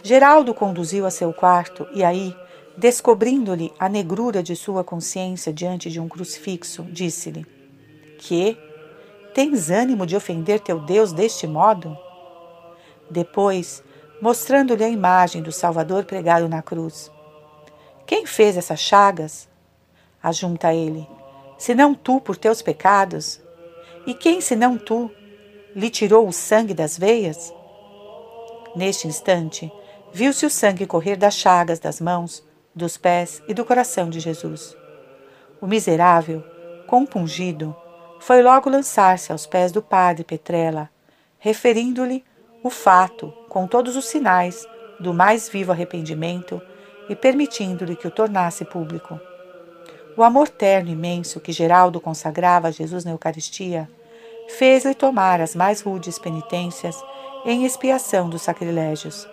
Geraldo 0.04 0.54
conduziu 0.54 1.06
a 1.06 1.12
seu 1.12 1.32
quarto 1.32 1.88
e 1.94 2.04
aí, 2.04 2.36
descobrindo-lhe 2.76 3.72
a 3.78 3.88
negrura 3.88 4.42
de 4.42 4.56
sua 4.56 4.84
consciência 4.84 5.54
diante 5.54 5.90
de 5.90 6.00
um 6.00 6.10
crucifixo, 6.10 6.84
disse-lhe: 6.84 7.46
Que? 8.18 8.58
Tens 9.34 9.70
ânimo 9.70 10.06
de 10.06 10.16
ofender 10.16 10.60
teu 10.60 10.80
Deus 10.80 11.14
deste 11.14 11.48
modo? 11.48 11.96
Depois, 13.10 13.84
mostrando-lhe 14.22 14.84
a 14.84 14.90
imagem 14.90 15.42
do 15.42 15.52
Salvador 15.52 16.04
pregado 16.04 16.50
na 16.50 16.62
cruz. 16.62 17.12
Quem 18.06 18.26
fez 18.26 18.58
essas 18.58 18.80
chagas? 18.80 19.48
Ajunta 20.22 20.74
ele, 20.74 21.08
senão 21.62 21.94
tu 21.94 22.20
por 22.20 22.36
teus 22.36 22.60
pecados? 22.60 23.40
E 24.08 24.16
quem, 24.16 24.42
senão 24.42 24.80
tu, 24.80 25.12
lhe 25.76 25.92
tirou 25.92 26.28
o 26.28 26.34
sangue 26.34 26.74
das 26.74 26.98
veias? 26.98 27.54
Neste 28.76 29.08
instante, 29.08 29.72
viu-se 30.12 30.44
o 30.44 30.50
sangue 30.50 30.88
correr 30.88 31.18
das 31.18 31.36
chagas 31.36 31.78
das 31.78 32.02
mãos, 32.02 32.44
dos 32.74 32.98
pés 32.98 33.44
e 33.48 33.54
do 33.54 33.64
coração 33.64 34.10
de 34.10 34.20
Jesus. 34.20 34.76
O 35.62 35.68
miserável, 35.68 36.44
compungido, 36.88 37.76
foi 38.20 38.42
logo 38.42 38.68
lançar-se 38.68 39.32
aos 39.32 39.46
pés 39.46 39.72
do 39.72 39.84
padre 39.84 40.24
Petrella, 40.24 40.90
referindo-lhe 41.38 42.26
o 42.64 42.72
fato 42.72 43.32
com 43.50 43.68
todos 43.68 43.96
os 43.96 44.06
sinais 44.06 44.68
do 45.00 45.14
mais 45.14 45.48
vivo 45.48 45.72
arrependimento 45.72 46.60
e 47.08 47.16
permitindo-lhe 47.16 47.96
que 47.96 48.08
o 48.08 48.12
tornasse 48.12 48.66
público. 48.66 49.20
O 50.18 50.24
amor 50.24 50.50
terno 50.50 50.90
imenso 50.90 51.40
que 51.40 51.54
Geraldo 51.54 52.02
consagrava 52.02 52.68
a 52.68 52.72
Jesus 52.72 53.06
na 53.06 53.12
Eucaristia 53.12 53.90
fez-lhe 54.58 54.94
tomar 54.94 55.40
as 55.40 55.56
mais 55.56 55.82
rudes 55.82 56.20
penitências 56.20 57.02
em 57.46 57.66
expiação 57.66 58.30
dos 58.30 58.42
sacrilégios. 58.42 59.28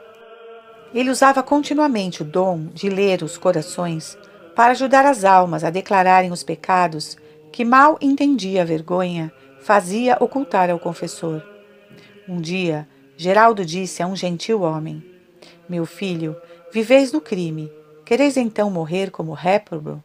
Ele 0.95 1.11
usava 1.11 1.43
continuamente 1.43 2.23
o 2.23 2.25
dom 2.25 2.67
de 2.73 2.89
ler 2.89 3.23
os 3.23 3.37
corações 3.37 4.17
para 4.55 4.73
ajudar 4.73 5.05
as 5.05 5.25
almas 5.25 5.65
a 5.65 5.71
declararem 5.71 6.31
os 6.31 6.43
pecados 6.43 7.17
que 7.53 7.65
mal 7.65 7.99
entendia 8.01 8.63
a 8.63 8.65
vergonha 8.65 9.33
fazia 9.61 10.17
ocultar 10.21 10.71
ao 10.71 10.79
confessor. 10.79 11.43
Um 12.29 12.41
dia, 12.41 12.89
Geraldo 13.17 13.65
disse 13.65 14.03
a 14.03 14.07
um 14.07 14.15
gentil 14.15 14.63
homem: 14.63 15.05
Meu 15.69 15.85
filho, 15.85 16.37
viveis 16.73 17.13
no 17.13 17.21
crime, 17.21 17.71
quereis 18.05 18.37
então 18.37 18.71
morrer 18.71 19.11
como 19.11 19.33
réprobo? 19.33 20.03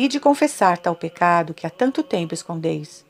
E 0.00 0.08
de 0.08 0.18
confessar 0.18 0.78
tal 0.78 0.96
pecado 0.96 1.52
que 1.52 1.66
há 1.66 1.68
tanto 1.68 2.02
tempo 2.02 2.32
escondeis. 2.32 3.04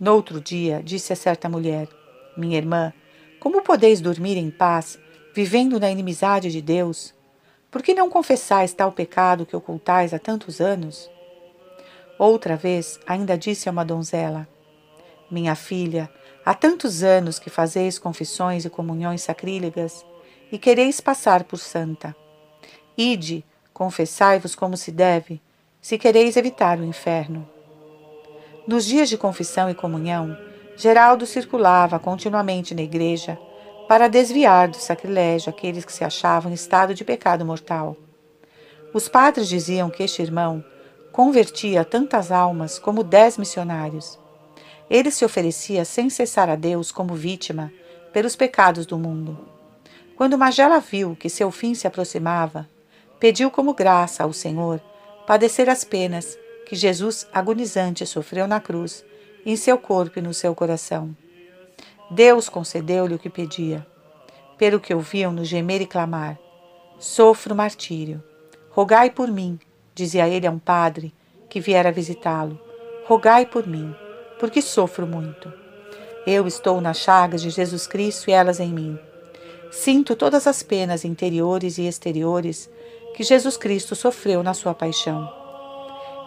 Noutro 0.00 0.40
dia, 0.40 0.82
disse 0.82 1.12
a 1.12 1.16
certa 1.16 1.50
mulher: 1.50 1.86
Minha 2.34 2.56
irmã, 2.56 2.94
como 3.38 3.60
podeis 3.60 4.00
dormir 4.00 4.38
em 4.38 4.50
paz, 4.50 4.98
vivendo 5.34 5.78
na 5.78 5.90
inimizade 5.90 6.50
de 6.50 6.62
Deus? 6.62 7.12
Por 7.70 7.82
que 7.82 7.92
não 7.92 8.08
confessais 8.08 8.72
tal 8.72 8.90
pecado 8.90 9.44
que 9.44 9.54
ocultais 9.54 10.14
há 10.14 10.18
tantos 10.18 10.62
anos? 10.62 11.10
Outra 12.18 12.56
vez, 12.56 12.98
ainda 13.06 13.36
disse 13.36 13.68
a 13.68 13.72
uma 13.72 13.84
donzela: 13.84 14.48
Minha 15.30 15.54
filha, 15.54 16.10
há 16.42 16.54
tantos 16.54 17.02
anos 17.02 17.38
que 17.38 17.50
fazeis 17.50 17.98
confissões 17.98 18.64
e 18.64 18.70
comunhões 18.70 19.20
sacrílegas 19.20 20.06
e 20.50 20.56
quereis 20.56 21.02
passar 21.02 21.44
por 21.44 21.58
santa. 21.58 22.16
Ide, 22.96 23.44
confessai-vos 23.74 24.54
como 24.54 24.74
se 24.74 24.90
deve, 24.90 25.38
se 25.84 25.98
quereis 25.98 26.34
evitar 26.38 26.80
o 26.80 26.84
inferno. 26.84 27.46
Nos 28.66 28.86
dias 28.86 29.06
de 29.06 29.18
confissão 29.18 29.68
e 29.68 29.74
comunhão, 29.74 30.34
Geraldo 30.78 31.26
circulava 31.26 31.98
continuamente 31.98 32.74
na 32.74 32.80
igreja 32.80 33.38
para 33.86 34.08
desviar 34.08 34.68
do 34.68 34.78
sacrilégio 34.78 35.50
aqueles 35.50 35.84
que 35.84 35.92
se 35.92 36.02
achavam 36.02 36.50
em 36.50 36.54
estado 36.54 36.94
de 36.94 37.04
pecado 37.04 37.44
mortal. 37.44 37.98
Os 38.94 39.10
padres 39.10 39.46
diziam 39.46 39.90
que 39.90 40.02
este 40.02 40.22
irmão 40.22 40.64
convertia 41.12 41.84
tantas 41.84 42.32
almas 42.32 42.78
como 42.78 43.04
dez 43.04 43.36
missionários. 43.36 44.18
Ele 44.88 45.10
se 45.10 45.22
oferecia 45.22 45.84
sem 45.84 46.08
cessar 46.08 46.48
a 46.48 46.56
Deus 46.56 46.90
como 46.90 47.14
vítima 47.14 47.70
pelos 48.10 48.34
pecados 48.34 48.86
do 48.86 48.98
mundo. 48.98 49.38
Quando 50.16 50.38
Magela 50.38 50.80
viu 50.80 51.14
que 51.14 51.28
seu 51.28 51.50
fim 51.50 51.74
se 51.74 51.86
aproximava, 51.86 52.66
pediu 53.20 53.50
como 53.50 53.74
graça 53.74 54.24
ao 54.24 54.32
Senhor 54.32 54.80
padecer 55.26 55.68
as 55.68 55.84
penas 55.84 56.38
que 56.66 56.74
Jesus 56.74 57.26
agonizante 57.32 58.06
sofreu 58.06 58.46
na 58.46 58.60
cruz, 58.60 59.04
em 59.44 59.56
seu 59.56 59.78
corpo 59.78 60.18
e 60.18 60.22
no 60.22 60.32
seu 60.32 60.54
coração. 60.54 61.14
Deus 62.10 62.48
concedeu-lhe 62.48 63.14
o 63.14 63.18
que 63.18 63.30
pedia. 63.30 63.86
Pelo 64.56 64.80
que 64.80 64.94
ouviam-no 64.94 65.44
gemer 65.44 65.82
e 65.82 65.86
clamar: 65.86 66.38
Sofro 66.98 67.54
martírio. 67.54 68.22
Rogai 68.70 69.10
por 69.10 69.28
mim, 69.28 69.58
dizia 69.94 70.28
ele 70.28 70.46
a 70.46 70.50
um 70.50 70.58
padre 70.58 71.12
que 71.48 71.60
viera 71.60 71.92
visitá-lo. 71.92 72.60
Rogai 73.06 73.46
por 73.46 73.66
mim, 73.66 73.94
porque 74.38 74.62
sofro 74.62 75.06
muito. 75.06 75.52
Eu 76.26 76.46
estou 76.46 76.80
nas 76.80 76.98
chagas 76.98 77.42
de 77.42 77.50
Jesus 77.50 77.86
Cristo 77.86 78.30
e 78.30 78.32
elas 78.32 78.58
em 78.60 78.72
mim. 78.72 78.98
Sinto 79.70 80.16
todas 80.16 80.46
as 80.46 80.62
penas 80.62 81.04
interiores 81.04 81.78
e 81.78 81.82
exteriores 81.82 82.70
que 83.14 83.22
Jesus 83.22 83.56
Cristo 83.56 83.94
sofreu 83.94 84.42
na 84.42 84.52
sua 84.52 84.74
paixão. 84.74 85.32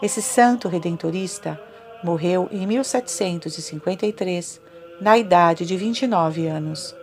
Esse 0.02 0.22
santo 0.22 0.68
redentorista 0.70 1.62
morreu 2.04 2.48
em 2.52 2.66
1753, 2.66 4.62
na 5.02 5.18
idade 5.18 5.66
de 5.66 5.76
29 5.76 6.48
anos. 6.48 6.96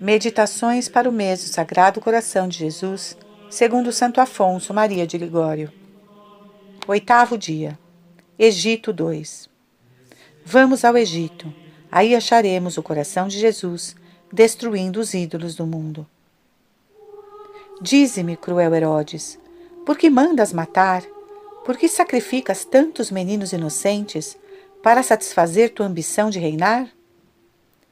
Meditações 0.00 0.88
para 0.88 1.08
o 1.08 1.12
mês 1.12 1.44
do 1.44 1.48
Sagrado 1.48 2.00
Coração 2.00 2.48
de 2.48 2.58
Jesus, 2.58 3.16
segundo 3.48 3.92
Santo 3.92 4.20
Afonso 4.20 4.74
Maria 4.74 5.06
de 5.06 5.16
Ligório. 5.16 5.72
Oitavo 6.86 7.38
dia. 7.38 7.78
Egito 8.38 8.92
2. 8.92 9.53
Vamos 10.44 10.84
ao 10.84 10.96
Egito 10.96 11.52
Aí 11.94 12.12
acharemos 12.16 12.76
o 12.76 12.82
coração 12.82 13.28
de 13.28 13.38
Jesus 13.38 13.94
destruindo 14.32 14.98
os 14.98 15.14
ídolos 15.14 15.54
do 15.54 15.64
mundo. 15.64 16.04
Dize-me, 17.80 18.36
cruel 18.36 18.74
Herodes, 18.74 19.38
por 19.86 19.96
que 19.96 20.10
mandas 20.10 20.52
matar? 20.52 21.04
Por 21.64 21.76
que 21.76 21.86
sacrificas 21.86 22.64
tantos 22.64 23.12
meninos 23.12 23.52
inocentes 23.52 24.36
para 24.82 25.04
satisfazer 25.04 25.70
tua 25.70 25.86
ambição 25.86 26.30
de 26.30 26.40
reinar? 26.40 26.88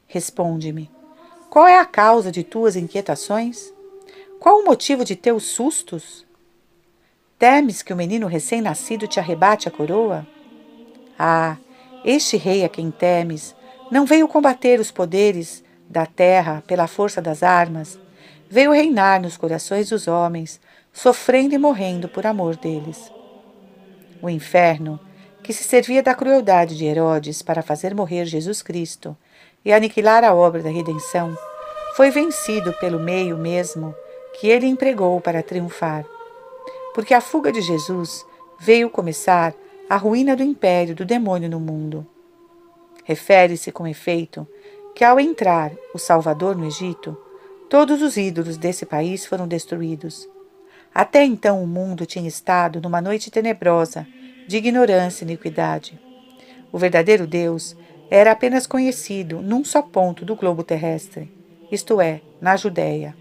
Responde-me, 0.09 0.91
qual 1.49 1.69
é 1.69 1.79
a 1.79 1.87
causa 1.87 2.33
de 2.33 2.43
tuas 2.43 2.75
inquietações? 2.75 3.73
Qual 4.41 4.59
o 4.59 4.65
motivo 4.65 5.05
de 5.05 5.15
teus 5.15 5.45
sustos? 5.45 6.27
Temes 7.39 7.83
que 7.83 7.93
o 7.93 7.97
menino 7.97 8.27
recém-nascido 8.27 9.07
te 9.07 9.21
arrebate 9.21 9.69
a 9.69 9.71
coroa? 9.71 10.27
Ah, 11.17 11.57
este 12.05 12.37
rei 12.37 12.65
a 12.65 12.69
quem 12.69 12.91
temes 12.91 13.55
não 13.91 14.07
veio 14.07 14.27
combater 14.27 14.81
os 14.81 14.91
poderes 14.91 15.63
da 15.89 16.07
terra 16.07 16.63
pela 16.67 16.87
força 16.87 17.21
das 17.21 17.43
armas, 17.43 17.99
veio 18.49 18.73
reinar 18.73 19.21
nos 19.21 19.37
corações 19.37 19.91
dos 19.91 20.09
homens, 20.09 20.61
sofrendo 20.93 21.55
e 21.55 21.59
morrendo 21.59 22.09
por 22.09 22.27
amor 22.27 22.57
deles. 22.57 23.13
O 24.21 24.29
inferno, 24.31 24.99
que 25.43 25.53
se 25.53 25.65
servia 25.65 26.03
da 26.03 26.15
crueldade 26.15 26.77
de 26.77 26.85
Herodes 26.85 27.43
para 27.43 27.63
fazer 27.63 27.95
morrer 27.95 28.25
Jesus 28.27 28.63
Cristo 28.63 29.17
e 29.65 29.73
aniquilar 29.73 30.25
a 30.25 30.35
obra 30.35 30.63
da 30.63 30.71
redenção, 30.71 31.37
foi 31.97 32.11
vencido 32.11 32.73
pelo 32.75 32.99
meio 32.99 33.37
mesmo 33.37 33.95
que 34.39 34.49
ele 34.49 34.67
empregou 34.67 35.21
para 35.21 35.43
triunfar. 35.43 36.05
Porque 36.95 37.13
a 37.13 37.21
fuga 37.21 37.53
de 37.53 37.61
Jesus 37.61 38.25
veio 38.59 38.89
começar 38.89 39.55
a 39.93 39.97
ruína 39.99 40.35
do 40.35 40.43
império 40.43 40.95
do 40.95 41.05
demônio 41.05 41.51
no 41.51 41.61
mundo. 41.61 42.07
Refere-se, 43.05 43.71
com 43.71 43.87
efeito, 43.87 44.49
que 44.95 45.05
ao 45.05 45.21
entrar 45.21 45.71
o 45.93 45.99
Salvador 45.99 46.57
no 46.57 46.65
Egito, 46.65 47.15
todos 47.69 48.01
os 48.01 48.17
ídolos 48.17 48.57
desse 48.57 48.87
país 48.87 49.27
foram 49.27 49.47
destruídos. 49.47 50.27
Até 50.95 51.23
então 51.27 51.63
o 51.63 51.67
mundo 51.67 52.07
tinha 52.07 52.27
estado 52.27 52.81
numa 52.81 53.03
noite 53.03 53.31
tenebrosa 53.31 54.07
de 54.49 54.57
ignorância 54.57 55.25
e 55.25 55.29
iniquidade. 55.29 56.01
O 56.73 56.79
verdadeiro 56.79 57.27
Deus 57.27 57.77
era 58.11 58.33
apenas 58.33 58.67
conhecido 58.67 59.43
num 59.43 59.63
só 59.63 59.83
ponto 59.83 60.25
do 60.25 60.35
globo 60.35 60.65
terrestre, 60.65 61.31
isto 61.71 62.01
é, 62.01 62.23
na 62.41 62.57
Judéia. 62.57 63.15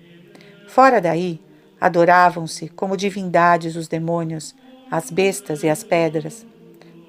Fora 0.69 1.01
daí, 1.01 1.37
adoravam-se 1.81 2.69
como 2.69 2.95
divindades 2.95 3.75
os 3.75 3.89
demônios, 3.89 4.55
as 4.89 5.11
bestas 5.11 5.63
e 5.63 5.69
as 5.69 5.83
pedras. 5.83 6.49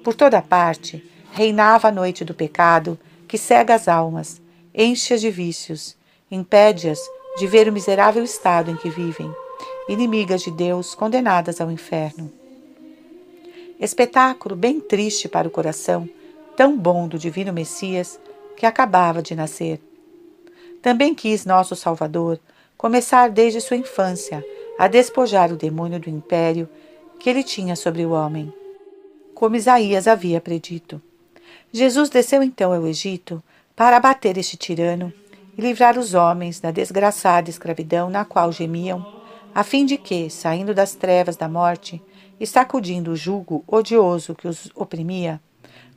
Por 0.03 0.13
toda 0.13 0.41
parte, 0.41 1.01
reinava 1.31 1.87
a 1.87 1.91
noite 1.91 2.25
do 2.25 2.33
pecado 2.33 2.99
que 3.27 3.37
cega 3.37 3.73
as 3.73 3.87
almas, 3.87 4.41
enche-as 4.75 5.21
de 5.21 5.31
vícios, 5.31 5.95
impede-as 6.29 6.99
de 7.37 7.47
ver 7.47 7.69
o 7.69 7.71
miserável 7.71 8.23
estado 8.23 8.69
em 8.69 8.75
que 8.75 8.89
vivem, 8.89 9.33
inimigas 9.87 10.41
de 10.41 10.51
Deus 10.51 10.93
condenadas 10.93 11.61
ao 11.61 11.71
inferno. 11.71 12.31
Espetáculo 13.79 14.55
bem 14.55 14.79
triste 14.79 15.29
para 15.29 15.47
o 15.47 15.51
coração, 15.51 16.07
tão 16.55 16.77
bom 16.77 17.07
do 17.07 17.17
divino 17.17 17.53
Messias 17.53 18.19
que 18.57 18.65
acabava 18.65 19.21
de 19.21 19.33
nascer. 19.33 19.79
Também 20.81 21.15
quis 21.15 21.45
nosso 21.45 21.75
Salvador 21.75 22.39
começar 22.77 23.29
desde 23.29 23.61
sua 23.61 23.77
infância 23.77 24.45
a 24.77 24.87
despojar 24.87 25.51
o 25.51 25.57
demônio 25.57 25.99
do 25.99 26.09
império 26.09 26.67
que 27.19 27.29
ele 27.29 27.43
tinha 27.43 27.75
sobre 27.75 28.05
o 28.05 28.11
homem, 28.11 28.53
como 29.33 29.55
Isaías 29.55 30.07
havia 30.07 30.39
predito. 30.39 31.01
Jesus 31.71 32.09
desceu 32.09 32.43
então 32.43 32.73
ao 32.73 32.87
Egito 32.87 33.43
para 33.75 33.97
abater 33.97 34.37
este 34.37 34.55
tirano 34.55 35.11
e 35.57 35.61
livrar 35.61 35.97
os 35.97 36.13
homens 36.13 36.59
da 36.59 36.71
desgraçada 36.71 37.49
escravidão 37.49 38.09
na 38.09 38.25
qual 38.25 38.51
gemiam, 38.51 39.05
a 39.53 39.63
fim 39.63 39.85
de 39.85 39.97
que, 39.97 40.29
saindo 40.29 40.73
das 40.73 40.95
trevas 40.95 41.35
da 41.35 41.47
morte 41.47 42.01
e 42.39 42.47
sacudindo 42.47 43.11
o 43.11 43.15
jugo 43.15 43.63
odioso 43.67 44.35
que 44.35 44.47
os 44.47 44.69
oprimia, 44.75 45.39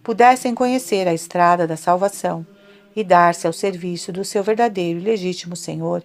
pudessem 0.02 0.54
conhecer 0.54 1.08
a 1.08 1.14
estrada 1.14 1.66
da 1.66 1.76
salvação 1.76 2.46
e 2.94 3.02
dar-se 3.02 3.46
ao 3.46 3.52
serviço 3.52 4.12
do 4.12 4.24
seu 4.24 4.42
verdadeiro 4.42 4.98
e 4.98 5.02
legítimo 5.02 5.56
Senhor, 5.56 6.02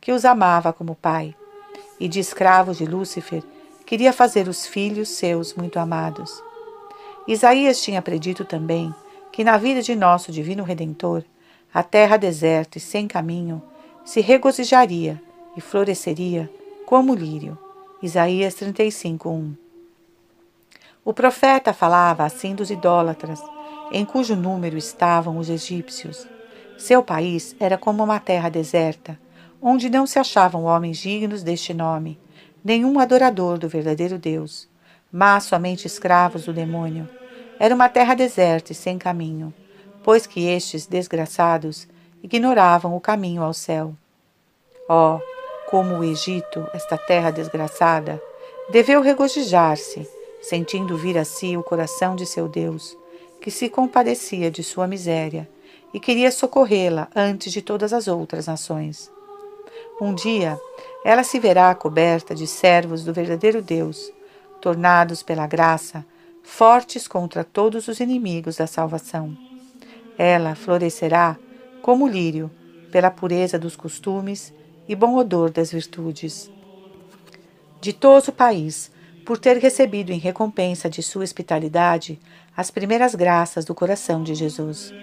que 0.00 0.12
os 0.12 0.24
amava 0.24 0.72
como 0.72 0.94
Pai, 0.94 1.34
e 1.98 2.08
de 2.08 2.20
escravos 2.20 2.78
de 2.78 2.84
Lúcifer, 2.84 3.42
queria 3.86 4.12
fazer 4.12 4.48
os 4.48 4.66
filhos 4.66 5.08
seus 5.10 5.54
muito 5.54 5.78
amados. 5.78 6.42
Isaías 7.26 7.82
tinha 7.82 8.02
predito 8.02 8.44
também 8.44 8.94
que 9.32 9.42
na 9.42 9.56
vida 9.56 9.80
de 9.82 9.96
nosso 9.96 10.30
divino 10.30 10.62
Redentor 10.62 11.24
a 11.72 11.82
terra 11.82 12.16
deserta 12.16 12.78
e 12.78 12.80
sem 12.80 13.08
caminho 13.08 13.62
se 14.04 14.20
regozijaria 14.20 15.20
e 15.56 15.60
floresceria 15.60 16.50
como 16.84 17.12
o 17.12 17.16
lírio. 17.16 17.58
Isaías 18.02 18.54
35, 18.54 19.30
1. 19.30 19.56
O 21.04 21.12
profeta 21.14 21.72
falava 21.72 22.24
assim 22.24 22.54
dos 22.54 22.70
idólatras, 22.70 23.42
em 23.90 24.04
cujo 24.04 24.36
número 24.36 24.76
estavam 24.76 25.38
os 25.38 25.48
egípcios. 25.48 26.26
Seu 26.76 27.02
país 27.02 27.56
era 27.58 27.78
como 27.78 28.04
uma 28.04 28.20
terra 28.20 28.50
deserta, 28.50 29.18
onde 29.60 29.88
não 29.88 30.06
se 30.06 30.18
achavam 30.18 30.64
homens 30.64 30.98
dignos 30.98 31.42
deste 31.42 31.72
nome, 31.72 32.18
nenhum 32.62 32.98
adorador 32.98 33.58
do 33.58 33.68
verdadeiro 33.68 34.18
Deus, 34.18 34.68
mas 35.14 35.44
somente 35.44 35.86
escravos 35.86 36.44
do 36.44 36.52
demônio. 36.52 37.08
Era 37.58 37.74
uma 37.74 37.88
terra 37.88 38.14
deserta 38.14 38.72
e 38.72 38.74
sem 38.74 38.98
caminho 38.98 39.54
pois 40.04 40.26
que 40.26 40.46
estes 40.46 40.86
desgraçados 40.86 41.88
ignoravam 42.22 42.94
o 42.94 43.00
caminho 43.00 43.42
ao 43.42 43.54
céu. 43.54 43.94
Oh, 44.88 45.18
como 45.66 45.96
o 45.96 46.04
Egito, 46.04 46.68
esta 46.74 46.98
terra 46.98 47.30
desgraçada, 47.30 48.22
deveu 48.70 49.00
regozijar-se, 49.00 50.06
sentindo 50.42 50.96
vir 50.96 51.16
a 51.16 51.24
si 51.24 51.56
o 51.56 51.62
coração 51.62 52.14
de 52.14 52.26
seu 52.26 52.46
Deus, 52.46 52.96
que 53.40 53.50
se 53.50 53.70
compadecia 53.70 54.50
de 54.50 54.62
sua 54.62 54.86
miséria 54.86 55.48
e 55.92 55.98
queria 55.98 56.30
socorrê-la 56.30 57.08
antes 57.16 57.50
de 57.52 57.62
todas 57.62 57.92
as 57.92 58.06
outras 58.06 58.46
nações. 58.46 59.10
Um 60.00 60.14
dia, 60.14 60.60
ela 61.04 61.24
se 61.24 61.38
verá 61.38 61.74
coberta 61.74 62.34
de 62.34 62.46
servos 62.46 63.04
do 63.04 63.12
verdadeiro 63.12 63.62
Deus, 63.62 64.12
tornados 64.64 65.22
pela 65.22 65.46
graça 65.46 66.06
fortes 66.42 67.06
contra 67.06 67.44
todos 67.44 67.86
os 67.86 68.00
inimigos 68.00 68.56
da 68.56 68.66
salvação. 68.66 69.36
Ela 70.16 70.54
florescerá 70.54 71.36
como 71.82 72.08
lírio, 72.08 72.50
pela 72.90 73.10
pureza 73.10 73.58
dos 73.58 73.76
costumes 73.76 74.54
e 74.88 74.96
bom 74.96 75.16
odor 75.16 75.50
das 75.50 75.70
virtudes. 75.70 76.50
Ditoso 77.78 78.32
país, 78.32 78.90
por 79.26 79.36
ter 79.36 79.58
recebido 79.58 80.12
em 80.12 80.18
recompensa 80.18 80.88
de 80.88 81.02
sua 81.02 81.24
hospitalidade 81.24 82.18
as 82.56 82.70
primeiras 82.70 83.14
graças 83.14 83.66
do 83.66 83.74
coração 83.74 84.22
de 84.22 84.34
Jesus. 84.34 84.94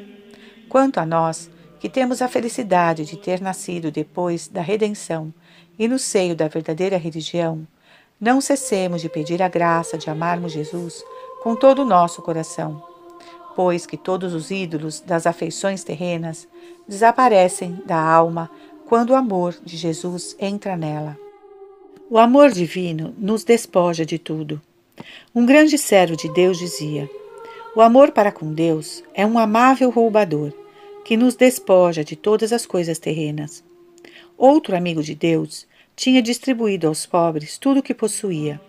Quanto 0.69 0.99
a 0.99 1.05
nós, 1.05 1.51
que 1.79 1.87
temos 1.87 2.19
a 2.19 2.27
felicidade 2.27 3.05
de 3.05 3.15
ter 3.15 3.39
nascido 3.39 3.91
depois 3.91 4.47
da 4.47 4.61
redenção 4.61 5.31
e 5.77 5.87
no 5.87 5.99
seio 5.99 6.35
da 6.35 6.47
verdadeira 6.47 6.97
religião, 6.97 7.67
não 8.21 8.39
cessemos 8.39 9.01
de 9.01 9.09
pedir 9.09 9.41
a 9.41 9.49
graça 9.49 9.97
de 9.97 10.09
amarmos 10.09 10.53
Jesus 10.53 11.03
com 11.41 11.55
todo 11.55 11.81
o 11.81 11.85
nosso 11.85 12.21
coração 12.21 12.91
pois 13.55 13.85
que 13.85 13.97
todos 13.97 14.33
os 14.33 14.51
ídolos 14.51 14.99
das 14.99 15.27
afeições 15.27 15.83
terrenas 15.83 16.47
desaparecem 16.87 17.81
da 17.85 17.99
alma 17.99 18.49
quando 18.87 19.11
o 19.11 19.15
amor 19.15 19.55
de 19.63 19.77
Jesus 19.77 20.35
entra 20.39 20.75
nela. 20.75 21.17
O 22.09 22.17
amor 22.17 22.51
divino 22.51 23.13
nos 23.17 23.43
despoja 23.43 24.05
de 24.05 24.17
tudo. 24.19 24.61
Um 25.33 25.45
grande 25.45 25.77
servo 25.77 26.15
de 26.15 26.31
Deus 26.33 26.57
dizia: 26.57 27.09
O 27.75 27.81
amor 27.81 28.11
para 28.11 28.31
com 28.31 28.53
Deus 28.53 29.03
é 29.13 29.25
um 29.25 29.39
amável 29.39 29.89
roubador 29.89 30.51
que 31.05 31.17
nos 31.17 31.35
despoja 31.35 32.03
de 32.03 32.15
todas 32.15 32.51
as 32.51 32.65
coisas 32.65 32.99
terrenas. 32.99 33.63
Outro 34.37 34.75
amigo 34.75 35.01
de 35.01 35.15
Deus 35.15 35.67
tinha 36.01 36.19
distribuído 36.19 36.87
aos 36.87 37.05
pobres 37.05 37.59
tudo 37.59 37.79
o 37.79 37.83
que 37.83 37.93
possuía. 37.93 38.59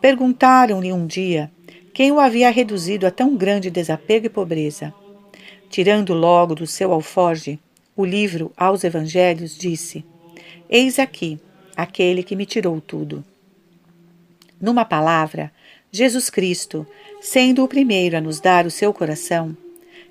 Perguntaram-lhe 0.00 0.92
um 0.92 1.06
dia 1.06 1.48
quem 1.94 2.10
o 2.10 2.18
havia 2.18 2.50
reduzido 2.50 3.06
a 3.06 3.10
tão 3.12 3.36
grande 3.36 3.70
desapego 3.70 4.26
e 4.26 4.28
pobreza. 4.28 4.92
Tirando 5.70 6.12
logo 6.12 6.56
do 6.56 6.66
seu 6.66 6.92
alforge 6.92 7.60
o 7.94 8.04
livro 8.04 8.50
aos 8.56 8.82
Evangelhos, 8.82 9.56
disse: 9.56 10.04
Eis 10.68 10.98
aqui 10.98 11.38
aquele 11.76 12.24
que 12.24 12.34
me 12.34 12.44
tirou 12.44 12.80
tudo. 12.80 13.24
Numa 14.60 14.84
palavra, 14.84 15.52
Jesus 15.92 16.28
Cristo, 16.28 16.84
sendo 17.20 17.62
o 17.62 17.68
primeiro 17.68 18.16
a 18.16 18.20
nos 18.20 18.40
dar 18.40 18.66
o 18.66 18.72
seu 18.72 18.92
coração, 18.92 19.56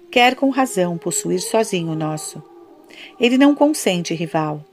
quer 0.10 0.36
com 0.36 0.50
razão 0.52 0.98
possuir 0.98 1.42
sozinho 1.42 1.92
o 1.92 1.96
nosso. 1.96 2.42
Ele 3.20 3.38
não 3.38 3.54
consente 3.54 4.14
rival. 4.14 4.64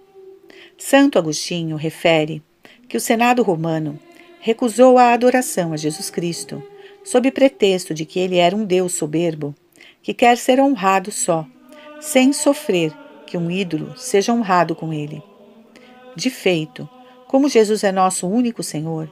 Santo 0.84 1.16
Agostinho 1.16 1.76
refere 1.76 2.42
que 2.88 2.96
o 2.96 3.00
Senado 3.00 3.40
romano 3.44 4.00
recusou 4.40 4.98
a 4.98 5.12
adoração 5.12 5.72
a 5.72 5.76
Jesus 5.76 6.10
Cristo 6.10 6.60
sob 7.04 7.30
pretexto 7.30 7.94
de 7.94 8.04
que 8.04 8.18
ele 8.18 8.36
era 8.36 8.54
um 8.54 8.64
Deus 8.64 8.92
soberbo, 8.92 9.54
que 10.02 10.12
quer 10.12 10.36
ser 10.36 10.58
honrado 10.60 11.12
só, 11.12 11.46
sem 12.00 12.32
sofrer 12.32 12.92
que 13.28 13.38
um 13.38 13.48
ídolo 13.48 13.96
seja 13.96 14.32
honrado 14.32 14.74
com 14.74 14.92
ele. 14.92 15.22
De 16.16 16.28
feito, 16.28 16.86
como 17.28 17.48
Jesus 17.48 17.84
é 17.84 17.92
nosso 17.92 18.26
único 18.26 18.62
Senhor, 18.64 19.08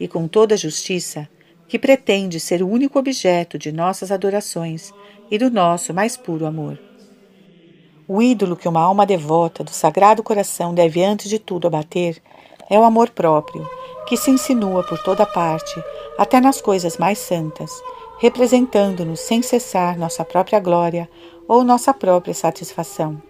e 0.00 0.08
com 0.08 0.26
toda 0.26 0.56
a 0.56 0.58
justiça, 0.58 1.28
que 1.68 1.78
pretende 1.78 2.40
ser 2.40 2.64
o 2.64 2.68
único 2.68 2.98
objeto 2.98 3.56
de 3.56 3.70
nossas 3.70 4.10
adorações 4.10 4.92
e 5.30 5.38
do 5.38 5.52
nosso 5.52 5.94
mais 5.94 6.16
puro 6.16 6.46
amor. 6.46 6.78
O 8.08 8.20
ídolo 8.20 8.56
que 8.56 8.68
uma 8.68 8.80
alma 8.80 9.06
devota 9.06 9.62
do 9.62 9.70
Sagrado 9.70 10.22
Coração 10.22 10.74
deve 10.74 11.04
antes 11.04 11.28
de 11.28 11.38
tudo 11.38 11.66
abater 11.66 12.20
é 12.68 12.78
o 12.78 12.84
amor 12.84 13.10
próprio, 13.10 13.68
que 14.06 14.16
se 14.16 14.30
insinua 14.30 14.82
por 14.82 15.02
toda 15.02 15.24
parte, 15.24 15.82
até 16.18 16.40
nas 16.40 16.60
coisas 16.60 16.98
mais 16.98 17.18
santas, 17.18 17.70
representando-nos 18.18 19.20
sem 19.20 19.42
cessar 19.42 19.98
nossa 19.98 20.24
própria 20.24 20.58
glória 20.58 21.08
ou 21.46 21.62
nossa 21.64 21.94
própria 21.94 22.34
satisfação. 22.34 23.22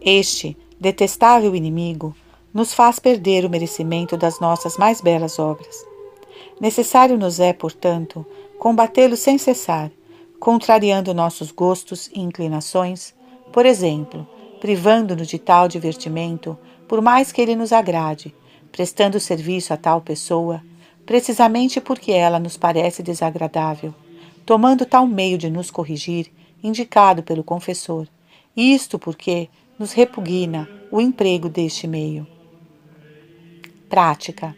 Este 0.00 0.56
detestável 0.78 1.54
inimigo 1.54 2.14
nos 2.52 2.72
faz 2.72 2.98
perder 2.98 3.44
o 3.44 3.50
merecimento 3.50 4.16
das 4.16 4.40
nossas 4.40 4.76
mais 4.78 5.00
belas 5.00 5.38
obras. 5.38 5.84
Necessário 6.60 7.18
nos 7.18 7.40
é, 7.40 7.52
portanto, 7.52 8.24
combatê-lo 8.58 9.16
sem 9.16 9.36
cessar, 9.36 9.90
contrariando 10.38 11.12
nossos 11.12 11.50
gostos 11.50 12.08
e 12.14 12.20
inclinações, 12.20 13.14
por 13.52 13.66
exemplo, 13.66 14.26
privando-nos 14.60 15.28
de 15.28 15.38
tal 15.38 15.68
divertimento, 15.68 16.58
por 16.88 17.00
mais 17.00 17.32
que 17.32 17.40
ele 17.40 17.56
nos 17.56 17.72
agrade, 17.72 18.34
prestando 18.70 19.18
serviço 19.20 19.72
a 19.72 19.76
tal 19.76 20.00
pessoa, 20.00 20.62
precisamente 21.04 21.80
porque 21.80 22.12
ela 22.12 22.38
nos 22.38 22.56
parece 22.56 23.02
desagradável, 23.02 23.94
tomando 24.44 24.84
tal 24.84 25.06
meio 25.06 25.38
de 25.38 25.48
nos 25.48 25.70
corrigir, 25.70 26.30
indicado 26.62 27.22
pelo 27.22 27.44
confessor, 27.44 28.06
isto 28.56 28.98
porque 28.98 29.48
nos 29.78 29.92
repugna 29.92 30.68
o 30.90 31.00
emprego 31.00 31.48
deste 31.48 31.86
meio. 31.86 32.26
Prática. 33.88 34.56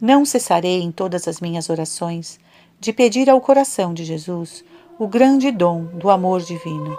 Não 0.00 0.24
cessarei 0.24 0.82
em 0.82 0.92
todas 0.92 1.26
as 1.26 1.40
minhas 1.40 1.70
orações 1.70 2.38
de 2.78 2.92
pedir 2.92 3.30
ao 3.30 3.40
coração 3.40 3.94
de 3.94 4.04
Jesus 4.04 4.64
o 4.98 5.08
grande 5.08 5.50
dom 5.50 5.84
do 5.84 6.10
amor 6.10 6.42
divino. 6.42 6.98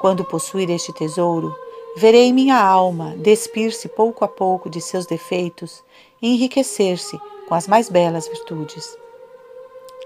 Quando 0.00 0.24
possuir 0.24 0.70
este 0.70 0.92
tesouro, 0.92 1.54
Verei 1.98 2.32
minha 2.32 2.56
alma 2.56 3.16
despir-se 3.16 3.88
pouco 3.88 4.24
a 4.24 4.28
pouco 4.28 4.70
de 4.70 4.80
seus 4.80 5.04
defeitos 5.04 5.82
e 6.22 6.32
enriquecer-se 6.32 7.18
com 7.48 7.56
as 7.56 7.66
mais 7.66 7.88
belas 7.88 8.28
virtudes. 8.28 8.96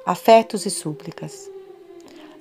Afetos 0.07 0.65
e 0.65 0.71
súplicas. 0.71 1.51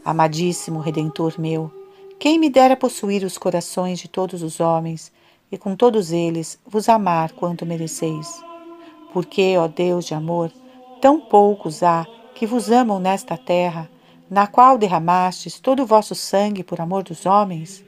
Amadíssimo 0.05 0.79
Redentor 0.79 1.33
meu, 1.37 1.69
quem 2.17 2.39
me 2.39 2.49
dera 2.49 2.77
possuir 2.77 3.25
os 3.25 3.37
corações 3.37 3.99
de 3.99 4.07
todos 4.07 4.41
os 4.41 4.61
homens 4.61 5.11
e 5.51 5.57
com 5.57 5.75
todos 5.75 6.13
eles 6.13 6.57
vos 6.65 6.87
amar 6.87 7.33
quanto 7.33 7.65
mereceis. 7.65 8.41
Porque, 9.11 9.57
ó 9.57 9.67
Deus 9.67 10.05
de 10.05 10.13
amor, 10.13 10.49
tão 11.01 11.19
poucos 11.19 11.83
há 11.83 12.07
que 12.33 12.45
vos 12.45 12.71
amam 12.71 13.01
nesta 13.01 13.35
terra, 13.37 13.91
na 14.31 14.47
qual 14.47 14.77
derramastes 14.77 15.59
todo 15.59 15.83
o 15.83 15.85
vosso 15.85 16.15
sangue 16.15 16.63
por 16.63 16.79
amor 16.79 17.03
dos 17.03 17.25
homens? 17.25 17.83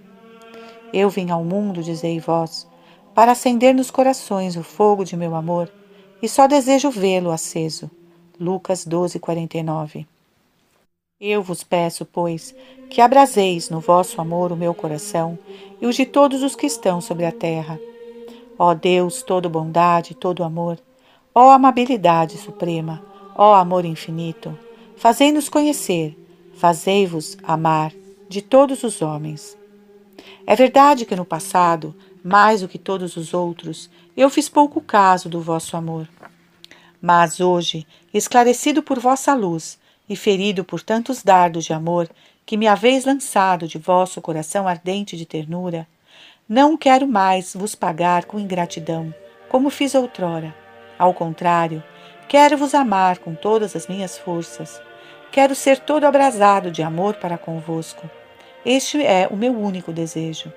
Eu 0.92 1.10
vim 1.10 1.32
ao 1.32 1.42
mundo, 1.42 1.82
dizei 1.82 2.20
vós, 2.20 2.68
para 3.16 3.32
acender 3.32 3.74
nos 3.74 3.90
corações 3.90 4.58
o 4.58 4.62
fogo 4.62 5.06
de 5.06 5.16
meu 5.16 5.36
amor, 5.36 5.72
e 6.22 6.28
só 6.28 6.46
desejo 6.46 6.92
vê-lo 6.92 7.32
aceso. 7.32 7.90
Lucas 8.38 8.86
12, 8.86 9.20
49. 9.20 10.06
Eu 11.18 11.42
vos 11.42 11.64
peço, 11.64 12.04
pois, 12.04 12.54
que 12.90 13.00
abraseis 13.00 13.70
no 13.70 13.80
vosso 13.80 14.20
amor 14.20 14.52
o 14.52 14.58
meu 14.58 14.74
coração 14.74 15.40
e 15.80 15.88
o 15.88 15.94
de 15.94 16.06
todos 16.06 16.44
os 16.44 16.58
que 16.58 16.66
estão 16.66 17.00
sobre 17.00 17.26
a 17.26 17.32
terra. 17.32 17.80
Ó 18.60 18.74
Deus, 18.74 19.24
todo 19.24 19.50
bondade, 19.50 20.14
todo 20.14 20.44
amor, 20.44 20.78
ó 21.34 21.52
amabilidade 21.52 22.38
suprema, 22.38 23.02
ó 23.34 23.56
amor 23.56 23.86
infinito, 23.86 24.58
fazei-nos 24.98 25.48
conhecer, 25.48 26.18
fazei-vos 26.56 27.38
amar 27.44 27.92
de 28.30 28.42
todos 28.42 28.84
os 28.84 29.02
homens. 29.02 29.58
É 30.46 30.56
verdade 30.56 31.06
que 31.06 31.16
no 31.16 31.26
passado, 31.26 31.96
mais 32.24 32.62
do 32.62 32.68
que 32.68 32.78
todos 32.78 33.18
os 33.18 33.34
outros, 33.34 33.90
eu 34.16 34.30
fiz 34.30 34.48
pouco 34.48 34.82
caso 34.82 35.30
do 35.30 35.42
vosso 35.42 35.76
amor. 35.76 36.08
Mas 37.02 37.40
hoje, 37.40 37.86
esclarecido 38.14 38.82
por 38.82 39.00
vossa 39.00 39.34
luz, 39.34 39.78
e 40.08 40.16
ferido 40.16 40.64
por 40.64 40.82
tantos 40.82 41.24
dardos 41.24 41.66
de 41.66 41.74
amor 41.74 42.10
que 42.46 42.58
me 42.58 42.68
haveis 42.68 43.06
lançado 43.06 43.68
de 43.68 43.78
vosso 43.78 44.22
coração 44.22 44.68
ardente 44.68 45.16
de 45.16 45.26
ternura, 45.26 45.88
não 46.48 46.76
quero 46.76 47.08
mais 47.08 47.54
vos 47.54 47.74
pagar 47.74 48.26
com 48.26 48.40
ingratidão, 48.40 49.14
como 49.50 49.70
fiz 49.70 49.96
outrora. 49.96 50.54
Ao 51.00 51.14
contrário, 51.14 51.82
quero 52.28 52.58
vos 52.58 52.74
amar 52.74 53.18
com 53.20 53.34
todas 53.34 53.76
as 53.76 53.88
minhas 53.88 54.18
forças. 54.18 54.82
Quero 55.34 55.56
ser 55.56 55.80
todo 55.80 56.04
abrasado 56.04 56.70
de 56.70 56.84
amor 56.84 57.16
para 57.16 57.40
convosco. 57.40 58.08
Este 58.64 59.04
é 59.04 59.28
o 59.32 59.36
meu 59.36 59.52
único 59.52 59.92
desejo. 59.92 60.54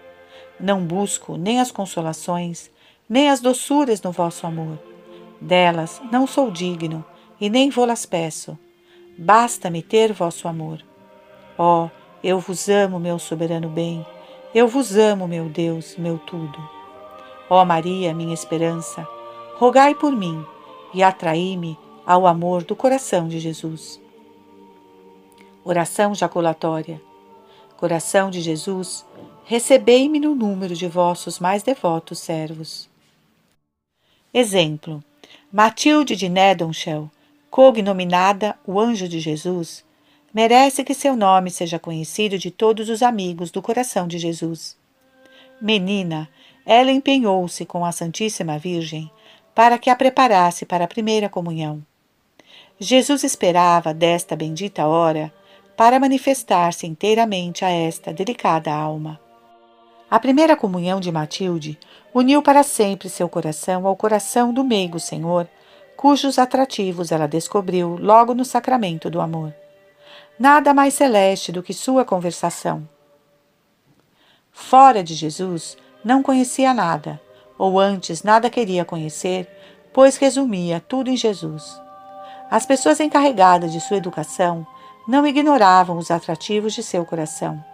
Não 0.60 0.82
busco 0.82 1.38
nem 1.38 1.62
as 1.62 1.70
consolações, 1.72 2.70
nem 3.08 3.30
as 3.30 3.40
doçuras 3.40 4.02
no 4.02 4.12
vosso 4.12 4.46
amor. 4.46 4.78
Delas 5.40 5.98
não 6.12 6.26
sou 6.26 6.50
digno 6.50 7.02
e 7.40 7.48
nem 7.48 7.70
vou-las 7.70 8.04
peço 8.04 8.58
Basta-me 9.16 9.80
ter 9.80 10.12
vosso 10.12 10.46
amor. 10.46 10.84
Ó, 11.56 11.86
oh, 11.86 11.90
eu 12.22 12.38
vos 12.38 12.68
amo, 12.68 13.00
meu 13.00 13.18
soberano 13.18 13.70
bem, 13.70 14.04
eu 14.54 14.68
vos 14.68 14.94
amo, 14.94 15.26
meu 15.26 15.48
Deus, 15.48 15.96
meu 15.96 16.18
tudo. 16.18 16.58
Ó 17.48 17.62
oh 17.62 17.64
Maria, 17.64 18.12
minha 18.12 18.34
esperança, 18.34 19.08
rogai 19.54 19.94
por 19.94 20.12
mim 20.12 20.44
e 20.92 21.02
atraí-me 21.02 21.78
ao 22.04 22.26
amor 22.26 22.62
do 22.62 22.76
coração 22.76 23.26
de 23.26 23.40
Jesus. 23.40 24.04
Oração 25.68 26.14
jaculatória. 26.14 27.02
Coração 27.76 28.30
de 28.30 28.40
Jesus, 28.40 29.04
recebei-me 29.44 30.20
no 30.20 30.32
número 30.32 30.76
de 30.76 30.86
vossos 30.86 31.40
mais 31.40 31.64
devotos 31.64 32.20
servos. 32.20 32.88
Exemplo: 34.32 35.02
Matilde 35.52 36.14
de 36.14 36.28
Nedonshell 36.28 37.10
cognominada 37.50 38.56
o 38.64 38.78
Anjo 38.78 39.08
de 39.08 39.18
Jesus, 39.18 39.84
merece 40.32 40.84
que 40.84 40.94
seu 40.94 41.16
nome 41.16 41.50
seja 41.50 41.80
conhecido 41.80 42.38
de 42.38 42.52
todos 42.52 42.88
os 42.88 43.02
amigos 43.02 43.50
do 43.50 43.60
coração 43.60 44.06
de 44.06 44.18
Jesus. 44.18 44.76
Menina, 45.60 46.28
ela 46.64 46.92
empenhou-se 46.92 47.66
com 47.66 47.84
a 47.84 47.90
Santíssima 47.90 48.56
Virgem 48.56 49.10
para 49.52 49.78
que 49.78 49.90
a 49.90 49.96
preparasse 49.96 50.64
para 50.64 50.84
a 50.84 50.88
primeira 50.88 51.28
comunhão. 51.28 51.84
Jesus 52.78 53.24
esperava 53.24 53.92
desta 53.92 54.36
bendita 54.36 54.86
hora 54.86 55.34
para 55.76 56.00
manifestar-se 56.00 56.86
inteiramente 56.86 57.64
a 57.64 57.70
esta 57.70 58.12
delicada 58.12 58.72
alma. 58.72 59.20
A 60.10 60.18
primeira 60.18 60.56
comunhão 60.56 61.00
de 61.00 61.12
Matilde 61.12 61.78
uniu 62.14 62.42
para 62.42 62.62
sempre 62.62 63.08
seu 63.08 63.28
coração 63.28 63.86
ao 63.86 63.96
coração 63.96 64.52
do 64.52 64.64
meigo 64.64 64.98
Senhor 64.98 65.48
cujos 65.96 66.38
atrativos 66.38 67.10
ela 67.10 67.26
descobriu 67.26 67.96
logo 67.96 68.34
no 68.34 68.44
sacramento 68.44 69.08
do 69.08 69.20
amor. 69.20 69.54
Nada 70.38 70.74
mais 70.74 70.94
celeste 70.94 71.50
do 71.50 71.62
que 71.62 71.72
sua 71.72 72.04
conversação. 72.04 72.86
Fora 74.52 75.02
de 75.02 75.14
Jesus, 75.14 75.76
não 76.04 76.22
conhecia 76.22 76.74
nada, 76.74 77.20
ou 77.58 77.80
antes 77.80 78.22
nada 78.22 78.50
queria 78.50 78.84
conhecer, 78.84 79.48
pois 79.92 80.16
resumia 80.16 80.78
tudo 80.78 81.10
em 81.10 81.16
Jesus. 81.16 81.80
As 82.50 82.66
pessoas 82.66 83.00
encarregadas 83.00 83.72
de 83.72 83.80
sua 83.80 83.96
educação 83.96 84.66
não 85.06 85.26
ignoravam 85.26 85.96
os 85.98 86.10
atrativos 86.10 86.74
de 86.74 86.82
seu 86.82 87.04
coração. 87.04 87.64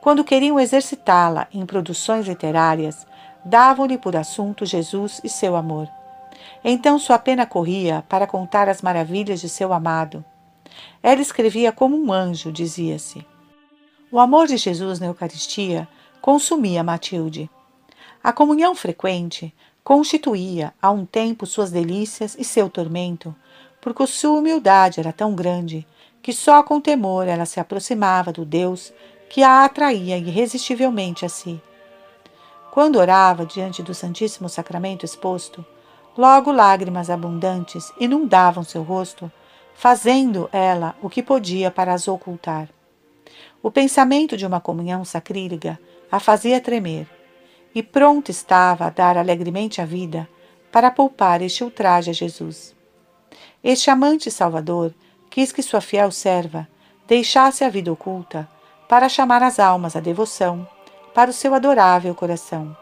Quando 0.00 0.24
queriam 0.24 0.58
exercitá-la 0.58 1.48
em 1.52 1.66
produções 1.66 2.26
literárias, 2.26 3.06
davam-lhe 3.44 3.98
por 3.98 4.16
assunto 4.16 4.64
Jesus 4.64 5.20
e 5.22 5.28
seu 5.28 5.54
amor. 5.54 5.88
Então 6.64 6.98
sua 6.98 7.18
pena 7.18 7.44
corria 7.44 8.04
para 8.08 8.26
contar 8.26 8.68
as 8.68 8.82
maravilhas 8.82 9.40
de 9.40 9.48
seu 9.48 9.72
amado. 9.72 10.24
Ela 11.02 11.20
escrevia 11.20 11.72
como 11.72 11.96
um 11.96 12.12
anjo, 12.12 12.50
dizia-se. 12.50 13.26
O 14.10 14.18
amor 14.18 14.46
de 14.46 14.56
Jesus 14.56 14.98
na 15.00 15.06
Eucaristia 15.06 15.88
consumia 16.20 16.82
Matilde. 16.82 17.50
A 18.22 18.32
comunhão 18.32 18.74
frequente 18.74 19.52
constituía 19.84 20.72
a 20.80 20.90
um 20.90 21.04
tempo 21.04 21.46
suas 21.46 21.70
delícias 21.70 22.36
e 22.38 22.44
seu 22.44 22.68
tormento, 22.68 23.34
porque 23.80 24.06
sua 24.06 24.38
humildade 24.38 24.98
era 24.98 25.12
tão 25.12 25.34
grande 25.34 25.86
que 26.26 26.32
só 26.32 26.60
com 26.60 26.80
temor 26.80 27.28
ela 27.28 27.46
se 27.46 27.60
aproximava 27.60 28.32
do 28.32 28.44
Deus 28.44 28.92
que 29.30 29.44
a 29.44 29.64
atraía 29.64 30.18
irresistivelmente 30.18 31.24
a 31.24 31.28
si. 31.28 31.62
Quando 32.72 32.96
orava 32.96 33.46
diante 33.46 33.80
do 33.80 33.94
Santíssimo 33.94 34.48
Sacramento 34.48 35.04
exposto, 35.04 35.64
Logo 36.16 36.50
lágrimas 36.50 37.10
abundantes 37.10 37.92
inundavam 38.00 38.64
seu 38.64 38.82
rosto, 38.82 39.30
fazendo 39.74 40.48
ela 40.50 40.96
o 41.02 41.10
que 41.10 41.22
podia 41.22 41.70
para 41.70 41.92
as 41.92 42.08
ocultar. 42.08 42.70
O 43.62 43.70
pensamento 43.70 44.34
de 44.34 44.46
uma 44.46 44.58
comunhão 44.58 45.04
sacrílega 45.04 45.78
a 46.10 46.18
fazia 46.18 46.58
tremer, 46.58 47.06
e 47.74 47.82
pronto 47.82 48.30
estava 48.30 48.86
a 48.86 48.90
dar 48.90 49.18
alegremente 49.18 49.82
a 49.82 49.84
vida 49.84 50.26
para 50.72 50.90
poupar 50.90 51.42
este 51.42 51.62
ultraje 51.62 52.08
a 52.08 52.14
Jesus. 52.14 52.74
Este 53.62 53.90
amante 53.90 54.30
salvador 54.30 54.94
quis 55.36 55.52
que 55.52 55.62
sua 55.62 55.82
fiel 55.82 56.10
serva 56.10 56.66
deixasse 57.06 57.62
a 57.62 57.68
vida 57.68 57.92
oculta 57.92 58.48
para 58.88 59.06
chamar 59.06 59.42
as 59.42 59.60
almas 59.60 59.94
à 59.94 60.00
devoção 60.00 60.66
para 61.12 61.28
o 61.28 61.32
seu 61.34 61.52
adorável 61.52 62.14
coração. 62.14 62.74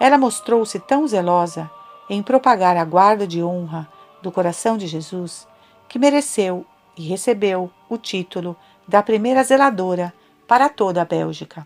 Ela 0.00 0.18
mostrou-se 0.18 0.76
tão 0.80 1.06
zelosa 1.06 1.70
em 2.10 2.20
propagar 2.20 2.76
a 2.76 2.84
guarda 2.84 3.28
de 3.28 3.44
honra 3.44 3.88
do 4.20 4.32
coração 4.32 4.76
de 4.76 4.88
Jesus, 4.88 5.46
que 5.88 6.00
mereceu 6.00 6.66
e 6.96 7.06
recebeu 7.06 7.70
o 7.88 7.96
título 7.96 8.56
da 8.88 9.00
primeira 9.00 9.44
zeladora 9.44 10.12
para 10.48 10.68
toda 10.68 11.02
a 11.02 11.04
Bélgica. 11.04 11.64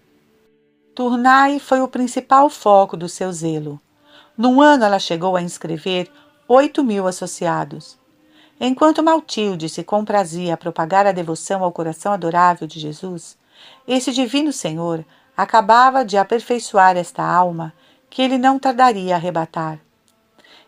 Tournai 0.94 1.58
foi 1.58 1.80
o 1.80 1.88
principal 1.88 2.50
foco 2.50 2.98
do 2.98 3.08
seu 3.08 3.32
zelo. 3.32 3.80
Num 4.36 4.60
ano 4.60 4.84
ela 4.84 4.98
chegou 4.98 5.36
a 5.36 5.40
inscrever 5.40 6.12
8 6.46 6.84
mil 6.84 7.06
associados. 7.06 8.01
Enquanto 8.64 9.02
Maltilde 9.02 9.68
se 9.68 9.82
comprazia 9.82 10.54
a 10.54 10.56
propagar 10.56 11.04
a 11.04 11.10
devoção 11.10 11.64
ao 11.64 11.72
coração 11.72 12.12
adorável 12.12 12.64
de 12.64 12.78
Jesus, 12.78 13.36
esse 13.88 14.12
divino 14.12 14.52
Senhor 14.52 15.04
acabava 15.36 16.04
de 16.04 16.16
aperfeiçoar 16.16 16.96
esta 16.96 17.24
alma 17.24 17.72
que 18.08 18.22
ele 18.22 18.38
não 18.38 18.60
tardaria 18.60 19.14
a 19.14 19.16
arrebatar. 19.16 19.80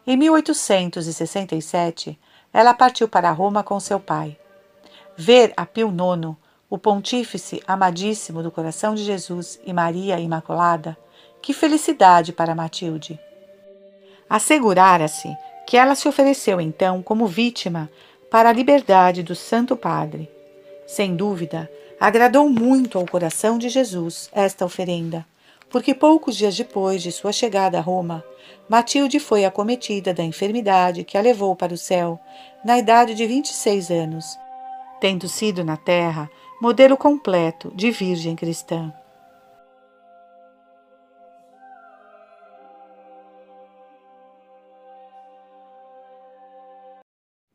Em 0.04 0.16
1867, 0.16 2.18
ela 2.52 2.74
partiu 2.74 3.08
para 3.08 3.30
Roma 3.30 3.62
com 3.62 3.78
seu 3.78 4.00
pai. 4.00 4.36
Ver 5.16 5.54
a 5.56 5.64
Pio 5.64 5.86
IX, 5.86 6.34
o 6.68 6.76
pontífice 6.76 7.62
amadíssimo 7.64 8.42
do 8.42 8.50
coração 8.50 8.96
de 8.96 9.04
Jesus 9.04 9.60
e 9.64 9.72
Maria 9.72 10.18
Imaculada, 10.18 10.98
que 11.40 11.54
felicidade 11.54 12.32
para 12.32 12.56
Matilde! 12.56 13.20
Assegurara-se 14.28 15.28
que 15.74 15.78
ela 15.78 15.96
se 15.96 16.06
ofereceu 16.06 16.60
então 16.60 17.02
como 17.02 17.26
vítima 17.26 17.90
para 18.30 18.48
a 18.48 18.52
liberdade 18.52 19.24
do 19.24 19.34
Santo 19.34 19.76
Padre. 19.76 20.30
Sem 20.86 21.16
dúvida, 21.16 21.68
agradou 21.98 22.48
muito 22.48 22.96
ao 22.96 23.04
coração 23.04 23.58
de 23.58 23.68
Jesus 23.68 24.30
esta 24.32 24.64
oferenda, 24.64 25.26
porque 25.68 25.92
poucos 25.92 26.36
dias 26.36 26.56
depois 26.56 27.02
de 27.02 27.10
sua 27.10 27.32
chegada 27.32 27.76
a 27.76 27.80
Roma, 27.80 28.24
Matilde 28.68 29.18
foi 29.18 29.44
acometida 29.44 30.14
da 30.14 30.22
enfermidade 30.22 31.02
que 31.02 31.18
a 31.18 31.20
levou 31.20 31.56
para 31.56 31.74
o 31.74 31.76
céu, 31.76 32.20
na 32.64 32.78
idade 32.78 33.12
de 33.12 33.26
26 33.26 33.90
anos, 33.90 34.38
tendo 35.00 35.26
sido 35.26 35.64
na 35.64 35.76
terra 35.76 36.30
modelo 36.62 36.96
completo 36.96 37.72
de 37.74 37.90
virgem 37.90 38.36
cristã. 38.36 38.94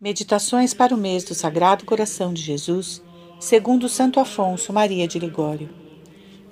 Meditações 0.02 0.74
para 0.74 0.96
o 0.96 0.98
mês 0.98 1.26
do 1.26 1.36
Sagrado 1.36 1.84
Coração 1.84 2.34
de 2.34 2.42
Jesus, 2.42 3.04
segundo 3.38 3.90
Santo 3.90 4.18
Afonso 4.18 4.72
Maria 4.72 5.06
de 5.06 5.20
Ligório. 5.20 5.70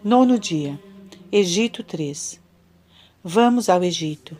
Nono 0.03 0.37
dia. 0.37 0.77
Egito 1.31 1.81
3. 1.81 2.41
Vamos 3.23 3.69
ao 3.69 3.81
Egito. 3.81 4.37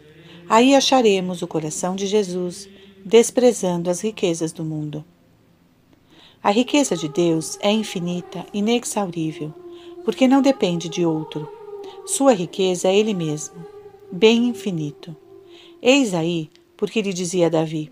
Aí 0.50 0.76
acharemos 0.76 1.42
o 1.42 1.48
coração 1.48 1.96
de 1.96 2.06
Jesus, 2.06 2.68
desprezando 3.06 3.90
as 3.90 4.02
riquezas 4.02 4.52
do 4.52 4.66
mundo. 4.66 5.06
A 6.44 6.52
riqueza 6.52 6.94
de 6.98 7.08
Deus 7.08 7.58
é 7.62 7.72
infinita, 7.72 8.46
inexaurível, 8.54 9.54
porque 10.04 10.28
não 10.28 10.42
depende 10.42 10.90
de 10.90 11.06
outro. 11.06 11.50
Sua 12.06 12.34
riqueza 12.34 12.90
é 12.90 12.98
Ele 12.98 13.14
mesmo, 13.14 13.56
bem 14.12 14.50
infinito. 14.50 15.16
Eis 15.82 16.14
aí 16.14 16.50
porque 16.76 17.02
lhe 17.02 17.14
dizia 17.14 17.50
Davi: 17.50 17.90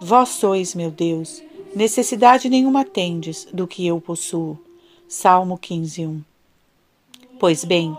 Vós 0.00 0.28
sois 0.28 0.74
meu 0.74 0.90
Deus, 0.90 1.42
necessidade 1.74 2.50
nenhuma 2.50 2.84
tendes 2.84 3.48
do 3.50 3.66
que 3.66 3.86
eu 3.86 3.98
possuo. 3.98 4.58
Salmo 5.08 5.56
15, 5.56 6.06
1. 6.06 6.22
Pois 7.38 7.64
bem, 7.64 7.96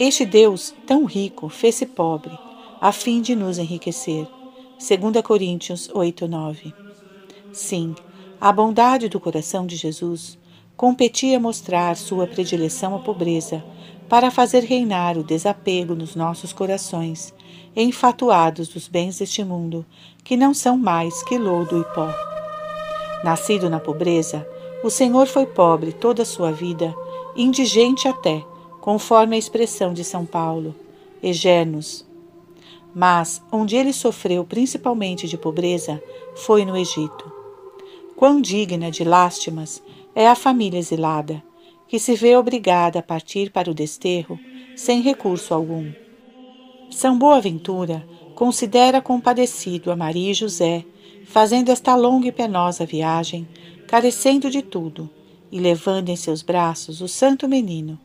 este 0.00 0.26
Deus 0.26 0.74
tão 0.84 1.04
rico 1.04 1.48
fez-se 1.48 1.86
pobre, 1.86 2.36
a 2.80 2.90
fim 2.90 3.22
de 3.22 3.36
nos 3.36 3.56
enriquecer. 3.56 4.26
2 4.78 5.22
Coríntios 5.22 5.88
8, 5.94 6.26
9. 6.26 6.74
Sim, 7.52 7.94
a 8.40 8.50
bondade 8.50 9.08
do 9.08 9.20
coração 9.20 9.64
de 9.64 9.76
Jesus 9.76 10.36
competia 10.76 11.38
mostrar 11.38 11.96
sua 11.96 12.26
predileção 12.26 12.96
à 12.96 12.98
pobreza 12.98 13.64
para 14.08 14.30
fazer 14.30 14.64
reinar 14.64 15.18
o 15.18 15.22
desapego 15.22 15.94
nos 15.94 16.14
nossos 16.14 16.52
corações, 16.52 17.34
enfatuados 17.76 18.68
dos 18.68 18.88
bens 18.88 19.18
deste 19.18 19.44
mundo, 19.44 19.84
que 20.24 20.36
não 20.36 20.54
são 20.54 20.78
mais 20.78 21.22
que 21.22 21.36
lodo 21.36 21.80
e 21.80 21.84
pó. 21.94 22.08
Nascido 23.22 23.68
na 23.68 23.78
pobreza, 23.78 24.48
o 24.82 24.90
Senhor 24.90 25.26
foi 25.26 25.44
pobre 25.44 25.92
toda 25.92 26.22
a 26.22 26.26
sua 26.26 26.50
vida, 26.50 26.94
indigente 27.36 28.08
até, 28.08 28.44
conforme 28.80 29.36
a 29.36 29.38
expressão 29.38 29.92
de 29.92 30.04
São 30.04 30.24
Paulo, 30.24 30.74
Egenos. 31.22 32.06
Mas 32.94 33.42
onde 33.52 33.76
ele 33.76 33.92
sofreu 33.92 34.44
principalmente 34.44 35.28
de 35.28 35.36
pobreza 35.36 36.02
foi 36.34 36.64
no 36.64 36.76
Egito. 36.76 37.30
Quão 38.16 38.40
digna 38.40 38.90
de 38.90 39.04
lástimas 39.04 39.82
é 40.14 40.26
a 40.26 40.34
família 40.34 40.78
exilada, 40.78 41.42
que 41.88 41.98
se 41.98 42.14
vê 42.14 42.36
obrigada 42.36 42.98
a 42.98 43.02
partir 43.02 43.50
para 43.50 43.70
o 43.70 43.74
desterro 43.74 44.38
sem 44.76 45.00
recurso 45.00 45.52
algum. 45.52 45.90
São 46.90 47.18
Boaventura 47.18 48.06
considera 48.34 49.00
compadecido 49.00 49.90
a 49.90 49.96
Maria 49.96 50.30
e 50.30 50.34
José, 50.34 50.84
fazendo 51.26 51.70
esta 51.70 51.96
longa 51.96 52.28
e 52.28 52.32
penosa 52.32 52.86
viagem, 52.86 53.48
carecendo 53.88 54.48
de 54.48 54.62
tudo, 54.62 55.10
e 55.50 55.58
levando 55.58 56.10
em 56.10 56.16
seus 56.16 56.42
braços 56.42 57.00
o 57.00 57.08
santo 57.08 57.48
menino, 57.48 57.98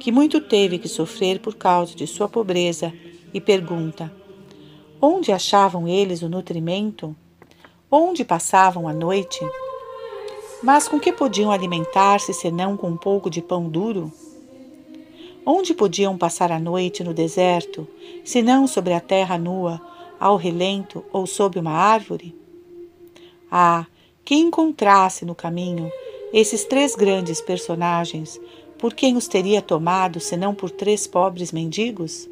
que 0.00 0.10
muito 0.10 0.40
teve 0.40 0.78
que 0.78 0.88
sofrer 0.88 1.38
por 1.38 1.54
causa 1.54 1.94
de 1.94 2.06
sua 2.06 2.28
pobreza, 2.28 2.92
e 3.32 3.40
pergunta: 3.40 4.12
Onde 5.00 5.30
achavam 5.30 5.86
eles 5.86 6.22
o 6.22 6.28
nutrimento? 6.28 7.14
Onde 7.90 8.24
passavam 8.24 8.88
a 8.88 8.92
noite? 8.92 9.38
Mas 10.66 10.88
com 10.88 10.98
que 10.98 11.12
podiam 11.12 11.52
alimentar-se 11.52 12.34
senão 12.34 12.76
com 12.76 12.88
um 12.88 12.96
pouco 12.96 13.30
de 13.30 13.40
pão 13.40 13.68
duro? 13.68 14.12
Onde 15.46 15.72
podiam 15.72 16.18
passar 16.18 16.50
a 16.50 16.58
noite 16.58 17.04
no 17.04 17.14
deserto, 17.14 17.86
senão 18.24 18.66
sobre 18.66 18.92
a 18.92 18.98
terra 18.98 19.38
nua, 19.38 19.80
ao 20.18 20.36
relento 20.36 21.04
ou 21.12 21.24
sob 21.24 21.56
uma 21.60 21.70
árvore? 21.70 22.34
Ah, 23.48 23.86
que 24.24 24.34
encontrasse 24.34 25.24
no 25.24 25.36
caminho 25.36 25.88
esses 26.32 26.64
três 26.64 26.96
grandes 26.96 27.40
personagens, 27.40 28.40
por 28.76 28.92
quem 28.92 29.16
os 29.16 29.28
teria 29.28 29.62
tomado 29.62 30.18
senão 30.18 30.52
por 30.52 30.68
três 30.68 31.06
pobres 31.06 31.52
mendigos? 31.52 32.28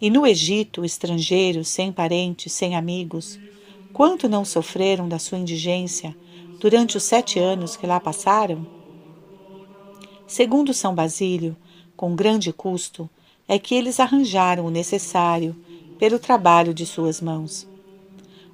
E 0.00 0.08
no 0.10 0.24
Egito, 0.24 0.84
estrangeiros, 0.84 1.66
sem 1.66 1.90
parentes, 1.90 2.52
sem 2.52 2.76
amigos, 2.76 3.36
quanto 3.92 4.28
não 4.28 4.44
sofreram 4.44 5.08
da 5.08 5.18
sua 5.18 5.38
indigência 5.38 6.14
durante 6.60 6.96
os 6.96 7.02
sete 7.02 7.38
anos 7.38 7.76
que 7.76 7.86
lá 7.86 8.00
passaram? 8.00 8.66
Segundo 10.26 10.72
São 10.74 10.94
Basílio, 10.94 11.56
com 11.96 12.14
grande 12.16 12.52
custo, 12.52 13.08
é 13.46 13.58
que 13.58 13.74
eles 13.74 14.00
arranjaram 14.00 14.66
o 14.66 14.70
necessário 14.70 15.54
pelo 15.98 16.18
trabalho 16.18 16.72
de 16.72 16.86
suas 16.86 17.20
mãos. 17.20 17.68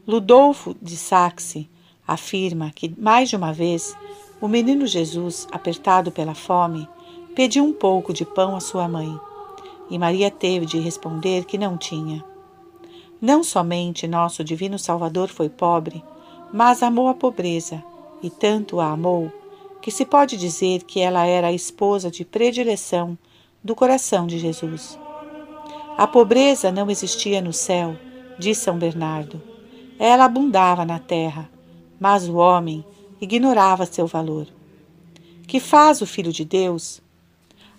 Ludolfo 0.07 0.75
de 0.81 0.97
Saxe 0.97 1.69
afirma 2.07 2.71
que, 2.75 2.93
mais 2.99 3.29
de 3.29 3.37
uma 3.37 3.53
vez, 3.53 3.97
o 4.41 4.49
menino 4.49 4.87
Jesus, 4.87 5.47
apertado 5.53 6.11
pela 6.11 6.35
fome, 6.35 6.89
pediu 7.35 7.65
um 7.65 7.73
pouco 7.73 8.13
de 8.13 8.25
pão 8.25 8.57
à 8.57 8.61
sua 8.61 8.89
mãe 8.89 9.19
e 9.91 9.99
Maria 9.99 10.31
teve 10.31 10.65
de 10.65 10.79
responder 10.79 11.45
que 11.45 11.59
não 11.59 11.77
tinha. 11.77 12.25
Não 13.21 13.43
somente 13.43 14.07
nosso 14.07 14.45
Divino 14.45 14.79
Salvador 14.79 15.29
foi 15.29 15.49
pobre, 15.49 16.03
mas 16.53 16.83
amou 16.83 17.09
a 17.09 17.15
pobreza, 17.15 17.83
e 18.23 18.29
tanto 18.29 18.81
a 18.81 18.91
amou, 18.93 19.33
que 19.81 19.91
se 19.91 20.05
pode 20.05 20.37
dizer 20.37 20.85
que 20.85 21.01
ela 21.01 21.27
era 21.27 21.49
a 21.49 21.53
esposa 21.53 22.11
de 22.11 22.25
predileção 22.25 23.17
do 23.63 23.75
coração 23.75 24.27
de 24.27 24.39
Jesus. 24.39 24.99
A 25.97 26.07
pobreza 26.07 26.71
não 26.71 26.91
existia 26.91 27.41
no 27.41 27.53
céu, 27.53 27.97
diz 28.39 28.59
São 28.59 28.79
Bernardo. 28.79 29.43
Ela 29.99 30.25
abundava 30.25 30.85
na 30.85 30.99
terra, 30.99 31.51
mas 31.99 32.29
o 32.29 32.37
homem 32.37 32.85
ignorava 33.21 33.87
seu 33.87 34.07
valor. 34.07 34.47
Que 35.47 35.61
faz 35.61 36.01
o 36.01 36.07
Filho 36.07 36.33
de 36.33 36.45
Deus? 36.45 37.03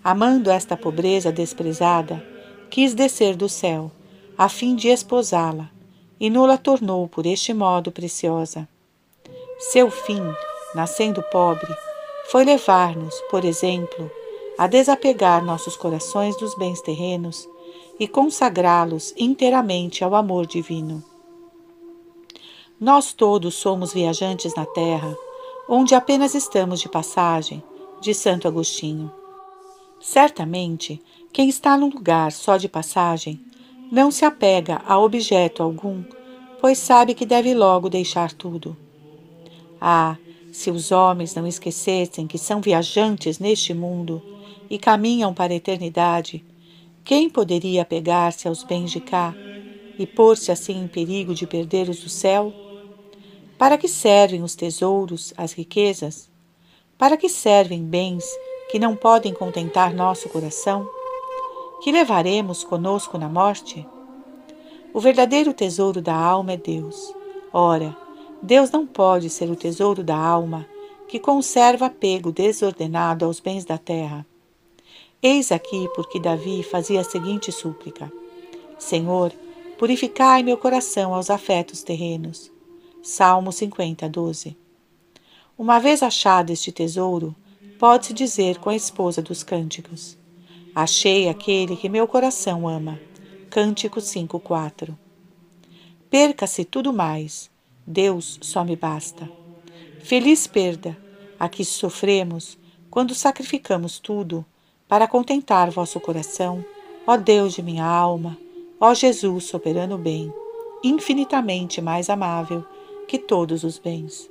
amando 0.04 0.50
esta 0.50 0.76
pobreza 0.76 1.30
desprezada, 1.30 2.24
quis 2.68 2.92
descer 2.92 3.36
do 3.36 3.48
céu, 3.48 3.90
a 4.36 4.48
fim 4.48 4.74
de 4.74 4.88
esposá-la, 4.88 5.70
e 6.18 6.28
nola 6.28 6.58
tornou 6.58 7.06
por 7.06 7.24
este 7.24 7.54
modo 7.54 7.92
preciosa. 7.92 8.68
Seu 9.70 9.88
fim, 9.90 10.20
nascendo 10.74 11.22
pobre, 11.30 11.72
foi 12.26 12.44
levar-nos, 12.44 13.14
por 13.30 13.44
exemplo, 13.44 14.10
a 14.58 14.66
desapegar 14.66 15.42
nossos 15.42 15.76
corações 15.76 16.36
dos 16.36 16.56
bens 16.56 16.80
terrenos 16.80 17.48
e 17.98 18.08
consagrá-los 18.08 19.14
inteiramente 19.16 20.02
ao 20.02 20.16
amor 20.16 20.46
divino. 20.46 21.02
Nós 22.78 23.12
todos 23.12 23.54
somos 23.54 23.92
viajantes 23.92 24.52
na 24.56 24.66
terra, 24.66 25.16
onde 25.68 25.94
apenas 25.94 26.34
estamos 26.34 26.80
de 26.80 26.88
passagem, 26.88 27.62
de 28.00 28.12
Santo 28.12 28.48
Agostinho. 28.48 29.12
Certamente, 30.00 31.00
quem 31.32 31.48
está 31.48 31.76
num 31.78 31.88
lugar 31.88 32.32
só 32.32 32.56
de 32.56 32.68
passagem 32.68 33.40
não 33.92 34.10
se 34.10 34.24
apega 34.24 34.82
a 34.84 34.98
objeto 34.98 35.62
algum, 35.62 36.02
pois 36.60 36.78
sabe 36.78 37.14
que 37.14 37.24
deve 37.24 37.54
logo 37.54 37.88
deixar 37.88 38.32
tudo. 38.32 38.76
Ah, 39.84 40.16
se 40.52 40.70
os 40.70 40.92
homens 40.92 41.34
não 41.34 41.44
esquecessem 41.44 42.28
que 42.28 42.38
são 42.38 42.60
viajantes 42.60 43.40
neste 43.40 43.74
mundo 43.74 44.22
e 44.70 44.78
caminham 44.78 45.34
para 45.34 45.52
a 45.52 45.56
eternidade, 45.56 46.44
quem 47.02 47.28
poderia 47.28 47.82
apegar-se 47.82 48.46
aos 48.46 48.62
bens 48.62 48.92
de 48.92 49.00
cá 49.00 49.34
e 49.98 50.06
pôr-se 50.06 50.52
assim 50.52 50.84
em 50.84 50.86
perigo 50.86 51.34
de 51.34 51.48
perder 51.48 51.88
os 51.88 51.98
do 51.98 52.08
céu? 52.08 52.52
Para 53.58 53.76
que 53.76 53.88
servem 53.88 54.44
os 54.44 54.54
tesouros, 54.54 55.34
as 55.36 55.52
riquezas? 55.52 56.30
Para 56.96 57.16
que 57.16 57.28
servem 57.28 57.82
bens 57.82 58.24
que 58.70 58.78
não 58.78 58.94
podem 58.94 59.34
contentar 59.34 59.92
nosso 59.92 60.28
coração? 60.28 60.88
Que 61.82 61.90
levaremos 61.90 62.62
conosco 62.62 63.18
na 63.18 63.28
morte? 63.28 63.84
O 64.94 65.00
verdadeiro 65.00 65.52
tesouro 65.52 66.00
da 66.00 66.14
alma 66.14 66.52
é 66.52 66.56
Deus. 66.56 67.12
Ora, 67.52 67.96
Deus 68.42 68.72
não 68.72 68.84
pode 68.84 69.30
ser 69.30 69.48
o 69.48 69.54
tesouro 69.54 70.02
da 70.02 70.16
alma, 70.16 70.66
que 71.06 71.20
conserva 71.20 71.86
apego 71.86 72.32
desordenado 72.32 73.24
aos 73.24 73.38
bens 73.38 73.64
da 73.64 73.78
terra. 73.78 74.26
Eis 75.22 75.52
aqui 75.52 75.88
porque 75.94 76.18
Davi 76.18 76.64
fazia 76.64 77.02
a 77.02 77.04
seguinte 77.04 77.52
súplica: 77.52 78.10
Senhor, 78.76 79.32
purificai 79.78 80.42
meu 80.42 80.56
coração 80.56 81.14
aos 81.14 81.30
afetos 81.30 81.84
terrenos. 81.84 82.50
Salmo 83.00 83.52
50, 83.52 84.08
12. 84.08 84.56
Uma 85.56 85.78
vez 85.78 86.02
achado 86.02 86.50
este 86.50 86.72
tesouro, 86.72 87.36
pode-se 87.78 88.12
dizer 88.12 88.58
com 88.58 88.70
a 88.70 88.74
esposa 88.74 89.22
dos 89.22 89.44
cânticos. 89.44 90.18
Achei 90.74 91.28
aquele 91.28 91.76
que 91.76 91.88
meu 91.88 92.08
coração 92.08 92.66
ama. 92.68 92.98
Cântico 93.50 94.00
5:4. 94.00 94.98
Perca-se 96.10 96.64
tudo 96.64 96.92
mais, 96.92 97.51
Deus 97.86 98.38
só 98.42 98.64
me 98.64 98.76
basta. 98.76 99.28
Feliz 100.02 100.46
perda 100.46 100.96
a 101.38 101.48
que 101.48 101.64
sofremos 101.64 102.58
quando 102.90 103.14
sacrificamos 103.14 103.98
tudo 103.98 104.44
para 104.88 105.08
contentar 105.08 105.70
vosso 105.70 105.98
coração, 106.00 106.64
ó 107.06 107.16
Deus 107.16 107.54
de 107.54 107.62
minha 107.62 107.84
alma, 107.84 108.38
ó 108.80 108.92
Jesus 108.94 109.44
soberano 109.44 109.96
bem, 109.96 110.32
infinitamente 110.84 111.80
mais 111.80 112.10
amável 112.10 112.64
que 113.08 113.18
todos 113.18 113.64
os 113.64 113.78
bens. 113.78 114.30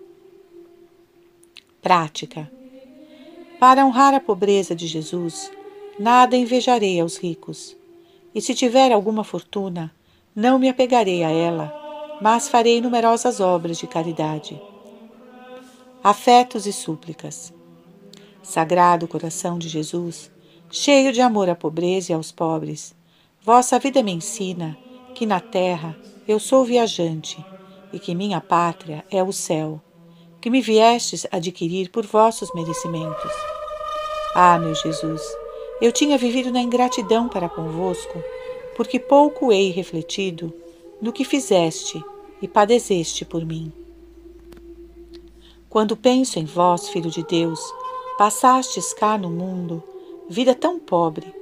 Prática 1.82 2.50
para 3.62 3.86
honrar 3.86 4.12
a 4.16 4.20
pobreza 4.20 4.76
de 4.76 4.88
Jesus, 4.88 5.52
nada 6.00 6.36
invejarei 6.36 7.00
aos 7.00 7.16
ricos. 7.18 7.78
E 8.34 8.42
se 8.42 8.56
tiver 8.56 8.92
alguma 8.92 9.24
fortuna, 9.24 9.94
não 10.36 10.58
me 10.58 10.68
apegarei 10.68 11.24
a 11.24 11.30
ela, 11.30 11.72
mas 12.22 12.48
farei 12.48 12.80
numerosas 12.80 13.40
obras 13.40 13.80
de 13.80 13.88
caridade. 13.88 14.62
Afetos 16.04 16.68
e 16.68 16.72
súplicas. 16.72 17.52
Sagrado 18.44 19.08
coração 19.08 19.58
de 19.58 19.68
Jesus, 19.68 20.32
cheio 20.70 21.12
de 21.12 21.20
amor 21.20 21.50
à 21.50 21.56
pobreza 21.56 22.12
e 22.12 22.16
aos 22.16 22.32
pobres, 22.32 22.94
vossa 23.42 23.80
vida 23.80 24.04
me 24.04 24.12
ensina 24.12 24.78
que 25.16 25.26
na 25.26 25.40
terra 25.40 25.98
eu 26.28 26.40
sou 26.40 26.64
viajante 26.64 27.44
e 27.92 28.00
que 28.00 28.14
minha 28.14 28.40
pátria 28.40 29.04
é 29.10 29.24
o 29.24 29.34
céu, 29.34 29.82
que 30.40 30.50
me 30.50 30.62
viestes 30.62 31.26
adquirir 31.32 31.90
por 31.90 32.06
vossos 32.06 32.54
merecimentos. 32.54 33.32
Ah, 34.36 34.60
meu 34.60 34.76
Jesus, 34.76 35.22
eu 35.82 35.92
tinha 35.92 36.18
vivido 36.18 36.52
na 36.52 36.62
ingratidão 36.62 37.28
para 37.28 37.50
convosco, 37.50 38.24
porque 38.76 39.00
pouco 39.00 39.52
hei 39.52 39.72
refletido 39.72 40.54
no 41.02 41.12
que 41.12 41.26
fizeste 41.26 42.04
e 42.42 42.48
padeceste 42.48 43.26
por 43.26 43.46
mim. 43.46 43.72
Quando 45.70 45.96
penso 45.96 46.38
em 46.38 46.46
vós, 46.46 46.90
Filho 46.90 47.10
de 47.10 47.24
Deus, 47.24 47.60
passastes 48.18 48.94
cá 48.94 49.18
no 49.18 49.30
mundo, 49.30 49.82
vida 50.30 50.54
tão 50.54 50.78
pobre, 50.78 51.34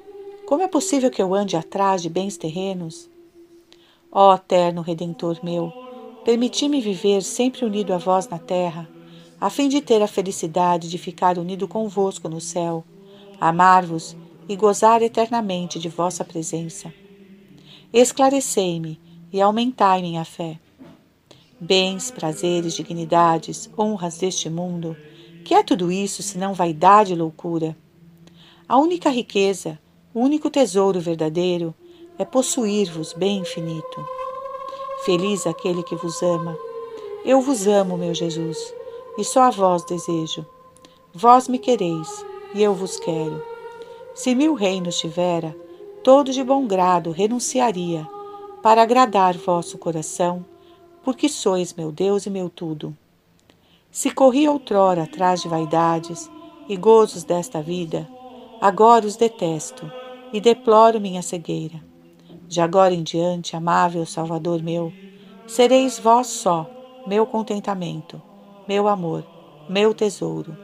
como 0.46 0.64
é 0.64 0.68
possível 0.68 1.12
que 1.12 1.22
eu 1.22 1.34
ande 1.34 1.56
atrás 1.56 2.02
de 2.02 2.10
bens 2.10 2.38
terrenos? 2.38 3.10
Ó 4.12 4.34
eterno 4.34 4.82
Redentor 4.82 5.40
meu, 5.44 5.72
permiti-me 6.24 6.82
viver 6.82 7.22
sempre 7.22 7.66
unido 7.66 7.94
a 7.94 7.98
vós 7.98 8.28
na 8.28 8.40
terra, 8.40 8.90
a 9.40 9.50
fim 9.50 9.70
de 9.70 9.82
ter 9.82 10.02
a 10.02 10.08
felicidade 10.08 10.90
de 10.90 10.98
ficar 10.98 11.38
unido 11.38 11.68
convosco 11.68 12.28
no 12.28 12.42
céu, 12.42 12.84
amar-vos 13.40 14.16
e 14.48 14.56
gozar 14.56 15.02
eternamente 15.02 15.80
de 15.80 15.88
vossa 15.88 16.26
presença. 16.26 16.92
Esclarecei-me 17.94 19.00
e 19.32 19.42
aumentai 19.42 20.02
minha 20.02 20.26
fé. 20.26 20.60
Bens, 21.60 22.10
prazeres, 22.10 22.74
dignidades, 22.74 23.70
honras 23.78 24.18
deste 24.18 24.50
mundo, 24.50 24.96
que 25.44 25.54
é 25.54 25.64
tudo 25.64 25.92
isso 25.92 26.24
senão 26.24 26.54
vaidade 26.54 27.14
e 27.14 27.16
loucura? 27.16 27.76
A 28.68 28.78
única 28.78 29.10
riqueza, 29.10 29.80
o 30.14 30.22
único 30.22 30.50
tesouro 30.50 31.00
verdadeiro 31.00 31.74
é 32.18 32.26
possuir-vos 32.26 33.14
bem 33.14 33.40
infinito. 33.40 34.06
Feliz 35.06 35.48
aquele 35.48 35.84
que 35.84 35.96
vos 35.96 36.22
ama. 36.22 36.58
Eu 37.26 37.42
vos 37.42 37.68
amo, 37.68 37.98
meu 37.98 38.14
Jesus, 38.14 38.74
e 39.18 39.24
só 39.24 39.44
a 39.44 39.50
vós 39.50 39.84
desejo. 39.86 40.46
Vós 41.14 41.48
me 41.48 41.58
quereis, 41.58 42.26
e 42.54 42.62
eu 42.62 42.74
vos 42.74 43.00
quero. 43.00 43.42
Se 44.14 44.36
mil 44.36 44.54
reinos 44.54 44.98
tivera, 44.98 45.56
todo 46.04 46.32
de 46.32 46.44
bom 46.44 46.68
grado 46.68 47.12
renunciaria, 47.12 48.08
para 48.62 48.82
agradar 48.82 49.38
vosso 49.38 49.78
coração, 49.78 50.46
porque 51.04 51.30
sois 51.30 51.74
meu 51.74 51.92
Deus 51.92 52.26
e 52.26 52.30
meu 52.30 52.50
tudo. 52.50 52.96
Se 53.92 54.12
corri 54.12 54.48
outrora 54.48 55.04
atrás 55.04 55.42
de 55.42 55.48
vaidades 55.48 56.30
e 56.68 56.76
gozos 56.76 57.24
desta 57.24 57.62
vida, 57.62 58.08
agora 58.62 59.06
os 59.06 59.16
detesto 59.16 59.92
e 60.32 60.40
deploro 60.40 61.00
minha 61.00 61.22
cegueira. 61.22 61.82
De 62.48 62.62
agora 62.62 62.94
em 62.94 63.04
diante, 63.04 63.56
amável 63.56 64.06
Salvador 64.06 64.62
meu, 64.62 64.92
sereis 65.48 65.98
vós 65.98 66.28
só 66.28 66.70
meu 67.08 67.26
contentamento, 67.26 68.22
meu 68.68 68.88
amor, 68.88 69.26
meu 69.70 69.94
tesouro. 69.94 70.56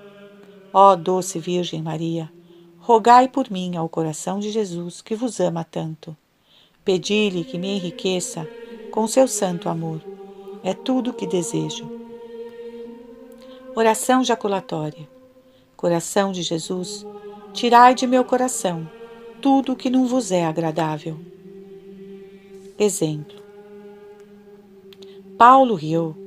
Ó 0.74 0.96
doce 0.96 1.40
Virgem 1.40 1.82
Maria, 1.82 2.32
rogai 2.78 3.28
por 3.28 3.50
mim 3.50 3.76
ao 3.78 3.88
coração 3.88 4.40
de 4.40 4.52
Jesus 4.52 5.02
que 5.02 5.16
vos 5.16 5.40
ama 5.40 5.64
tanto. 5.64 6.16
Pedi-lhe 6.86 7.44
que 7.44 7.58
me 7.58 7.76
enriqueça 7.76 8.48
com 8.92 9.08
seu 9.08 9.28
santo 9.28 9.68
amor. 9.68 10.02
É 10.64 10.74
tudo 10.74 11.10
o 11.10 11.14
que 11.14 11.28
desejo. 11.28 11.90
Oração 13.76 14.24
jaculatória. 14.24 15.10
Coração 15.76 16.32
de 16.32 16.42
Jesus, 16.42 17.06
tirai 17.54 17.94
de 17.94 18.08
meu 18.08 18.24
coração 18.24 18.88
tudo 19.42 19.74
o 19.74 19.76
que 19.76 19.92
não 19.92 20.08
vos 20.08 20.32
é 20.32 20.44
agradável. 20.44 21.20
Exemplo. 22.80 23.44
Paulo 25.38 25.76
Rio, 25.76 26.18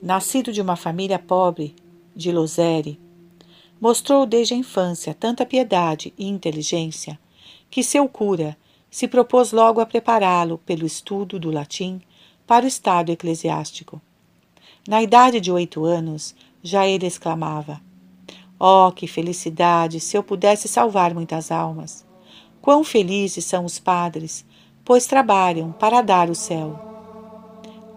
nascido 0.00 0.52
de 0.52 0.60
uma 0.60 0.76
família 0.76 1.18
pobre 1.18 1.74
de 2.14 2.30
Lozere, 2.30 3.00
mostrou 3.80 4.24
desde 4.24 4.54
a 4.54 4.56
infância 4.56 5.12
tanta 5.12 5.44
piedade 5.44 6.14
e 6.16 6.28
inteligência 6.28 7.18
que 7.68 7.82
seu 7.82 8.08
cura 8.08 8.56
se 8.90 9.06
propôs 9.06 9.52
logo 9.52 9.80
a 9.80 9.86
prepará-lo 9.86 10.58
pelo 10.58 10.86
estudo 10.86 11.38
do 11.38 11.50
latim 11.50 12.00
para 12.46 12.64
o 12.64 12.68
estado 12.68 13.12
eclesiástico. 13.12 14.00
Na 14.88 15.02
idade 15.02 15.40
de 15.40 15.52
oito 15.52 15.84
anos, 15.84 16.34
já 16.62 16.86
ele 16.86 17.06
exclamava: 17.06 17.80
Oh, 18.58 18.90
que 18.90 19.06
felicidade 19.06 20.00
se 20.00 20.16
eu 20.16 20.22
pudesse 20.22 20.66
salvar 20.66 21.14
muitas 21.14 21.50
almas! 21.50 22.06
Quão 22.60 22.82
felizes 22.82 23.44
são 23.44 23.64
os 23.64 23.78
padres, 23.78 24.44
pois 24.84 25.06
trabalham 25.06 25.70
para 25.72 26.02
dar 26.02 26.28
o 26.28 26.34
céu. 26.34 26.78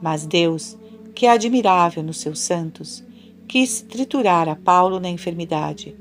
Mas 0.01 0.26
Deus, 0.26 0.77
que 1.15 1.26
é 1.26 1.31
admirável 1.31 2.03
nos 2.03 2.19
seus 2.19 2.39
santos, 2.39 3.03
quis 3.47 3.81
triturar 3.81 4.47
a 4.47 4.55
Paulo 4.55 4.99
na 4.99 5.09
enfermidade. 5.09 5.95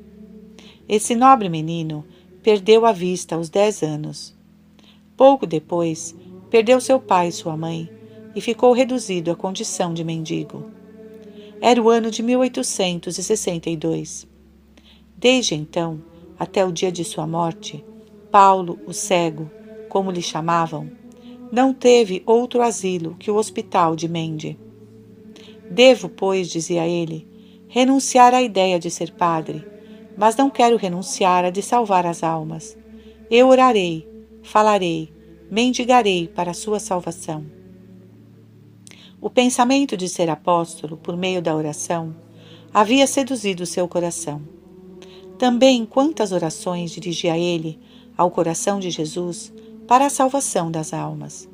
Esse 0.88 1.14
nobre 1.14 1.48
menino 1.48 2.04
perdeu 2.42 2.84
a 2.84 2.92
vista 2.92 3.36
aos 3.36 3.48
dez 3.48 3.82
anos. 3.82 4.36
Pouco 5.20 5.46
depois, 5.46 6.16
perdeu 6.48 6.80
seu 6.80 6.98
pai 6.98 7.28
e 7.28 7.32
sua 7.32 7.54
mãe 7.54 7.90
e 8.34 8.40
ficou 8.40 8.72
reduzido 8.72 9.30
à 9.30 9.36
condição 9.36 9.92
de 9.92 10.02
mendigo. 10.02 10.70
Era 11.60 11.82
o 11.82 11.90
ano 11.90 12.10
de 12.10 12.22
1862. 12.22 14.26
Desde 15.14 15.54
então, 15.54 16.02
até 16.38 16.64
o 16.64 16.72
dia 16.72 16.90
de 16.90 17.04
sua 17.04 17.26
morte, 17.26 17.84
Paulo, 18.30 18.80
o 18.86 18.94
cego, 18.94 19.50
como 19.90 20.10
lhe 20.10 20.22
chamavam, 20.22 20.90
não 21.52 21.74
teve 21.74 22.22
outro 22.24 22.62
asilo 22.62 23.14
que 23.16 23.30
o 23.30 23.36
hospital 23.36 23.94
de 23.94 24.08
Mende. 24.08 24.58
Devo, 25.70 26.08
pois, 26.08 26.48
dizia 26.48 26.88
ele, 26.88 27.28
renunciar 27.68 28.32
à 28.32 28.40
ideia 28.40 28.78
de 28.78 28.90
ser 28.90 29.12
padre, 29.12 29.68
mas 30.16 30.34
não 30.34 30.48
quero 30.48 30.78
renunciar 30.78 31.44
à 31.44 31.50
de 31.50 31.60
salvar 31.60 32.06
as 32.06 32.22
almas. 32.22 32.74
Eu 33.30 33.48
orarei, 33.48 34.08
falarei, 34.42 35.12
mendigarei 35.50 36.28
para 36.28 36.52
a 36.52 36.54
sua 36.54 36.78
salvação. 36.78 37.44
O 39.20 39.28
pensamento 39.28 39.96
de 39.96 40.08
ser 40.08 40.30
apóstolo, 40.30 40.96
por 40.96 41.16
meio 41.16 41.42
da 41.42 41.54
oração, 41.54 42.14
havia 42.72 43.06
seduzido 43.06 43.66
seu 43.66 43.86
coração. 43.86 44.40
Também 45.38 45.84
quantas 45.84 46.32
orações 46.32 46.90
dirigia 46.90 47.36
ele 47.36 47.78
ao 48.16 48.30
coração 48.30 48.78
de 48.78 48.90
Jesus 48.90 49.52
para 49.86 50.06
a 50.06 50.10
salvação 50.10 50.70
das 50.70 50.94
almas. 50.94 51.48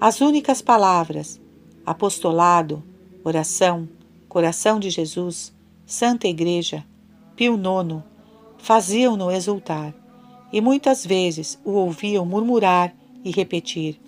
As 0.00 0.20
únicas 0.20 0.62
palavras, 0.62 1.40
apostolado, 1.84 2.82
oração, 3.24 3.88
coração 4.28 4.78
de 4.78 4.90
Jesus, 4.90 5.52
Santa 5.84 6.28
Igreja, 6.28 6.84
Pio 7.34 7.54
IX, 7.54 8.02
faziam-no 8.58 9.30
exultar, 9.30 9.94
e 10.56 10.60
muitas 10.62 11.04
vezes 11.04 11.60
o 11.66 11.72
ouviam 11.72 12.24
murmurar 12.24 12.96
e 13.22 13.30
repetir: 13.30 14.00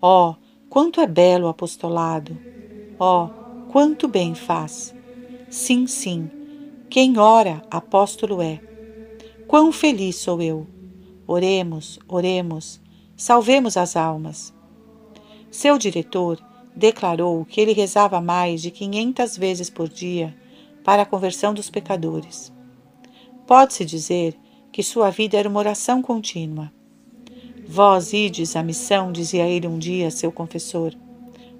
oh, 0.00 0.34
quanto 0.70 0.98
é 0.98 1.06
belo 1.06 1.44
o 1.44 1.48
apostolado! 1.50 2.38
Oh, 2.98 3.28
quanto 3.70 4.08
bem 4.08 4.34
faz! 4.34 4.94
Sim, 5.50 5.86
sim, 5.86 6.30
quem 6.88 7.18
ora, 7.18 7.60
apóstolo 7.70 8.40
é. 8.40 8.62
Quão 9.46 9.70
feliz 9.70 10.16
sou 10.16 10.40
eu! 10.40 10.66
Oremos, 11.26 11.98
oremos, 12.08 12.80
salvemos 13.14 13.76
as 13.76 13.94
almas. 13.94 14.54
Seu 15.50 15.76
diretor 15.76 16.42
declarou 16.74 17.44
que 17.44 17.60
ele 17.60 17.74
rezava 17.74 18.22
mais 18.22 18.62
de 18.62 18.70
500 18.70 19.36
vezes 19.36 19.68
por 19.68 19.86
dia 19.86 20.34
para 20.82 21.02
a 21.02 21.06
conversão 21.06 21.52
dos 21.52 21.68
pecadores. 21.68 22.50
Pode-se 23.46 23.84
dizer 23.84 24.34
que 24.72 24.82
sua 24.82 25.10
vida 25.10 25.36
era 25.36 25.48
uma 25.48 25.58
oração 25.58 26.00
contínua. 26.02 26.72
Vós 27.66 28.12
ides 28.12 28.56
à 28.56 28.62
missão, 28.62 29.12
dizia 29.12 29.46
ele 29.46 29.66
um 29.66 29.78
dia 29.78 30.08
a 30.08 30.10
seu 30.10 30.32
confessor. 30.32 30.94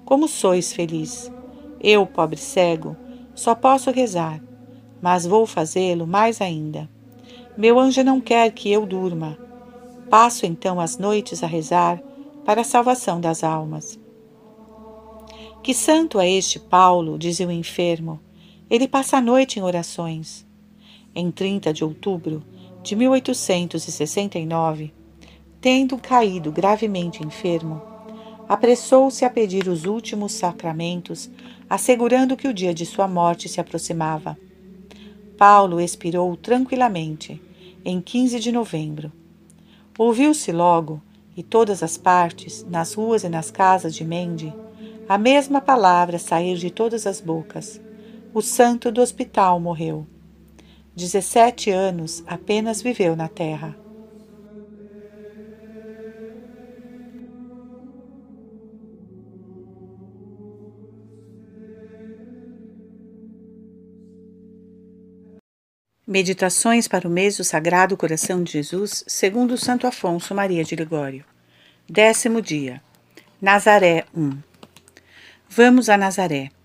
Como 0.05 0.27
sois 0.27 0.73
feliz! 0.73 1.31
Eu, 1.79 2.05
pobre 2.05 2.37
cego, 2.37 2.97
só 3.35 3.55
posso 3.55 3.91
rezar, 3.91 4.41
mas 5.01 5.25
vou 5.25 5.45
fazê-lo 5.45 6.05
mais 6.05 6.41
ainda. 6.41 6.89
Meu 7.57 7.79
anjo 7.79 8.03
não 8.03 8.19
quer 8.19 8.51
que 8.51 8.71
eu 8.71 8.85
durma. 8.85 9.37
Passo 10.09 10.45
então 10.45 10.79
as 10.79 10.97
noites 10.97 11.43
a 11.43 11.47
rezar 11.47 12.01
para 12.43 12.61
a 12.61 12.65
salvação 12.65 13.21
das 13.21 13.43
almas. 13.43 13.99
Que 15.61 15.73
santo 15.73 16.19
é 16.19 16.29
este 16.29 16.57
Paulo, 16.59 17.17
dizia 17.19 17.47
o 17.47 17.51
enfermo. 17.51 18.19
Ele 18.69 18.87
passa 18.87 19.17
a 19.17 19.21
noite 19.21 19.59
em 19.59 19.61
orações. 19.61 20.45
Em 21.13 21.29
30 21.29 21.73
de 21.73 21.83
outubro 21.83 22.43
de 22.81 22.95
1869, 22.95 24.93
tendo 25.61 25.97
caído 25.97 26.51
gravemente 26.51 27.25
enfermo, 27.25 27.81
apressou-se 28.47 29.23
a 29.25 29.29
pedir 29.29 29.67
os 29.67 29.85
últimos 29.85 30.31
sacramentos, 30.31 31.29
assegurando 31.69 32.35
que 32.35 32.47
o 32.47 32.53
dia 32.53 32.73
de 32.73 32.85
sua 32.85 33.07
morte 33.07 33.47
se 33.47 33.61
aproximava. 33.61 34.37
Paulo 35.37 35.79
expirou 35.79 36.35
tranquilamente, 36.35 37.41
em 37.85 38.01
15 38.01 38.39
de 38.39 38.51
novembro. 38.51 39.11
Ouviu-se 39.97 40.51
logo, 40.51 41.01
e 41.35 41.43
todas 41.43 41.83
as 41.83 41.97
partes, 41.97 42.65
nas 42.69 42.93
ruas 42.93 43.23
e 43.23 43.29
nas 43.29 43.51
casas 43.51 43.95
de 43.95 44.03
Mende, 44.03 44.53
a 45.07 45.17
mesma 45.17 45.61
palavra 45.61 46.19
sair 46.19 46.57
de 46.57 46.69
todas 46.69 47.07
as 47.07 47.21
bocas. 47.21 47.79
O 48.33 48.41
santo 48.41 48.91
do 48.91 49.01
hospital 49.01 49.59
morreu. 49.59 50.05
Dezessete 50.99 51.71
anos 51.71 52.21
apenas 52.27 52.81
viveu 52.81 53.15
na 53.15 53.29
terra. 53.29 53.73
Meditações 66.05 66.85
para 66.85 67.07
o 67.07 67.09
mês 67.09 67.37
do 67.37 67.45
Sagrado 67.45 67.95
Coração 67.95 68.43
de 68.43 68.51
Jesus, 68.51 69.05
segundo 69.07 69.57
Santo 69.57 69.87
Afonso 69.87 70.35
Maria 70.35 70.65
de 70.65 70.75
Ligório. 70.75 71.23
Décimo 71.89 72.41
dia. 72.41 72.81
Nazaré 73.41 74.03
1. 74.13 74.37
Vamos 75.47 75.87
a 75.87 75.95
Nazaré. 75.95 76.58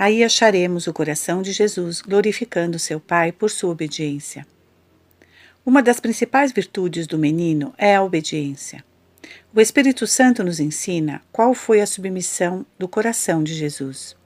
Aí 0.00 0.24
acharemos 0.24 0.86
o 0.86 0.92
coração 0.94 1.42
de 1.42 1.52
Jesus 1.52 2.00
glorificando 2.00 2.78
seu 2.78 2.98
Pai 2.98 3.32
por 3.32 3.50
sua 3.50 3.72
obediência. 3.72 4.46
Uma 5.66 5.82
das 5.82 6.00
principais 6.00 6.52
virtudes 6.52 7.06
do 7.06 7.18
menino 7.18 7.74
é 7.76 7.94
a 7.94 8.02
obediência. 8.02 8.82
O 9.54 9.60
Espírito 9.60 10.06
Santo 10.06 10.42
nos 10.42 10.58
ensina 10.58 11.20
qual 11.30 11.52
foi 11.52 11.82
a 11.82 11.86
submissão 11.86 12.64
do 12.78 12.88
coração 12.88 13.44
de 13.44 13.52
Jesus. 13.52 14.16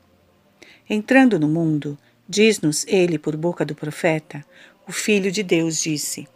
Entrando 0.88 1.40
no 1.40 1.48
mundo, 1.48 1.98
Diz-nos 2.28 2.86
ele 2.88 3.18
por 3.18 3.36
boca 3.36 3.64
do 3.64 3.74
profeta: 3.74 4.44
O 4.88 4.92
Filho 4.92 5.30
de 5.30 5.42
Deus 5.42 5.78
disse: 5.78 6.26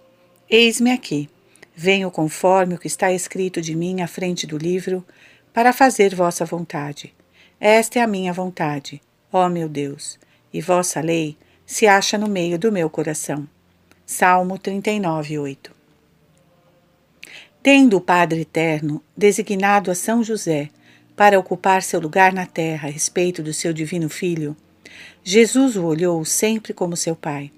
Eis-me 0.48 0.90
aqui, 0.90 1.31
venho 1.74 2.10
conforme 2.10 2.74
o 2.74 2.78
que 2.78 2.86
está 2.86 3.10
escrito 3.10 3.62
de 3.62 3.74
mim 3.74 4.02
à 4.02 4.06
frente 4.06 4.47
do 4.47 4.59
livro, 4.59 5.05
para 5.52 5.73
fazer 5.73 6.15
vossa 6.15 6.44
vontade. 6.44 7.15
Esta 7.59 7.98
é 7.98 8.02
a 8.02 8.06
minha 8.06 8.32
vontade, 8.35 9.01
ó 9.33 9.49
meu 9.49 9.69
Deus, 9.69 10.19
e 10.53 10.61
vossa 10.61 11.01
lei 11.01 11.37
se 11.67 11.87
acha 11.87 12.17
no 12.17 12.29
meio 12.29 12.59
do 12.59 12.73
meu 12.73 12.89
coração. 12.89 13.49
Salmo 14.07 14.59
39, 14.59 15.39
8. 15.39 15.77
Tendo 17.63 17.97
o 17.97 18.01
Padre 18.01 18.41
Eterno 18.41 19.03
designado 19.17 19.91
a 19.91 19.95
São 19.95 20.25
José 20.25 20.71
para 21.15 21.39
ocupar 21.39 21.83
seu 21.83 22.01
lugar 22.01 22.33
na 22.33 22.47
terra 22.47 22.89
a 22.89 22.91
respeito 22.91 23.43
do 23.43 23.53
seu 23.53 23.73
divino 23.73 24.09
Filho, 24.09 24.57
Jesus 25.23 25.77
o 25.77 25.85
olhou 25.85 26.25
sempre 26.25 26.73
como 26.73 26.97
seu 26.97 27.15
pai. 27.15 27.53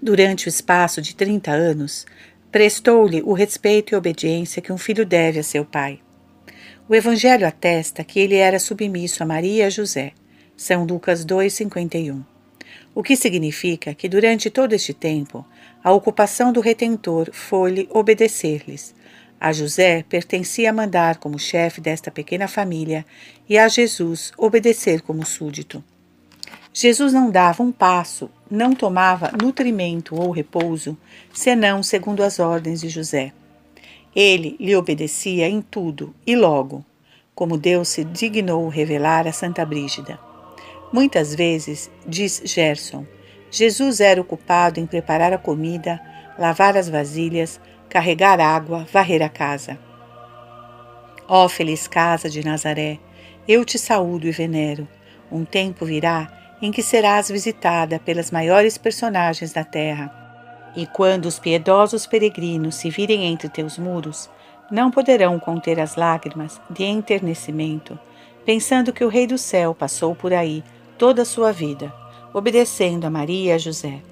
Durante 0.00 0.46
o 0.46 0.50
espaço 0.50 1.00
de 1.00 1.16
trinta 1.16 1.50
anos, 1.50 2.06
prestou-lhe 2.52 3.22
o 3.22 3.32
respeito 3.32 3.92
e 3.92 3.96
obediência 3.96 4.62
que 4.62 4.72
um 4.72 4.78
filho 4.78 5.04
deve 5.04 5.40
a 5.40 5.42
seu 5.42 5.64
pai. 5.64 5.98
O 6.88 6.94
Evangelho 6.94 7.46
atesta 7.46 8.04
que 8.04 8.20
ele 8.20 8.36
era 8.36 8.58
submisso 8.58 9.22
a 9.22 9.26
Maria 9.26 9.64
e 9.64 9.66
a 9.66 9.70
José. 9.70 10.12
São 10.56 10.84
Lucas 10.84 11.24
2,51. 11.24 12.22
O 12.94 13.02
que 13.02 13.16
significa 13.16 13.92
que 13.92 14.08
durante 14.08 14.48
todo 14.48 14.72
este 14.72 14.94
tempo, 14.94 15.44
a 15.82 15.92
ocupação 15.92 16.52
do 16.52 16.60
Retentor 16.60 17.30
foi-lhe 17.32 17.88
obedecer-lhes. 17.92 18.94
A 19.40 19.52
José 19.52 20.04
pertencia 20.08 20.72
mandar 20.72 21.18
como 21.18 21.38
chefe 21.38 21.80
desta 21.80 22.10
pequena 22.10 22.46
família 22.46 23.04
e 23.48 23.58
a 23.58 23.66
Jesus 23.68 24.32
obedecer 24.38 25.02
como 25.02 25.26
súdito. 25.26 25.82
Jesus 26.72 27.12
não 27.12 27.30
dava 27.30 27.62
um 27.62 27.70
passo, 27.70 28.30
não 28.50 28.74
tomava 28.74 29.32
nutrimento 29.32 30.14
ou 30.14 30.30
repouso, 30.30 30.96
senão 31.32 31.82
segundo 31.82 32.22
as 32.22 32.38
ordens 32.38 32.80
de 32.80 32.88
José. 32.88 33.32
Ele 34.14 34.56
lhe 34.60 34.74
obedecia 34.76 35.48
em 35.48 35.60
tudo 35.60 36.14
e 36.24 36.36
logo, 36.36 36.84
como 37.34 37.58
Deus 37.58 37.88
se 37.88 38.04
dignou 38.04 38.68
revelar 38.68 39.26
a 39.26 39.32
Santa 39.32 39.64
Brígida. 39.64 40.18
Muitas 40.92 41.34
vezes, 41.34 41.90
diz 42.06 42.42
Gerson, 42.44 43.06
Jesus 43.50 44.00
era 44.00 44.20
ocupado 44.20 44.80
em 44.80 44.86
preparar 44.86 45.32
a 45.32 45.38
comida, 45.38 46.00
lavar 46.38 46.76
as 46.76 46.88
vasilhas, 46.88 47.60
carregar 47.88 48.40
água, 48.40 48.86
varrer 48.92 49.22
a 49.22 49.28
casa. 49.28 49.78
Ó 51.28 51.48
feliz 51.48 51.86
casa 51.86 52.28
de 52.28 52.44
Nazaré, 52.44 52.98
eu 53.46 53.64
te 53.64 53.78
saúdo 53.78 54.26
e 54.26 54.30
venero. 54.30 54.88
Um 55.30 55.44
tempo 55.44 55.86
virá 55.86 56.56
em 56.60 56.72
que 56.72 56.82
serás 56.82 57.28
visitada 57.28 57.98
pelas 57.98 58.30
maiores 58.30 58.76
personagens 58.76 59.52
da 59.52 59.64
terra. 59.64 60.12
E 60.74 60.86
quando 60.86 61.26
os 61.26 61.38
piedosos 61.38 62.06
peregrinos 62.06 62.74
se 62.74 62.90
virem 62.90 63.26
entre 63.26 63.48
teus 63.48 63.78
muros, 63.78 64.28
não 64.70 64.90
poderão 64.90 65.38
conter 65.38 65.78
as 65.78 65.94
lágrimas 65.94 66.60
de 66.70 66.84
enternecimento, 66.84 67.98
pensando 68.44 68.92
que 68.92 69.04
o 69.04 69.08
Rei 69.08 69.26
do 69.26 69.38
Céu 69.38 69.74
passou 69.74 70.14
por 70.14 70.32
aí 70.32 70.64
toda 70.98 71.22
a 71.22 71.24
sua 71.24 71.52
vida, 71.52 71.92
obedecendo 72.32 73.04
a 73.04 73.10
Maria 73.10 73.52
e 73.52 73.52
a 73.52 73.58
José. 73.58 74.02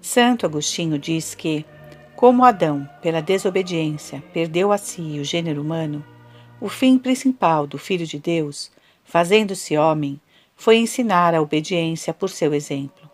Santo 0.00 0.46
Agostinho 0.46 0.98
diz 0.98 1.34
que, 1.34 1.64
como 2.16 2.44
Adão, 2.44 2.88
pela 3.02 3.20
desobediência, 3.20 4.22
perdeu 4.32 4.72
a 4.72 4.78
si 4.78 5.18
o 5.20 5.24
gênero 5.24 5.60
humano, 5.60 6.04
o 6.60 6.68
fim 6.68 6.98
principal 6.98 7.66
do 7.66 7.78
Filho 7.78 8.06
de 8.06 8.18
Deus, 8.18 8.70
fazendo-se 9.04 9.76
homem, 9.76 10.20
foi 10.56 10.76
ensinar 10.76 11.34
a 11.34 11.40
obediência 11.40 12.12
por 12.12 12.28
seu 12.30 12.52
exemplo. 12.52 13.08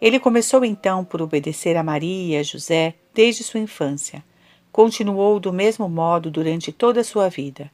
Ele 0.00 0.18
começou 0.18 0.64
então 0.64 1.04
por 1.04 1.20
obedecer 1.20 1.76
a 1.76 1.82
Maria 1.82 2.36
e 2.36 2.40
a 2.40 2.42
José 2.42 2.94
desde 3.12 3.44
sua 3.44 3.60
infância. 3.60 4.24
Continuou 4.72 5.38
do 5.38 5.52
mesmo 5.52 5.88
modo 5.88 6.30
durante 6.30 6.72
toda 6.72 7.00
a 7.00 7.04
sua 7.04 7.28
vida 7.28 7.70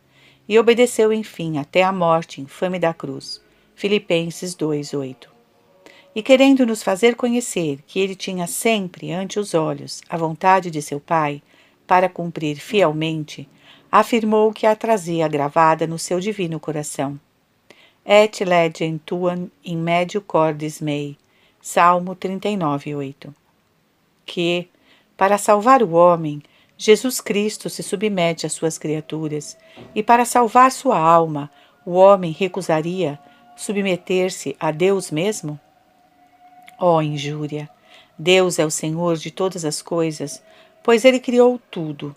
e 0.49 0.59
obedeceu 0.59 1.13
enfim 1.13 1.59
até 1.59 1.85
a 1.85 1.93
morte 1.93 2.41
infame 2.41 2.79
da 2.79 2.93
cruz. 2.93 3.41
Filipenses 3.77 4.57
2:8. 4.57 5.29
E 6.13 6.23
querendo 6.23 6.67
nos 6.67 6.83
fazer 6.83 7.15
conhecer 7.15 7.79
que 7.87 8.01
ele 8.01 8.17
tinha 8.17 8.49
sempre 8.49 9.13
ante 9.13 9.39
os 9.39 9.55
olhos 9.55 10.03
a 10.09 10.17
vontade 10.17 10.71
de 10.71 10.83
seu 10.83 10.99
Pai 10.99 11.41
para 11.87 12.09
cumprir 12.09 12.57
fielmente, 12.57 13.49
afirmou 13.93 14.53
que 14.53 14.67
a 14.67 14.75
trazia 14.75 15.29
gravada 15.29 15.87
no 15.87 15.99
seu 15.99 16.19
divino 16.19 16.59
coração 16.59 17.21
et 18.07 18.45
legem 18.45 18.99
tuam 19.05 19.51
in 19.65 19.77
medio 19.77 20.23
cordis 20.23 20.81
mei. 20.81 21.19
Salmo 21.61 22.15
39, 22.15 22.95
8. 22.95 23.35
Que, 24.25 24.69
para 25.17 25.37
salvar 25.37 25.83
o 25.83 25.91
homem, 25.91 26.41
Jesus 26.79 27.21
Cristo 27.21 27.69
se 27.69 27.83
submete 27.83 28.47
às 28.47 28.53
suas 28.53 28.79
criaturas, 28.79 29.59
e 29.93 30.03
para 30.03 30.25
salvar 30.25 30.71
sua 30.71 30.99
alma, 30.99 31.51
o 31.85 31.93
homem 31.93 32.31
recusaria 32.31 33.19
submeter-se 33.57 34.55
a 34.61 34.71
Deus 34.71 35.11
mesmo? 35.11 35.59
Ó 36.79 36.97
oh, 36.97 37.03
injúria! 37.03 37.69
Deus 38.19 38.59
é 38.59 38.65
o 38.65 38.71
Senhor 38.71 39.17
de 39.17 39.31
todas 39.31 39.65
as 39.65 39.83
coisas, 39.83 40.43
pois 40.83 41.05
Ele 41.05 41.19
criou 41.19 41.61
tudo. 41.71 42.15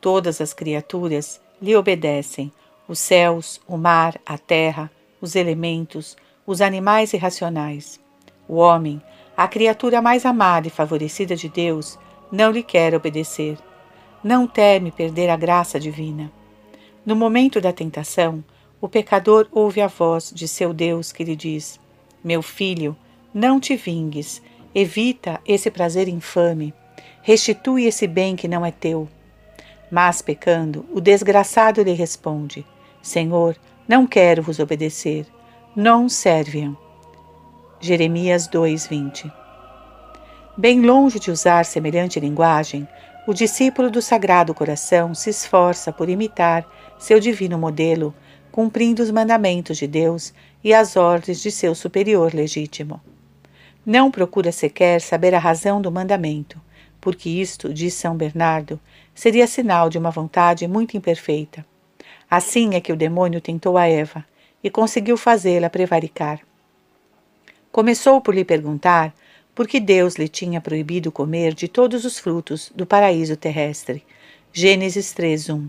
Todas 0.00 0.40
as 0.40 0.52
criaturas 0.52 1.40
lhe 1.60 1.74
obedecem: 1.76 2.52
os 2.86 2.98
céus, 2.98 3.60
o 3.66 3.76
mar, 3.76 4.20
a 4.26 4.36
terra, 4.36 4.90
os 5.20 5.36
elementos, 5.36 6.16
os 6.46 6.60
animais 6.60 7.12
irracionais. 7.12 8.00
O 8.48 8.56
homem, 8.56 9.00
a 9.36 9.46
criatura 9.46 10.02
mais 10.02 10.26
amada 10.26 10.66
e 10.66 10.70
favorecida 10.70 11.36
de 11.36 11.48
Deus, 11.48 11.98
não 12.30 12.50
lhe 12.50 12.62
quer 12.62 12.94
obedecer. 12.94 13.56
Não 14.22 14.46
teme 14.46 14.90
perder 14.90 15.30
a 15.30 15.36
graça 15.36 15.80
divina. 15.80 16.30
No 17.04 17.16
momento 17.16 17.60
da 17.60 17.72
tentação, 17.72 18.44
o 18.80 18.88
pecador 18.88 19.46
ouve 19.52 19.80
a 19.80 19.86
voz 19.86 20.32
de 20.34 20.48
seu 20.48 20.72
Deus 20.72 21.12
que 21.12 21.22
lhe 21.22 21.36
diz: 21.36 21.78
Meu 22.24 22.42
filho, 22.42 22.96
não 23.32 23.60
te 23.60 23.76
vingues, 23.76 24.42
evita 24.74 25.40
esse 25.46 25.70
prazer 25.70 26.08
infame, 26.08 26.72
restitui 27.22 27.84
esse 27.84 28.06
bem 28.06 28.34
que 28.34 28.48
não 28.48 28.64
é 28.64 28.70
teu. 28.70 29.08
Mas, 29.90 30.22
pecando, 30.22 30.86
o 30.92 31.00
desgraçado 31.00 31.82
lhe 31.82 31.92
responde: 31.92 32.64
Senhor, 33.02 33.56
não 33.86 34.06
quero 34.06 34.42
vos 34.42 34.58
obedecer. 34.58 35.26
Non 35.74 36.08
serviam. 36.08 36.76
Jeremias 37.80 38.48
2:20. 38.48 39.32
Bem 40.56 40.80
longe 40.80 41.18
de 41.18 41.30
usar 41.30 41.64
semelhante 41.64 42.20
linguagem, 42.20 42.86
o 43.26 43.32
discípulo 43.32 43.90
do 43.90 44.02
Sagrado 44.02 44.52
Coração 44.52 45.14
se 45.14 45.30
esforça 45.30 45.92
por 45.92 46.08
imitar 46.08 46.66
seu 46.98 47.20
divino 47.20 47.56
modelo, 47.58 48.14
cumprindo 48.50 49.02
os 49.02 49.10
mandamentos 49.10 49.78
de 49.78 49.86
Deus 49.86 50.32
e 50.62 50.74
as 50.74 50.96
ordens 50.96 51.40
de 51.40 51.50
seu 51.50 51.74
superior 51.74 52.34
legítimo. 52.34 53.00
Não 53.84 54.10
procura 54.10 54.52
sequer 54.52 55.00
saber 55.00 55.34
a 55.34 55.38
razão 55.38 55.80
do 55.80 55.90
mandamento, 55.90 56.60
porque 57.00 57.30
isto, 57.30 57.72
diz 57.72 57.94
São 57.94 58.16
Bernardo, 58.16 58.78
seria 59.14 59.46
sinal 59.46 59.88
de 59.88 59.98
uma 59.98 60.10
vontade 60.10 60.66
muito 60.68 60.96
imperfeita. 60.96 61.64
Assim 62.30 62.74
é 62.74 62.80
que 62.80 62.92
o 62.92 62.96
demônio 62.96 63.40
tentou 63.40 63.76
a 63.76 63.86
Eva 63.86 64.24
e 64.62 64.70
conseguiu 64.70 65.16
fazê-la 65.16 65.70
prevaricar. 65.70 66.40
Começou 67.72 68.20
por 68.20 68.34
lhe 68.34 68.44
perguntar 68.44 69.14
por 69.54 69.66
que 69.66 69.80
Deus 69.80 70.16
lhe 70.16 70.28
tinha 70.28 70.60
proibido 70.60 71.10
comer 71.10 71.54
de 71.54 71.68
todos 71.68 72.04
os 72.04 72.18
frutos 72.18 72.70
do 72.74 72.86
paraíso 72.86 73.36
terrestre. 73.36 74.04
Gênesis 74.52 75.12
3:1. 75.12 75.68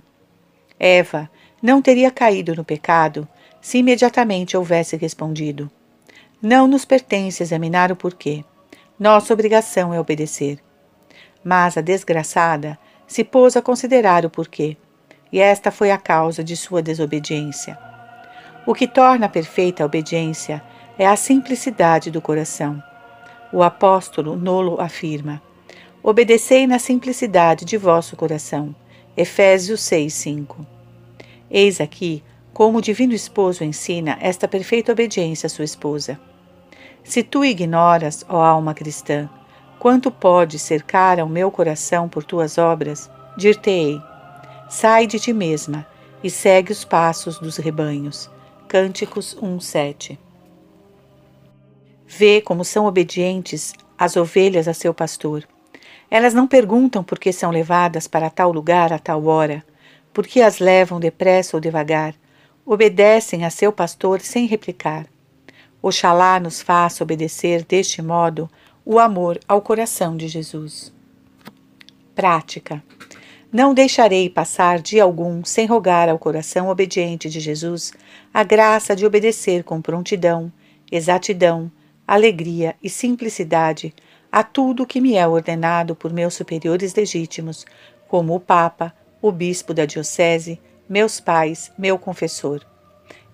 Eva 0.79 1.29
não 1.61 1.81
teria 1.81 2.09
caído 2.09 2.55
no 2.55 2.63
pecado 2.63 3.27
se 3.61 3.77
imediatamente 3.77 4.57
houvesse 4.57 4.97
respondido: 4.97 5.69
Não 6.41 6.67
nos 6.67 6.83
pertence 6.83 7.43
examinar 7.43 7.91
o 7.91 7.95
porquê. 7.95 8.43
Nossa 8.99 9.33
obrigação 9.33 9.93
é 9.93 9.99
obedecer. 9.99 10.59
Mas 11.43 11.77
a 11.77 11.81
desgraçada 11.81 12.77
se 13.07 13.23
pôs 13.23 13.55
a 13.55 13.61
considerar 13.61 14.25
o 14.25 14.29
porquê, 14.29 14.77
e 15.31 15.39
esta 15.39 15.71
foi 15.71 15.91
a 15.91 15.97
causa 15.97 16.43
de 16.43 16.55
sua 16.55 16.81
desobediência. 16.81 17.77
O 18.65 18.73
que 18.73 18.87
torna 18.87 19.27
perfeita 19.27 19.83
a 19.83 19.85
obediência 19.85 20.63
é 20.97 21.07
a 21.07 21.15
simplicidade 21.15 22.11
do 22.11 22.21
coração. 22.21 22.81
O 23.51 23.63
apóstolo 23.63 24.35
Nolo 24.35 24.79
afirma: 24.79 25.41
Obedecei 26.03 26.65
na 26.65 26.79
simplicidade 26.79 27.65
de 27.65 27.77
vosso 27.77 28.15
coração. 28.15 28.75
Efésios 29.15 29.81
6, 29.81 30.13
5. 30.13 30.80
Eis 31.53 31.81
aqui 31.81 32.23
como 32.53 32.77
o 32.77 32.81
Divino 32.81 33.13
Esposo 33.13 33.61
ensina 33.63 34.17
esta 34.21 34.47
perfeita 34.47 34.93
obediência 34.93 35.47
à 35.47 35.49
sua 35.49 35.65
esposa. 35.65 36.17
Se 37.03 37.23
tu 37.23 37.43
ignoras, 37.43 38.25
ó 38.29 38.41
alma 38.41 38.73
cristã, 38.73 39.29
quanto 39.77 40.09
pode 40.09 40.57
cercar 40.57 41.19
ao 41.19 41.27
meu 41.27 41.51
coração 41.51 42.07
por 42.07 42.23
tuas 42.23 42.57
obras, 42.57 43.11
dir-te-ei: 43.37 44.01
sai 44.69 45.05
de 45.05 45.19
ti 45.19 45.33
mesma 45.33 45.85
e 46.23 46.29
segue 46.29 46.71
os 46.71 46.85
passos 46.85 47.37
dos 47.37 47.57
rebanhos. 47.57 48.29
Cânticos 48.69 49.35
1:7. 49.41 50.17
Vê 52.07 52.39
como 52.39 52.63
são 52.63 52.85
obedientes 52.85 53.73
as 53.97 54.15
ovelhas 54.15 54.69
a 54.69 54.73
seu 54.73 54.93
pastor. 54.93 55.45
Elas 56.09 56.33
não 56.33 56.47
perguntam 56.47 57.03
por 57.03 57.19
que 57.19 57.33
são 57.33 57.51
levadas 57.51 58.07
para 58.07 58.29
tal 58.29 58.51
lugar 58.51 58.93
a 58.93 58.99
tal 58.99 59.25
hora, 59.25 59.63
porque 60.13 60.41
as 60.41 60.59
levam 60.59 60.99
depressa 60.99 61.55
ou 61.57 61.61
devagar, 61.61 62.13
obedecem 62.65 63.45
a 63.45 63.49
seu 63.49 63.71
pastor 63.71 64.21
sem 64.21 64.45
replicar. 64.45 65.05
Oxalá 65.81 66.39
nos 66.39 66.61
faça 66.61 67.03
obedecer 67.03 67.63
deste 67.63 68.01
modo 68.01 68.49
o 68.85 68.99
amor 68.99 69.39
ao 69.47 69.61
coração 69.61 70.15
de 70.15 70.27
Jesus. 70.27 70.93
Prática. 72.13 72.83
Não 73.51 73.73
deixarei 73.73 74.29
passar 74.29 74.79
dia 74.79 75.03
algum 75.03 75.43
sem 75.43 75.65
rogar 75.65 76.07
ao 76.07 76.17
coração 76.17 76.69
obediente 76.69 77.29
de 77.29 77.39
Jesus 77.39 77.91
a 78.33 78.43
graça 78.43 78.95
de 78.95 79.05
obedecer 79.05 79.63
com 79.63 79.81
prontidão, 79.81 80.51
exatidão, 80.89 81.69
alegria 82.07 82.75
e 82.81 82.89
simplicidade 82.89 83.93
a 84.31 84.43
tudo 84.43 84.85
que 84.85 85.01
me 85.01 85.15
é 85.15 85.27
ordenado 85.27 85.95
por 85.95 86.13
meus 86.13 86.33
superiores 86.33 86.95
legítimos, 86.95 87.65
como 88.07 88.33
o 88.35 88.39
Papa, 88.39 88.93
o 89.21 89.31
bispo 89.31 89.73
da 89.73 89.85
diocese, 89.85 90.59
meus 90.89 91.19
pais, 91.19 91.71
meu 91.77 91.99
confessor. 91.99 92.65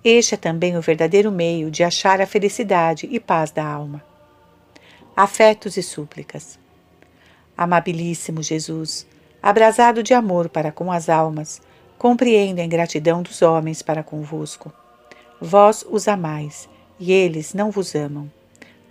Este 0.04 0.36
é 0.36 0.38
também 0.38 0.78
o 0.78 0.82
verdadeiro 0.82 1.32
meio 1.32 1.72
de 1.72 1.84
achar 1.84 2.22
a 2.22 2.28
felicidade 2.28 3.08
e 3.10 3.20
paz 3.20 3.52
da 3.52 3.66
alma. 3.66 4.04
Afetos 5.16 5.78
e 5.78 5.84
súplicas. 5.84 6.60
Amabilíssimo 7.58 8.44
Jesus, 8.44 9.08
abrasado 9.42 10.04
de 10.04 10.14
amor 10.14 10.50
para 10.50 10.72
com 10.72 10.92
as 10.92 11.10
almas, 11.10 11.62
compreendo 11.98 12.60
a 12.60 12.64
ingratidão 12.64 13.24
dos 13.24 13.42
homens 13.42 13.82
para 13.82 14.04
convosco. 14.04 14.72
Vós 15.42 15.86
os 15.90 16.08
amais, 16.08 16.70
e 17.00 17.12
eles 17.12 17.54
não 17.54 17.72
vos 17.72 17.96
amam. 17.96 18.30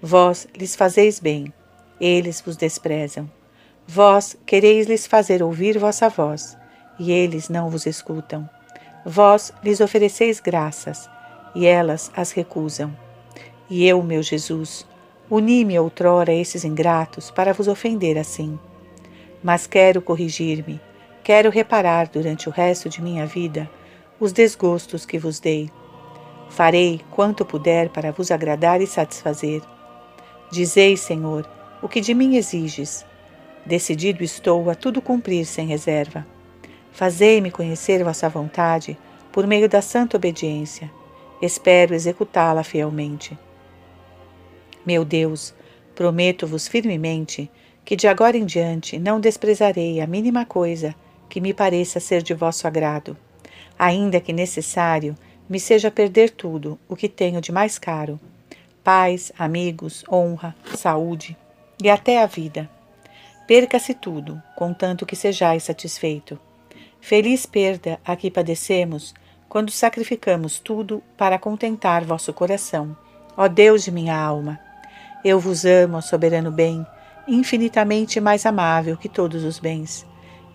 Vós 0.03 0.49
lhes 0.55 0.75
fazeis 0.75 1.21
bem, 1.21 1.53
eles 2.01 2.41
vos 2.41 2.57
desprezam. 2.57 3.31
Vós 3.87 4.37
quereis 4.45 4.87
lhes 4.87 5.07
fazer 5.07 5.43
ouvir 5.43 5.79
vossa 5.79 6.09
voz, 6.09 6.56
e 6.99 7.13
eles 7.13 7.49
não 7.49 7.71
vos 7.71 7.87
escutam. 7.87 8.49
Vós 9.05 9.53
lhes 9.63 9.81
ofereceis 9.81 10.41
graças, 10.41 11.09
e 11.55 11.67
elas 11.67 12.11
as 12.17 12.33
recusam. 12.33 12.95
E 13.69 13.87
eu, 13.87 14.03
meu 14.03 14.23
Jesus, 14.23 14.87
uni-me 15.31 15.79
outrora 15.79 16.33
a 16.33 16.35
esses 16.35 16.65
ingratos 16.65 17.31
para 17.31 17.53
vos 17.53 17.69
ofender 17.69 18.19
assim. 18.19 18.59
Mas 19.43 19.67
quero 19.67 20.03
corrigir-me, 20.03 20.81
quero 21.23 21.51
reparar 21.51 22.09
durante 22.09 22.49
o 22.49 22.53
resto 22.53 22.89
de 22.89 23.03
minha 23.03 23.27
vida 23.27 23.71
os 24.19 24.33
desgostos 24.33 25.05
que 25.05 25.19
vos 25.19 25.39
dei. 25.39 25.71
Farei 26.49 27.01
quanto 27.11 27.45
puder 27.45 27.89
para 27.91 28.13
vos 28.13 28.31
agradar 28.31 28.81
e 28.81 28.87
satisfazer. 28.87 29.63
Dizei, 30.51 30.97
Senhor, 30.97 31.49
o 31.83 31.89
que 31.89 32.01
de 32.01 32.15
mim 32.15 32.37
exiges. 32.37 33.05
Decidido 33.65 34.23
estou 34.23 34.71
a 34.71 34.75
tudo 34.75 35.03
cumprir 35.03 35.45
sem 35.45 35.67
reserva. 35.67 36.27
Fazei-me 36.97 37.51
conhecer 37.51 38.03
vossa 38.03 38.27
vontade 38.27 38.97
por 39.31 39.47
meio 39.47 39.69
da 39.69 39.83
santa 39.83 40.17
obediência. 40.17 40.91
Espero 41.43 41.95
executá-la 41.95 42.65
fielmente. 42.65 43.39
Meu 44.87 45.05
Deus, 45.05 45.55
prometo-vos 45.95 46.67
firmemente 46.67 47.51
que 47.85 47.97
de 47.97 48.09
agora 48.09 48.39
em 48.39 48.47
diante 48.47 48.99
não 48.99 49.21
desprezarei 49.21 50.01
a 50.01 50.07
mínima 50.07 50.47
coisa 50.47 50.95
que 51.29 51.39
me 51.39 51.53
pareça 51.53 52.01
ser 52.01 52.23
de 52.23 52.33
vosso 52.33 52.67
agrado, 52.67 53.15
ainda 53.79 54.19
que 54.19 54.33
necessário 54.33 55.15
me 55.47 55.61
seja 55.61 55.91
perder 55.91 56.31
tudo 56.31 56.79
o 56.89 56.97
que 56.97 57.11
tenho 57.11 57.43
de 57.43 57.53
mais 57.53 57.79
caro: 57.79 58.19
paz, 58.83 59.31
amigos, 59.39 60.03
honra, 60.11 60.57
saúde 60.75 61.37
e 61.79 61.91
até 61.91 62.23
a 62.23 62.27
vida. 62.27 62.71
Perca-se 63.47 63.93
tudo, 63.93 64.43
contanto 64.57 65.05
que 65.05 65.15
sejais 65.15 65.63
satisfeito. 65.63 66.41
Feliz 67.07 67.47
perda 67.47 68.01
a 68.05 68.17
que 68.17 68.33
padecemos 68.33 69.15
quando 69.49 69.71
sacrificamos 69.71 70.59
tudo 70.59 71.01
para 71.17 71.39
contentar 71.39 72.05
vosso 72.05 72.33
coração, 72.33 72.97
ó 73.37 73.47
Deus 73.47 73.85
de 73.85 73.93
minha 73.93 74.19
alma. 74.21 74.59
Eu 75.25 75.39
vos 75.39 75.65
amo, 75.65 75.99
ó 75.99 76.01
soberano 76.01 76.51
bem, 76.51 76.85
infinitamente 77.29 78.19
mais 78.19 78.45
amável 78.45 78.97
que 78.97 79.09
todos 79.09 79.45
os 79.45 79.61
bens, 79.61 80.05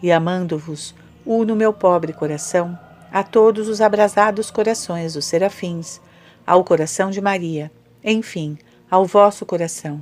e 0.04 0.12
amando-vos, 0.12 0.94
uno 1.26 1.56
meu 1.56 1.72
pobre 1.72 2.12
coração 2.12 2.78
a 3.14 3.24
todos 3.24 3.70
os 3.70 3.80
abrasados 3.80 4.52
corações 4.52 5.14
dos 5.14 5.24
serafins, 5.24 6.02
ao 6.46 6.66
coração 6.66 7.12
de 7.12 7.22
Maria, 7.22 7.72
enfim, 8.04 8.58
ao 8.90 9.06
vosso 9.06 9.46
coração. 9.46 10.02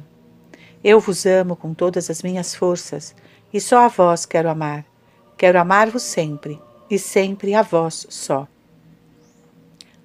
Eu 0.84 1.00
vos 1.00 1.28
amo 1.28 1.56
com 1.56 1.76
todas 1.76 2.10
as 2.10 2.24
minhas 2.24 2.56
forças, 2.56 3.14
e 3.54 3.62
só 3.62 3.86
a 3.86 3.88
vós 3.88 4.26
quero 4.26 4.50
amar 4.50 4.89
Quero 5.40 5.57
amar-vos 5.57 6.03
sempre, 6.03 6.61
e 6.90 6.99
sempre 6.99 7.56
a 7.56 7.61
vós 7.61 8.06
só. 8.10 8.45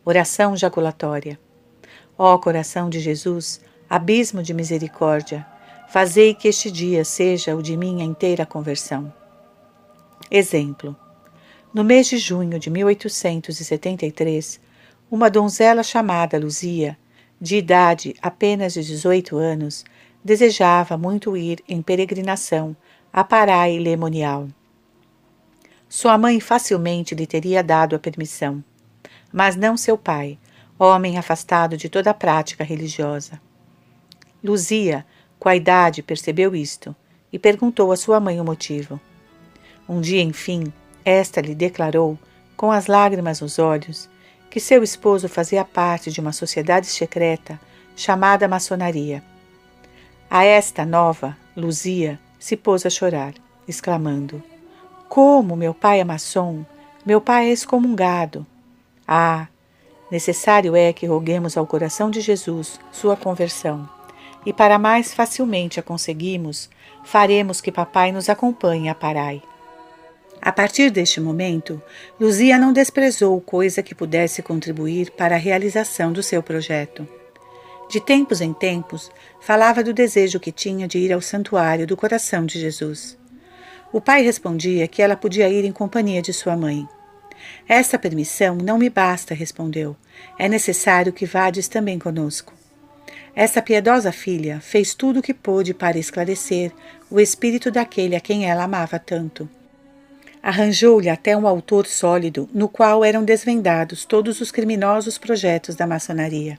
Oração 0.05 0.57
jaculatória. 0.57 1.41
Ó 2.17 2.39
coração 2.39 2.89
de 2.89 3.01
Jesus, 3.01 3.61
abismo 3.91 4.45
de 4.45 4.55
misericórdia, 4.55 5.45
fazei 5.89 6.35
que 6.35 6.47
este 6.47 6.71
dia 6.71 7.05
seja 7.05 7.57
o 7.57 7.63
de 7.65 7.77
minha 7.77 8.05
inteira 8.05 8.47
conversão. 8.47 9.13
Exemplo. 10.31 10.95
No 11.75 11.83
mês 11.83 12.07
de 12.07 12.17
junho 12.17 12.57
de 12.61 12.71
1873, 12.71 14.61
uma 15.11 15.29
donzela 15.29 15.83
chamada 15.83 16.39
Luzia, 16.39 16.97
de 17.41 17.57
idade 17.57 18.15
apenas 18.23 18.75
de 18.75 18.85
18 18.85 19.37
anos, 19.37 19.85
desejava 20.23 20.97
muito 20.97 21.37
ir 21.37 21.59
em 21.69 21.83
peregrinação 21.83 22.77
a 23.13 23.25
Parai 23.25 23.81
Lemonial. 23.81 24.47
Sua 25.97 26.19
mãe 26.19 26.41
facilmente 26.41 27.15
lhe 27.15 27.25
teria 27.25 27.63
dado 27.63 27.95
a 27.95 28.01
permissão, 28.01 28.65
mas 29.33 29.55
não 29.55 29.77
seu 29.77 29.97
pai, 29.97 30.41
homem 30.77 31.19
afastado 31.19 31.77
de 31.77 31.89
toda 31.89 32.11
a 32.11 32.15
prática 32.15 32.65
religiosa. 32.65 33.41
Luzia, 34.43 35.07
com 35.39 35.49
a 35.49 35.55
idade, 35.55 36.03
percebeu 36.03 36.53
isto 36.53 36.97
e 37.33 37.39
perguntou 37.39 37.93
à 37.93 37.97
sua 37.97 38.19
mãe 38.19 38.41
o 38.41 38.45
motivo. 38.45 39.01
Um 39.89 40.01
dia, 40.01 40.21
enfim, 40.21 40.73
esta 41.05 41.41
lhe 41.41 41.55
declarou, 41.55 42.19
com 42.57 42.73
as 42.73 42.89
lágrimas 42.89 43.41
nos 43.41 43.61
olhos, 43.61 44.11
que 44.51 44.59
seu 44.59 44.83
esposo 44.83 45.29
fazia 45.29 45.65
parte 45.65 46.11
de 46.11 46.19
uma 46.19 46.33
sociedade 46.33 46.89
secreta 46.89 47.61
chamada 47.95 48.49
maçonaria. 48.49 49.23
A 50.29 50.43
esta 50.43 50.85
nova, 50.85 51.37
Luzia 51.57 52.19
se 52.37 52.57
pôs 52.57 52.85
a 52.85 52.91
chorar, 52.91 53.33
exclamando: 53.69 54.43
como 55.09 55.57
meu 55.57 55.75
pai 55.75 56.01
é 56.01 56.05
maçom, 56.05 56.65
meu 57.05 57.21
pai 57.21 57.49
é 57.49 57.53
excomungado. 57.53 58.47
Ah, 59.07 59.47
necessário 60.11 60.75
é 60.75 60.93
que 60.93 61.07
roguemos 61.07 61.57
ao 61.57 61.67
coração 61.67 62.11
de 62.11 62.21
Jesus 62.21 62.81
sua 62.91 63.17
conversão. 63.17 63.89
E 64.47 64.53
para 64.53 64.79
mais 64.79 65.15
facilmente 65.15 65.81
a 65.81 65.83
conseguimos, 65.83 66.69
faremos 67.05 67.61
que 67.61 67.73
papai 67.73 68.13
nos 68.13 68.29
acompanhe 68.29 68.89
a 68.89 68.95
Parai. 68.95 69.43
A 70.41 70.53
partir 70.53 70.91
deste 70.91 71.21
momento, 71.21 71.81
Luzia 72.21 72.59
não 72.59 72.73
desprezou 72.73 73.41
coisa 73.41 73.83
que 73.83 73.95
pudesse 73.95 74.43
contribuir 74.43 75.11
para 75.13 75.37
a 75.37 75.39
realização 75.39 76.13
do 76.13 76.23
seu 76.23 76.43
projeto. 76.43 77.09
De 77.89 77.99
tempos 77.99 78.41
em 78.41 78.53
tempos, 78.53 79.11
falava 79.41 79.83
do 79.83 79.95
desejo 79.95 80.39
que 80.39 80.53
tinha 80.53 80.87
de 80.87 80.99
ir 80.99 81.13
ao 81.13 81.21
santuário 81.21 81.87
do 81.87 81.97
coração 81.97 82.45
de 82.45 82.61
Jesus. 82.61 83.17
O 83.95 84.01
pai 84.01 84.23
respondia 84.23 84.89
que 84.89 85.01
ela 85.01 85.15
podia 85.15 85.49
ir 85.49 85.65
em 85.65 85.71
companhia 85.71 86.21
de 86.21 86.33
sua 86.33 86.57
mãe. 86.57 86.85
Essa 87.69 87.97
permissão 87.97 88.57
não 88.57 88.77
me 88.77 88.91
basta, 88.91 89.35
respondeu. 89.35 89.95
É 90.37 90.49
necessário 90.49 91.13
que 91.13 91.25
vades 91.25 91.69
também 91.69 91.97
conosco. 91.97 92.53
Essa 93.37 93.63
piedosa 93.63 94.11
filha 94.11 94.59
fez 94.61 94.95
tudo 94.95 95.21
o 95.21 95.23
que 95.23 95.33
pôde 95.33 95.73
para 95.73 95.97
esclarecer 95.97 96.73
o 97.09 97.21
espírito 97.21 97.71
daquele 97.71 98.17
a 98.17 98.21
quem 98.21 98.51
ela 98.51 98.65
amava 98.65 98.99
tanto. 98.99 99.49
Arranjou-lhe 100.43 101.09
até 101.09 101.37
um 101.37 101.47
autor 101.47 101.87
sólido 101.87 102.51
no 102.53 102.69
qual 102.69 103.05
eram 103.05 103.25
desvendados 103.25 104.05
todos 104.05 104.41
os 104.41 104.51
criminosos 104.51 105.19
projetos 105.19 105.77
da 105.77 105.87
maçonaria. 105.87 106.59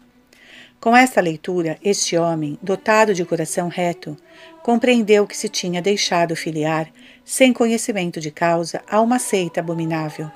Com 0.80 0.96
esta 0.96 1.20
leitura, 1.20 1.78
este 1.84 2.16
homem, 2.16 2.58
dotado 2.62 3.14
de 3.14 3.26
coração 3.26 3.68
reto, 3.68 4.16
compreendeu 4.62 5.26
que 5.26 5.36
se 5.36 5.50
tinha 5.50 5.82
deixado 5.82 6.36
filiar, 6.36 6.92
sem 7.26 7.52
conhecimento 7.52 8.22
de 8.22 8.30
causa, 8.30 8.84
a 8.88 9.02
uma 9.02 9.18
seita 9.18 9.60
abominável. 9.60 10.32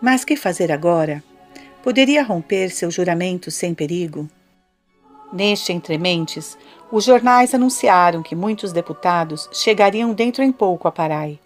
Mas 0.00 0.24
que 0.24 0.34
fazer 0.34 0.72
agora? 0.72 1.22
Poderia 1.82 2.22
romper 2.22 2.70
seu 2.70 2.90
juramento 2.90 3.50
sem 3.50 3.74
perigo? 3.74 4.28
Neste 5.30 5.72
entrementes, 5.72 6.56
os 6.90 7.04
jornais 7.04 7.54
anunciaram 7.54 8.22
que 8.22 8.34
muitos 8.34 8.72
deputados 8.72 9.48
chegariam 9.52 10.14
dentro 10.14 10.42
em 10.42 10.50
pouco 10.50 10.88
a 10.88 10.92
Parai. 10.92 11.38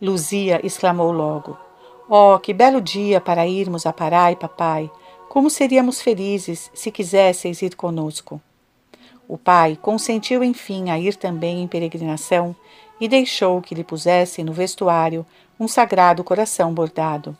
Luzia 0.00 0.64
exclamou 0.64 1.12
logo: 1.12 1.58
Oh, 2.08 2.38
que 2.38 2.54
belo 2.54 2.80
dia 2.80 3.20
para 3.20 3.46
irmos 3.46 3.84
a 3.84 3.92
Parai, 3.92 4.34
papai! 4.34 4.90
Como 5.28 5.50
seríamos 5.50 6.00
felizes 6.00 6.70
se 6.72 6.90
quisesseis 6.90 7.60
ir 7.60 7.76
conosco. 7.76 8.40
O 9.28 9.36
pai 9.36 9.78
consentiu 9.80 10.42
enfim 10.42 10.88
a 10.88 10.98
ir 10.98 11.16
também 11.16 11.62
em 11.62 11.68
peregrinação 11.68 12.56
e 13.00 13.08
deixou 13.08 13.60
que 13.62 13.74
lhe 13.74 13.84
pusessem 13.84 14.44
no 14.44 14.52
vestuário 14.52 15.24
um 15.58 15.68
sagrado 15.68 16.24
coração 16.24 16.72
bordado. 16.72 17.36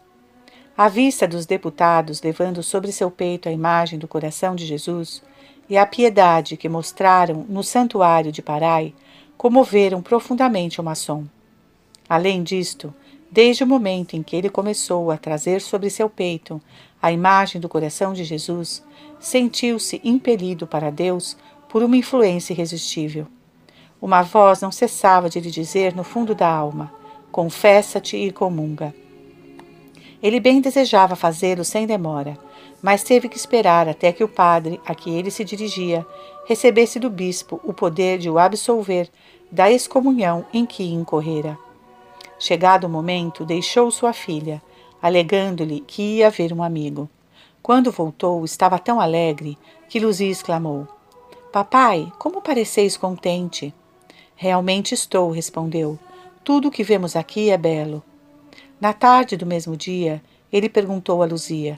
À 0.77 0.89
vista 0.89 1.27
dos 1.27 1.45
deputados 1.45 2.23
levando 2.23 2.63
sobre 2.63 2.93
seu 2.93 3.11
peito 3.11 3.49
a 3.49 3.53
imagem 3.53 3.99
do 3.99 4.07
coração 4.07 4.55
de 4.55 4.65
Jesus 4.65 5.23
e 5.69 5.77
a 5.77 5.85
piedade 5.85 6.57
que 6.57 6.69
mostraram 6.69 7.45
no 7.49 7.63
santuário 7.63 8.33
de 8.33 8.41
Parai, 8.41 8.95
comoveram 9.37 10.01
profundamente 10.01 10.81
o 10.81 10.85
maçom. 10.85 11.25
Além 12.09 12.43
disto, 12.43 12.95
desde 13.31 13.65
o 13.65 13.67
momento 13.67 14.15
em 14.15 14.23
que 14.23 14.35
ele 14.35 14.49
começou 14.49 15.11
a 15.11 15.19
trazer 15.19 15.61
sobre 15.61 15.91
seu 15.91 16.09
peito 16.09 16.61
a 17.01 17.13
imagem 17.13 17.61
do 17.61 17.69
coração 17.69 18.13
de 18.13 18.25
Jesus, 18.25 18.83
sentiu-se 19.21 20.01
impelido 20.03 20.67
para 20.67 20.91
Deus 20.91 21.37
por 21.69 21.83
uma 21.83 21.97
influência 21.97 22.53
irresistível. 22.53 23.27
Uma 24.01 24.23
voz 24.23 24.61
não 24.61 24.71
cessava 24.71 25.29
de 25.29 25.41
lhe 25.41 25.51
dizer 25.51 25.95
no 25.95 26.05
fundo 26.05 26.35
da 26.35 26.49
alma: 26.49 26.93
Confessa-te 27.33 28.17
e 28.17 28.31
comunga. 28.31 28.95
Ele 30.23 30.39
bem 30.39 30.61
desejava 30.61 31.17
fazê-lo 31.17 31.65
sem 31.65 31.87
demora, 31.87 32.39
mas 32.81 33.03
teve 33.03 33.29
que 33.29 33.37
esperar 33.37 33.89
até 33.89 34.13
que 34.13 34.23
o 34.23 34.29
padre 34.29 34.81
a 34.87 34.95
que 34.95 35.11
ele 35.11 35.31
se 35.31 35.45
dirigia 35.45 36.07
recebesse 36.47 36.99
do 36.99 37.11
bispo 37.11 37.61
o 37.65 37.73
poder 37.73 38.19
de 38.19 38.31
o 38.31 38.39
absolver 38.39 39.11
da 39.51 39.71
excomunhão 39.71 40.47
em 40.53 40.65
que 40.65 40.85
incorrera. 40.85 41.59
Chegado 42.39 42.85
o 42.85 42.89
momento, 42.89 43.45
deixou 43.45 43.91
sua 43.91 44.13
filha, 44.13 44.63
alegando-lhe 45.03 45.81
que 45.81 46.19
ia 46.19 46.31
ver 46.31 46.53
um 46.53 46.63
amigo. 46.63 47.09
Quando 47.61 47.91
voltou, 47.91 48.45
estava 48.45 48.79
tão 48.79 49.01
alegre 49.01 49.59
que 49.89 49.99
Luzia 49.99 50.31
exclamou: 50.31 50.87
Papai, 51.53 52.13
como 52.19 52.41
pareceis 52.41 52.97
contente? 52.97 53.75
Realmente 54.41 54.95
estou, 54.95 55.33
respondeu. 55.33 55.99
Tudo 56.45 56.69
o 56.69 56.71
que 56.71 56.85
vemos 56.85 57.17
aqui 57.17 57.51
é 57.51 57.59
belo. 57.59 58.05
Na 58.81 58.93
tarde 58.93 59.37
do 59.37 59.45
mesmo 59.45 59.77
dia, 59.77 60.23
ele 60.53 60.69
perguntou 60.69 61.25
a 61.25 61.27
Luzia: 61.27 61.77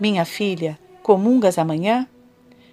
Minha 0.00 0.24
filha, 0.24 0.78
comungas 1.02 1.58
amanhã? 1.58 2.08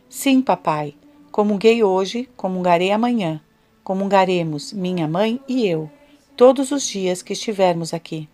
Sim, 0.07 0.41
papai. 0.41 0.95
Comunguei 1.33 1.83
hoje, 1.83 2.29
comungarei 2.37 2.91
amanhã. 2.91 3.41
Comungaremos, 3.83 4.71
minha 4.71 5.05
mãe 5.05 5.41
e 5.49 5.67
eu, 5.67 5.91
todos 6.37 6.71
os 6.71 6.87
dias 6.87 7.21
que 7.21 7.33
estivermos 7.33 7.93
aqui. 7.93 8.29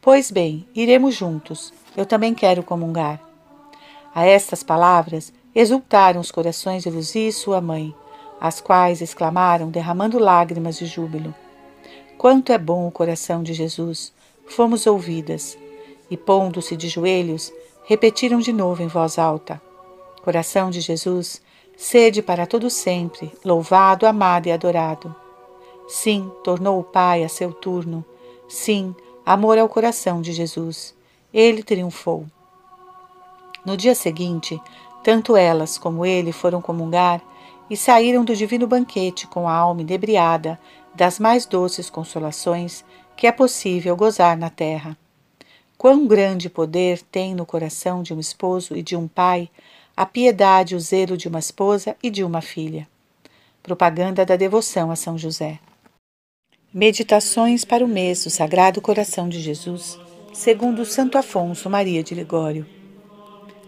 Pois 0.00 0.28
bem, 0.32 0.66
iremos 0.74 1.14
juntos. 1.14 1.72
Eu 1.96 2.04
também 2.04 2.34
quero 2.34 2.64
comungar. 2.64 3.22
A 4.12 4.26
estas 4.26 4.64
palavras 4.64 5.32
exultaram 5.54 6.20
os 6.20 6.32
corações 6.32 6.82
de 6.82 6.90
Luzia 6.90 7.28
e 7.28 7.32
sua 7.32 7.60
mãe, 7.60 7.94
as 8.40 8.60
quais 8.60 9.02
exclamaram, 9.02 9.68
derramando 9.68 10.18
lágrimas 10.18 10.78
de 10.78 10.86
júbilo: 10.86 11.34
Quanto 12.16 12.52
é 12.52 12.58
bom 12.58 12.88
o 12.88 12.90
coração 12.90 13.42
de 13.42 13.52
Jesus! 13.52 14.12
Fomos 14.46 14.86
ouvidas. 14.86 15.58
E 16.10 16.16
pondo-se 16.16 16.76
de 16.76 16.88
joelhos, 16.88 17.52
repetiram 17.84 18.40
de 18.40 18.52
novo 18.52 18.82
em 18.82 18.88
voz 18.88 19.18
alta: 19.18 19.60
Coração 20.22 20.70
de 20.70 20.80
Jesus, 20.80 21.40
sede 21.76 22.20
para 22.20 22.46
todo 22.46 22.68
sempre, 22.68 23.32
louvado, 23.44 24.06
amado 24.06 24.48
e 24.48 24.52
adorado. 24.52 25.14
Sim, 25.86 26.30
tornou 26.42 26.80
o 26.80 26.84
Pai 26.84 27.22
a 27.22 27.28
seu 27.28 27.52
turno. 27.52 28.04
Sim, 28.48 28.94
amor 29.24 29.58
ao 29.58 29.68
coração 29.68 30.20
de 30.20 30.32
Jesus. 30.32 30.94
Ele 31.32 31.62
triunfou. 31.62 32.26
No 33.64 33.76
dia 33.76 33.94
seguinte, 33.94 34.60
tanto 35.04 35.36
elas 35.36 35.78
como 35.78 36.04
ele 36.04 36.32
foram 36.32 36.60
comungar 36.60 37.22
e 37.70 37.76
saíram 37.76 38.24
do 38.24 38.34
divino 38.34 38.66
banquete 38.66 39.28
com 39.28 39.48
a 39.48 39.54
alma 39.54 39.80
inebriada 39.80 40.58
das 40.94 41.20
mais 41.20 41.46
doces 41.46 41.88
consolações 41.88 42.84
que 43.16 43.26
é 43.26 43.32
possível 43.32 43.96
gozar 43.96 44.36
na 44.36 44.50
terra. 44.50 44.96
Quão 45.78 46.06
grande 46.06 46.50
poder 46.50 47.00
tem 47.10 47.34
no 47.34 47.46
coração 47.46 48.02
de 48.02 48.12
um 48.12 48.18
esposo 48.20 48.76
e 48.76 48.82
de 48.82 48.96
um 48.96 49.06
pai 49.06 49.48
a 49.96 50.04
piedade 50.04 50.74
e 50.74 50.76
o 50.76 50.80
zelo 50.80 51.16
de 51.16 51.28
uma 51.28 51.38
esposa 51.38 51.96
e 52.02 52.10
de 52.10 52.24
uma 52.24 52.40
filha. 52.40 52.88
Propaganda 53.62 54.24
da 54.24 54.36
devoção 54.36 54.90
a 54.90 54.96
São 54.96 55.16
José. 55.16 55.58
Meditações 56.72 57.64
para 57.64 57.84
o 57.84 57.88
mês 57.88 58.24
do 58.24 58.30
Sagrado 58.30 58.80
Coração 58.80 59.28
de 59.28 59.40
Jesus, 59.40 59.98
segundo 60.32 60.84
Santo 60.84 61.18
Afonso 61.18 61.68
Maria 61.68 62.02
de 62.02 62.14
Ligório. 62.14 62.66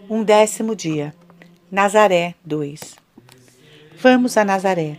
Um 0.09 0.23
décimo 0.23 0.75
dia. 0.75 1.13
Nazaré 1.71 2.35
2. 2.45 3.02
Vamos 4.03 4.35
a 4.35 4.43
Nazaré. 4.43 4.97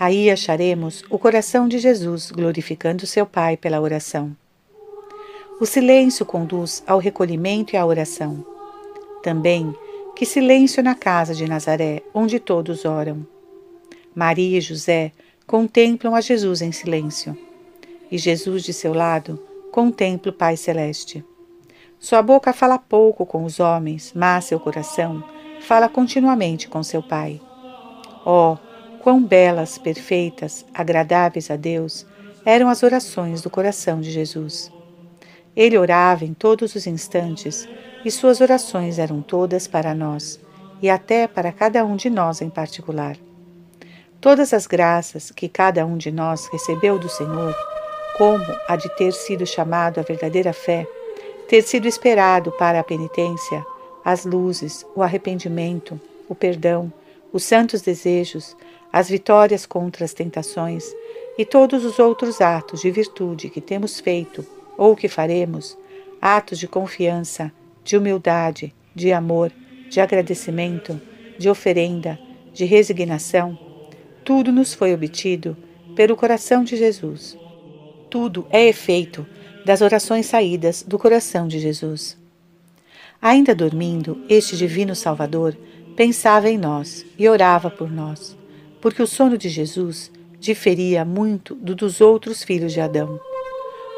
Aí 0.00 0.30
acharemos 0.30 1.04
o 1.10 1.18
coração 1.18 1.68
de 1.68 1.78
Jesus 1.78 2.30
glorificando 2.30 3.06
seu 3.06 3.26
Pai 3.26 3.58
pela 3.58 3.78
oração. 3.78 4.34
O 5.60 5.66
silêncio 5.66 6.24
conduz 6.24 6.82
ao 6.86 6.98
recolhimento 6.98 7.74
e 7.74 7.76
à 7.76 7.84
oração. 7.84 8.42
Também, 9.22 9.74
que 10.16 10.24
silêncio 10.24 10.82
na 10.82 10.94
casa 10.94 11.34
de 11.34 11.46
Nazaré, 11.46 12.02
onde 12.14 12.40
todos 12.40 12.86
oram. 12.86 13.26
Maria 14.14 14.56
e 14.56 14.62
José 14.62 15.12
contemplam 15.46 16.14
a 16.14 16.22
Jesus 16.22 16.62
em 16.62 16.72
silêncio. 16.72 17.36
E 18.10 18.16
Jesus, 18.16 18.62
de 18.62 18.72
seu 18.72 18.94
lado, 18.94 19.38
contempla 19.70 20.32
o 20.32 20.34
Pai 20.34 20.56
Celeste. 20.56 21.22
Sua 22.00 22.22
boca 22.22 22.54
fala 22.54 22.78
pouco 22.78 23.26
com 23.26 23.44
os 23.44 23.60
homens, 23.60 24.14
mas 24.16 24.46
seu 24.46 24.58
coração 24.58 25.22
fala 25.60 25.86
continuamente 25.86 26.66
com 26.66 26.82
seu 26.82 27.02
Pai. 27.02 27.42
Oh, 28.30 28.58
quão 29.00 29.24
belas, 29.24 29.78
perfeitas, 29.78 30.62
agradáveis 30.74 31.50
a 31.50 31.56
Deus 31.56 32.04
eram 32.44 32.68
as 32.68 32.82
orações 32.82 33.40
do 33.40 33.48
coração 33.48 34.02
de 34.02 34.10
Jesus. 34.10 34.70
Ele 35.56 35.78
orava 35.78 36.26
em 36.26 36.34
todos 36.34 36.74
os 36.74 36.86
instantes 36.86 37.66
e 38.04 38.10
suas 38.10 38.42
orações 38.42 38.98
eram 38.98 39.22
todas 39.22 39.66
para 39.66 39.94
nós 39.94 40.38
e 40.82 40.90
até 40.90 41.26
para 41.26 41.50
cada 41.50 41.82
um 41.86 41.96
de 41.96 42.10
nós 42.10 42.42
em 42.42 42.50
particular. 42.50 43.16
Todas 44.20 44.52
as 44.52 44.66
graças 44.66 45.30
que 45.30 45.48
cada 45.48 45.86
um 45.86 45.96
de 45.96 46.12
nós 46.12 46.48
recebeu 46.52 46.98
do 46.98 47.08
Senhor, 47.08 47.56
como 48.18 48.44
a 48.68 48.76
de 48.76 48.94
ter 48.96 49.14
sido 49.14 49.46
chamado 49.46 50.00
à 50.00 50.02
verdadeira 50.02 50.52
fé, 50.52 50.86
ter 51.48 51.62
sido 51.62 51.88
esperado 51.88 52.52
para 52.52 52.78
a 52.78 52.84
penitência, 52.84 53.64
as 54.04 54.26
luzes, 54.26 54.84
o 54.94 55.02
arrependimento, 55.02 55.98
o 56.28 56.34
perdão, 56.34 56.92
os 57.32 57.44
santos 57.44 57.82
desejos, 57.82 58.56
as 58.92 59.08
vitórias 59.08 59.66
contra 59.66 60.04
as 60.04 60.14
tentações 60.14 60.92
e 61.36 61.44
todos 61.44 61.84
os 61.84 61.98
outros 61.98 62.40
atos 62.40 62.80
de 62.80 62.90
virtude 62.90 63.48
que 63.50 63.60
temos 63.60 64.00
feito 64.00 64.44
ou 64.76 64.96
que 64.96 65.08
faremos, 65.08 65.76
atos 66.20 66.58
de 66.58 66.66
confiança, 66.66 67.52
de 67.84 67.96
humildade, 67.96 68.74
de 68.94 69.12
amor, 69.12 69.52
de 69.88 70.00
agradecimento, 70.00 71.00
de 71.38 71.48
oferenda, 71.48 72.18
de 72.52 72.64
resignação, 72.64 73.58
tudo 74.24 74.52
nos 74.52 74.74
foi 74.74 74.92
obtido 74.92 75.56
pelo 75.96 76.14
coração 76.14 76.62
de 76.62 76.76
Jesus. 76.76 77.34
Tudo 78.10 78.46
é 78.50 78.66
efeito 78.66 79.26
das 79.64 79.80
orações 79.80 80.26
saídas 80.26 80.82
do 80.82 80.98
coração 80.98 81.48
de 81.48 81.58
Jesus. 81.58 82.18
Ainda 83.22 83.54
dormindo, 83.54 84.22
este 84.28 84.54
Divino 84.54 84.94
Salvador 84.94 85.56
pensava 85.98 86.48
em 86.48 86.56
nós 86.56 87.04
e 87.18 87.28
orava 87.28 87.68
por 87.68 87.90
nós, 87.90 88.38
porque 88.80 89.02
o 89.02 89.06
sono 89.06 89.36
de 89.36 89.48
Jesus 89.48 90.12
diferia 90.38 91.04
muito 91.04 91.56
do 91.56 91.74
dos 91.74 92.00
outros 92.00 92.44
filhos 92.44 92.72
de 92.72 92.80
Adão. 92.80 93.18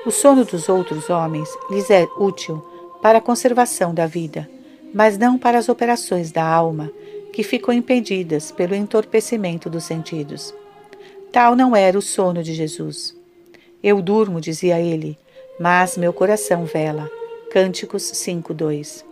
O 0.07 0.11
sono 0.11 0.43
dos 0.47 0.71
outros 0.71 1.11
homens 1.11 1.47
lhes 1.69 1.91
é 1.91 2.09
útil 2.17 2.57
para 3.03 3.19
a 3.19 3.21
conservação 3.21 3.93
da 3.93 4.07
vida, 4.07 4.49
mas 4.95 5.19
não 5.19 5.37
para 5.37 5.59
as 5.59 5.69
operações 5.69 6.33
da 6.33 6.43
alma, 6.43 6.91
que 7.35 7.43
ficam 7.43 7.75
impedidas 7.75 8.51
pelo 8.51 8.75
entorpecimento 8.75 9.69
dos 9.69 9.85
sentidos. 9.85 10.55
Tal 11.31 11.55
não 11.55 11.77
era 11.77 11.99
o 11.99 12.03
sono 12.03 12.43
de 12.43 12.55
Jesus. 12.55 13.15
Eu 13.83 14.01
durmo, 14.01 14.41
dizia 14.41 14.81
ele, 14.81 15.19
mas 15.61 15.99
meu 15.99 16.15
coração 16.15 16.65
vela. 16.65 17.11
Cânticos 17.53 18.05
5:2. 18.05 19.10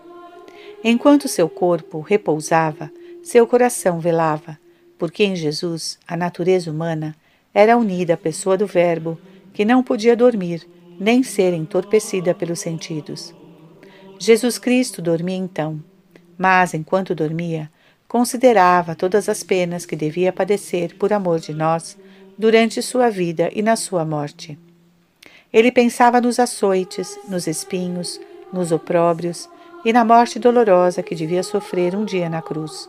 Enquanto 0.82 1.26
seu 1.26 1.48
corpo 1.48 2.00
repousava, 2.00 2.90
seu 3.22 3.46
coração 3.46 3.98
velava, 3.98 4.58
porque 4.96 5.24
em 5.24 5.34
Jesus 5.34 5.98
a 6.06 6.16
natureza 6.16 6.70
humana 6.70 7.16
era 7.52 7.76
unida 7.76 8.14
à 8.14 8.16
pessoa 8.16 8.56
do 8.56 8.66
Verbo, 8.66 9.18
que 9.52 9.64
não 9.64 9.82
podia 9.82 10.14
dormir 10.14 10.68
nem 10.98 11.22
ser 11.22 11.52
entorpecida 11.52 12.34
pelos 12.34 12.60
sentidos. 12.60 13.34
Jesus 14.18 14.58
Cristo 14.58 15.02
dormia 15.02 15.36
então, 15.36 15.82
mas 16.36 16.74
enquanto 16.74 17.14
dormia, 17.14 17.70
considerava 18.06 18.94
todas 18.94 19.28
as 19.28 19.42
penas 19.42 19.84
que 19.84 19.96
devia 19.96 20.32
padecer 20.32 20.96
por 20.96 21.12
amor 21.12 21.40
de 21.40 21.52
nós 21.52 21.98
durante 22.36 22.80
sua 22.82 23.10
vida 23.10 23.50
e 23.52 23.62
na 23.62 23.74
sua 23.74 24.04
morte. 24.04 24.58
Ele 25.52 25.72
pensava 25.72 26.20
nos 26.20 26.38
açoites, 26.38 27.18
nos 27.28 27.46
espinhos, 27.46 28.20
nos 28.52 28.70
opróbrios 28.70 29.48
e 29.84 29.92
na 29.92 30.04
morte 30.04 30.38
dolorosa 30.38 31.02
que 31.02 31.14
devia 31.14 31.42
sofrer 31.42 31.94
um 31.94 32.04
dia 32.04 32.28
na 32.28 32.42
cruz, 32.42 32.88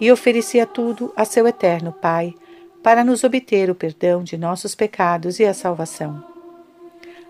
e 0.00 0.10
oferecia 0.12 0.66
tudo 0.66 1.12
a 1.16 1.24
seu 1.24 1.46
eterno 1.46 1.92
Pai 1.92 2.34
para 2.82 3.02
nos 3.02 3.24
obter 3.24 3.70
o 3.70 3.74
perdão 3.74 4.22
de 4.22 4.36
nossos 4.36 4.74
pecados 4.74 5.40
e 5.40 5.44
a 5.44 5.52
salvação. 5.52 6.22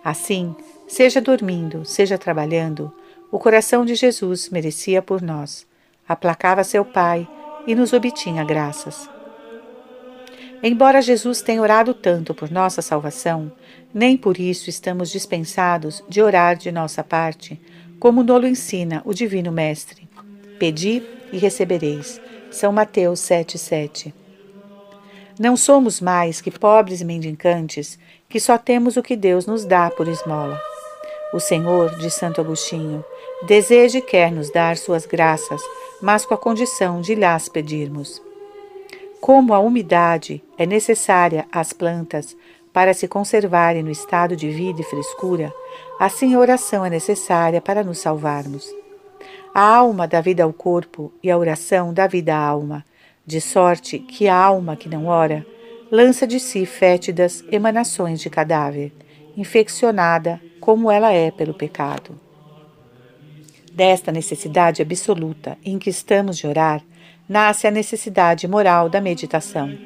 Assim, 0.05 0.55
seja 0.87 1.21
dormindo, 1.21 1.85
seja 1.85 2.19
trabalhando, 2.19 2.93
o 3.31 3.39
coração 3.39 3.85
de 3.85 3.95
Jesus 3.95 4.49
merecia 4.51 5.03
por 5.03 5.21
nós, 5.23 5.67
aplacava 6.09 6.65
seu 6.65 6.85
Pai 6.85 7.29
e 7.67 7.75
nos 7.75 7.93
obtinha 7.93 8.45
graças. 8.45 9.09
Embora 10.63 11.01
Jesus 11.01 11.41
tenha 11.41 11.63
orado 11.63 11.95
tanto 11.95 12.35
por 12.35 12.51
nossa 12.51 12.83
salvação, 12.83 13.53
nem 13.95 14.17
por 14.17 14.39
isso 14.39 14.69
estamos 14.69 15.11
dispensados 15.11 16.03
de 16.09 16.21
orar 16.21 16.57
de 16.57 16.73
nossa 16.73 17.05
parte, 17.05 17.61
como 17.99 18.23
nolo 18.23 18.47
ensina 18.47 19.03
o 19.05 19.13
Divino 19.13 19.51
Mestre. 19.51 20.09
Pedi 20.59 21.03
e 21.33 21.39
recebereis. 21.39 22.21
São 22.51 22.73
Mateus 22.73 23.21
7,7. 23.21 24.13
Não 25.39 25.57
somos 25.57 26.01
mais 26.01 26.41
que 26.41 26.51
pobres 26.51 27.03
mendicantes 27.03 27.99
que 28.29 28.41
só 28.41 28.59
temos 28.59 28.97
o 28.97 29.03
que 29.03 29.17
Deus 29.17 29.47
nos 29.47 29.65
dá 29.65 29.91
por 29.91 30.09
esmola. 30.09 30.61
O 31.33 31.39
Senhor, 31.39 31.97
de 31.99 32.11
Santo 32.11 32.41
Agostinho, 32.41 33.05
deseja 33.47 33.99
e 33.99 34.03
quer 34.03 34.33
nos 34.33 34.51
dar 34.51 34.77
suas 34.77 35.05
graças, 35.05 35.61
mas 36.01 36.25
com 36.25 36.35
a 36.35 36.39
condição 36.39 37.01
de 37.01 37.15
lhas 37.15 37.49
pedirmos. 37.49 38.23
Como 39.21 39.53
a 39.53 39.59
umidade 39.59 40.43
é 40.57 40.65
necessária 40.65 41.47
às 41.53 41.73
plantas 41.73 42.37
para 42.73 42.95
se 42.95 43.07
conservarem 43.07 43.83
no 43.83 43.91
estado 43.91 44.37
de 44.37 44.49
vida 44.51 44.81
e 44.81 44.85
frescura, 44.85 45.53
assim 45.99 46.35
a 46.35 46.39
oração 46.39 46.85
é 46.85 46.91
necessária 46.91 47.61
para 47.61 47.83
nos 47.83 47.99
salvarmos. 47.99 48.69
A 49.55 49.61
alma 49.61 50.07
dá 50.07 50.21
vida 50.21 50.45
ao 50.45 50.53
corpo 50.53 51.13
e 51.23 51.31
a 51.31 51.37
oração 51.37 51.93
dá 51.93 52.07
vida 52.07 52.35
à 52.35 52.39
alma, 52.39 52.85
de 53.27 53.41
sorte 53.41 53.99
que 53.99 54.29
a 54.29 54.35
alma 54.35 54.77
que 54.77 54.89
não 54.89 55.07
ora 55.07 55.45
lança 55.91 56.27
de 56.27 56.39
si 56.39 56.67
fétidas 56.67 57.43
emanações 57.51 58.21
de 58.21 58.29
cadáver, 58.29 58.93
infeccionada 59.37 60.41
como 60.61 60.91
ela 60.91 61.13
é 61.13 61.31
pelo 61.31 61.55
pecado. 61.55 62.19
Desta 63.73 64.13
necessidade 64.13 64.83
absoluta 64.83 65.57
em 65.65 65.79
que 65.79 65.91
estamos 65.91 66.37
de 66.37 66.47
orar, 66.47 66.83
nasce 67.29 67.67
a 67.67 67.71
necessidade 67.71 68.49
moral 68.49 68.89
da 68.89 69.01
meditação. 69.01 69.77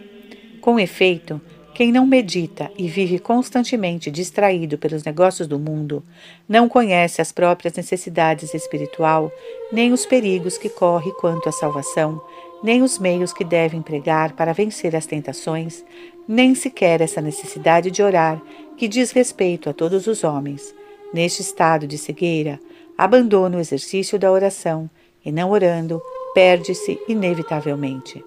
Com 0.61 0.79
efeito, 0.79 1.41
quem 1.74 1.90
não 1.90 2.07
medita 2.07 2.70
e 2.77 2.86
vive 2.86 3.19
constantemente 3.19 4.11
distraído 4.11 4.77
pelos 4.77 5.05
negócios 5.05 5.49
do 5.49 5.59
mundo, 5.59 6.05
não 6.47 6.69
conhece 6.69 7.23
as 7.23 7.32
próprias 7.32 7.74
necessidades 7.74 8.53
espiritual, 8.53 9.32
nem 9.73 9.93
os 9.93 10.05
perigos 10.05 10.59
que 10.59 10.69
corre 10.69 11.11
quanto 11.12 11.49
à 11.49 11.53
salvação, 11.53 12.20
nem 12.62 12.82
os 12.82 12.99
meios 12.99 13.32
que 13.32 13.43
deve 13.43 13.77
empregar 13.77 14.32
para 14.32 14.53
vencer 14.53 14.94
as 14.94 15.07
tentações, 15.07 15.82
nem 16.28 16.55
sequer 16.55 17.01
essa 17.01 17.23
necessidade 17.23 17.90
de 17.90 18.03
orar 18.03 18.40
que 18.77 18.86
diz 18.86 19.11
respeito 19.11 19.70
a 19.70 19.73
todos 19.73 20.07
os 20.07 20.23
homens. 20.23 20.74
Neste 21.12 21.40
estado 21.40 21.86
de 21.86 21.97
cegueira, 21.97 22.61
abandona 22.97 23.57
o 23.57 23.61
exercício 23.61 24.19
da 24.19 24.31
oração 24.31 24.89
e, 25.24 25.32
não 25.32 25.51
orando, 25.51 26.03
perde-se 26.35 26.99
inevitavelmente. 27.09 28.23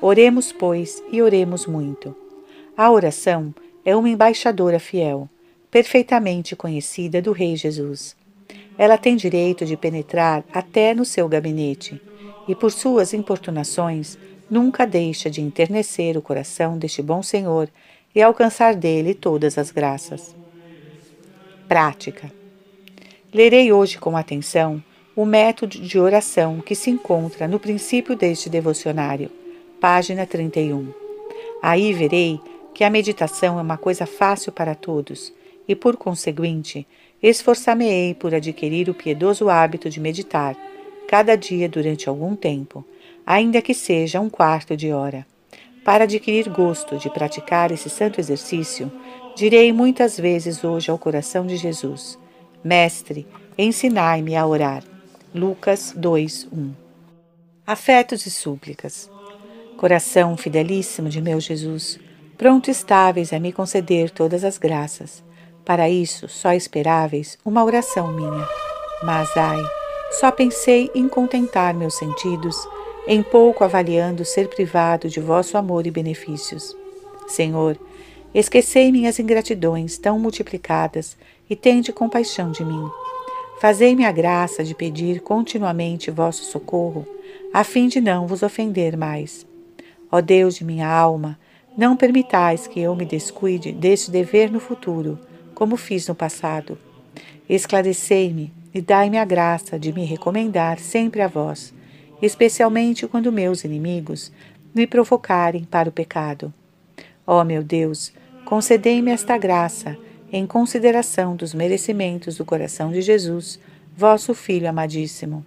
Oremos, 0.00 0.50
pois, 0.50 1.02
e 1.12 1.22
oremos 1.22 1.66
muito. 1.66 2.21
A 2.74 2.90
oração 2.90 3.54
é 3.84 3.94
uma 3.94 4.08
embaixadora 4.08 4.78
fiel, 4.78 5.28
perfeitamente 5.70 6.56
conhecida 6.56 7.20
do 7.20 7.30
Rei 7.30 7.54
Jesus. 7.54 8.16
Ela 8.78 8.96
tem 8.96 9.14
direito 9.14 9.66
de 9.66 9.76
penetrar 9.76 10.42
até 10.50 10.94
no 10.94 11.04
seu 11.04 11.28
gabinete 11.28 12.00
e, 12.48 12.54
por 12.54 12.72
suas 12.72 13.12
importunações, 13.12 14.16
nunca 14.50 14.86
deixa 14.86 15.28
de 15.28 15.42
enternecer 15.42 16.16
o 16.16 16.22
coração 16.22 16.78
deste 16.78 17.02
bom 17.02 17.22
Senhor 17.22 17.68
e 18.14 18.22
alcançar 18.22 18.74
dele 18.74 19.12
todas 19.12 19.58
as 19.58 19.70
graças. 19.70 20.34
Prática. 21.68 22.32
Lerei 23.32 23.70
hoje 23.70 23.98
com 23.98 24.16
atenção 24.16 24.82
o 25.14 25.26
método 25.26 25.78
de 25.78 25.98
oração 25.98 26.60
que 26.60 26.74
se 26.74 26.88
encontra 26.88 27.46
no 27.46 27.58
princípio 27.58 28.16
deste 28.16 28.48
devocionário, 28.48 29.30
página 29.78 30.26
31. 30.26 30.88
Aí 31.62 31.92
verei 31.92 32.40
que 32.74 32.84
a 32.84 32.90
meditação 32.90 33.58
é 33.58 33.62
uma 33.62 33.76
coisa 33.76 34.06
fácil 34.06 34.52
para 34.52 34.74
todos 34.74 35.32
e, 35.68 35.74
por 35.74 35.96
conseguinte, 35.96 36.86
esforçar-me-ei 37.22 38.14
por 38.14 38.34
adquirir 38.34 38.90
o 38.90 38.94
piedoso 38.94 39.48
hábito 39.48 39.88
de 39.88 40.00
meditar, 40.00 40.56
cada 41.06 41.36
dia 41.36 41.68
durante 41.68 42.08
algum 42.08 42.34
tempo, 42.34 42.84
ainda 43.26 43.62
que 43.62 43.74
seja 43.74 44.20
um 44.20 44.30
quarto 44.30 44.76
de 44.76 44.92
hora. 44.92 45.26
Para 45.84 46.04
adquirir 46.04 46.48
gosto 46.48 46.96
de 46.96 47.10
praticar 47.10 47.70
esse 47.70 47.90
santo 47.90 48.20
exercício, 48.20 48.90
direi 49.34 49.72
muitas 49.72 50.18
vezes 50.18 50.62
hoje 50.62 50.90
ao 50.90 50.98
coração 50.98 51.46
de 51.46 51.56
Jesus: 51.56 52.18
Mestre, 52.62 53.26
ensinai-me 53.58 54.36
a 54.36 54.46
orar. 54.46 54.84
Lucas 55.34 55.92
2, 55.96 56.48
1. 56.52 56.72
Afetos 57.66 58.26
e 58.26 58.30
súplicas. 58.30 59.10
Coração 59.76 60.36
fidelíssimo 60.36 61.08
de 61.08 61.20
meu 61.20 61.40
Jesus, 61.40 61.98
pronto 62.36 62.70
estáveis 62.70 63.32
a 63.32 63.38
me 63.38 63.52
conceder 63.52 64.10
todas 64.10 64.44
as 64.44 64.58
graças. 64.58 65.22
Para 65.64 65.88
isso, 65.88 66.28
só 66.28 66.52
esperáveis 66.52 67.38
uma 67.44 67.64
oração 67.64 68.12
minha. 68.12 68.48
Mas, 69.02 69.36
ai, 69.36 69.62
só 70.12 70.30
pensei 70.30 70.90
em 70.94 71.08
contentar 71.08 71.74
meus 71.74 71.94
sentidos, 71.94 72.56
em 73.06 73.22
pouco 73.22 73.64
avaliando 73.64 74.24
ser 74.24 74.48
privado 74.48 75.08
de 75.08 75.20
vosso 75.20 75.56
amor 75.56 75.86
e 75.86 75.90
benefícios. 75.90 76.76
Senhor, 77.26 77.78
esquecei 78.34 78.92
minhas 78.92 79.18
ingratidões 79.18 79.98
tão 79.98 80.18
multiplicadas 80.18 81.16
e 81.48 81.56
tende 81.56 81.92
compaixão 81.92 82.50
de 82.50 82.64
mim. 82.64 82.88
Fazei-me 83.60 84.04
a 84.04 84.12
graça 84.12 84.64
de 84.64 84.74
pedir 84.74 85.20
continuamente 85.20 86.10
vosso 86.10 86.44
socorro, 86.44 87.06
a 87.54 87.62
fim 87.62 87.88
de 87.88 88.00
não 88.00 88.26
vos 88.26 88.42
ofender 88.42 88.96
mais. 88.96 89.46
Ó 90.10 90.20
Deus 90.20 90.56
de 90.56 90.64
minha 90.64 90.88
alma, 90.88 91.38
não 91.76 91.96
permitais 91.96 92.66
que 92.66 92.80
eu 92.80 92.94
me 92.94 93.04
descuide 93.04 93.72
deste 93.72 94.10
dever 94.10 94.50
no 94.50 94.60
futuro, 94.60 95.18
como 95.54 95.76
fiz 95.76 96.06
no 96.08 96.14
passado. 96.14 96.78
Esclarecei-me 97.48 98.52
e 98.74 98.80
dai-me 98.80 99.18
a 99.18 99.24
graça 99.24 99.78
de 99.78 99.92
me 99.92 100.04
recomendar 100.04 100.78
sempre 100.78 101.20
a 101.22 101.28
vós, 101.28 101.72
especialmente 102.20 103.06
quando 103.06 103.32
meus 103.32 103.64
inimigos 103.64 104.32
me 104.74 104.86
provocarem 104.86 105.64
para 105.64 105.88
o 105.88 105.92
pecado. 105.92 106.52
Ó 107.26 107.44
meu 107.44 107.62
Deus, 107.62 108.12
concedei-me 108.44 109.10
esta 109.10 109.36
graça 109.36 109.96
em 110.32 110.46
consideração 110.46 111.36
dos 111.36 111.52
merecimentos 111.52 112.36
do 112.36 112.44
coração 112.44 112.90
de 112.90 113.02
Jesus, 113.02 113.60
vosso 113.96 114.34
Filho 114.34 114.68
amadíssimo. 114.68 115.44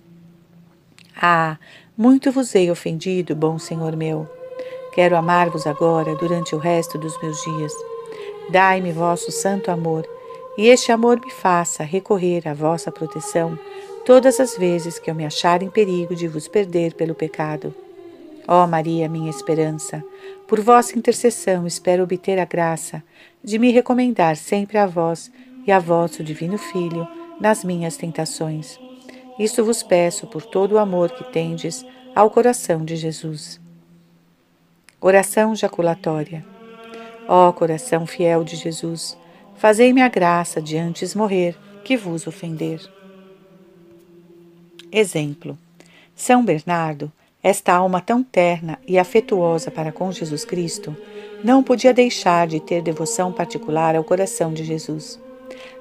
Ah, 1.19 1.57
muito 1.97 2.31
vos 2.31 2.53
hei 2.53 2.69
ofendido, 2.69 3.35
bom 3.35 3.57
Senhor 3.57 3.95
meu. 3.95 4.29
Quero 4.95 5.17
amar-vos 5.17 5.67
agora 5.67 6.15
durante 6.15 6.55
o 6.55 6.57
resto 6.57 6.97
dos 6.97 7.21
meus 7.21 7.43
dias. 7.43 7.73
Dai-me 8.49 8.93
vosso 8.93 9.29
santo 9.29 9.69
amor 9.69 10.07
e 10.57 10.69
este 10.69 10.89
amor 10.89 11.19
me 11.19 11.29
faça 11.29 11.83
recorrer 11.83 12.47
à 12.47 12.53
vossa 12.53 12.89
proteção 12.89 13.59
todas 14.05 14.39
as 14.39 14.57
vezes 14.57 14.97
que 14.97 15.11
eu 15.11 15.15
me 15.15 15.25
achar 15.25 15.61
em 15.61 15.69
perigo 15.69 16.15
de 16.15 16.29
vos 16.29 16.47
perder 16.47 16.93
pelo 16.93 17.13
pecado. 17.13 17.75
Ó 18.47 18.65
Maria, 18.65 19.09
minha 19.09 19.29
esperança, 19.29 20.01
por 20.47 20.61
vossa 20.61 20.97
intercessão 20.97 21.67
espero 21.67 22.03
obter 22.03 22.39
a 22.39 22.45
graça 22.45 23.03
de 23.43 23.59
me 23.59 23.71
recomendar 23.71 24.37
sempre 24.37 24.77
a 24.77 24.85
vós 24.85 25.29
e 25.67 25.73
a 25.73 25.79
vosso 25.79 26.23
Divino 26.23 26.57
Filho 26.57 27.05
nas 27.41 27.65
minhas 27.65 27.97
tentações. 27.97 28.79
Isto 29.37 29.65
vos 29.65 29.83
peço 29.83 30.25
por 30.25 30.43
todo 30.43 30.73
o 30.73 30.79
amor 30.79 31.11
que 31.11 31.33
tendes 31.33 31.85
ao 32.15 32.29
coração 32.29 32.85
de 32.85 32.95
Jesus. 32.95 33.64
Oração 35.01 35.53
jaculatória. 35.53 36.45
Ó 37.27 37.51
coração 37.51 38.07
fiel 38.07 38.43
de 38.43 38.55
Jesus, 38.55 39.17
fazei-me 39.55 40.01
a 40.01 40.07
graça 40.07 40.61
de 40.61 40.77
antes 40.77 41.13
morrer 41.13 41.55
que 41.83 41.97
vos 41.97 42.25
ofender. 42.25 42.79
Exemplo: 44.91 45.57
São 46.15 46.45
Bernardo, 46.45 47.11
esta 47.43 47.73
alma 47.73 47.99
tão 47.99 48.23
terna 48.23 48.79
e 48.87 48.97
afetuosa 48.97 49.69
para 49.69 49.91
com 49.91 50.11
Jesus 50.11 50.45
Cristo, 50.45 50.95
não 51.43 51.61
podia 51.61 51.93
deixar 51.93 52.47
de 52.47 52.61
ter 52.61 52.81
devoção 52.81 53.33
particular 53.33 53.95
ao 53.95 54.03
coração 54.03 54.53
de 54.53 54.63
Jesus. 54.63 55.19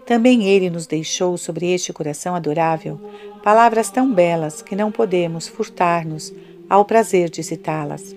Também 0.04 0.44
ele 0.44 0.68
nos 0.68 0.86
deixou 0.86 1.38
sobre 1.38 1.72
este 1.72 1.92
coração 1.92 2.34
adorável 2.34 3.00
palavras 3.42 3.90
tão 3.90 4.12
belas 4.12 4.60
que 4.60 4.76
não 4.76 4.90
podemos 4.90 5.46
furtar-nos 5.46 6.34
ao 6.68 6.84
prazer 6.84 7.30
de 7.30 7.42
citá-las. 7.42 8.14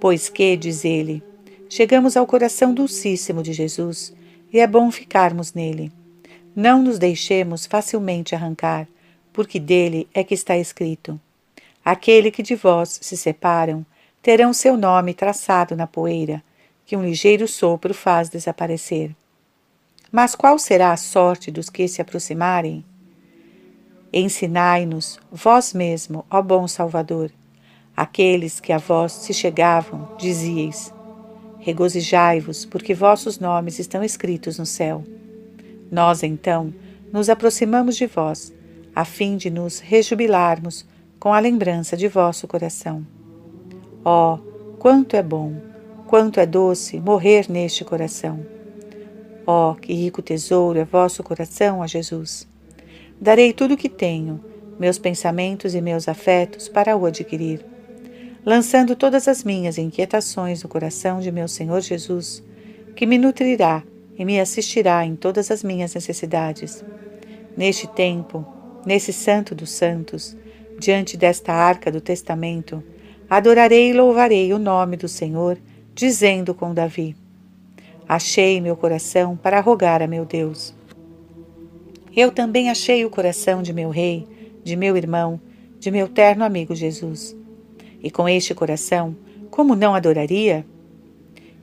Pois 0.00 0.30
que, 0.30 0.56
diz 0.56 0.82
ele, 0.82 1.22
chegamos 1.68 2.16
ao 2.16 2.26
coração 2.26 2.72
dulcíssimo 2.72 3.42
de 3.42 3.52
Jesus 3.52 4.14
e 4.50 4.58
é 4.58 4.66
bom 4.66 4.90
ficarmos 4.90 5.52
nele. 5.52 5.92
Não 6.56 6.82
nos 6.82 6.98
deixemos 6.98 7.66
facilmente 7.66 8.34
arrancar, 8.34 8.88
porque 9.30 9.60
dele 9.60 10.08
é 10.14 10.24
que 10.24 10.32
está 10.32 10.56
escrito: 10.56 11.20
Aquele 11.84 12.30
que 12.30 12.42
de 12.42 12.54
vós 12.54 12.98
se 13.02 13.14
separam 13.14 13.84
terão 14.22 14.54
seu 14.54 14.74
nome 14.74 15.12
traçado 15.12 15.76
na 15.76 15.86
poeira, 15.86 16.42
que 16.86 16.96
um 16.96 17.04
ligeiro 17.04 17.46
sopro 17.46 17.92
faz 17.92 18.30
desaparecer. 18.30 19.14
Mas 20.10 20.34
qual 20.34 20.58
será 20.58 20.92
a 20.92 20.96
sorte 20.96 21.50
dos 21.50 21.68
que 21.68 21.86
se 21.86 22.00
aproximarem? 22.00 22.84
Ensinai-nos, 24.12 25.20
vós 25.30 25.72
mesmo, 25.72 26.24
ó 26.28 26.42
bom 26.42 26.66
Salvador, 26.66 27.30
aqueles 28.00 28.58
que 28.60 28.72
a 28.72 28.78
vós 28.78 29.12
se 29.12 29.34
chegavam, 29.34 30.08
dizieis: 30.16 30.90
Regozijai-vos, 31.58 32.64
porque 32.64 32.94
vossos 32.94 33.38
nomes 33.38 33.78
estão 33.78 34.02
escritos 34.02 34.58
no 34.58 34.64
céu. 34.64 35.04
Nós, 35.92 36.22
então, 36.22 36.72
nos 37.12 37.28
aproximamos 37.28 37.96
de 37.96 38.06
vós, 38.06 38.54
a 38.96 39.04
fim 39.04 39.36
de 39.36 39.50
nos 39.50 39.80
rejubilarmos 39.80 40.86
com 41.18 41.34
a 41.34 41.38
lembrança 41.38 41.94
de 41.94 42.08
vosso 42.08 42.48
coração. 42.48 43.06
Oh, 44.02 44.38
quanto 44.78 45.14
é 45.14 45.22
bom, 45.22 45.56
quanto 46.06 46.40
é 46.40 46.46
doce 46.46 46.98
morrer 46.98 47.50
neste 47.50 47.84
coração! 47.84 48.40
Oh, 49.46 49.74
que 49.74 49.92
rico 49.92 50.22
tesouro 50.22 50.78
é 50.78 50.86
vosso 50.86 51.22
coração, 51.22 51.80
ó 51.80 51.86
Jesus! 51.86 52.48
Darei 53.20 53.52
tudo 53.52 53.74
o 53.74 53.76
que 53.76 53.90
tenho, 53.90 54.40
meus 54.78 54.98
pensamentos 54.98 55.74
e 55.74 55.82
meus 55.82 56.08
afetos, 56.08 56.66
para 56.66 56.96
o 56.96 57.04
adquirir 57.04 57.62
lançando 58.44 58.96
todas 58.96 59.28
as 59.28 59.44
minhas 59.44 59.78
inquietações 59.78 60.62
no 60.62 60.68
coração 60.68 61.20
de 61.20 61.30
meu 61.30 61.46
Senhor 61.46 61.80
Jesus, 61.80 62.42
que 62.96 63.06
me 63.06 63.18
nutrirá 63.18 63.82
e 64.18 64.24
me 64.24 64.40
assistirá 64.40 65.04
em 65.04 65.16
todas 65.16 65.50
as 65.50 65.62
minhas 65.62 65.94
necessidades. 65.94 66.84
Neste 67.56 67.86
tempo, 67.86 68.46
nesse 68.84 69.12
Santo 69.12 69.54
dos 69.54 69.70
Santos, 69.70 70.36
diante 70.78 71.16
desta 71.16 71.52
arca 71.52 71.90
do 71.92 72.00
testamento, 72.00 72.82
adorarei 73.28 73.90
e 73.90 73.92
louvarei 73.92 74.52
o 74.52 74.58
nome 74.58 74.96
do 74.96 75.08
Senhor, 75.08 75.58
dizendo 75.94 76.54
com 76.54 76.72
Davi: 76.72 77.14
Achei 78.08 78.60
meu 78.60 78.76
coração 78.76 79.36
para 79.36 79.60
rogar 79.60 80.02
a 80.02 80.06
meu 80.06 80.24
Deus. 80.24 80.74
Eu 82.16 82.32
também 82.32 82.70
achei 82.70 83.04
o 83.04 83.10
coração 83.10 83.62
de 83.62 83.72
meu 83.72 83.90
rei, 83.90 84.26
de 84.64 84.74
meu 84.74 84.96
irmão, 84.96 85.40
de 85.78 85.90
meu 85.90 86.08
terno 86.08 86.44
amigo 86.44 86.74
Jesus. 86.74 87.36
E 88.02 88.10
com 88.10 88.28
este 88.28 88.54
coração, 88.54 89.16
como 89.50 89.74
não 89.74 89.94
adoraria? 89.94 90.64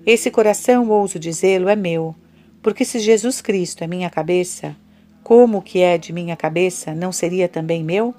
Esse 0.05 0.31
coração, 0.31 0.89
ouso 0.89 1.19
dizê-lo, 1.19 1.67
é 1.67 1.75
meu, 1.75 2.15
porque 2.61 2.85
se 2.85 2.99
Jesus 2.99 3.41
Cristo 3.41 3.83
é 3.83 3.87
minha 3.87 4.09
cabeça, 4.09 4.75
como 5.23 5.57
o 5.57 5.61
que 5.61 5.79
é 5.81 5.97
de 5.97 6.13
minha 6.13 6.35
cabeça 6.35 6.93
não 6.95 7.11
seria 7.11 7.49
também 7.49 7.83
meu? 7.83 8.13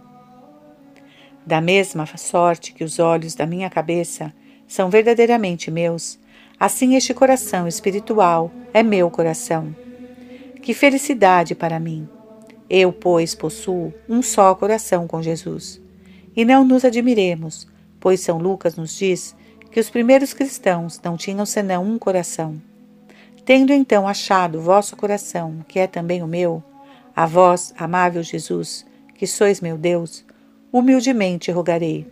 Da 1.47 1.61
mesma 1.61 2.05
sorte 2.07 2.73
que 2.73 2.85
os 2.85 2.99
olhos 2.99 3.35
da 3.35 3.47
minha 3.47 3.71
cabeça 3.71 4.33
são 4.67 4.91
verdadeiramente 4.91 5.71
meus, 5.71 6.19
assim 6.61 6.95
este 6.95 7.15
coração 7.15 7.67
espiritual 7.67 8.51
é 8.75 8.83
meu 8.83 9.11
coração. 9.11 9.75
Que 10.61 10.75
felicidade 10.75 11.55
para 11.55 11.81
mim! 11.81 12.07
Eu, 12.69 12.93
pois, 12.93 13.35
possuo 13.35 13.95
um 14.07 14.21
só 14.21 14.55
coração 14.55 15.09
com 15.09 15.23
Jesus. 15.23 15.81
E 16.37 16.45
não 16.45 16.65
nos 16.65 16.85
admiremos, 16.85 17.67
pois 18.01 18.21
São 18.21 18.39
Lucas 18.39 18.77
nos 18.77 18.97
diz 18.97 19.35
que 19.71 19.81
os 19.81 19.91
primeiros 19.91 20.33
cristãos 20.33 21.01
não 21.03 21.17
tinham 21.17 21.45
senão 21.45 21.85
um 21.85 21.99
coração. 21.99 22.61
Tendo 23.45 23.73
então 23.73 24.07
achado 24.07 24.61
vosso 24.61 24.97
coração, 24.97 25.65
que 25.67 25.79
é 25.79 25.87
também 25.87 26.23
o 26.23 26.27
meu, 26.27 26.63
a 27.15 27.27
vós, 27.27 27.75
amável 27.79 28.23
Jesus, 28.23 28.87
que 29.15 29.27
sois 29.27 29.61
meu 29.61 29.77
Deus, 29.77 30.25
humildemente 30.73 31.51
rogarei. 31.51 32.07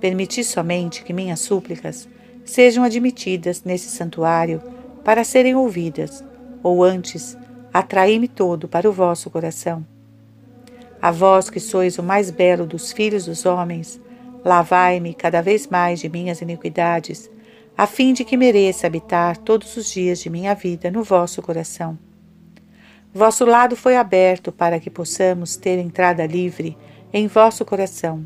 Permiti 0.00 0.44
somente 0.44 1.02
que 1.02 1.12
minhas 1.12 1.40
súplicas 1.40 2.08
sejam 2.44 2.84
admitidas 2.84 3.64
nesse 3.64 3.90
santuário 3.90 4.62
para 5.04 5.24
serem 5.24 5.54
ouvidas, 5.54 6.22
ou 6.62 6.84
antes, 6.84 7.36
atraí-me 7.72 8.28
todo 8.28 8.68
para 8.68 8.88
o 8.88 8.92
vosso 8.92 9.30
coração. 9.30 9.84
A 11.00 11.10
vós 11.10 11.48
que 11.48 11.58
sois 11.58 11.98
o 11.98 12.02
mais 12.02 12.30
belo 12.30 12.66
dos 12.66 12.92
filhos 12.92 13.24
dos 13.24 13.46
homens, 13.46 14.00
Lavai-me 14.44 15.12
cada 15.12 15.42
vez 15.42 15.66
mais 15.66 16.00
de 16.00 16.08
minhas 16.08 16.40
iniquidades, 16.40 17.30
a 17.76 17.86
fim 17.86 18.12
de 18.12 18.24
que 18.24 18.36
mereça 18.36 18.86
habitar 18.86 19.36
todos 19.36 19.76
os 19.76 19.90
dias 19.90 20.20
de 20.20 20.30
minha 20.30 20.54
vida 20.54 20.90
no 20.90 21.02
vosso 21.02 21.42
coração. 21.42 21.98
Vosso 23.12 23.44
lado 23.44 23.74
foi 23.76 23.96
aberto 23.96 24.52
para 24.52 24.78
que 24.78 24.88
possamos 24.88 25.56
ter 25.56 25.78
entrada 25.78 26.26
livre 26.26 26.76
em 27.12 27.26
vosso 27.26 27.64
coração, 27.64 28.24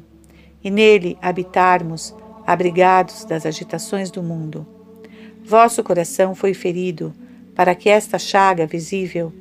e 0.63 0.71
nele 0.71 1.17
habitarmos, 1.23 2.15
abrigados 2.47 3.25
das 3.25 3.47
agitações 3.47 4.11
do 4.11 4.23
mundo. 4.23 4.67
Vosso 5.43 5.83
coração 5.83 6.35
foi 6.35 6.53
ferido 6.53 7.15
para 7.55 7.75
que 7.75 7.89
esta 7.89 8.19
chaga 8.19 8.67
visível 8.67 9.33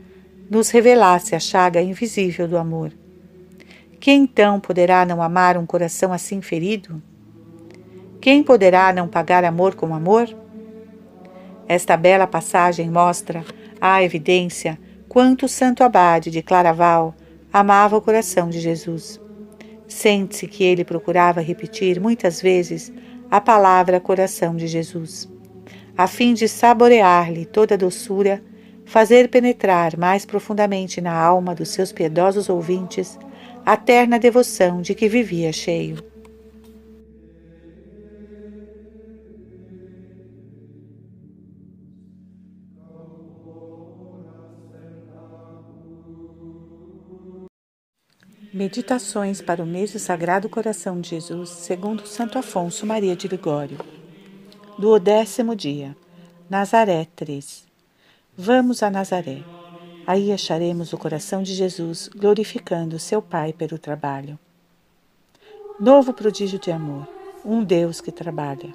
nos 0.49 0.69
revelasse 0.69 1.35
a 1.35 1.39
chaga 1.39 1.81
invisível 1.81 2.47
do 2.47 2.57
amor. 2.57 2.93
Quem 4.03 4.23
então 4.23 4.59
poderá 4.59 5.05
não 5.05 5.21
amar 5.21 5.55
um 5.55 5.65
coração 5.65 6.11
assim 6.11 6.41
ferido? 6.41 7.01
Quem 8.19 8.43
poderá 8.43 8.91
não 8.91 9.07
pagar 9.07 9.45
amor 9.45 9.75
com 9.75 9.95
amor? 9.95 10.27
Esta 11.69 11.95
bela 11.95 12.27
passagem 12.27 12.91
mostra 12.91 13.45
a 13.79 14.03
evidência 14.03 14.77
quanto 15.07 15.45
o 15.45 15.47
santo 15.47 15.85
abade 15.85 16.29
de 16.29 16.41
Claraval 16.41 17.15
amava 17.53 17.95
o 17.95 18.01
coração 18.01 18.49
de 18.49 18.59
Jesus. 18.59 19.21
Sente-se 19.87 20.47
que 20.47 20.65
ele 20.65 20.83
procurava 20.83 21.39
repetir 21.39 22.01
muitas 22.01 22.41
vezes 22.41 22.91
a 23.31 23.39
palavra 23.39 24.01
coração 24.01 24.53
de 24.53 24.67
Jesus, 24.67 25.29
a 25.97 26.07
fim 26.07 26.33
de 26.33 26.49
saborear-lhe 26.49 27.45
toda 27.45 27.75
a 27.75 27.77
doçura, 27.77 28.43
fazer 28.83 29.29
penetrar 29.29 29.97
mais 29.97 30.25
profundamente 30.25 30.99
na 30.99 31.17
alma 31.17 31.55
dos 31.55 31.69
seus 31.69 31.93
piedosos 31.93 32.49
ouvintes 32.49 33.17
a 33.65 33.77
terna 33.77 34.19
devoção 34.19 34.81
de 34.81 34.93
que 34.93 35.07
vivia 35.07 35.53
cheio. 35.53 36.03
Meditações 48.53 49.41
para 49.41 49.63
o 49.63 49.65
mês 49.65 49.93
do 49.93 49.99
Sagrado 49.99 50.47
Coração 50.47 51.01
de 51.01 51.09
Jesus, 51.09 51.49
segundo 51.49 52.05
Santo 52.05 52.37
Afonso 52.37 52.85
Maria 52.85 53.15
de 53.15 53.27
Ligório. 53.27 53.79
Do 54.77 54.99
décimo 54.99 55.55
dia. 55.55 55.97
Nazaré 56.49 57.07
3. 57.15 57.65
Vamos 58.37 58.83
a 58.83 58.91
Nazaré. 58.91 59.52
Aí 60.05 60.31
acharemos 60.31 60.91
o 60.91 60.97
coração 60.97 61.41
de 61.41 61.53
Jesus 61.53 62.09
glorificando 62.09 62.99
seu 62.99 63.21
Pai 63.21 63.53
pelo 63.53 63.77
trabalho. 63.77 64.37
Novo 65.79 66.13
prodígio 66.13 66.59
de 66.59 66.71
amor, 66.71 67.07
um 67.45 67.63
Deus 67.63 68.01
que 68.01 68.11
trabalha. 68.11 68.73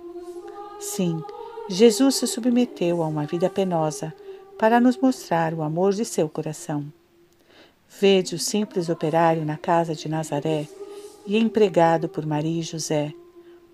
Sim, 0.80 1.22
Jesus 1.68 2.16
se 2.16 2.26
submeteu 2.26 3.02
a 3.02 3.06
uma 3.06 3.26
vida 3.26 3.50
penosa 3.50 4.14
para 4.58 4.80
nos 4.80 4.96
mostrar 4.96 5.52
o 5.52 5.62
amor 5.62 5.92
de 5.92 6.04
seu 6.04 6.28
coração. 6.28 6.84
Vede 8.00 8.34
o 8.34 8.38
simples 8.38 8.88
operário 8.88 9.44
na 9.44 9.56
casa 9.56 9.94
de 9.94 10.08
Nazaré 10.08 10.66
e 11.26 11.36
empregado 11.36 12.08
por 12.08 12.24
Maria 12.24 12.60
e 12.60 12.62
José, 12.62 13.12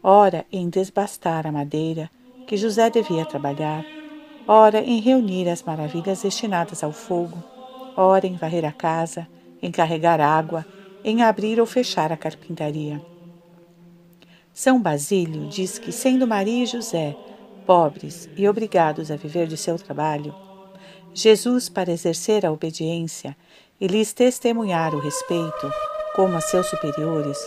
ora 0.02 0.44
em 0.50 0.68
desbastar 0.68 1.46
a 1.46 1.52
madeira 1.52 2.10
que 2.46 2.56
José 2.56 2.90
devia 2.90 3.24
trabalhar, 3.24 3.84
ora 4.46 4.80
em 4.80 5.00
reunir 5.00 5.48
as 5.48 5.62
maravilhas 5.62 6.22
destinadas 6.22 6.82
ao 6.82 6.92
fogo, 6.92 7.42
ora 7.96 8.26
em 8.26 8.36
varrer 8.36 8.64
a 8.64 8.72
casa, 8.72 9.26
em 9.62 9.70
carregar 9.70 10.20
água, 10.20 10.64
em 11.02 11.22
abrir 11.22 11.60
ou 11.60 11.66
fechar 11.66 12.12
a 12.12 12.16
carpintaria. 12.16 13.00
São 14.52 14.80
Basílio 14.80 15.48
diz 15.48 15.78
que, 15.78 15.90
sendo 15.90 16.26
Maria 16.26 16.62
e 16.62 16.66
José 16.66 17.16
pobres 17.66 18.28
e 18.36 18.46
obrigados 18.48 19.10
a 19.10 19.16
viver 19.16 19.46
de 19.46 19.56
seu 19.56 19.76
trabalho, 19.76 20.34
Jesus, 21.14 21.68
para 21.68 21.92
exercer 21.92 22.44
a 22.44 22.52
obediência 22.52 23.36
e 23.80 23.86
lhes 23.86 24.12
testemunhar 24.12 24.94
o 24.94 25.00
respeito, 25.00 25.72
como 26.14 26.36
a 26.36 26.40
seus 26.40 26.66
superiores, 26.66 27.38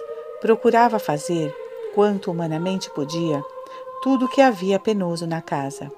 procurava 0.41 0.99
fazer, 0.99 1.53
quanto 1.93 2.31
humanamente 2.31 2.89
podia, 2.91 3.43
tudo 4.01 4.25
o 4.25 4.29
que 4.29 4.41
havia 4.41 4.79
penoso 4.79 5.25
na 5.27 5.41
casa. 5.41 5.91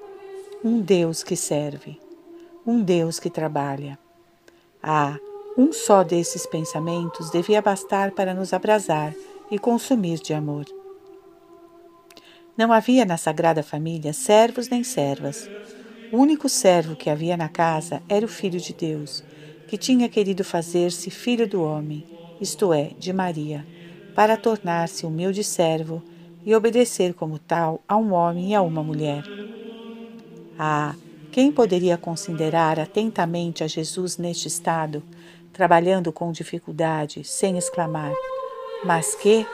Um 0.62 0.82
Deus 0.82 1.24
que 1.24 1.38
serve, 1.38 1.98
um 2.68 2.84
Deus 2.84 3.18
que 3.18 3.30
trabalha. 3.30 3.98
Ah, 4.84 5.18
um 5.58 5.72
só 5.72 6.04
desses 6.04 6.46
pensamentos 6.46 7.30
devia 7.32 7.62
bastar 7.62 8.12
para 8.12 8.34
nos 8.34 8.52
abrasar 8.52 9.16
e 9.50 9.58
consumir 9.58 10.20
de 10.20 10.34
amor. 10.34 10.66
Não 12.58 12.74
havia 12.74 13.06
na 13.06 13.16
Sagrada 13.16 13.64
Família 13.64 14.12
servos 14.12 14.68
nem 14.68 14.84
servas. 14.84 15.50
O 16.12 16.18
único 16.18 16.50
servo 16.50 16.94
que 16.94 17.10
havia 17.10 17.38
na 17.38 17.48
casa 17.48 18.04
era 18.10 18.26
o 18.26 18.30
Filho 18.30 18.60
de 18.60 18.74
Deus, 18.74 19.24
que 19.66 19.78
tinha 19.78 20.10
querido 20.10 20.44
fazer-se 20.44 21.10
filho 21.10 21.48
do 21.48 21.64
homem, 21.64 22.04
isto 22.42 22.74
é, 22.74 22.92
de 23.00 23.14
Maria, 23.14 23.66
para 24.14 24.36
tornar-se 24.36 25.06
humilde 25.06 25.42
servo 25.42 26.04
e 26.46 26.54
obedecer 26.54 27.14
como 27.14 27.40
tal 27.40 27.82
a 27.88 27.96
um 27.96 28.12
homem 28.12 28.50
e 28.50 28.56
a 28.56 28.62
uma 28.62 28.84
mulher. 28.84 29.24
Ah, 30.62 30.94
quem 31.32 31.54
poderia 31.54 31.98
considerar 31.98 32.82
atentamente 32.82 33.64
a 33.64 33.68
Jesus 33.68 34.18
neste 34.18 34.50
estado, 34.50 35.02
trabalhando 35.54 36.12
com 36.12 36.34
dificuldade, 36.34 37.24
sem 37.24 37.58
exclamar: 37.58 38.12
Mas 38.84 39.16
que, 39.16 39.48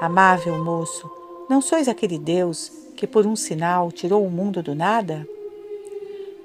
amável 0.00 0.56
moço, 0.64 1.10
não 1.46 1.60
sois 1.60 1.88
aquele 1.88 2.18
Deus 2.18 2.72
que 2.96 3.06
por 3.06 3.26
um 3.26 3.36
sinal 3.36 3.92
tirou 3.92 4.24
o 4.24 4.30
mundo 4.30 4.62
do 4.62 4.74
nada? 4.74 5.28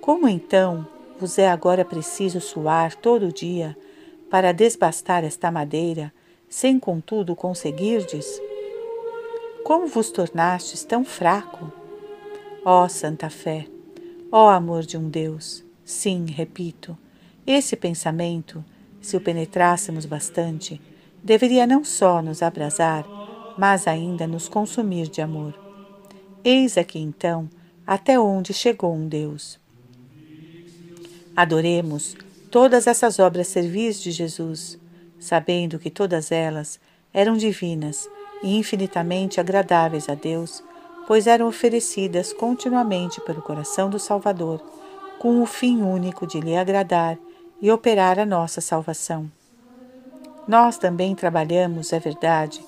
Como 0.02 0.28
então 0.28 0.86
vos 1.18 1.38
é 1.38 1.48
agora 1.48 1.86
preciso 1.86 2.42
suar 2.42 2.96
todo 2.96 3.28
o 3.28 3.32
dia 3.32 3.78
para 4.30 4.52
desbastar 4.52 5.24
esta 5.24 5.50
madeira, 5.50 6.14
sem 6.50 6.78
contudo 6.78 7.34
conseguirdes? 7.34 8.42
Como 9.64 9.88
vos 9.88 10.12
tornastes 10.12 10.84
tão 10.84 11.06
fraco? 11.06 11.72
Ó 12.66 12.88
Santa 12.88 13.30
Fé, 13.30 13.68
ó 14.38 14.50
amor 14.50 14.84
de 14.84 14.98
um 14.98 15.08
Deus, 15.08 15.64
sim, 15.86 16.26
repito, 16.26 16.98
esse 17.48 17.74
pensamento, 17.74 18.62
se 19.00 19.16
o 19.16 19.22
penetrássemos 19.22 20.06
bastante, 20.06 20.82
deveria 21.24 21.66
não 21.66 21.86
só 21.86 22.22
nos 22.22 22.44
abrasar, 22.44 23.06
mas 23.58 23.88
ainda 23.88 24.28
nos 24.28 24.50
consumir 24.50 25.08
de 25.08 25.22
amor. 25.22 25.58
Eis 26.44 26.78
aqui 26.78 27.00
então 27.00 27.50
até 27.88 28.20
onde 28.20 28.54
chegou 28.54 28.94
um 28.94 29.08
Deus. 29.08 29.58
Adoremos 31.34 32.18
todas 32.52 32.88
essas 32.88 33.20
obras 33.20 33.48
servis 33.48 34.02
de 34.02 34.12
Jesus, 34.12 34.78
sabendo 35.18 35.80
que 35.80 35.90
todas 35.90 36.30
elas 36.30 36.78
eram 37.14 37.38
divinas 37.38 38.10
e 38.44 38.58
infinitamente 38.58 39.40
agradáveis 39.40 40.10
a 40.10 40.14
Deus, 40.14 40.62
pois 41.08 41.28
eram 41.28 41.48
oferecidas 41.48 42.34
continuamente 42.34 43.22
pelo 43.22 43.42
coração 43.42 43.90
do 43.90 44.00
Salvador, 44.00 44.62
com 45.20 45.42
o 45.42 45.46
fim 45.46 45.82
único 45.82 46.26
de 46.26 46.40
lhe 46.40 46.56
agradar 46.56 47.18
e 47.62 47.72
operar 47.72 48.20
a 48.20 48.26
nossa 48.26 48.62
salvação. 48.62 49.30
Nós 50.48 50.78
também 50.78 51.16
trabalhamos, 51.16 51.94
é 51.94 52.00
verdade, 52.00 52.64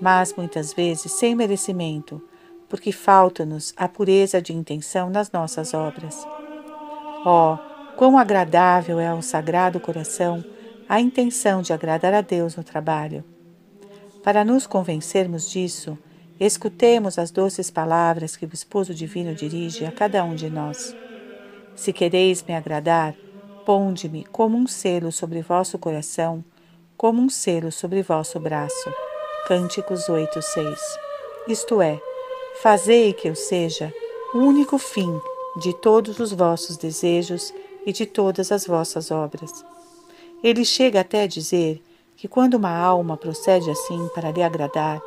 mas 0.00 0.34
muitas 0.34 0.72
vezes 0.72 1.12
sem 1.12 1.34
merecimento, 1.34 2.22
porque 2.68 2.92
falta-nos 2.92 3.74
a 3.76 3.88
pureza 3.88 4.40
de 4.40 4.52
intenção 4.52 5.10
nas 5.10 5.30
nossas 5.30 5.74
obras. 5.74 6.26
Oh, 7.24 7.58
quão 7.96 8.16
agradável 8.16 8.98
é 8.98 9.08
ao 9.08 9.20
Sagrado 9.20 9.78
Coração 9.78 10.44
a 10.88 11.00
intenção 11.00 11.62
de 11.62 11.72
agradar 11.72 12.14
a 12.14 12.20
Deus 12.20 12.56
no 12.56 12.64
trabalho! 12.64 13.24
Para 14.22 14.44
nos 14.44 14.66
convencermos 14.66 15.50
disso, 15.50 15.98
escutemos 16.46 17.18
as 17.18 17.30
doces 17.30 17.70
palavras 17.70 18.36
que 18.36 18.46
o 18.46 18.50
Esposo 18.52 18.94
Divino 18.94 19.34
dirige 19.34 19.84
a 19.84 19.92
cada 19.92 20.24
um 20.24 20.34
de 20.34 20.48
nós. 20.48 20.96
Se 21.76 21.92
quereis 21.92 22.42
me 22.42 22.54
agradar, 22.54 23.14
ponde-me 23.66 24.24
como 24.24 24.56
um 24.56 24.66
selo 24.66 25.12
sobre 25.12 25.42
vosso 25.42 25.78
coração, 25.78 26.42
como 26.96 27.20
um 27.20 27.28
selo 27.28 27.70
sobre 27.70 28.02
vosso 28.02 28.40
braço. 28.40 28.92
Cânticos 29.46 30.08
8, 30.08 30.40
6. 30.40 30.78
Isto 31.48 31.82
é, 31.82 32.00
fazei 32.62 33.12
que 33.12 33.28
eu 33.28 33.34
seja 33.34 33.92
o 34.34 34.38
único 34.38 34.78
fim 34.78 35.20
de 35.56 35.74
todos 35.74 36.18
os 36.20 36.32
vossos 36.32 36.76
desejos 36.76 37.52
e 37.84 37.92
de 37.92 38.06
todas 38.06 38.52
as 38.52 38.66
vossas 38.66 39.10
obras. 39.10 39.64
Ele 40.42 40.64
chega 40.64 41.00
até 41.00 41.22
a 41.22 41.26
dizer 41.26 41.82
que 42.16 42.28
quando 42.28 42.54
uma 42.54 42.74
alma 42.74 43.16
procede 43.16 43.70
assim 43.70 44.08
para 44.14 44.30
lhe 44.30 44.42
agradar, 44.42 45.00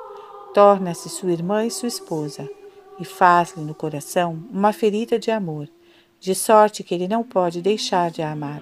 torna-se 0.54 1.10
sua 1.10 1.32
irmã 1.32 1.66
e 1.66 1.72
sua 1.72 1.88
esposa, 1.88 2.50
e 3.00 3.06
faz-lhe 3.06 3.64
no 3.64 3.74
coração 3.74 4.44
uma 4.52 4.72
ferida 4.72 5.18
de 5.18 5.32
amor, 5.32 5.68
de 6.20 6.36
sorte 6.36 6.84
que 6.84 6.94
ele 6.94 7.08
não 7.08 7.24
pode 7.24 7.62
deixar 7.62 8.12
de 8.12 8.22
a 8.22 8.32
amar. 8.32 8.62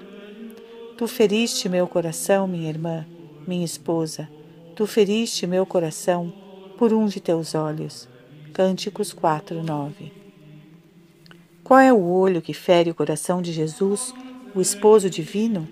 Tu 0.98 1.08
feriste 1.08 1.68
meu 1.68 1.88
coração, 1.88 2.48
minha 2.48 2.70
irmã, 2.70 3.06
minha 3.46 3.66
esposa, 3.66 4.30
Tu 4.82 4.88
feriste 4.88 5.46
meu 5.46 5.66
coração 5.66 6.34
por 6.78 6.94
um 6.94 7.06
de 7.06 7.20
teus 7.20 7.54
olhos. 7.54 8.08
Cânticos 8.54 9.14
4, 9.14 9.62
9. 9.62 10.12
Qual 11.64 11.80
é 11.80 11.94
o 11.94 12.02
olho 12.02 12.42
que 12.42 12.54
fere 12.54 12.90
o 12.90 12.96
coração 12.96 13.42
de 13.42 13.52
Jesus, 13.52 14.14
o 14.56 14.62
esposo 14.62 15.10
divino? 15.10 15.68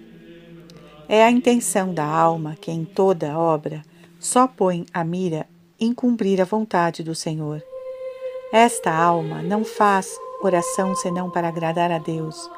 É 1.08 1.24
a 1.24 1.32
intenção 1.32 1.94
da 1.94 2.06
alma 2.06 2.56
que 2.60 2.70
em 2.70 2.86
toda 2.86 3.38
obra 3.38 3.82
só 4.20 4.48
põe 4.48 4.86
a 4.94 5.04
mira 5.04 5.48
em 5.80 5.94
cumprir 5.94 6.42
a 6.42 6.46
vontade 6.46 7.04
do 7.04 7.16
Senhor. 7.16 7.64
Esta 8.52 8.94
alma 8.94 9.42
não 9.42 9.64
faz 9.64 10.18
oração 10.42 10.96
senão 10.96 11.30
para 11.30 11.48
agradar 11.48 11.92
a 11.92 11.98
Deus, 11.98 12.50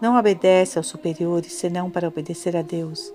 não 0.00 0.18
obedece 0.18 0.78
aos 0.78 0.86
superiores 0.86 1.52
senão 1.52 1.90
para 1.90 2.08
obedecer 2.08 2.56
a 2.56 2.62
Deus 2.62 3.12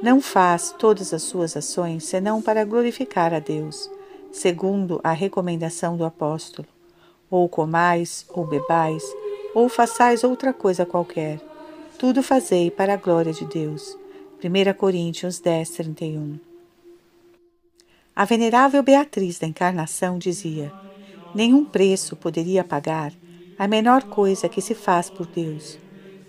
não 0.00 0.20
faz 0.20 0.74
todas 0.78 1.12
as 1.12 1.22
suas 1.22 1.56
ações 1.56 2.04
senão 2.04 2.40
para 2.40 2.64
glorificar 2.64 3.34
a 3.34 3.40
Deus, 3.40 3.90
segundo 4.30 5.00
a 5.02 5.12
recomendação 5.12 5.96
do 5.96 6.04
apóstolo. 6.04 6.68
Ou 7.30 7.48
comais, 7.48 8.24
ou 8.28 8.46
bebais, 8.46 9.02
ou 9.54 9.68
façais 9.68 10.24
outra 10.24 10.52
coisa 10.52 10.86
qualquer. 10.86 11.40
Tudo 11.98 12.22
fazei 12.22 12.70
para 12.70 12.94
a 12.94 12.96
glória 12.96 13.32
de 13.32 13.44
Deus. 13.44 13.98
1 14.42 14.72
Coríntios 14.74 15.40
10, 15.40 15.70
31. 15.70 16.47
A 18.18 18.24
venerável 18.24 18.82
Beatriz 18.82 19.38
da 19.38 19.46
Encarnação 19.46 20.18
dizia: 20.18 20.72
Nenhum 21.32 21.64
preço 21.64 22.16
poderia 22.16 22.64
pagar 22.64 23.12
a 23.56 23.68
menor 23.68 24.02
coisa 24.02 24.48
que 24.48 24.60
se 24.60 24.74
faz 24.74 25.08
por 25.08 25.24
Deus. 25.24 25.78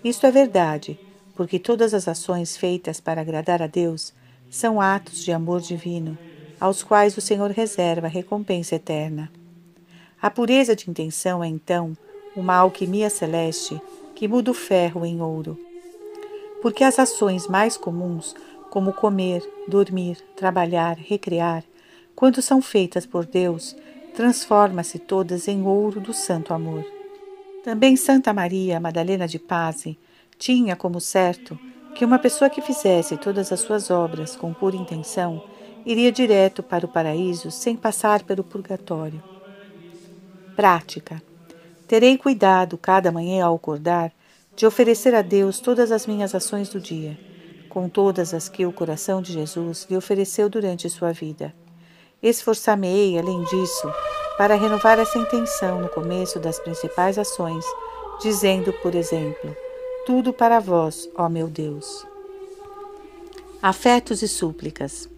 Isto 0.04 0.24
é 0.24 0.30
verdade 0.30 0.96
porque 1.34 1.58
todas 1.58 1.92
as 1.92 2.06
ações 2.06 2.56
feitas 2.56 3.00
para 3.00 3.20
agradar 3.20 3.60
a 3.60 3.66
Deus 3.66 4.14
são 4.48 4.80
atos 4.80 5.24
de 5.24 5.32
amor 5.32 5.60
divino, 5.60 6.16
aos 6.60 6.84
quais 6.84 7.16
o 7.16 7.20
Senhor 7.20 7.50
reserva 7.50 8.06
recompensa 8.06 8.76
eterna. 8.76 9.28
A 10.22 10.30
pureza 10.30 10.76
de 10.76 10.88
intenção 10.88 11.42
é, 11.42 11.48
então, 11.48 11.96
uma 12.36 12.54
alquimia 12.54 13.10
celeste 13.10 13.82
que 14.14 14.28
muda 14.28 14.52
o 14.52 14.54
ferro 14.54 15.04
em 15.04 15.20
ouro. 15.20 15.58
Porque 16.62 16.84
as 16.84 17.00
ações 17.00 17.48
mais 17.48 17.76
comuns, 17.76 18.32
como 18.70 18.92
comer, 18.92 19.42
dormir, 19.66 20.18
trabalhar, 20.36 20.96
recrear, 20.96 21.64
quando 22.20 22.42
são 22.42 22.60
feitas 22.60 23.06
por 23.06 23.24
Deus, 23.24 23.74
transforma-se 24.14 24.98
todas 24.98 25.48
em 25.48 25.62
ouro 25.62 26.02
do 26.02 26.12
santo 26.12 26.52
amor. 26.52 26.84
Também 27.64 27.96
Santa 27.96 28.30
Maria 28.30 28.78
Madalena 28.78 29.26
de 29.26 29.38
Paz 29.38 29.86
tinha 30.38 30.76
como 30.76 31.00
certo 31.00 31.58
que 31.94 32.04
uma 32.04 32.18
pessoa 32.18 32.50
que 32.50 32.60
fizesse 32.60 33.16
todas 33.16 33.50
as 33.50 33.60
suas 33.60 33.90
obras 33.90 34.36
com 34.36 34.52
pura 34.52 34.76
intenção 34.76 35.42
iria 35.86 36.12
direto 36.12 36.62
para 36.62 36.84
o 36.84 36.90
paraíso 36.90 37.50
sem 37.50 37.74
passar 37.74 38.22
pelo 38.22 38.44
purgatório. 38.44 39.22
Prática. 40.54 41.22
Terei 41.88 42.18
cuidado 42.18 42.76
cada 42.76 43.10
manhã 43.10 43.46
ao 43.46 43.54
acordar 43.54 44.12
de 44.54 44.66
oferecer 44.66 45.14
a 45.14 45.22
Deus 45.22 45.58
todas 45.58 45.90
as 45.90 46.06
minhas 46.06 46.34
ações 46.34 46.68
do 46.68 46.78
dia, 46.78 47.18
com 47.70 47.88
todas 47.88 48.34
as 48.34 48.46
que 48.46 48.66
o 48.66 48.72
coração 48.74 49.22
de 49.22 49.32
Jesus 49.32 49.86
lhe 49.88 49.96
ofereceu 49.96 50.50
durante 50.50 50.90
sua 50.90 51.12
vida. 51.12 51.54
Esforçar-me-ei, 52.22 53.18
além 53.18 53.42
disso, 53.44 53.90
para 54.36 54.54
renovar 54.54 54.98
essa 54.98 55.18
intenção 55.18 55.80
no 55.80 55.88
começo 55.88 56.38
das 56.38 56.58
principais 56.58 57.18
ações, 57.18 57.64
dizendo, 58.20 58.72
por 58.74 58.94
exemplo, 58.94 59.56
tudo 60.04 60.32
para 60.32 60.60
vós, 60.60 61.08
ó 61.14 61.28
meu 61.30 61.48
Deus. 61.48 62.06
Afetos 63.62 64.20
e 64.22 64.28
súplicas. 64.28 65.08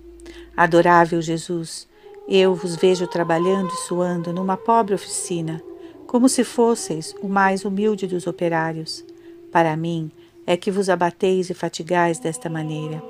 Adorável 0.56 1.20
Jesus, 1.20 1.88
eu 2.28 2.54
vos 2.54 2.76
vejo 2.76 3.06
trabalhando 3.08 3.72
e 3.72 3.86
suando 3.88 4.32
numa 4.32 4.56
pobre 4.56 4.94
oficina, 4.94 5.60
como 6.06 6.28
se 6.28 6.44
fosseis 6.44 7.14
o 7.20 7.28
mais 7.28 7.64
humilde 7.64 8.06
dos 8.06 8.28
operários. 8.28 9.04
Para 9.50 9.76
mim 9.76 10.10
é 10.46 10.56
que 10.56 10.70
vos 10.70 10.88
abateis 10.88 11.50
e 11.50 11.54
fatigais 11.54 12.18
desta 12.20 12.48
maneira, 12.48 13.02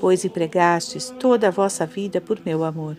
pois 0.00 0.24
empregastes 0.24 1.10
toda 1.20 1.48
a 1.48 1.50
vossa 1.50 1.84
vida 1.84 2.20
por 2.20 2.40
meu 2.44 2.64
amor. 2.64 2.96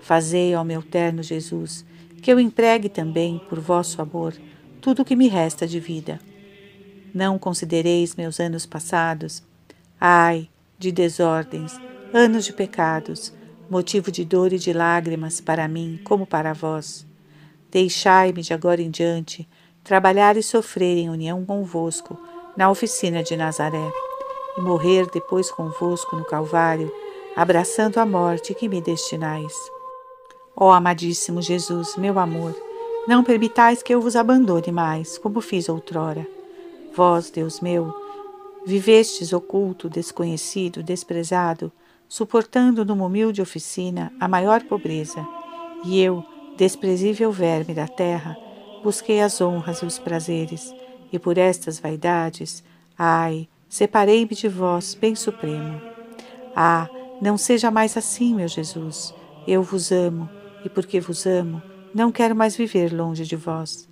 Fazei 0.00 0.54
ao 0.54 0.64
meu 0.64 0.82
terno 0.82 1.22
Jesus 1.22 1.84
que 2.20 2.32
eu 2.32 2.40
empregue 2.40 2.88
também, 2.88 3.40
por 3.48 3.60
vosso 3.60 4.02
amor, 4.02 4.34
tudo 4.80 5.02
o 5.02 5.04
que 5.04 5.16
me 5.16 5.28
resta 5.28 5.66
de 5.66 5.80
vida. 5.80 6.20
Não 7.14 7.38
considereis 7.38 8.14
meus 8.14 8.40
anos 8.40 8.66
passados, 8.66 9.42
ai, 10.00 10.48
de 10.78 10.92
desordens, 10.92 11.80
anos 12.12 12.44
de 12.44 12.52
pecados, 12.52 13.32
motivo 13.70 14.10
de 14.10 14.24
dor 14.24 14.52
e 14.52 14.58
de 14.58 14.72
lágrimas 14.72 15.40
para 15.40 15.68
mim 15.68 16.00
como 16.04 16.26
para 16.26 16.52
vós. 16.52 17.06
Deixai-me 17.70 18.42
de 18.42 18.52
agora 18.52 18.80
em 18.80 18.90
diante 18.90 19.48
trabalhar 19.84 20.36
e 20.36 20.42
sofrer 20.42 20.98
em 20.98 21.08
união 21.08 21.44
convosco 21.44 22.18
na 22.56 22.70
oficina 22.70 23.22
de 23.22 23.36
Nazaré, 23.36 23.90
e 24.56 24.60
morrer 24.60 25.06
depois 25.12 25.50
convosco 25.50 26.16
no 26.16 26.24
Calvário, 26.24 26.92
abraçando 27.36 27.98
a 27.98 28.04
morte 28.04 28.52
que 28.54 28.68
me 28.68 28.80
destinais. 28.80 29.54
Ó 30.60 30.72
amadíssimo 30.72 31.40
Jesus, 31.40 31.96
meu 31.96 32.18
amor, 32.18 32.52
não 33.06 33.22
permitais 33.22 33.80
que 33.80 33.94
eu 33.94 34.00
vos 34.00 34.16
abandone 34.16 34.72
mais, 34.72 35.16
como 35.16 35.40
fiz 35.40 35.68
outrora. 35.68 36.26
Vós, 36.96 37.30
Deus 37.30 37.60
meu, 37.60 37.94
vivestes 38.66 39.32
oculto, 39.32 39.88
desconhecido, 39.88 40.82
desprezado, 40.82 41.70
suportando 42.08 42.84
numa 42.84 43.04
humilde 43.04 43.40
oficina 43.40 44.12
a 44.18 44.26
maior 44.26 44.64
pobreza, 44.64 45.24
e 45.84 46.00
eu, 46.00 46.24
desprezível 46.56 47.30
verme 47.30 47.72
da 47.72 47.86
terra, 47.86 48.36
busquei 48.82 49.20
as 49.20 49.40
honras 49.40 49.78
e 49.78 49.86
os 49.86 49.96
prazeres, 49.96 50.74
e 51.12 51.20
por 51.20 51.38
estas 51.38 51.78
vaidades, 51.78 52.64
ai, 52.98 53.48
separei-me 53.68 54.34
de 54.34 54.48
vós, 54.48 54.92
bem 54.92 55.14
supremo. 55.14 55.80
Ah, 56.56 56.88
não 57.22 57.38
seja 57.38 57.70
mais 57.70 57.96
assim, 57.96 58.34
meu 58.34 58.48
Jesus. 58.48 59.14
Eu 59.46 59.62
vos 59.62 59.92
amo, 59.92 60.28
e 60.68 60.70
porque 60.70 61.00
vos 61.00 61.24
amo, 61.24 61.62
não 61.94 62.12
quero 62.12 62.36
mais 62.36 62.54
viver 62.54 62.92
longe 62.92 63.24
de 63.24 63.34
vós. 63.34 63.88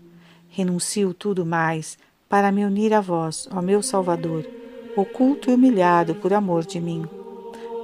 Renuncio 0.50 1.14
tudo 1.14 1.44
mais 1.46 1.96
para 2.28 2.52
me 2.52 2.64
unir 2.64 2.92
a 2.92 3.00
vós, 3.00 3.48
ó 3.50 3.62
meu 3.62 3.82
Salvador, 3.82 4.46
oculto 4.94 5.50
e 5.50 5.54
humilhado 5.54 6.14
por 6.14 6.34
amor 6.34 6.66
de 6.66 6.78
mim. 6.78 7.06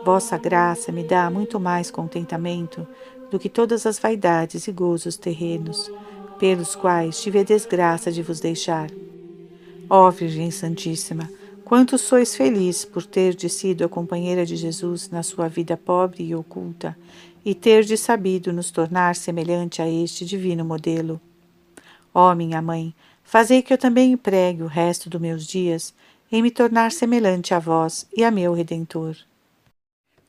Vossa 0.05 0.36
graça 0.36 0.93
me 0.93 1.02
dá 1.02 1.31
muito 1.31 1.59
mais 1.59 1.90
contentamento 1.90 2.86
do 3.31 3.39
que 3.39 3.48
todas 3.48 3.86
as 3.86 3.98
vaidades 3.98 4.69
e 4.69 4.73
gozos 4.73 5.16
terrenos, 5.16 5.90
pelos 6.39 6.77
quais 6.77 7.23
tive 7.23 7.39
a 7.39 7.44
desgraça 7.44 8.12
de 8.12 8.23
vos 8.23 8.40
deixar. 8.40 8.90
Ó 9.89 10.10
Virgem 10.10 10.51
Santíssima, 10.51 11.31
quanto 11.64 11.97
sois 11.97 12.36
feliz 12.36 12.85
por 12.85 13.06
ter 13.06 13.39
sido 13.48 13.85
a 13.85 13.89
companheira 13.89 14.44
de 14.44 14.56
Jesus 14.56 15.09
na 15.09 15.23
sua 15.23 15.48
vida 15.48 15.78
pobre 15.78 16.24
e 16.24 16.35
oculta, 16.35 16.94
e 17.44 17.55
ter 17.55 17.85
de 17.85 17.97
sabido 17.97 18.52
nos 18.52 18.70
tornar 18.70 19.16
semelhante 19.16 19.82
a 19.82 19.89
este 19.89 20.24
divino 20.24 20.64
modelo. 20.64 21.20
Ó 22.14 22.35
minha 22.35 22.60
mãe, 22.62 22.94
fazei 23.23 23.62
que 23.62 23.73
eu 23.73 23.78
também 23.78 24.12
empregue 24.12 24.62
o 24.62 24.66
resto 24.66 25.09
dos 25.10 25.20
meus 25.20 25.47
dias 25.47 25.94
em 26.31 26.43
me 26.43 26.51
tornar 26.51 26.93
semelhante 26.93 27.52
a 27.52 27.59
vós 27.59 28.06
e 28.16 28.24
a 28.24 28.31
meu 28.31 28.55
Redentor. 28.55 29.16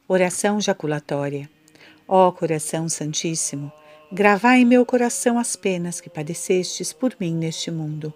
Oração 0.07 0.60
jaculatória. 0.60 1.49
Ó 2.07 2.31
coração 2.31 2.90
santíssimo, 2.90 3.72
gravai 4.11 4.60
em 4.60 4.65
meu 4.65 4.85
coração 4.85 5.40
as 5.40 5.56
penas 5.56 6.02
que 6.02 6.10
padecestes 6.10 6.91
por 6.91 7.15
mim 7.19 7.34
neste 7.34 7.72
mundo. 7.72 8.14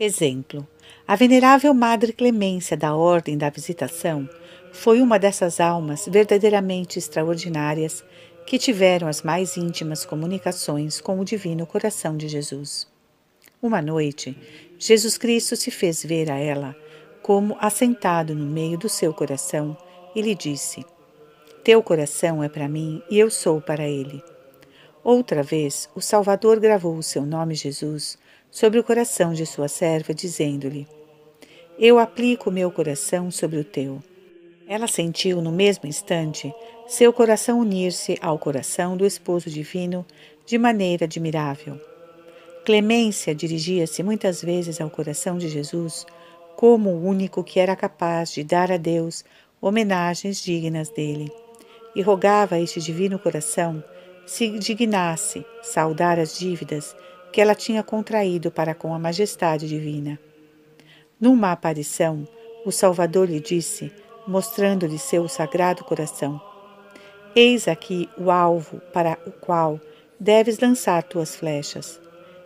Exemplo: 0.00 0.66
a 1.06 1.14
venerável 1.14 1.74
Madre 1.74 2.12
Clemência 2.12 2.76
da 2.76 2.94
Ordem 2.94 3.36
da 3.36 3.50
Visitação 3.50 4.28
foi 4.78 5.00
uma 5.02 5.18
dessas 5.18 5.58
almas 5.58 6.06
verdadeiramente 6.06 7.00
extraordinárias 7.00 8.04
que 8.46 8.60
tiveram 8.60 9.08
as 9.08 9.22
mais 9.22 9.56
íntimas 9.56 10.04
comunicações 10.06 11.00
com 11.00 11.18
o 11.18 11.24
Divino 11.24 11.66
Coração 11.66 12.16
de 12.16 12.28
Jesus. 12.28 12.86
Uma 13.60 13.82
noite, 13.82 14.38
Jesus 14.78 15.18
Cristo 15.18 15.56
se 15.56 15.72
fez 15.72 16.04
ver 16.04 16.30
a 16.30 16.38
ela 16.38 16.76
como 17.22 17.56
assentado 17.60 18.36
no 18.36 18.46
meio 18.46 18.78
do 18.78 18.88
seu 18.88 19.12
coração 19.12 19.76
e 20.14 20.22
lhe 20.22 20.34
disse: 20.36 20.86
Teu 21.64 21.82
coração 21.82 22.40
é 22.40 22.48
para 22.48 22.68
mim 22.68 23.02
e 23.10 23.18
eu 23.18 23.32
sou 23.32 23.60
para 23.60 23.84
ele. 23.84 24.22
Outra 25.02 25.42
vez, 25.42 25.90
o 25.92 26.00
Salvador 26.00 26.60
gravou 26.60 26.96
o 26.96 27.02
seu 27.02 27.26
nome 27.26 27.56
Jesus 27.56 28.16
sobre 28.48 28.78
o 28.78 28.84
coração 28.84 29.32
de 29.32 29.44
sua 29.44 29.66
serva, 29.66 30.14
dizendo-lhe: 30.14 30.86
Eu 31.76 31.98
aplico 31.98 32.48
meu 32.48 32.70
coração 32.70 33.28
sobre 33.28 33.58
o 33.58 33.64
teu. 33.64 34.00
Ela 34.68 34.86
sentiu 34.86 35.40
no 35.40 35.50
mesmo 35.50 35.88
instante 35.88 36.54
seu 36.86 37.10
coração 37.10 37.58
unir-se 37.58 38.18
ao 38.20 38.38
coração 38.38 38.98
do 38.98 39.06
esposo 39.06 39.48
divino 39.48 40.04
de 40.44 40.58
maneira 40.58 41.06
admirável. 41.06 41.80
Clemência 42.66 43.34
dirigia-se 43.34 44.02
muitas 44.02 44.42
vezes 44.42 44.78
ao 44.78 44.90
coração 44.90 45.38
de 45.38 45.48
Jesus 45.48 46.04
como 46.54 46.90
o 46.90 47.02
único 47.02 47.42
que 47.42 47.58
era 47.58 47.74
capaz 47.74 48.30
de 48.30 48.44
dar 48.44 48.70
a 48.70 48.76
Deus 48.76 49.24
homenagens 49.58 50.42
dignas 50.42 50.90
dele, 50.90 51.32
e 51.94 52.02
rogava 52.02 52.56
a 52.56 52.60
este 52.60 52.78
divino 52.78 53.18
coração 53.18 53.82
se 54.26 54.58
dignasse 54.58 55.46
saudar 55.62 56.18
as 56.18 56.38
dívidas 56.38 56.94
que 57.32 57.40
ela 57.40 57.54
tinha 57.54 57.82
contraído 57.82 58.50
para 58.50 58.74
com 58.74 58.92
a 58.92 58.98
majestade 58.98 59.66
divina. 59.66 60.18
Numa 61.18 61.52
aparição, 61.52 62.28
o 62.66 62.70
Salvador 62.70 63.30
lhe 63.30 63.40
disse, 63.40 63.90
mostrando-lhe 64.28 64.98
seu 64.98 65.26
sagrado 65.26 65.82
coração: 65.82 66.40
Eis 67.34 67.66
aqui 67.66 68.08
o 68.18 68.30
alvo 68.30 68.80
para 68.92 69.18
o 69.26 69.32
qual 69.32 69.80
deves 70.20 70.58
lançar 70.58 71.02
tuas 71.02 71.34
flechas. 71.34 71.98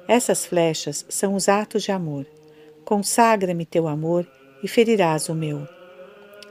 Essas 0.06 0.46
flechas 0.46 1.04
são 1.08 1.34
os 1.34 1.48
atos 1.48 1.82
de 1.82 1.90
amor. 1.90 2.26
Consagra-me 2.84 3.66
teu 3.66 3.88
amor 3.88 4.26
e 4.62 4.68
ferirás 4.68 5.28
o 5.28 5.34
meu. 5.34 5.66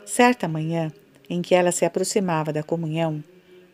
Certa 0.05 0.47
manhã, 0.47 0.91
em 1.29 1.41
que 1.41 1.55
ela 1.55 1.71
se 1.71 1.85
aproximava 1.85 2.51
da 2.51 2.63
comunhão, 2.63 3.23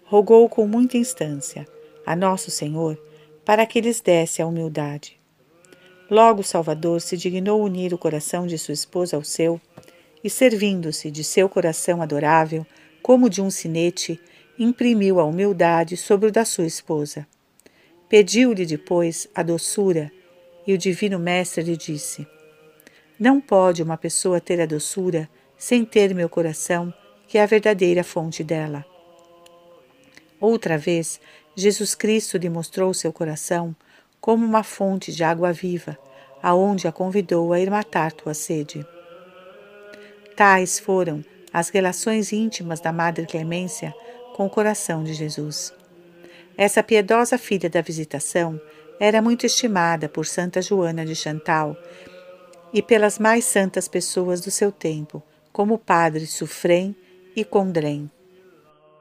rogou 0.05 0.47
com 0.47 0.67
muita 0.67 0.97
instância 0.97 1.67
a 2.05 2.15
Nosso 2.15 2.51
Senhor 2.51 2.97
para 3.43 3.65
que 3.65 3.81
lhes 3.81 4.01
desse 4.01 4.41
a 4.41 4.47
humildade. 4.47 5.19
Logo 6.09 6.43
Salvador 6.43 7.01
se 7.01 7.17
dignou 7.17 7.63
unir 7.63 7.93
o 7.93 7.97
coração 7.97 8.45
de 8.45 8.57
sua 8.57 8.73
esposa 8.73 9.15
ao 9.15 9.23
seu 9.23 9.59
e, 10.23 10.29
servindo-se 10.29 11.11
de 11.11 11.23
seu 11.23 11.47
coração 11.47 12.01
adorável, 12.01 12.65
como 13.01 13.29
de 13.29 13.41
um 13.41 13.49
sinete, 13.49 14.19
imprimiu 14.57 15.19
a 15.19 15.25
humildade 15.25 15.95
sobre 15.95 16.29
o 16.29 16.31
da 16.31 16.43
sua 16.43 16.65
esposa. 16.65 17.27
Pediu-lhe 18.09 18.65
depois 18.65 19.27
a 19.35 19.43
doçura, 19.43 20.11
e 20.65 20.73
o 20.73 20.77
Divino 20.77 21.19
Mestre 21.19 21.63
lhe 21.63 21.77
disse: 21.77 22.27
Não 23.19 23.39
pode 23.39 23.83
uma 23.83 23.97
pessoa 23.97 24.41
ter 24.41 24.59
a 24.59 24.65
doçura 24.65 25.29
sem 25.57 25.85
ter 25.85 26.13
meu 26.13 26.29
coração, 26.29 26.93
que 27.27 27.37
é 27.37 27.43
a 27.43 27.45
verdadeira 27.45 28.03
fonte 28.03 28.43
dela. 28.43 28.85
Outra 30.39 30.77
vez, 30.77 31.19
Jesus 31.55 31.95
Cristo 31.95 32.37
lhe 32.37 32.49
mostrou 32.49 32.93
seu 32.93 33.11
coração 33.11 33.75
como 34.21 34.45
uma 34.45 34.63
fonte 34.63 35.11
de 35.11 35.23
água 35.23 35.51
viva, 35.51 35.97
aonde 36.41 36.87
a 36.87 36.91
convidou 36.91 37.53
a 37.53 37.59
ir 37.59 37.69
matar 37.69 38.11
tua 38.11 38.33
sede. 38.33 38.85
Tais 40.37 40.77
foram 40.77 41.25
as 41.51 41.69
relações 41.69 42.31
íntimas 42.31 42.79
da 42.79 42.93
Madre 42.93 43.25
Clemência 43.25 43.91
com 44.35 44.45
o 44.45 44.49
coração 44.51 45.03
de 45.03 45.11
Jesus. 45.15 45.73
Essa 46.55 46.83
piedosa 46.83 47.39
filha 47.39 47.67
da 47.67 47.81
Visitação 47.81 48.61
era 48.99 49.19
muito 49.19 49.47
estimada 49.47 50.07
por 50.07 50.27
Santa 50.27 50.61
Joana 50.61 51.03
de 51.03 51.15
Chantal 51.15 51.75
e 52.71 52.83
pelas 52.83 53.17
mais 53.17 53.45
santas 53.45 53.87
pessoas 53.87 54.39
do 54.39 54.51
seu 54.51 54.71
tempo, 54.71 55.23
como 55.51 55.73
o 55.73 55.79
padre 55.79 56.27
Sufrem 56.27 56.95
e 57.35 57.43
Condrem. 57.43 58.07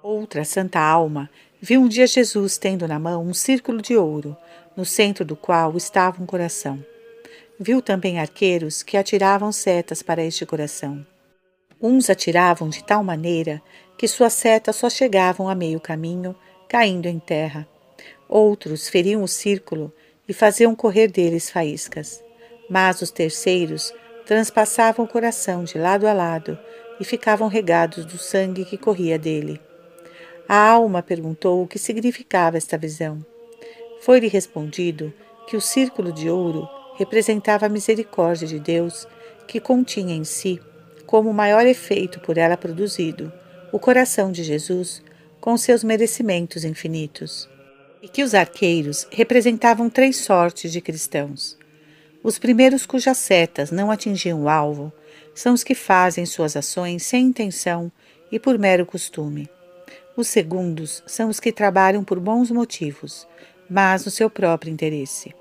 Outra 0.02 0.42
santa 0.42 0.80
alma 0.80 1.28
viu 1.60 1.82
um 1.82 1.88
dia 1.88 2.06
Jesus 2.06 2.56
tendo 2.56 2.88
na 2.88 2.98
mão 2.98 3.22
um 3.22 3.34
círculo 3.34 3.82
de 3.82 3.94
ouro, 3.94 4.34
no 4.74 4.86
centro 4.86 5.22
do 5.22 5.36
qual 5.36 5.76
estava 5.76 6.22
um 6.22 6.24
coração. 6.24 6.82
Viu 7.60 7.82
também 7.82 8.18
arqueiros 8.18 8.82
que 8.82 8.96
atiravam 8.96 9.52
setas 9.52 10.02
para 10.02 10.24
este 10.24 10.46
coração. 10.46 11.04
Uns 11.88 12.10
atiravam 12.10 12.68
de 12.68 12.82
tal 12.82 13.04
maneira 13.04 13.62
que 13.96 14.08
suas 14.08 14.32
setas 14.32 14.74
só 14.74 14.90
chegavam 14.90 15.48
a 15.48 15.54
meio 15.54 15.78
caminho, 15.78 16.34
caindo 16.68 17.06
em 17.06 17.20
terra. 17.20 17.64
Outros 18.28 18.88
feriam 18.88 19.22
o 19.22 19.28
círculo 19.28 19.92
e 20.28 20.32
faziam 20.32 20.74
correr 20.74 21.06
deles 21.06 21.48
faíscas. 21.48 22.20
Mas 22.68 23.02
os 23.02 23.12
terceiros 23.12 23.94
transpassavam 24.26 25.04
o 25.04 25.08
coração 25.08 25.62
de 25.62 25.78
lado 25.78 26.08
a 26.08 26.12
lado 26.12 26.58
e 26.98 27.04
ficavam 27.04 27.46
regados 27.46 28.04
do 28.04 28.18
sangue 28.18 28.64
que 28.64 28.76
corria 28.76 29.16
dele. 29.16 29.60
A 30.48 30.56
alma 30.68 31.04
perguntou 31.04 31.62
o 31.62 31.68
que 31.68 31.78
significava 31.78 32.56
esta 32.56 32.76
visão. 32.76 33.24
Foi-lhe 34.00 34.26
respondido 34.26 35.14
que 35.46 35.56
o 35.56 35.60
círculo 35.60 36.12
de 36.12 36.28
ouro 36.28 36.68
representava 36.96 37.66
a 37.66 37.68
misericórdia 37.68 38.48
de 38.48 38.58
Deus, 38.58 39.06
que 39.46 39.60
continha 39.60 40.16
em 40.16 40.24
si, 40.24 40.60
como 41.06 41.32
maior 41.32 41.66
efeito 41.66 42.20
por 42.20 42.36
ela 42.36 42.56
produzido, 42.56 43.32
o 43.72 43.78
coração 43.78 44.32
de 44.32 44.42
Jesus 44.42 45.02
com 45.40 45.56
seus 45.56 45.84
merecimentos 45.84 46.64
infinitos. 46.64 47.48
E 48.02 48.08
que 48.08 48.22
os 48.22 48.34
arqueiros 48.34 49.06
representavam 49.10 49.88
três 49.88 50.16
sortes 50.16 50.72
de 50.72 50.80
cristãos. 50.80 51.56
Os 52.22 52.38
primeiros 52.38 52.84
cujas 52.84 53.18
setas 53.18 53.70
não 53.70 53.90
atingiam 53.90 54.42
o 54.42 54.48
alvo 54.48 54.92
são 55.34 55.54
os 55.54 55.62
que 55.62 55.74
fazem 55.74 56.26
suas 56.26 56.56
ações 56.56 57.04
sem 57.04 57.26
intenção 57.26 57.90
e 58.30 58.38
por 58.38 58.58
mero 58.58 58.84
costume. 58.84 59.48
Os 60.16 60.28
segundos 60.28 61.02
são 61.06 61.28
os 61.28 61.38
que 61.38 61.52
trabalham 61.52 62.02
por 62.02 62.18
bons 62.18 62.50
motivos, 62.50 63.28
mas 63.68 64.04
no 64.04 64.10
seu 64.10 64.30
próprio 64.30 64.72
interesse. 64.72 65.34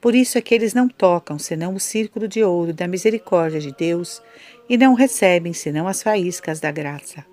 Por 0.00 0.14
isso 0.14 0.36
é 0.36 0.40
que 0.40 0.54
eles 0.54 0.74
não 0.74 0.88
tocam 0.88 1.38
senão 1.38 1.74
o 1.74 1.80
círculo 1.80 2.26
de 2.26 2.42
ouro 2.42 2.72
da 2.72 2.88
misericórdia 2.88 3.60
de 3.60 3.72
Deus 3.72 4.22
e 4.68 4.76
não 4.76 4.94
recebem 4.94 5.52
senão 5.52 5.86
as 5.86 6.02
faíscas 6.02 6.60
da 6.60 6.70
graça. 6.70 7.24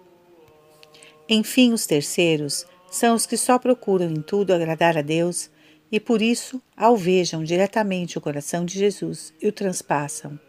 Enfim, 1.28 1.74
os 1.74 1.86
terceiros 1.86 2.66
são 2.90 3.16
os 3.16 3.26
que 3.26 3.38
só 3.38 3.60
procuram 3.60 4.10
em 4.10 4.22
tudo 4.22 4.54
agradar 4.54 4.98
a 4.98 5.02
Deus 5.02 5.50
e 5.92 6.00
por 6.00 6.22
isso 6.22 6.62
alvejam 6.76 7.44
diretamente 7.44 8.18
o 8.18 8.22
coração 8.22 8.66
de 8.66 8.78
Jesus 8.78 9.34
e 9.42 9.48
o 9.48 9.52
transpassam. 9.52 10.40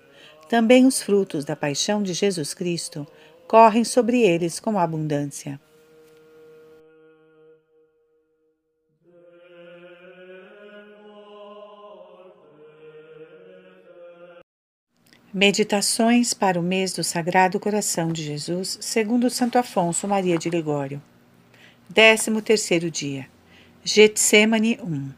Também 0.48 0.86
os 0.86 1.02
frutos 1.02 1.44
da 1.44 1.55
paixão 1.55 2.02
de 2.02 2.12
Jesus 2.12 2.55
Cristo 2.55 3.07
correm 3.47 3.85
sobre 3.85 4.23
eles 4.23 4.59
com 4.59 4.78
abundância. 4.78 5.61
Meditações 15.32 16.35
para 16.35 16.59
o 16.59 16.62
mês 16.62 16.93
do 16.93 17.05
Sagrado 17.05 17.61
Coração 17.61 18.12
de 18.12 18.20
Jesus, 18.20 18.77
segundo 18.81 19.31
Santo 19.31 19.59
Afonso 19.59 20.09
Maria 20.09 20.36
de 20.36 20.51
Ligório. 20.51 21.01
13 21.94 22.43
terceiro 22.43 22.90
dia. 22.90 23.28
Getsemane 23.85 24.81
1. 24.82 25.11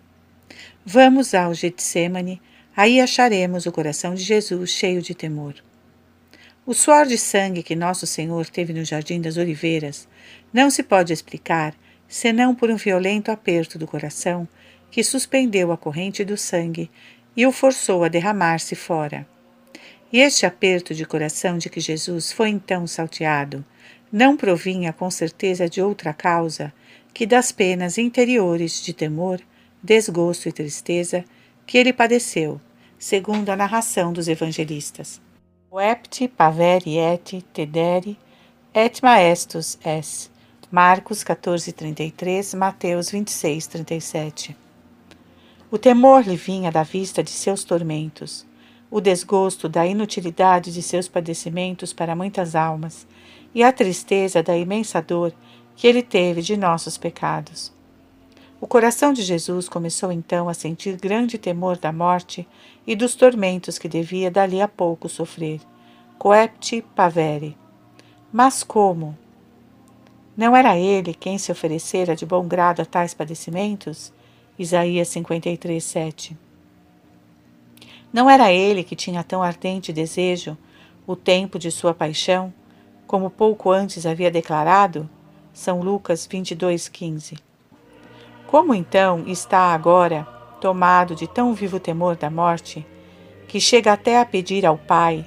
Vamos 0.84 1.32
ao 1.32 1.54
Getsemane 1.54 2.42
Aí 2.76 3.00
acharemos 3.00 3.64
o 3.64 3.72
coração 3.72 4.14
de 4.14 4.22
Jesus 4.22 4.68
cheio 4.68 5.00
de 5.00 5.14
temor. 5.14 5.54
O 6.66 6.74
suor 6.74 7.06
de 7.06 7.16
sangue 7.16 7.62
que 7.62 7.74
Nosso 7.74 8.06
Senhor 8.06 8.46
teve 8.48 8.74
no 8.74 8.84
Jardim 8.84 9.18
das 9.18 9.38
Oliveiras 9.38 10.06
não 10.52 10.68
se 10.68 10.82
pode 10.82 11.10
explicar 11.14 11.74
senão 12.06 12.54
por 12.54 12.70
um 12.70 12.76
violento 12.76 13.30
aperto 13.30 13.78
do 13.78 13.86
coração 13.86 14.46
que 14.90 15.02
suspendeu 15.02 15.72
a 15.72 15.78
corrente 15.78 16.22
do 16.22 16.36
sangue 16.36 16.90
e 17.34 17.46
o 17.46 17.52
forçou 17.52 18.04
a 18.04 18.08
derramar-se 18.08 18.74
fora. 18.74 19.26
E 20.12 20.20
este 20.20 20.44
aperto 20.44 20.94
de 20.94 21.06
coração 21.06 21.56
de 21.56 21.70
que 21.70 21.80
Jesus 21.80 22.30
foi 22.30 22.50
então 22.50 22.86
salteado 22.86 23.64
não 24.12 24.36
provinha 24.36 24.92
com 24.92 25.10
certeza 25.10 25.66
de 25.68 25.80
outra 25.80 26.12
causa 26.12 26.70
que 27.14 27.24
das 27.24 27.50
penas 27.50 27.96
interiores 27.96 28.82
de 28.82 28.92
temor, 28.92 29.40
desgosto 29.82 30.48
e 30.48 30.52
tristeza 30.52 31.24
que 31.66 31.78
ele 31.78 31.92
padeceu, 31.94 32.60
segundo 32.98 33.48
a 33.48 33.56
narração 33.56 34.12
dos 34.12 34.28
evangelistas. 34.28 35.20
Oepti 35.70 36.28
paveri 36.28 36.98
et 36.98 37.42
tederi 37.54 38.18
et 38.74 39.00
maestus 39.02 39.78
es. 39.82 40.30
Marcos 40.70 41.24
14:33, 41.24 42.54
Mateus 42.54 43.10
26:37. 43.10 44.54
O 45.70 45.78
temor 45.78 46.26
lhe 46.28 46.36
vinha 46.36 46.70
da 46.70 46.82
vista 46.82 47.22
de 47.22 47.30
seus 47.30 47.64
tormentos, 47.64 48.46
o 48.92 49.00
desgosto 49.00 49.70
da 49.70 49.86
inutilidade 49.86 50.70
de 50.70 50.82
seus 50.82 51.08
padecimentos 51.08 51.94
para 51.94 52.14
muitas 52.14 52.54
almas 52.54 53.06
e 53.54 53.62
a 53.64 53.72
tristeza 53.72 54.42
da 54.42 54.54
imensa 54.54 55.00
dor 55.00 55.32
que 55.74 55.86
ele 55.86 56.02
teve 56.02 56.42
de 56.42 56.58
nossos 56.58 56.98
pecados. 56.98 57.72
O 58.60 58.66
coração 58.66 59.14
de 59.14 59.22
Jesus 59.22 59.66
começou 59.66 60.12
então 60.12 60.46
a 60.46 60.52
sentir 60.52 60.98
grande 60.98 61.38
temor 61.38 61.78
da 61.78 61.90
morte 61.90 62.46
e 62.86 62.94
dos 62.94 63.14
tormentos 63.14 63.78
que 63.78 63.88
devia 63.88 64.30
dali 64.30 64.60
a 64.60 64.68
pouco 64.68 65.08
sofrer. 65.08 65.62
Coepti 66.18 66.84
pavere. 66.94 67.56
Mas 68.30 68.62
como? 68.62 69.16
Não 70.36 70.54
era 70.54 70.76
ele 70.76 71.14
quem 71.14 71.38
se 71.38 71.50
oferecera 71.50 72.14
de 72.14 72.26
bom 72.26 72.46
grado 72.46 72.82
a 72.82 72.84
tais 72.84 73.14
padecimentos? 73.14 74.12
Isaías 74.58 75.08
53, 75.08 75.82
7. 75.82 76.51
Não 78.12 78.28
era 78.28 78.52
ele 78.52 78.84
que 78.84 78.94
tinha 78.94 79.24
tão 79.24 79.42
ardente 79.42 79.92
desejo, 79.92 80.56
o 81.06 81.16
tempo 81.16 81.58
de 81.58 81.70
sua 81.70 81.94
paixão, 81.94 82.52
como 83.06 83.30
pouco 83.30 83.70
antes 83.70 84.04
havia 84.04 84.30
declarado? 84.30 85.08
São 85.52 85.80
Lucas 85.80 86.26
22, 86.26 86.88
15. 86.88 87.36
Como 88.46 88.74
então 88.74 89.24
está 89.26 89.72
agora, 89.72 90.24
tomado 90.60 91.14
de 91.14 91.26
tão 91.26 91.54
vivo 91.54 91.80
temor 91.80 92.16
da 92.16 92.30
morte, 92.30 92.86
que 93.48 93.60
chega 93.60 93.92
até 93.92 94.18
a 94.18 94.24
pedir 94.24 94.64
ao 94.64 94.78
Pai 94.78 95.26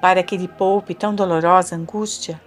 para 0.00 0.22
que 0.22 0.36
lhe 0.36 0.48
poupe 0.48 0.94
tão 0.94 1.14
dolorosa 1.14 1.76
angústia? 1.76 2.40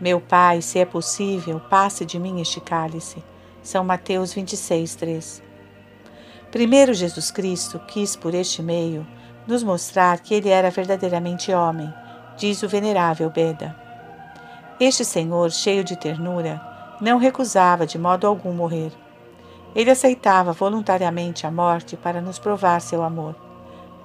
Meu 0.00 0.20
Pai, 0.20 0.62
se 0.62 0.78
é 0.78 0.84
possível, 0.84 1.60
passe 1.60 2.04
de 2.04 2.18
mim 2.18 2.40
este 2.40 2.60
cálice. 2.60 3.22
São 3.62 3.84
Mateus 3.84 4.32
26, 4.32 4.94
3. 4.94 5.47
Primeiro, 6.50 6.94
Jesus 6.94 7.30
Cristo 7.30 7.78
quis, 7.86 8.16
por 8.16 8.34
este 8.34 8.62
meio, 8.62 9.06
nos 9.46 9.62
mostrar 9.62 10.20
que 10.20 10.32
ele 10.32 10.48
era 10.48 10.70
verdadeiramente 10.70 11.52
homem, 11.52 11.92
diz 12.38 12.62
o 12.62 12.68
venerável 12.68 13.28
Beda. 13.28 13.76
Este 14.80 15.04
Senhor, 15.04 15.50
cheio 15.50 15.84
de 15.84 15.96
ternura, 15.96 16.60
não 17.00 17.18
recusava 17.18 17.86
de 17.86 17.98
modo 17.98 18.26
algum 18.26 18.52
morrer. 18.52 18.92
Ele 19.74 19.90
aceitava 19.90 20.52
voluntariamente 20.52 21.46
a 21.46 21.50
morte 21.50 21.96
para 21.96 22.20
nos 22.20 22.38
provar 22.38 22.80
seu 22.80 23.02
amor, 23.02 23.36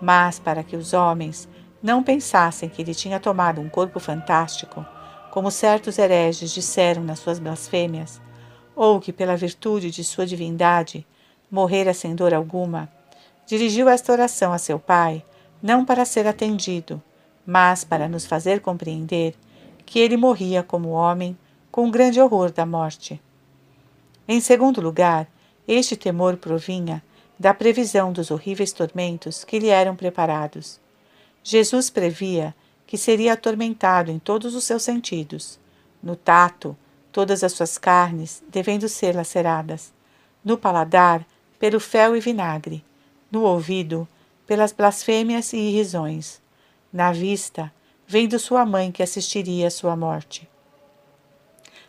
mas 0.02 0.38
para 0.38 0.64
que 0.64 0.76
os 0.76 0.94
homens 0.94 1.48
não 1.82 2.04
pensassem 2.04 2.68
que 2.68 2.82
ele 2.82 2.94
tinha 2.94 3.20
tomado 3.20 3.62
um 3.62 3.70
corpo 3.70 4.00
fantástico, 4.00 4.86
como 5.32 5.50
certos 5.50 5.98
hereges 5.98 6.52
disseram 6.52 7.04
nas 7.04 7.20
suas 7.20 7.40
blasfêmias, 7.40 8.22
ou 8.76 9.00
que 9.00 9.14
pela 9.14 9.38
virtude 9.38 9.90
de 9.90 10.04
sua 10.04 10.26
divindade 10.26 11.06
morrera 11.54 11.94
sem 11.94 12.16
dor 12.16 12.34
alguma, 12.34 12.92
dirigiu 13.46 13.88
esta 13.88 14.12
oração 14.12 14.52
a 14.52 14.58
seu 14.58 14.80
Pai, 14.80 15.24
não 15.62 15.86
para 15.86 16.04
ser 16.04 16.26
atendido, 16.26 17.00
mas 17.46 17.84
para 17.84 18.10
nos 18.10 18.26
fazer 18.26 18.60
compreender 18.60 19.36
que 19.86 20.00
ele 20.00 20.18
morria 20.18 20.64
como 20.64 20.90
homem 20.90 21.38
com 21.72 21.92
grande 21.92 22.20
horror 22.20 22.52
da 22.52 22.66
morte. 22.66 23.22
Em 24.28 24.42
segundo 24.42 24.82
lugar, 24.82 25.28
este 25.68 25.96
temor 25.96 26.38
provinha 26.38 27.04
da 27.38 27.54
previsão 27.54 28.12
dos 28.12 28.32
horríveis 28.32 28.74
tormentos 28.74 29.44
que 29.44 29.60
lhe 29.60 29.70
eram 29.70 29.96
preparados. 29.96 30.80
Jesus 31.44 31.92
previa 31.92 32.56
que 32.88 32.98
seria 32.98 33.34
atormentado 33.34 34.10
em 34.10 34.18
todos 34.18 34.56
os 34.56 34.64
seus 34.64 34.82
sentidos: 34.82 35.60
no 36.02 36.16
tato, 36.16 36.76
todas 37.12 37.44
as 37.44 37.54
suas 37.54 37.78
carnes 37.78 38.42
devendo 38.50 38.90
ser 38.90 39.16
laceradas, 39.16 39.94
no 40.44 40.58
paladar, 40.58 41.24
pelo 41.64 41.80
fel 41.80 42.14
e 42.14 42.20
vinagre, 42.20 42.84
no 43.32 43.44
ouvido, 43.44 44.06
pelas 44.46 44.74
blasfêmias 44.74 45.54
e 45.54 45.58
irrisões, 45.58 46.42
na 46.92 47.14
vista, 47.14 47.72
vendo 48.06 48.38
sua 48.38 48.66
mãe 48.66 48.92
que 48.92 49.02
assistiria 49.02 49.68
à 49.68 49.72
sua 49.72 49.96
morte. 49.96 50.46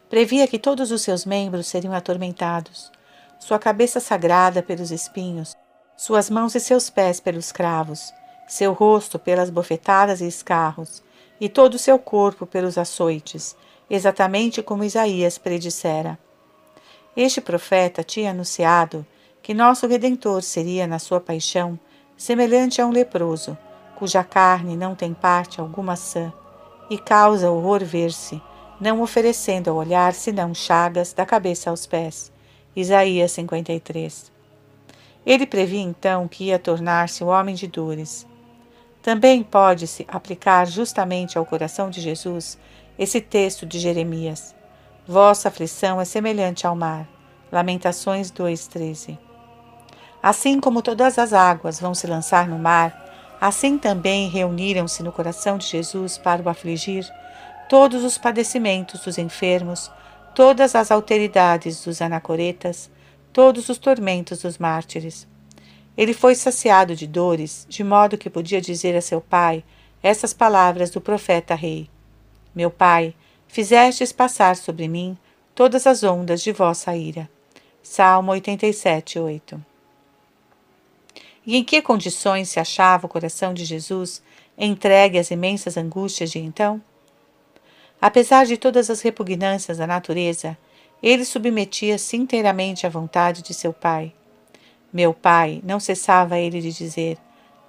Previa 0.09 0.47
que 0.47 0.61
todos 0.61 0.93
os 0.93 1.03
seus 1.03 1.27
membros 1.27 1.67
seriam 1.67 1.93
atormentados, 1.93 2.93
sua 3.41 3.59
cabeça 3.59 3.99
sagrada 3.99 4.63
pelos 4.63 4.93
espinhos, 4.93 5.57
suas 5.97 6.31
mãos 6.31 6.55
e 6.55 6.61
seus 6.61 6.89
pés 6.89 7.19
pelos 7.19 7.51
cravos, 7.51 8.15
seu 8.47 8.73
rosto 8.73 9.19
pelas 9.19 9.51
bofetadas 9.51 10.21
e 10.21 10.29
escarros, 10.29 11.03
e 11.41 11.49
todo 11.49 11.75
o 11.75 11.81
seu 11.81 11.99
corpo 11.99 12.47
pelos 12.47 12.79
açoites, 12.79 13.57
exatamente 13.91 14.63
como 14.63 14.85
Isaías 14.85 15.37
predissera. 15.37 16.17
Este 17.17 17.41
profeta 17.41 18.05
tinha 18.05 18.31
anunciado 18.31 19.05
que 19.45 19.53
nosso 19.53 19.87
Redentor 19.87 20.41
seria, 20.41 20.87
na 20.87 20.99
sua 20.99 21.21
paixão, 21.21 21.79
semelhante 22.17 22.81
a 22.81 22.87
um 22.87 22.91
leproso, 22.91 23.59
cuja 23.95 24.25
carne 24.25 24.75
não 24.75 24.95
tem 24.95 25.13
parte 25.13 25.61
alguma 25.61 25.97
sã, 25.97 26.33
e 26.89 26.97
causa 26.97 27.51
horror 27.51 27.85
ver-se, 27.85 28.41
não 28.81 29.03
oferecendo 29.03 29.69
ao 29.69 29.77
olhar 29.77 30.15
senão 30.15 30.55
chagas 30.55 31.13
da 31.13 31.27
cabeça 31.27 31.69
aos 31.69 31.85
pés. 31.85 32.33
Isaías 32.75 33.33
53. 33.33 34.33
Ele 35.27 35.47
previa 35.47 35.83
então 35.83 36.27
que 36.27 36.45
ia 36.45 36.59
tornar-se 36.59 37.23
o 37.23 37.27
homem 37.27 37.55
de 37.55 37.67
dores. 37.67 38.27
Também 39.03 39.43
pode-se 39.43 40.07
aplicar 40.09 40.67
justamente 40.67 41.37
ao 41.37 41.45
coração 41.45 41.91
de 41.91 42.01
Jesus 42.01 42.59
esse 42.99 43.21
texto 43.21 43.67
de 43.67 43.79
Jeremias: 43.79 44.55
Vossa 45.07 45.49
aflição 45.49 46.01
é 46.01 46.07
semelhante 46.07 46.67
ao 46.67 46.75
mar. 46.75 47.07
Lamentações 47.53 48.31
2:13. 48.33 49.24
Assim 50.25 50.59
como 50.59 50.81
todas 50.81 51.19
as 51.19 51.35
águas 51.35 51.79
vão 51.79 51.95
se 51.95 52.07
lançar 52.07 52.49
no 52.49 52.59
mar, 52.59 53.37
assim 53.39 53.77
também 53.77 54.27
reuniram-se 54.27 55.03
no 55.03 55.13
coração 55.13 55.59
de 55.59 55.67
Jesus 55.67 56.17
para 56.17 56.41
o 56.43 56.49
afligir 56.49 57.07
todos 57.69 58.03
os 58.03 58.17
padecimentos 58.17 59.03
dos 59.03 59.19
enfermos, 59.19 59.91
todas 60.35 60.75
as 60.75 60.91
alteridades 60.91 61.85
dos 61.85 62.01
anacoretas, 62.01 62.91
todos 63.35 63.69
os 63.69 63.77
tormentos 63.77 64.39
dos 64.39 64.57
mártires. 64.57 65.29
Ele 65.95 66.15
foi 66.15 66.35
saciado 66.35 66.97
de 66.97 67.07
dores, 67.07 67.67
de 67.69 67.85
modo 67.85 68.17
que 68.17 68.31
podia 68.31 68.63
dizer 68.63 68.97
a 68.97 69.03
seu 69.03 69.21
pai 69.21 69.63
essas 70.03 70.33
palavras 70.33 70.89
do 70.89 71.03
profeta 71.03 71.55
rei: 71.55 71.87
Meu 72.55 72.71
pai, 72.71 73.15
fizestes 73.47 74.11
passar 74.11 74.57
sobre 74.57 74.89
mim 74.89 75.19
todas 75.55 75.87
as 75.87 76.03
ondas 76.03 76.41
de 76.41 76.51
vossa 76.51 76.97
ira. 76.97 77.29
Salmo 77.83 78.33
87, 78.33 79.19
8 79.19 79.74
e 81.47 81.57
em 81.57 81.65
que 81.65 81.83
condições 81.83 82.49
se 82.49 82.59
achava 82.59 83.07
o 83.07 83.09
coração 83.09 83.53
de 83.53 83.65
Jesus 83.65 84.23
entregue 84.57 85.19
às 85.19 85.31
imensas 85.31 85.77
angústias 85.77 86.31
de 86.31 86.39
então? 86.39 86.81
Apesar 88.01 88.47
de 88.47 88.57
todas 88.57 88.91
as 88.91 89.01
repugnâncias 89.01 89.79
da 89.79 89.87
natureza, 89.87 90.57
ele 91.03 91.25
submetia-se 91.25 92.17
inteiramente 92.17 92.87
à 92.87 92.91
vontade 92.91 93.43
de 93.43 93.53
seu 93.53 93.73
Pai. 93.73 94.13
Meu 94.93 95.13
Pai, 95.13 95.61
não 95.65 95.81
cessava 95.81 96.39
ele 96.39 96.61
de 96.61 96.73
dizer: 96.73 97.19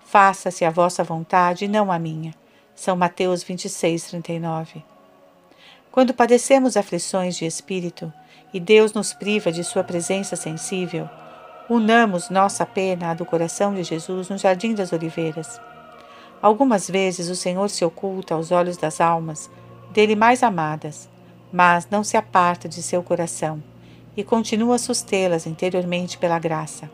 Faça-se 0.06 0.64
a 0.64 0.70
vossa 0.70 1.04
vontade 1.04 1.66
e 1.66 1.68
não 1.68 1.92
a 1.92 1.98
minha. 1.98 2.34
São 2.76 2.96
Mateus 2.96 3.44
26, 3.44 4.06
39. 4.06 4.84
Quando 5.92 6.14
padecemos 6.14 6.76
aflições 6.76 7.38
de 7.38 7.46
espírito 7.46 8.12
e 8.54 8.60
Deus 8.60 8.94
nos 8.94 9.14
priva 9.14 9.52
de 9.52 9.64
sua 9.64 9.84
presença 9.84 10.36
sensível, 10.36 11.10
Unamos 11.68 12.30
nossa 12.30 12.64
pena 12.64 13.10
à 13.10 13.14
do 13.16 13.26
coração 13.26 13.74
de 13.74 13.82
Jesus 13.82 14.30
no 14.30 14.38
Jardim 14.38 14.76
das 14.76 14.94
Oliveiras. 14.94 15.60
Algumas 16.40 16.88
vezes 16.88 17.28
o 17.28 17.36
Senhor 17.36 17.72
se 17.72 17.84
oculta 17.84 18.36
aos 18.36 18.52
olhos 18.52 18.78
das 18.78 19.02
almas 19.02 19.50
dele 19.90 20.16
mais 20.16 20.44
amadas, 20.44 21.10
mas 21.52 21.88
não 21.90 22.04
se 22.04 22.16
aparta 22.18 22.70
de 22.70 22.84
seu 22.84 23.02
coração 23.02 23.64
e 24.16 24.24
continua 24.24 24.76
a 24.76 24.78
sustê-las 24.78 25.48
interiormente 25.48 26.20
pela 26.20 26.38
graça. 26.38 26.88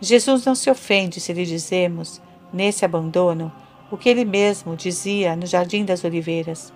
Jesus 0.00 0.46
não 0.46 0.54
se 0.54 0.70
ofende 0.70 1.20
se 1.20 1.34
lhe 1.34 1.44
dizemos, 1.44 2.18
nesse 2.50 2.86
abandono, 2.86 3.52
o 3.90 3.98
que 3.98 4.08
ele 4.08 4.24
mesmo 4.24 4.74
dizia 4.74 5.36
no 5.36 5.44
Jardim 5.44 5.84
das 5.84 6.02
Oliveiras: 6.02 6.72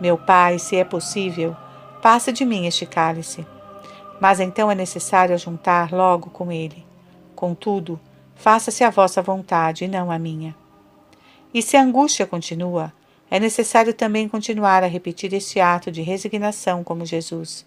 Meu 0.00 0.18
Pai, 0.18 0.58
se 0.58 0.74
é 0.74 0.82
possível, 0.82 1.56
passa 2.02 2.32
de 2.32 2.44
mim 2.44 2.66
este 2.66 2.84
cálice 2.84 3.46
mas 4.22 4.38
então 4.38 4.70
é 4.70 4.74
necessário 4.76 5.36
juntar 5.36 5.90
logo 5.90 6.30
com 6.30 6.52
ele. 6.52 6.86
Contudo, 7.34 7.98
faça-se 8.36 8.84
a 8.84 8.88
vossa 8.88 9.20
vontade 9.20 9.84
e 9.84 9.88
não 9.88 10.12
a 10.12 10.16
minha. 10.16 10.54
E 11.52 11.60
se 11.60 11.76
a 11.76 11.82
angústia 11.82 12.24
continua, 12.24 12.92
é 13.28 13.40
necessário 13.40 13.92
também 13.92 14.28
continuar 14.28 14.84
a 14.84 14.86
repetir 14.86 15.34
este 15.34 15.58
ato 15.58 15.90
de 15.90 16.02
resignação 16.02 16.84
como 16.84 17.04
Jesus, 17.04 17.66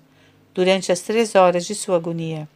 durante 0.53 0.93
as 0.93 1.01
três 1.01 1.35
horas 1.35 1.65
de 1.65 1.75
sua 1.75 1.97
agonia. 1.97 2.47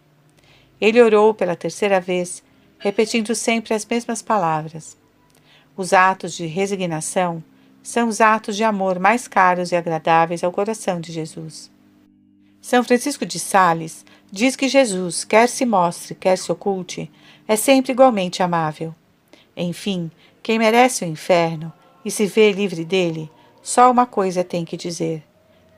Ele 0.79 1.01
orou 1.01 1.33
pela 1.33 1.53
terceira 1.53 1.99
vez, 1.99 2.41
repetindo 2.77 3.35
sempre 3.35 3.73
as 3.73 3.85
mesmas 3.85 4.21
palavras. 4.21 4.95
Os 5.75 5.91
atos 5.91 6.37
de 6.37 6.45
resignação 6.45 7.43
são 7.83 8.07
os 8.07 8.21
atos 8.21 8.55
de 8.55 8.63
amor 8.63 8.97
mais 8.97 9.27
caros 9.27 9.73
e 9.73 9.75
agradáveis 9.75 10.41
ao 10.41 10.53
coração 10.53 11.01
de 11.01 11.11
Jesus. 11.11 11.69
São 12.61 12.83
Francisco 12.83 13.25
de 13.25 13.39
Sales 13.39 14.05
diz 14.31 14.55
que 14.55 14.67
Jesus, 14.67 15.23
quer 15.23 15.47
se 15.47 15.65
mostre, 15.65 16.13
quer 16.13 16.37
se 16.37 16.51
oculte, 16.51 17.09
é 17.47 17.55
sempre 17.55 17.91
igualmente 17.91 18.43
amável. 18.43 18.93
Enfim, 19.55 20.11
quem 20.43 20.59
merece 20.59 21.03
o 21.03 21.07
inferno 21.07 21.71
e 22.03 22.11
se 22.11 22.25
vê 22.25 22.51
livre 22.51 22.85
dele, 22.85 23.31
só 23.61 23.89
uma 23.89 24.05
coisa 24.05 24.43
tem 24.43 24.65
que 24.65 24.77
dizer: 24.77 25.23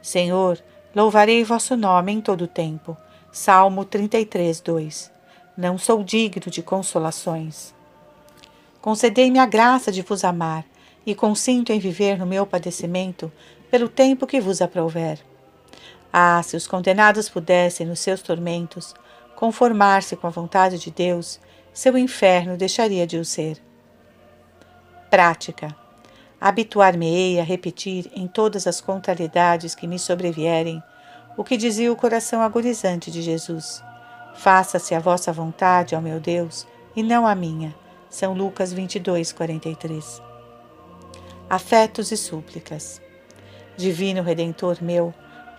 Senhor, 0.01 0.61
louvarei 0.95 1.43
vosso 1.43 1.75
nome 1.75 2.11
em 2.11 2.21
todo 2.21 2.43
o 2.43 2.47
tempo. 2.47 2.97
Salmo 3.31 3.85
33, 3.85 4.59
2. 4.59 5.11
Não 5.55 5.77
sou 5.77 6.03
digno 6.03 6.51
de 6.51 6.61
consolações. 6.61 7.73
Concedei-me 8.81 9.39
a 9.39 9.45
graça 9.45 9.91
de 9.91 10.01
vos 10.01 10.23
amar, 10.23 10.65
e 11.05 11.15
consinto 11.15 11.71
em 11.71 11.79
viver 11.79 12.17
no 12.17 12.25
meu 12.25 12.45
padecimento 12.45 13.31
pelo 13.69 13.87
tempo 13.89 14.27
que 14.27 14.41
vos 14.41 14.61
aprouver. 14.61 15.19
Ah, 16.11 16.41
se 16.43 16.55
os 16.55 16.67
condenados 16.67 17.29
pudessem, 17.29 17.87
nos 17.87 17.99
seus 17.99 18.21
tormentos, 18.21 18.93
conformar-se 19.35 20.15
com 20.15 20.27
a 20.27 20.31
vontade 20.31 20.77
de 20.77 20.91
Deus, 20.91 21.39
seu 21.73 21.97
inferno 21.97 22.57
deixaria 22.57 23.07
de 23.07 23.17
o 23.17 23.25
ser. 23.25 23.57
Prática. 25.09 25.75
Habituar-me-ei 26.39 27.39
a 27.39 27.43
repetir 27.43 28.11
em 28.13 28.27
todas 28.27 28.67
as 28.67 28.81
contrariedades 28.81 29.75
que 29.75 29.87
me 29.87 29.99
sobrevierem 29.99 30.83
o 31.37 31.43
que 31.43 31.55
dizia 31.55 31.91
o 31.91 31.95
coração 31.95 32.41
agonizante 32.41 33.09
de 33.09 33.21
Jesus. 33.21 33.83
Faça-se 34.35 34.93
a 34.93 34.99
vossa 34.99 35.31
vontade, 35.31 35.95
ó 35.95 36.01
meu 36.01 36.19
Deus, 36.19 36.67
e 36.95 37.01
não 37.03 37.25
a 37.25 37.35
minha. 37.35 37.73
São 38.09 38.33
Lucas 38.33 38.73
22, 38.73 39.31
43. 39.31 40.21
Afetos 41.49 42.11
e 42.11 42.17
súplicas. 42.17 43.01
Divino 43.77 44.21
Redentor 44.21 44.77
meu, 44.81 45.13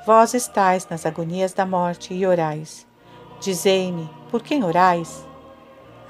Vós 0.05 0.35
estáis 0.35 0.89
nas 0.89 1.07
agonias 1.07 1.53
da 1.53 1.65
morte 1.65 2.13
e 2.13 2.27
orais. 2.27 2.85
Dizei-me, 3.41 4.11
por 4.33 4.43
quem 4.43 4.65
orais? 4.65 5.25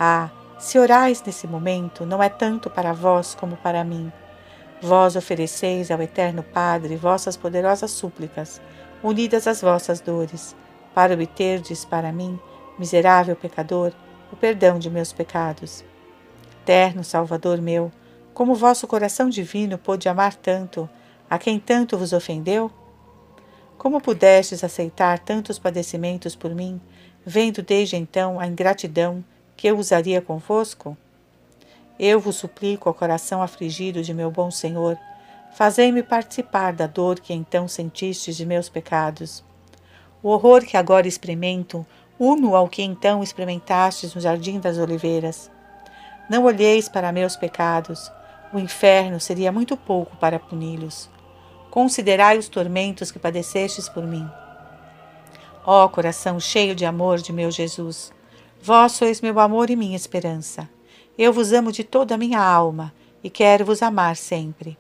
Ah, 0.00 0.30
se 0.58 0.78
orais 0.78 1.22
nesse 1.22 1.46
momento, 1.46 2.06
não 2.06 2.22
é 2.22 2.30
tanto 2.30 2.70
para 2.70 2.94
vós 2.94 3.34
como 3.34 3.54
para 3.58 3.84
mim. 3.84 4.10
Vós 4.80 5.14
ofereceis 5.14 5.90
ao 5.90 6.00
Eterno 6.00 6.42
Padre 6.42 6.96
vossas 6.96 7.36
poderosas 7.36 7.90
súplicas, 7.90 8.62
unidas 9.02 9.46
às 9.46 9.60
vossas 9.60 10.00
dores, 10.00 10.56
para 10.94 11.12
obterdes 11.12 11.84
para 11.84 12.10
mim, 12.10 12.40
miserável 12.78 13.36
pecador, 13.36 13.92
o 14.32 14.36
perdão 14.36 14.78
de 14.78 14.88
meus 14.88 15.12
pecados. 15.12 15.84
Eterno 16.62 17.04
Salvador 17.04 17.60
meu, 17.60 17.92
como 18.32 18.54
vosso 18.54 18.86
coração 18.86 19.28
divino 19.28 19.76
pôde 19.76 20.08
amar 20.08 20.34
tanto 20.34 20.88
a 21.28 21.38
quem 21.38 21.60
tanto 21.60 21.98
vos 21.98 22.14
ofendeu? 22.14 22.70
Como 23.82 24.00
pudestes 24.00 24.62
aceitar 24.62 25.18
tantos 25.18 25.58
padecimentos 25.58 26.36
por 26.36 26.54
mim, 26.54 26.80
vendo 27.26 27.64
desde 27.64 27.96
então 27.96 28.38
a 28.38 28.46
ingratidão 28.46 29.24
que 29.56 29.66
eu 29.66 29.76
usaria 29.76 30.22
convosco? 30.22 30.96
Eu 31.98 32.20
vos 32.20 32.36
suplico 32.36 32.88
ao 32.88 32.94
coração 32.94 33.42
afligido 33.42 34.00
de 34.00 34.14
meu 34.14 34.30
bom 34.30 34.52
Senhor, 34.52 34.96
fazei-me 35.52 36.00
participar 36.00 36.72
da 36.72 36.86
dor 36.86 37.18
que 37.18 37.34
então 37.34 37.66
sentistes 37.66 38.36
de 38.36 38.46
meus 38.46 38.68
pecados. 38.68 39.42
O 40.22 40.28
horror 40.28 40.64
que 40.64 40.76
agora 40.76 41.08
experimento, 41.08 41.84
uno 42.20 42.54
ao 42.54 42.68
que 42.68 42.84
então 42.84 43.20
experimentastes 43.20 44.14
no 44.14 44.20
jardim 44.20 44.60
das 44.60 44.78
oliveiras. 44.78 45.50
Não 46.30 46.44
olheis 46.44 46.88
para 46.88 47.10
meus 47.10 47.34
pecados, 47.34 48.12
o 48.54 48.60
inferno 48.60 49.18
seria 49.18 49.50
muito 49.50 49.76
pouco 49.76 50.16
para 50.18 50.38
puni-los. 50.38 51.10
Considerai 51.72 52.36
os 52.36 52.50
tormentos 52.50 53.10
que 53.10 53.18
padecestes 53.18 53.88
por 53.88 54.06
mim. 54.06 54.28
Ó 55.64 55.88
coração 55.88 56.38
cheio 56.38 56.74
de 56.74 56.84
amor 56.84 57.16
de 57.16 57.32
meu 57.32 57.50
Jesus, 57.50 58.12
vós 58.60 58.92
sois 58.92 59.22
meu 59.22 59.40
amor 59.40 59.70
e 59.70 59.74
minha 59.74 59.96
esperança. 59.96 60.68
Eu 61.16 61.32
vos 61.32 61.50
amo 61.50 61.72
de 61.72 61.82
toda 61.82 62.14
a 62.14 62.18
minha 62.18 62.38
alma 62.38 62.92
e 63.24 63.30
quero 63.30 63.64
vos 63.64 63.80
amar 63.80 64.16
sempre. 64.16 64.76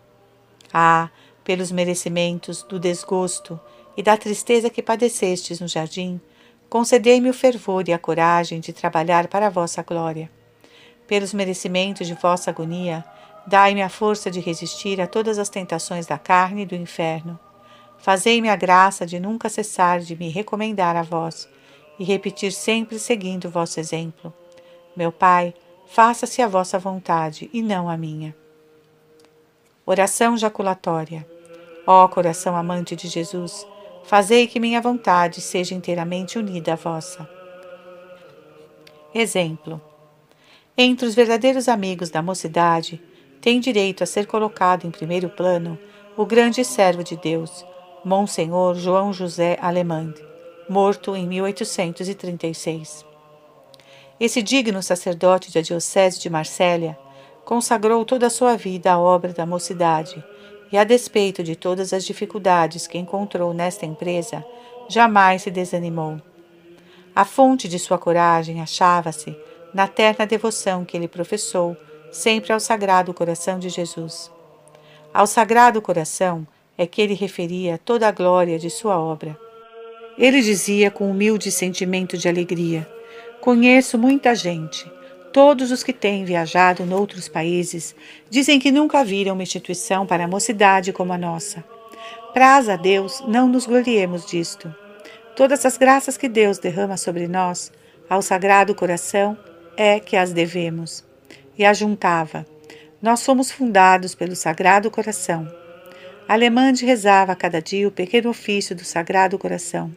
Ah, 0.70 1.08
pelos 1.42 1.72
merecimentos 1.72 2.62
do 2.62 2.78
desgosto 2.78 3.58
e 3.96 4.02
da 4.02 4.14
tristeza 4.18 4.68
que 4.68 4.82
padecestes 4.82 5.60
no 5.60 5.68
jardim, 5.68 6.20
concedei-me 6.68 7.30
o 7.30 7.34
fervor 7.34 7.88
e 7.88 7.94
a 7.94 7.98
coragem 7.98 8.60
de 8.60 8.70
trabalhar 8.70 9.28
para 9.28 9.46
a 9.46 9.50
vossa 9.50 9.82
glória. 9.82 10.30
Pelos 11.06 11.32
merecimentos 11.32 12.06
de 12.06 12.12
vossa 12.12 12.50
agonia, 12.50 13.02
Dai-me 13.46 13.82
a 13.82 13.88
força 13.88 14.30
de 14.30 14.40
resistir 14.40 15.00
a 15.00 15.06
todas 15.06 15.38
as 15.38 15.48
tentações 15.48 16.06
da 16.06 16.18
carne 16.18 16.62
e 16.62 16.66
do 16.66 16.74
inferno. 16.74 17.38
Fazei-me 17.98 18.48
a 18.48 18.56
graça 18.56 19.04
de 19.04 19.18
nunca 19.18 19.48
cessar 19.48 20.00
de 20.00 20.16
me 20.16 20.28
recomendar 20.28 20.96
a 20.96 21.02
vós 21.02 21.48
e 21.98 22.04
repetir 22.04 22.52
sempre 22.52 22.98
seguindo 22.98 23.46
o 23.46 23.50
vosso 23.50 23.78
exemplo. 23.78 24.32
Meu 24.96 25.12
Pai, 25.12 25.54
faça-se 25.86 26.42
a 26.42 26.48
vossa 26.48 26.78
vontade 26.78 27.50
e 27.52 27.62
não 27.62 27.88
a 27.88 27.96
minha. 27.96 28.34
Oração 29.84 30.36
jaculatória. 30.36 31.26
Ó 31.86 32.06
coração 32.06 32.56
amante 32.56 32.94
de 32.94 33.08
Jesus, 33.08 33.66
fazei 34.04 34.46
que 34.46 34.60
minha 34.60 34.80
vontade 34.80 35.40
seja 35.40 35.74
inteiramente 35.74 36.38
unida 36.38 36.74
à 36.74 36.76
vossa. 36.76 37.28
Exemplo: 39.14 39.80
Entre 40.78 41.04
os 41.06 41.14
verdadeiros 41.14 41.68
amigos 41.68 42.08
da 42.08 42.22
mocidade, 42.22 43.02
tem 43.42 43.58
direito 43.58 44.04
a 44.04 44.06
ser 44.06 44.26
colocado 44.28 44.86
em 44.86 44.90
primeiro 44.90 45.28
plano 45.28 45.76
o 46.16 46.24
grande 46.24 46.64
servo 46.64 47.02
de 47.02 47.16
Deus, 47.16 47.66
Monsenhor 48.04 48.76
João 48.76 49.12
José 49.12 49.58
Alemand, 49.60 50.14
morto 50.68 51.16
em 51.16 51.26
1836. 51.26 53.04
Esse 54.20 54.40
digno 54.40 54.80
sacerdote 54.80 55.52
da 55.52 55.60
Diocese 55.60 56.20
de 56.20 56.30
Marsella 56.30 56.96
consagrou 57.44 58.04
toda 58.04 58.28
a 58.28 58.30
sua 58.30 58.56
vida 58.56 58.92
à 58.92 58.98
obra 58.98 59.32
da 59.32 59.44
mocidade 59.44 60.24
e, 60.70 60.78
a 60.78 60.84
despeito 60.84 61.42
de 61.42 61.56
todas 61.56 61.92
as 61.92 62.04
dificuldades 62.04 62.86
que 62.86 62.96
encontrou 62.96 63.52
nesta 63.52 63.84
empresa, 63.84 64.44
jamais 64.88 65.42
se 65.42 65.50
desanimou. 65.50 66.22
A 67.12 67.24
fonte 67.24 67.66
de 67.66 67.80
sua 67.80 67.98
coragem 67.98 68.60
achava-se 68.60 69.36
na 69.74 69.88
terna 69.88 70.24
devoção 70.24 70.84
que 70.84 70.96
ele 70.96 71.08
professou 71.08 71.76
sempre 72.12 72.52
ao 72.52 72.60
Sagrado 72.60 73.14
Coração 73.14 73.58
de 73.58 73.70
Jesus. 73.70 74.30
Ao 75.12 75.26
Sagrado 75.26 75.80
Coração 75.80 76.46
é 76.76 76.86
que 76.86 77.00
ele 77.00 77.14
referia 77.14 77.78
toda 77.78 78.06
a 78.06 78.12
glória 78.12 78.58
de 78.58 78.68
sua 78.68 78.98
obra. 78.98 79.36
Ele 80.18 80.42
dizia 80.42 80.90
com 80.90 81.10
humilde 81.10 81.50
sentimento 81.50 82.18
de 82.18 82.28
alegria: 82.28 82.86
Conheço 83.40 83.98
muita 83.98 84.34
gente. 84.34 84.90
Todos 85.32 85.70
os 85.72 85.82
que 85.82 85.94
têm 85.94 86.26
viajado 86.26 86.84
noutros 86.84 87.26
países 87.26 87.96
dizem 88.28 88.58
que 88.58 88.70
nunca 88.70 89.02
viram 89.02 89.32
uma 89.32 89.42
instituição 89.42 90.06
para 90.06 90.24
a 90.24 90.28
mocidade 90.28 90.92
como 90.92 91.14
a 91.14 91.18
nossa. 91.18 91.64
Praz 92.34 92.68
a 92.68 92.76
Deus, 92.76 93.22
não 93.26 93.48
nos 93.48 93.64
gloriemos 93.64 94.26
disto. 94.26 94.74
Todas 95.34 95.64
as 95.64 95.78
graças 95.78 96.18
que 96.18 96.28
Deus 96.28 96.58
derrama 96.58 96.98
sobre 96.98 97.26
nós, 97.26 97.72
ao 98.08 98.20
Sagrado 98.20 98.74
Coração, 98.74 99.36
é 99.74 99.98
que 99.98 100.14
as 100.14 100.32
devemos. 100.32 101.11
E 101.58 101.64
ajuntava: 101.64 102.46
Nós 103.00 103.20
somos 103.20 103.50
fundados 103.50 104.14
pelo 104.14 104.34
Sagrado 104.34 104.90
Coração. 104.90 105.50
Alemande 106.28 106.86
rezava 106.86 107.34
cada 107.34 107.60
dia 107.60 107.86
o 107.86 107.92
pequeno 107.92 108.30
ofício 108.30 108.74
do 108.74 108.84
Sagrado 108.84 109.38
Coração. 109.38 109.94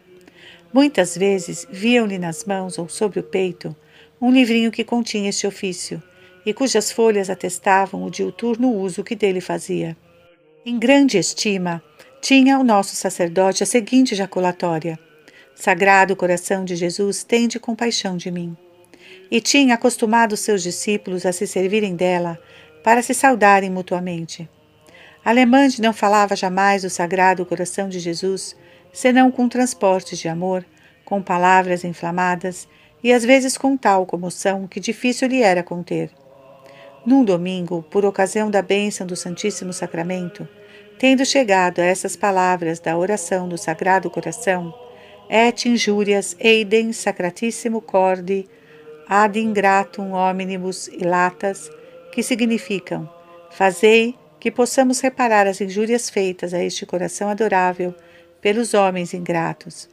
Muitas 0.73 1.17
vezes 1.17 1.65
viam-lhe 1.71 2.17
nas 2.17 2.43
mãos 2.43 2.77
ou 2.77 2.89
sobre 2.89 3.19
o 3.19 3.23
peito 3.23 3.75
um 4.19 4.31
livrinho 4.31 4.71
que 4.71 4.83
continha 4.83 5.29
este 5.29 5.45
ofício 5.45 6.01
e 6.45 6.53
cujas 6.53 6.91
folhas 6.91 7.29
atestavam 7.29 8.03
o 8.03 8.11
diuturno 8.11 8.73
uso 8.73 9.03
que 9.03 9.15
dele 9.15 9.41
fazia. 9.41 9.95
Em 10.65 10.77
grande 10.77 11.17
estima, 11.17 11.81
tinha 12.21 12.57
o 12.59 12.63
nosso 12.63 12.95
sacerdote 12.95 13.63
a 13.63 13.65
seguinte 13.65 14.15
jaculatória: 14.15 14.99
Sagrado 15.53 16.15
coração 16.15 16.65
de 16.65 16.75
Jesus, 16.75 17.23
tende 17.23 17.59
compaixão 17.59 18.17
de 18.17 18.31
mim. 18.31 18.57
E 19.29 19.41
tinha 19.41 19.75
acostumado 19.75 20.37
seus 20.37 20.61
discípulos 20.61 21.25
a 21.25 21.31
se 21.31 21.47
servirem 21.47 21.95
dela 21.95 22.39
para 22.83 23.01
se 23.01 23.13
saudarem 23.13 23.69
mutuamente. 23.69 24.47
Alemande 25.23 25.81
não 25.81 25.91
falava 25.91 26.35
jamais 26.35 26.83
do 26.83 26.89
Sagrado 26.89 27.45
Coração 27.45 27.89
de 27.89 27.99
Jesus, 27.99 28.55
senão 28.93 29.31
com 29.31 29.49
transportes 29.49 30.19
de 30.19 30.27
amor, 30.27 30.63
com 31.03 31.21
palavras 31.21 31.83
inflamadas 31.83 32.67
e 33.03 33.11
às 33.11 33.25
vezes 33.25 33.57
com 33.57 33.75
tal 33.75 34.05
comoção 34.05 34.67
que 34.67 34.79
difícil 34.79 35.27
lhe 35.27 35.41
era 35.41 35.63
conter. 35.63 36.11
Num 37.05 37.23
domingo, 37.23 37.83
por 37.89 38.05
ocasião 38.05 38.49
da 38.49 38.61
bênção 38.61 39.05
do 39.05 39.15
Santíssimo 39.15 39.73
Sacramento, 39.73 40.47
tendo 40.97 41.25
chegado 41.25 41.79
a 41.79 41.85
essas 41.85 42.15
palavras 42.15 42.79
da 42.79 42.97
oração 42.97 43.49
do 43.49 43.57
Sagrado 43.57 44.09
Coração, 44.09 44.73
et 45.29 45.67
injurias 45.67 46.35
eidem 46.39 46.93
sacratissimo 46.93 47.81
corde 47.81 48.47
ad 49.07 49.39
ingratum 49.39 50.11
hominibus 50.11 50.87
ilatas, 50.87 51.69
que 52.11 52.23
significam: 52.23 53.09
Fazei 53.51 54.15
que 54.39 54.51
possamos 54.51 54.99
reparar 54.99 55.47
as 55.47 55.59
injúrias 55.61 56.09
feitas 56.09 56.53
a 56.53 56.63
este 56.63 56.85
coração 56.85 57.29
adorável 57.29 57.95
pelos 58.41 58.73
homens 58.73 59.13
ingratos. 59.13 59.89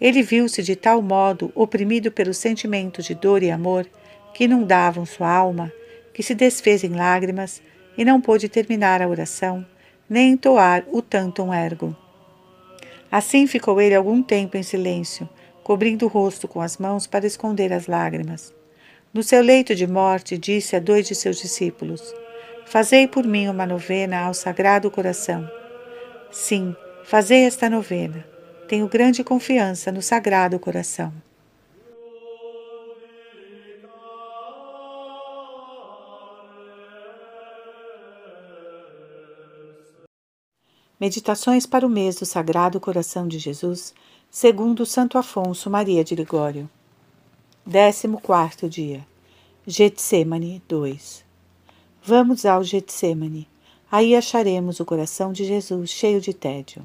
Ele 0.00 0.22
viu-se 0.22 0.62
de 0.62 0.76
tal 0.76 1.00
modo 1.00 1.50
oprimido 1.54 2.12
pelos 2.12 2.36
sentimentos 2.36 3.04
de 3.04 3.14
dor 3.14 3.42
e 3.42 3.50
amor 3.50 3.86
que 4.32 4.44
inundavam 4.44 5.06
sua 5.06 5.30
alma, 5.30 5.72
que 6.12 6.22
se 6.22 6.34
desfez 6.34 6.84
em 6.84 6.90
lágrimas 6.90 7.62
e 7.96 8.04
não 8.04 8.20
pôde 8.20 8.48
terminar 8.48 9.00
a 9.00 9.08
oração, 9.08 9.64
nem 10.08 10.32
entoar 10.32 10.84
o 10.92 11.00
tantum 11.00 11.52
ergo. 11.52 11.96
Assim 13.10 13.46
ficou 13.46 13.80
ele 13.80 13.94
algum 13.94 14.22
tempo 14.22 14.56
em 14.56 14.62
silêncio, 14.62 15.28
cobrindo 15.64 16.04
o 16.04 16.08
rosto 16.08 16.46
com 16.46 16.60
as 16.60 16.76
mãos 16.76 17.06
para 17.06 17.26
esconder 17.26 17.72
as 17.72 17.86
lágrimas. 17.86 18.54
No 19.12 19.22
seu 19.22 19.42
leito 19.42 19.74
de 19.74 19.86
morte, 19.86 20.36
disse 20.36 20.76
a 20.76 20.78
dois 20.78 21.08
de 21.08 21.14
seus 21.14 21.38
discípulos: 21.38 22.14
Fazei 22.66 23.08
por 23.08 23.24
mim 23.24 23.48
uma 23.48 23.66
novena 23.66 24.20
ao 24.20 24.34
Sagrado 24.34 24.90
Coração. 24.90 25.48
Sim, 26.30 26.76
fazei 27.04 27.44
esta 27.44 27.70
novena. 27.70 28.24
Tenho 28.68 28.88
grande 28.88 29.24
confiança 29.24 29.90
no 29.90 30.02
Sagrado 30.02 30.58
Coração. 30.58 31.12
Meditações 41.00 41.66
para 41.66 41.86
o 41.86 41.90
mês 41.90 42.16
do 42.16 42.24
Sagrado 42.24 42.80
Coração 42.80 43.28
de 43.28 43.38
Jesus, 43.38 43.92
segundo 44.36 44.84
Santo 44.84 45.16
Afonso 45.16 45.70
Maria 45.70 46.02
de 46.02 46.16
Ligório. 46.16 46.68
14 47.70 48.68
dia. 48.68 49.06
Getsemane 49.64 50.60
2. 50.66 51.24
Vamos 52.02 52.44
ao 52.44 52.64
Getsemane. 52.64 53.46
Aí 53.88 54.16
acharemos 54.16 54.80
o 54.80 54.84
coração 54.84 55.32
de 55.32 55.44
Jesus 55.44 55.90
cheio 55.90 56.20
de 56.20 56.34
tédio. 56.34 56.84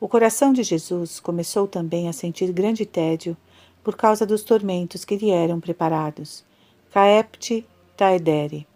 O 0.00 0.08
coração 0.08 0.52
de 0.52 0.64
Jesus 0.64 1.20
começou 1.20 1.68
também 1.68 2.08
a 2.08 2.12
sentir 2.12 2.52
grande 2.52 2.84
tédio 2.84 3.36
por 3.84 3.94
causa 3.94 4.26
dos 4.26 4.42
tormentos 4.42 5.04
que 5.04 5.14
lhe 5.14 5.30
eram 5.30 5.60
preparados. 5.60 6.44
Caepte 6.90 7.64
taedere. 7.96 8.66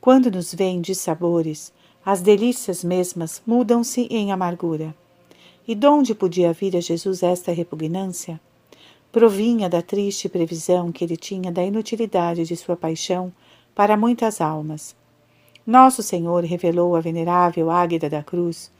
Quando 0.00 0.30
nos 0.30 0.54
vêm 0.54 0.80
de 0.80 0.94
sabores, 0.94 1.74
as 2.02 2.22
delícias 2.22 2.82
mesmas 2.82 3.42
mudam-se 3.46 4.08
em 4.10 4.32
amargura. 4.32 4.94
E 5.66 5.74
donde 5.74 6.14
podia 6.14 6.52
vir 6.52 6.76
a 6.76 6.80
Jesus 6.80 7.22
esta 7.22 7.50
repugnância? 7.50 8.38
Provinha 9.10 9.68
da 9.68 9.80
triste 9.80 10.28
previsão 10.28 10.92
que 10.92 11.04
ele 11.04 11.16
tinha 11.16 11.50
da 11.50 11.64
inutilidade 11.64 12.44
de 12.44 12.56
sua 12.56 12.76
paixão 12.76 13.32
para 13.74 13.96
muitas 13.96 14.40
almas. 14.40 14.94
Nosso 15.66 16.02
Senhor 16.02 16.44
revelou 16.44 16.94
à 16.94 17.00
venerável 17.00 17.70
Águeda 17.70 18.10
da 18.10 18.22
Cruz 18.22 18.70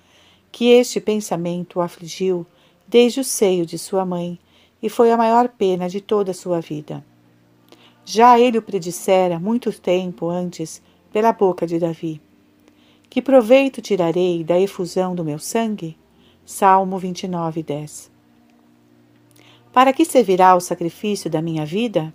que 0.52 0.66
este 0.66 1.00
pensamento 1.00 1.78
o 1.78 1.82
afligiu 1.82 2.46
desde 2.86 3.20
o 3.20 3.24
seio 3.24 3.64
de 3.64 3.78
sua 3.78 4.04
mãe 4.04 4.38
e 4.82 4.90
foi 4.90 5.10
a 5.10 5.16
maior 5.16 5.48
pena 5.48 5.88
de 5.88 6.00
toda 6.00 6.32
a 6.32 6.34
sua 6.34 6.60
vida. 6.60 7.02
Já 8.04 8.38
ele 8.38 8.58
o 8.58 8.62
predissera 8.62 9.40
muito 9.40 9.72
tempo 9.72 10.28
antes 10.28 10.82
pela 11.10 11.32
boca 11.32 11.66
de 11.66 11.78
Davi. 11.78 12.20
Que 13.08 13.22
proveito 13.22 13.80
tirarei 13.80 14.44
da 14.44 14.60
efusão 14.60 15.14
do 15.14 15.24
meu 15.24 15.38
sangue? 15.38 15.96
Salmo 16.46 16.98
29, 16.98 17.62
10. 17.62 18.10
Para 19.72 19.94
que 19.94 20.04
servirá 20.04 20.54
o 20.54 20.60
sacrifício 20.60 21.30
da 21.30 21.40
minha 21.40 21.64
vida? 21.64 22.12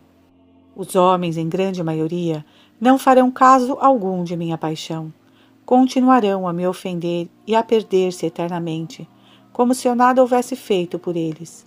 Os 0.75 0.95
homens, 0.95 1.35
em 1.35 1.49
grande 1.49 1.81
maioria, 1.81 2.45
não 2.79 2.99
farão 2.99 3.31
caso 3.31 3.75
algum 3.81 4.23
de 4.23 4.37
minha 4.37 4.55
paixão. 4.55 5.11
Continuarão 5.65 6.47
a 6.47 6.53
me 6.53 6.67
ofender 6.67 7.27
e 7.47 7.55
a 7.55 7.63
perder-se 7.63 8.27
eternamente, 8.27 9.09
como 9.51 9.73
se 9.73 9.87
eu 9.87 9.95
nada 9.95 10.21
houvesse 10.21 10.55
feito 10.55 10.99
por 10.99 11.17
eles. 11.17 11.65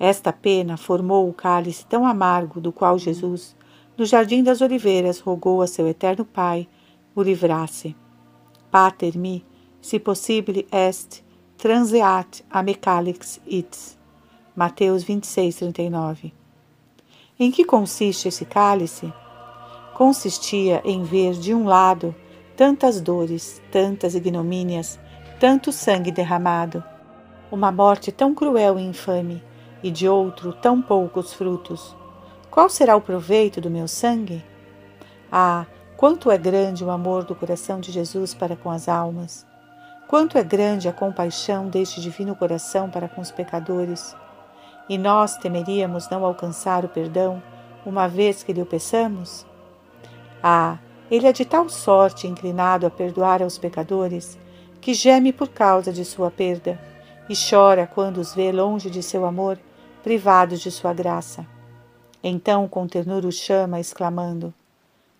Esta 0.00 0.32
pena 0.32 0.78
formou 0.78 1.28
o 1.28 1.34
cálice 1.34 1.84
tão 1.84 2.06
amargo 2.06 2.58
do 2.58 2.72
qual 2.72 2.98
Jesus, 2.98 3.54
no 3.98 4.06
jardim 4.06 4.42
das 4.42 4.62
oliveiras, 4.62 5.20
rogou 5.20 5.60
a 5.60 5.66
seu 5.66 5.86
eterno 5.86 6.24
Pai 6.24 6.66
o 7.14 7.22
livrasse. 7.22 7.94
Pater 8.70 9.18
mi, 9.18 9.44
si 9.78 9.98
possibile 9.98 10.66
est, 10.72 11.22
transeat 11.62 12.44
a 12.50 12.60
me 12.60 12.74
calix 12.74 13.40
its. 13.46 13.96
Mateus 14.56 15.04
26, 15.04 15.54
39. 15.58 16.34
Em 17.38 17.52
que 17.52 17.64
consiste 17.64 18.26
esse 18.26 18.44
cálice? 18.44 19.12
Consistia 19.94 20.82
em 20.84 21.04
ver, 21.04 21.34
de 21.34 21.54
um 21.54 21.64
lado, 21.64 22.12
tantas 22.56 23.00
dores, 23.00 23.62
tantas 23.70 24.16
ignomínias, 24.16 24.98
tanto 25.38 25.70
sangue 25.70 26.10
derramado, 26.10 26.82
uma 27.48 27.70
morte 27.70 28.10
tão 28.10 28.34
cruel 28.34 28.76
e 28.76 28.82
infame, 28.82 29.40
e 29.84 29.90
de 29.92 30.08
outro 30.08 30.52
tão 30.52 30.82
poucos 30.82 31.32
frutos. 31.32 31.94
qual 32.50 32.68
será 32.68 32.96
o 32.96 33.00
proveito 33.00 33.60
do 33.60 33.70
meu 33.70 33.86
sangue? 33.86 34.44
Ah, 35.30 35.64
quanto 35.96 36.28
é 36.28 36.36
grande 36.36 36.84
o 36.84 36.90
amor 36.90 37.22
do 37.22 37.36
coração 37.36 37.78
de 37.78 37.92
Jesus 37.92 38.34
para 38.34 38.56
com 38.56 38.68
as 38.68 38.88
almas! 38.88 39.51
Quanto 40.12 40.36
é 40.36 40.44
grande 40.44 40.90
a 40.90 40.92
compaixão 40.92 41.68
deste 41.68 41.98
divino 41.98 42.36
coração 42.36 42.90
para 42.90 43.08
com 43.08 43.22
os 43.22 43.30
pecadores! 43.30 44.14
E 44.86 44.98
nós 44.98 45.38
temeríamos 45.38 46.10
não 46.10 46.22
alcançar 46.22 46.84
o 46.84 46.88
perdão 46.90 47.42
uma 47.86 48.06
vez 48.06 48.42
que 48.42 48.52
lhe 48.52 48.60
o 48.60 48.66
peçamos? 48.66 49.46
Ah, 50.42 50.76
ele 51.10 51.26
é 51.26 51.32
de 51.32 51.46
tal 51.46 51.66
sorte 51.70 52.26
inclinado 52.26 52.86
a 52.86 52.90
perdoar 52.90 53.42
aos 53.42 53.56
pecadores 53.56 54.38
que 54.82 54.92
geme 54.92 55.32
por 55.32 55.48
causa 55.48 55.90
de 55.90 56.04
sua 56.04 56.30
perda 56.30 56.78
e 57.26 57.32
chora 57.34 57.86
quando 57.86 58.18
os 58.18 58.34
vê 58.34 58.52
longe 58.52 58.90
de 58.90 59.02
seu 59.02 59.24
amor, 59.24 59.58
privados 60.02 60.60
de 60.60 60.70
sua 60.70 60.92
graça. 60.92 61.46
Então 62.22 62.68
com 62.68 62.86
ternura 62.86 63.26
o 63.26 63.32
chama, 63.32 63.80
exclamando: 63.80 64.52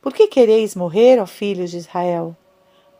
Por 0.03 0.13
que 0.13 0.27
quereis 0.27 0.77
morrer, 0.77 1.19
ó 1.19 1.25
filhos 1.25 1.71
de 1.71 1.79
Israel? 1.79 2.37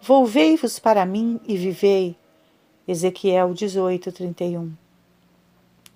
Volvei-vos 0.05 0.81
para 0.81 1.07
mim 1.07 1.39
e 1.47 1.57
vivei. 1.57 2.17
Ezequiel 2.89 3.55
18, 3.55 4.11
31. 4.11 4.73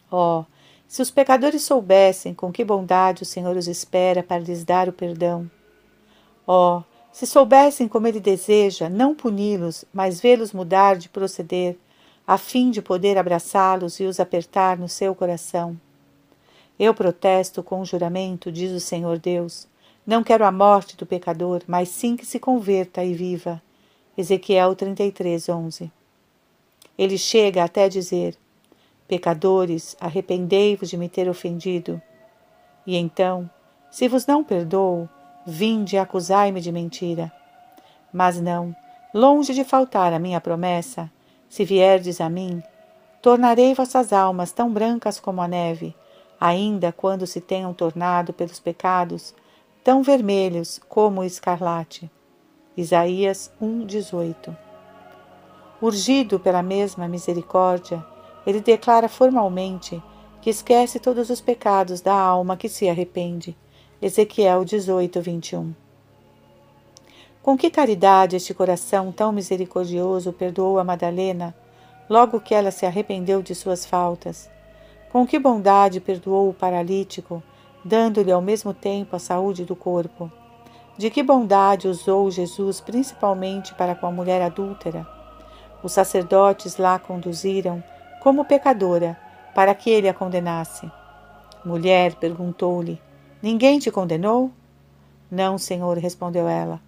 Ó, 0.09 0.43
oh, 0.43 0.45
se 0.87 1.03
os 1.03 1.11
pecadores 1.11 1.63
soubessem 1.63 2.33
com 2.33 2.53
que 2.53 2.65
bondade 2.65 3.25
o 3.25 3.27
Senhor 3.27 3.57
os 3.57 3.67
espera 3.67 4.23
para 4.23 4.39
lhes 4.39 4.63
dar 4.63 4.89
o 4.89 4.93
perdão. 4.93 5.51
Oh, 6.47 6.83
se 7.11 7.27
soubessem 7.27 7.89
como 7.89 8.07
ele 8.07 8.21
deseja 8.21 8.89
não 8.89 9.13
puni-los, 9.13 9.85
mas 9.93 10.21
vê-los 10.21 10.53
mudar 10.53 10.97
de 10.97 11.09
proceder, 11.09 11.77
a 12.25 12.39
fim 12.39 12.71
de 12.71 12.81
poder 12.81 13.19
abraçá-los 13.19 13.99
e 13.99 14.05
os 14.05 14.21
apertar 14.21 14.79
no 14.79 14.89
seu 14.89 15.17
coração. 15.17 15.77
Eu 16.79 16.95
protesto 16.95 17.61
com 17.61 17.85
juramento, 17.85 18.53
diz 18.53 18.71
o 18.71 18.79
Senhor 18.79 19.19
Deus, 19.19 19.67
não 20.07 20.23
quero 20.23 20.45
a 20.45 20.53
morte 20.53 20.97
do 20.97 21.05
pecador, 21.05 21.63
mas 21.67 21.89
sim 21.89 22.15
que 22.15 22.25
se 22.25 22.39
converta 22.39 23.03
e 23.03 23.13
viva. 23.13 23.61
Ezequiel 24.19 24.75
33, 24.75 25.47
11. 25.51 25.93
Ele 26.97 27.19
chega 27.19 27.63
até 27.63 27.87
dizer: 27.87 28.35
Pecadores, 29.07 29.95
arrependei-vos 30.01 30.89
de 30.89 30.97
me 30.97 31.07
ter 31.07 31.29
ofendido. 31.29 32.01
E 32.87 32.97
então, 32.97 33.51
se 33.91 34.09
vos 34.09 34.25
não 34.27 34.43
perdoo, 34.43 35.07
vinde 35.47 35.97
e 35.97 35.99
acusai-me 35.99 36.63
de 36.63 36.73
mentira. 36.73 37.31
Mas 38.11 38.41
não, 38.41 38.75
longe 39.13 39.53
de 39.53 39.65
faltar 39.65 40.15
a 40.15 40.19
minha 40.19 40.41
promessa, 40.41 41.13
se 41.47 41.63
vierdes 41.63 42.19
a 42.19 42.31
mim, 42.31 42.63
tornarei 43.21 43.75
vossas 43.75 44.15
almas 44.15 44.51
tão 44.51 44.73
brancas 44.73 45.21
como 45.21 45.43
a 45.43 45.49
neve, 45.49 45.95
ainda 46.41 46.91
quando 46.91 47.27
se 47.27 47.41
tenham 47.43 47.75
tornado 47.75 48.33
pelos 48.33 48.61
pecados 48.61 49.35
tão 49.85 50.03
vermelhos 50.03 50.81
como 50.89 51.21
o 51.21 51.25
escarlate. 51.25 52.11
Isaías 52.77 53.51
1:18. 53.59 54.55
Urgido 55.81 56.39
pela 56.39 56.63
mesma 56.63 57.09
misericórdia, 57.09 58.05
ele 58.47 58.61
declara 58.61 59.09
formalmente 59.09 60.03
que 60.43 60.51
esquece 60.51 61.01
todos 61.01 61.31
os 61.31 61.41
pecados 61.41 62.03
da 62.03 62.13
alma 62.13 62.55
que 62.55 62.69
se 62.69 62.87
arrepende. 62.87 63.57
Ezequiel 64.03 64.63
18, 64.63 65.23
21. 65.23 65.75
Com 67.43 67.57
que 67.57 67.71
caridade 67.71 68.37
este 68.37 68.53
coração 68.53 69.11
tão 69.11 69.33
misericordioso 69.33 70.31
perdoou 70.31 70.79
a 70.79 70.85
Madalena, 70.85 71.57
logo 72.11 72.41
que 72.41 72.55
ela 72.55 72.71
se 72.71 72.85
arrependeu 72.85 73.41
de 73.41 73.55
suas 73.55 73.87
faltas? 73.87 74.51
Com 75.11 75.27
que 75.27 75.39
bondade 75.39 75.99
perdoou 75.99 76.51
o 76.51 76.55
paralítico, 76.55 77.43
dando-lhe 77.83 78.33
ao 78.33 78.43
mesmo 78.43 78.75
tempo 78.75 79.17
a 79.17 79.19
saúde 79.19 79.65
do 79.65 79.75
corpo? 79.75 80.31
De 80.99 81.11
que 81.11 81.23
bondade 81.23 81.89
usou 81.89 82.31
Jesus 82.31 82.81
principalmente 82.81 83.75
para 83.75 83.95
com 83.95 84.07
a 84.07 84.11
mulher 84.11 84.41
adúltera? 84.41 85.07
Os 85.83 85.93
sacerdotes 85.93 86.79
lá 86.79 86.99
conduziram 86.99 87.85
como 88.23 88.45
pecadora, 88.45 89.17
para 89.55 89.75
que 89.75 89.91
ele 89.91 90.09
a 90.09 90.15
condenasse. 90.15 90.91
Mulher, 91.65 92.15
perguntou-lhe: 92.15 93.01
Ninguém 93.43 93.79
te 93.79 93.91
condenou? 93.91 94.51
Não, 95.31 95.59
Senhor, 95.59 95.99
respondeu 95.99 96.49
ela. 96.49 96.81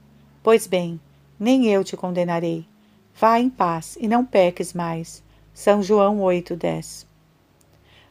Pois 0.42 0.66
bem, 0.66 0.98
nem 1.38 1.66
eu 1.66 1.84
te 1.84 1.96
condenarei. 1.96 2.66
Vá 3.14 3.38
em 3.38 3.50
paz 3.50 3.98
e 4.00 4.08
não 4.08 4.24
peques 4.24 4.72
mais. 4.72 5.22
São 5.52 5.82
João 5.82 6.20
8:10. 6.20 7.06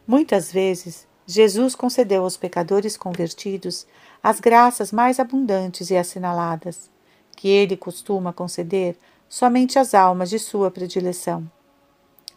Muitas 0.05 0.51
vezes, 0.51 1.07
Jesus 1.25 1.75
concedeu 1.75 2.23
aos 2.23 2.37
pecadores 2.37 2.95
convertidos 2.95 3.87
as 4.27 4.41
graças 4.41 4.91
mais 4.91 5.21
abundantes 5.21 5.89
e 5.89 5.95
assinaladas, 5.95 6.91
que 7.33 7.47
ele 7.47 7.77
costuma 7.77 8.33
conceder 8.33 8.97
somente 9.29 9.79
às 9.79 9.93
almas 9.93 10.29
de 10.29 10.37
sua 10.37 10.69
predileção. 10.69 11.49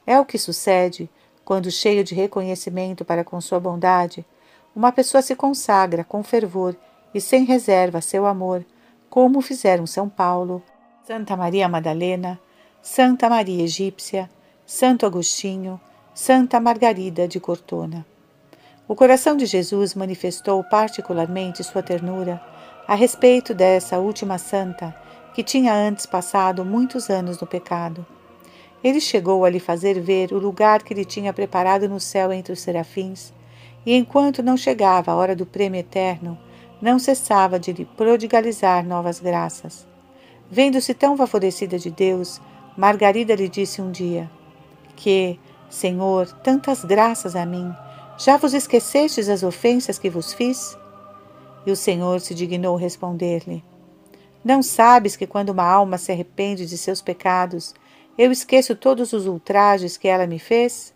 É 0.07 0.20
o 0.20 0.25
que 0.25 0.39
sucede 0.39 1.10
quando, 1.44 1.69
cheio 1.69 2.05
de 2.05 2.15
reconhecimento 2.15 3.05
para 3.05 3.25
com 3.25 3.41
sua 3.41 3.59
bondade, 3.59 4.25
uma 4.73 4.93
pessoa 4.93 5.20
se 5.20 5.35
consagra 5.35 6.05
com 6.05 6.23
fervor 6.23 6.77
e 7.12 7.20
sem 7.20 7.43
reserva 7.43 8.01
seu 8.01 8.25
amor, 8.25 8.65
como 9.09 9.41
fizeram 9.41 9.85
São 9.85 10.09
Paulo, 10.09 10.62
Santa 11.05 11.36
Maria 11.36 11.69
Madalena, 11.69 12.39
Santa 12.81 13.28
Maria 13.28 13.65
Egípcia, 13.65 14.31
Santo 14.65 15.05
Agostinho, 15.05 15.81
Santa 16.15 16.60
Margarida 16.60 17.27
de 17.27 17.41
Cortona. 17.41 18.07
O 18.91 18.97
coração 18.97 19.36
de 19.36 19.47
Jesus 19.47 19.94
manifestou 19.94 20.65
particularmente 20.65 21.62
sua 21.62 21.81
ternura 21.81 22.43
a 22.89 22.97
respeito 22.97 23.55
dessa 23.55 24.01
última 24.01 24.36
santa 24.36 24.93
que 25.33 25.44
tinha 25.44 25.73
antes 25.73 26.07
passado 26.07 26.65
muitos 26.65 27.09
anos 27.09 27.41
no 27.41 27.47
pecado 27.47 28.05
ele 28.83 29.01
chegou 29.01 29.44
a 29.44 29.51
lhe 29.51 29.60
fazer 29.60 30.01
ver 30.01 30.33
o 30.33 30.39
lugar 30.39 30.83
que 30.83 30.94
lhe 30.94 31.05
tinha 31.05 31.33
preparado 31.33 31.89
no 31.89 32.01
céu 32.01 32.33
entre 32.33 32.52
os 32.52 32.60
serafins, 32.60 33.33
e 33.85 33.94
enquanto 33.94 34.43
não 34.43 34.57
chegava 34.57 35.12
a 35.12 35.15
hora 35.15 35.36
do 35.36 35.44
prêmio 35.44 35.78
eterno, 35.81 36.39
não 36.81 36.99
cessava 36.99 37.59
de 37.59 37.73
lhe 37.73 37.85
prodigalizar 37.85 38.85
novas 38.86 39.20
graças. 39.20 39.86
Vendo-se 40.51 40.94
tão 40.94 41.17
favorecida 41.17 41.78
de 41.78 41.91
Deus, 41.91 42.41
Margarida 42.77 43.35
lhe 43.35 43.49
disse 43.49 43.83
um 43.83 43.91
dia: 43.91 44.31
Que, 44.97 45.39
Senhor, 45.69 46.27
tantas 46.43 46.85
graças 46.85 47.36
a 47.36 47.44
mim, 47.44 47.70
já 48.23 48.36
vos 48.36 48.52
esquecestes 48.52 49.28
das 49.28 49.42
ofensas 49.42 49.99
que 49.99 50.10
vos 50.10 50.34
fiz? 50.34 50.76
E 51.65 51.70
o 51.70 51.76
Senhor 51.76 52.20
se 52.20 52.34
dignou 52.34 52.76
responder-lhe: 52.76 53.65
Não 54.44 54.62
sabes 54.62 55.16
que 55.16 55.26
quando 55.26 55.49
uma 55.49 55.65
alma 55.65 55.97
se 55.97 56.12
arrepende 56.12 56.66
de 56.66 56.76
seus 56.76 57.00
pecados, 57.00 57.74
eu 58.18 58.31
esqueço 58.31 58.76
todos 58.76 59.15
os 59.15 59.26
ultrajes 59.26 59.97
que 59.97 60.07
ela 60.07 60.26
me 60.26 60.39
fez? 60.39 60.92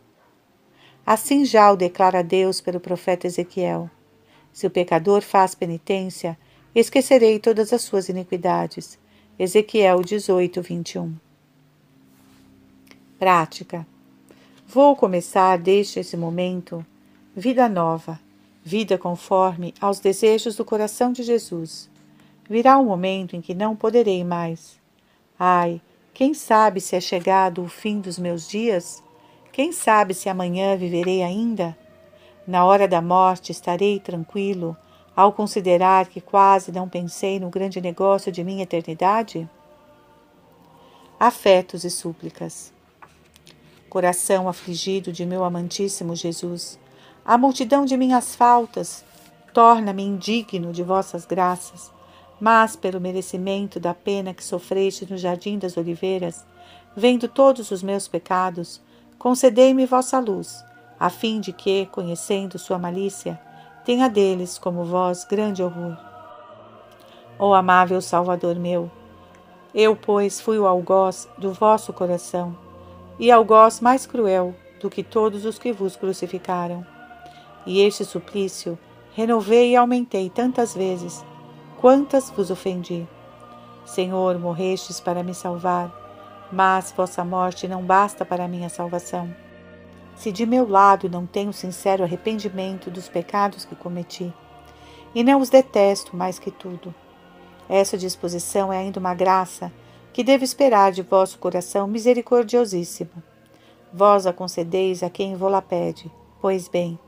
Assim 1.07 1.47
já 1.47 1.73
o 1.73 1.77
declara 1.77 2.23
Deus 2.23 2.61
pelo 2.61 2.79
profeta 2.79 3.27
Ezequiel. 3.27 3.89
Se 4.53 4.67
o 4.67 4.71
pecador 4.71 5.23
faz 5.23 5.55
penitência, 5.55 6.39
esquecerei 6.75 7.39
todas 7.39 7.73
as 7.73 7.81
suas 7.81 8.11
iniquidades. 8.11 8.99
Ezequiel 9.39 10.03
18, 10.03 10.61
21. 10.61 11.15
Prática. 13.19 13.87
Vou 14.67 14.95
começar 14.95 15.57
desde 15.57 16.01
esse 16.01 16.19
momento 16.19 16.85
vida 17.37 17.69
nova, 17.69 18.21
vida 18.63 18.97
conforme 18.97 19.75
aos 19.81 19.99
desejos 19.99 20.55
do 20.55 20.65
coração 20.65 21.13
de 21.13 21.23
Jesus. 21.23 21.91
Virá 22.49 22.79
um 22.79 22.85
momento 22.85 23.35
em 23.35 23.41
que 23.41 23.55
não 23.55 23.75
poderei 23.75 24.23
mais. 24.23 24.79
Ai, 25.39 25.81
quem 26.13 26.33
sabe 26.33 26.81
se 26.81 26.95
é 26.95 27.01
chegado 27.01 27.63
o 27.63 27.69
fim 27.69 28.01
dos 28.01 28.19
meus 28.19 28.49
dias? 28.49 29.03
Quem 29.51 29.73
sabe 29.73 30.15
se 30.15 30.29
amanhã 30.29 30.77
viverei 30.77 31.23
ainda? 31.23 31.77
Na 32.47 32.65
hora 32.65 32.87
da 32.87 33.03
morte 33.03 33.51
estarei 33.51 33.99
tranquilo 33.99 34.77
ao 35.17 35.33
considerar 35.33 36.07
que 36.07 36.21
quase 36.21 36.71
não 36.71 36.89
pensei 36.89 37.41
no 37.41 37.51
grande 37.51 37.81
negócio 37.81 38.31
de 38.31 38.45
minha 38.45 38.63
eternidade? 38.63 39.49
Afetos 41.19 41.85
e 41.85 41.91
súplicas. 41.91 42.73
Coração 43.89 44.49
afligido 44.49 45.13
de 45.13 45.25
meu 45.25 45.45
amantíssimo 45.45 46.15
Jesus, 46.15 46.79
a 47.25 47.39
multidão 47.39 47.85
de 47.85 47.97
minhas 47.97 48.35
faltas 48.35 49.05
torna-me 49.53 50.03
indigno 50.03 50.73
de 50.73 50.83
vossas 50.83 51.25
graças 51.25 51.95
mas 52.41 52.77
pelo 52.77 53.01
merecimento 53.01 53.79
da 53.79 53.95
pena 53.95 54.35
que 54.35 54.45
sofreste 54.45 55.11
no 55.11 55.17
jardim 55.17 55.59
das 55.59 55.77
oliveiras, 55.77 56.45
vendo 56.97 57.29
todos 57.29 57.71
os 57.71 57.83
meus 57.83 58.09
pecados, 58.09 58.81
concedei-me 59.19 59.87
vossa 59.87 60.19
luz, 60.19 60.65
a 60.99 61.09
fim 61.11 61.41
de 61.41 61.53
que, 61.53 61.87
conhecendo 61.87 62.59
sua 62.59 62.79
malícia, 62.79 63.41
tenha 63.85 64.09
deles 64.09 64.59
como 64.59 64.85
vós 64.85 65.25
grande 65.25 65.63
horror. 65.63 65.97
Ó 67.39 67.55
amável 67.55 68.01
Salvador 68.01 68.57
meu, 68.57 68.91
eu, 69.75 69.97
pois, 69.97 70.41
fui 70.41 70.59
o 70.59 70.67
algoz 70.67 71.29
do 71.39 71.53
vosso 71.53 71.93
coração, 71.93 72.57
e 73.19 73.31
algoz 73.31 73.81
mais 73.81 74.07
cruel 74.07 74.55
do 74.81 74.91
que 74.91 75.03
todos 75.03 75.45
os 75.45 75.59
que 75.59 75.73
vos 75.73 75.97
crucificaram. 75.97 76.94
E 77.67 77.81
este 77.81 78.05
suplício 78.05 78.79
Renovei 79.15 79.71
e 79.71 79.77
aumentei 79.77 80.29
tantas 80.29 80.75
vezes, 80.75 81.25
quantas 81.81 82.31
vos 82.31 82.51
ofendi. 82.51 83.07
Senhor, 83.87 84.37
morrestes 84.41 84.99
para 84.99 85.23
me 85.23 85.33
salvar, 85.33 85.89
mas 86.51 86.91
vossa 86.91 87.25
morte 87.25 87.69
não 87.69 87.81
basta 87.81 88.25
para 88.25 88.49
minha 88.49 88.69
salvação. 88.69 89.33
Se 90.17 90.33
de 90.33 90.45
meu 90.45 90.69
lado 90.69 91.09
não 91.09 91.27
tenho 91.27 91.53
sincero 91.53 92.03
arrependimento 92.03 92.91
dos 92.91 93.09
pecados 93.09 93.65
que 93.65 93.77
cometi, 93.77 94.35
e 95.15 95.23
não 95.23 95.41
os 95.41 95.49
detesto 95.49 96.17
mais 96.17 96.37
que 96.41 96.51
tudo, 96.51 96.93
essa 97.69 97.97
disposição 97.97 98.73
é 98.73 98.79
ainda 98.79 98.99
uma 98.99 99.15
graça 99.15 99.73
que 100.13 100.25
devo 100.25 100.43
esperar 100.43 100.91
de 100.91 101.03
vosso 101.03 101.39
coração 101.39 101.87
misericordiosíssimo. 101.87 103.23
Vós 103.93 104.27
a 104.27 104.33
concedeis 104.33 105.05
a 105.05 105.09
quem 105.09 105.37
vou 105.37 105.49
lá 105.49 105.63
pede. 105.63 106.11
Pois 106.41 106.67
bem, 106.67 106.99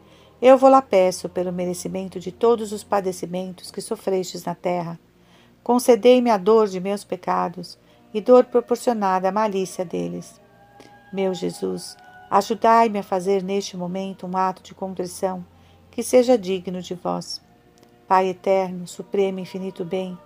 eu 0.40 0.58
vou 0.58 0.68
lá 0.68 0.82
peço 0.82 1.28
pelo 1.28 1.52
merecimento 1.52 2.20
de 2.20 2.30
todos 2.30 2.72
os 2.72 2.84
padecimentos 2.84 3.70
que 3.70 3.80
sofrestes 3.80 4.44
na 4.44 4.54
terra. 4.54 4.98
Concedei-me 5.62 6.30
a 6.30 6.36
dor 6.36 6.68
de 6.68 6.78
meus 6.78 7.04
pecados 7.04 7.78
e 8.12 8.20
dor 8.20 8.44
proporcionada 8.44 9.28
à 9.28 9.32
malícia 9.32 9.84
deles. 9.84 10.40
Meu 11.12 11.32
Jesus, 11.32 11.96
ajudai-me 12.30 12.98
a 12.98 13.02
fazer 13.02 13.42
neste 13.42 13.76
momento 13.76 14.26
um 14.26 14.36
ato 14.36 14.62
de 14.62 14.74
contrição 14.74 15.44
que 15.90 16.02
seja 16.02 16.36
digno 16.36 16.82
de 16.82 16.94
vós. 16.94 17.40
Pai 18.06 18.28
eterno, 18.28 18.86
supremo 18.86 19.38
e 19.38 19.42
infinito 19.42 19.84
bem, 19.84 20.16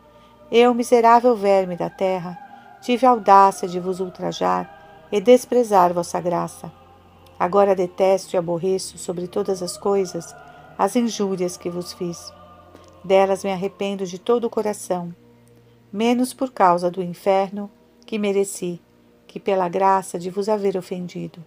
eu, 0.50 0.74
miserável 0.74 1.36
verme 1.36 1.76
da 1.76 1.88
terra, 1.88 2.36
tive 2.82 3.06
a 3.06 3.10
audácia 3.10 3.68
de 3.68 3.78
vos 3.78 4.00
ultrajar 4.00 5.06
e 5.12 5.20
desprezar 5.20 5.94
vossa 5.94 6.20
graça. 6.20 6.79
Agora 7.40 7.74
detesto 7.74 8.36
e 8.36 8.36
aborreço 8.36 8.98
sobre 8.98 9.26
todas 9.26 9.62
as 9.62 9.78
coisas 9.78 10.36
as 10.76 10.94
injúrias 10.94 11.56
que 11.56 11.70
vos 11.70 11.90
fiz. 11.90 12.30
Delas 13.02 13.42
me 13.42 13.50
arrependo 13.50 14.04
de 14.04 14.18
todo 14.18 14.44
o 14.44 14.50
coração, 14.50 15.14
menos 15.90 16.34
por 16.34 16.52
causa 16.52 16.90
do 16.90 17.02
inferno 17.02 17.70
que 18.04 18.18
mereci, 18.18 18.78
que 19.26 19.40
pela 19.40 19.70
graça 19.70 20.18
de 20.18 20.28
vos 20.28 20.50
haver 20.50 20.76
ofendido. 20.76 21.42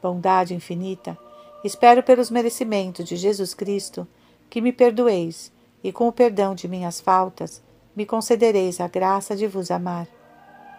Bondade 0.00 0.54
infinita, 0.54 1.18
espero 1.64 2.00
pelos 2.00 2.30
merecimentos 2.30 3.04
de 3.04 3.16
Jesus 3.16 3.54
Cristo 3.54 4.06
que 4.48 4.60
me 4.60 4.72
perdoeis 4.72 5.50
e 5.82 5.90
com 5.90 6.06
o 6.06 6.12
perdão 6.12 6.54
de 6.54 6.68
minhas 6.68 7.00
faltas 7.00 7.60
me 7.96 8.06
concedereis 8.06 8.80
a 8.80 8.86
graça 8.86 9.34
de 9.34 9.48
vos 9.48 9.72
amar. 9.72 10.06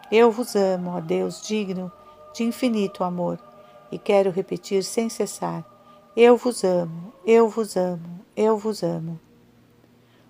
Eu 0.10 0.32
vos 0.32 0.56
amo, 0.56 0.92
ó 0.92 1.02
Deus 1.02 1.46
digno 1.46 1.92
de 2.34 2.46
infinito 2.46 3.04
amor 3.04 3.49
e 3.92 3.98
quero 3.98 4.32
repetir 4.32 4.84
sem 4.84 5.10
cessar: 5.10 5.66
Eu 6.16 6.38
vos 6.38 6.64
amo, 6.64 7.14
eu 7.26 7.50
vos 7.50 7.76
amo, 7.76 8.20
eu 8.36 8.58
vos 8.58 8.84
amo. 8.84 9.20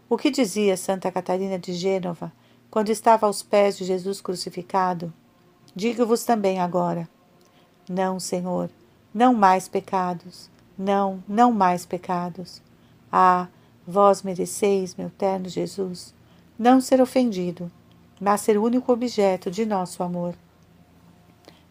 O 0.09 0.17
que 0.17 0.31
dizia 0.31 0.75
Santa 0.75 1.11
Catarina 1.11 1.59
de 1.59 1.73
Gênova 1.73 2.31
quando 2.71 2.89
estava 2.89 3.27
aos 3.27 3.43
pés 3.43 3.77
de 3.77 3.85
Jesus 3.85 4.21
crucificado? 4.21 5.13
Digo-vos 5.75 6.23
também 6.23 6.59
agora: 6.59 7.07
Não, 7.89 8.19
Senhor, 8.19 8.69
não 9.13 9.33
mais 9.33 9.67
pecados, 9.67 10.49
não, 10.77 11.23
não 11.27 11.51
mais 11.51 11.85
pecados. 11.85 12.61
Ah, 13.11 13.47
vós 13.85 14.21
mereceis, 14.21 14.95
meu 14.95 15.09
terno 15.09 15.49
Jesus, 15.49 16.13
não 16.57 16.81
ser 16.81 17.01
ofendido, 17.01 17.71
mas 18.19 18.41
ser 18.41 18.57
único 18.57 18.91
objeto 18.91 19.49
de 19.49 19.65
nosso 19.65 20.03
amor. 20.03 20.35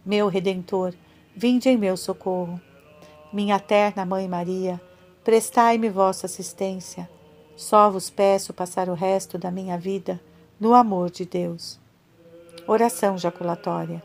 Meu 0.05 0.29
Redentor, 0.29 0.95
vinde 1.39 1.69
em 1.69 1.77
meu 1.77 1.97
socorro. 1.97 2.61
Minha 3.33 3.61
terna 3.61 4.05
Mãe 4.05 4.27
Maria, 4.27 4.81
prestai-me 5.23 5.89
vossa 5.89 6.27
assistência. 6.27 7.09
Só 7.55 7.89
vos 7.89 8.11
peço 8.11 8.53
passar 8.53 8.89
o 8.89 8.95
resto 8.95 9.39
da 9.39 9.49
minha 9.49 9.79
vida 9.79 10.21
no 10.59 10.75
amor 10.75 11.11
de 11.11 11.25
Deus. 11.25 11.79
Oração 12.67 13.17
jaculatória. 13.17 14.03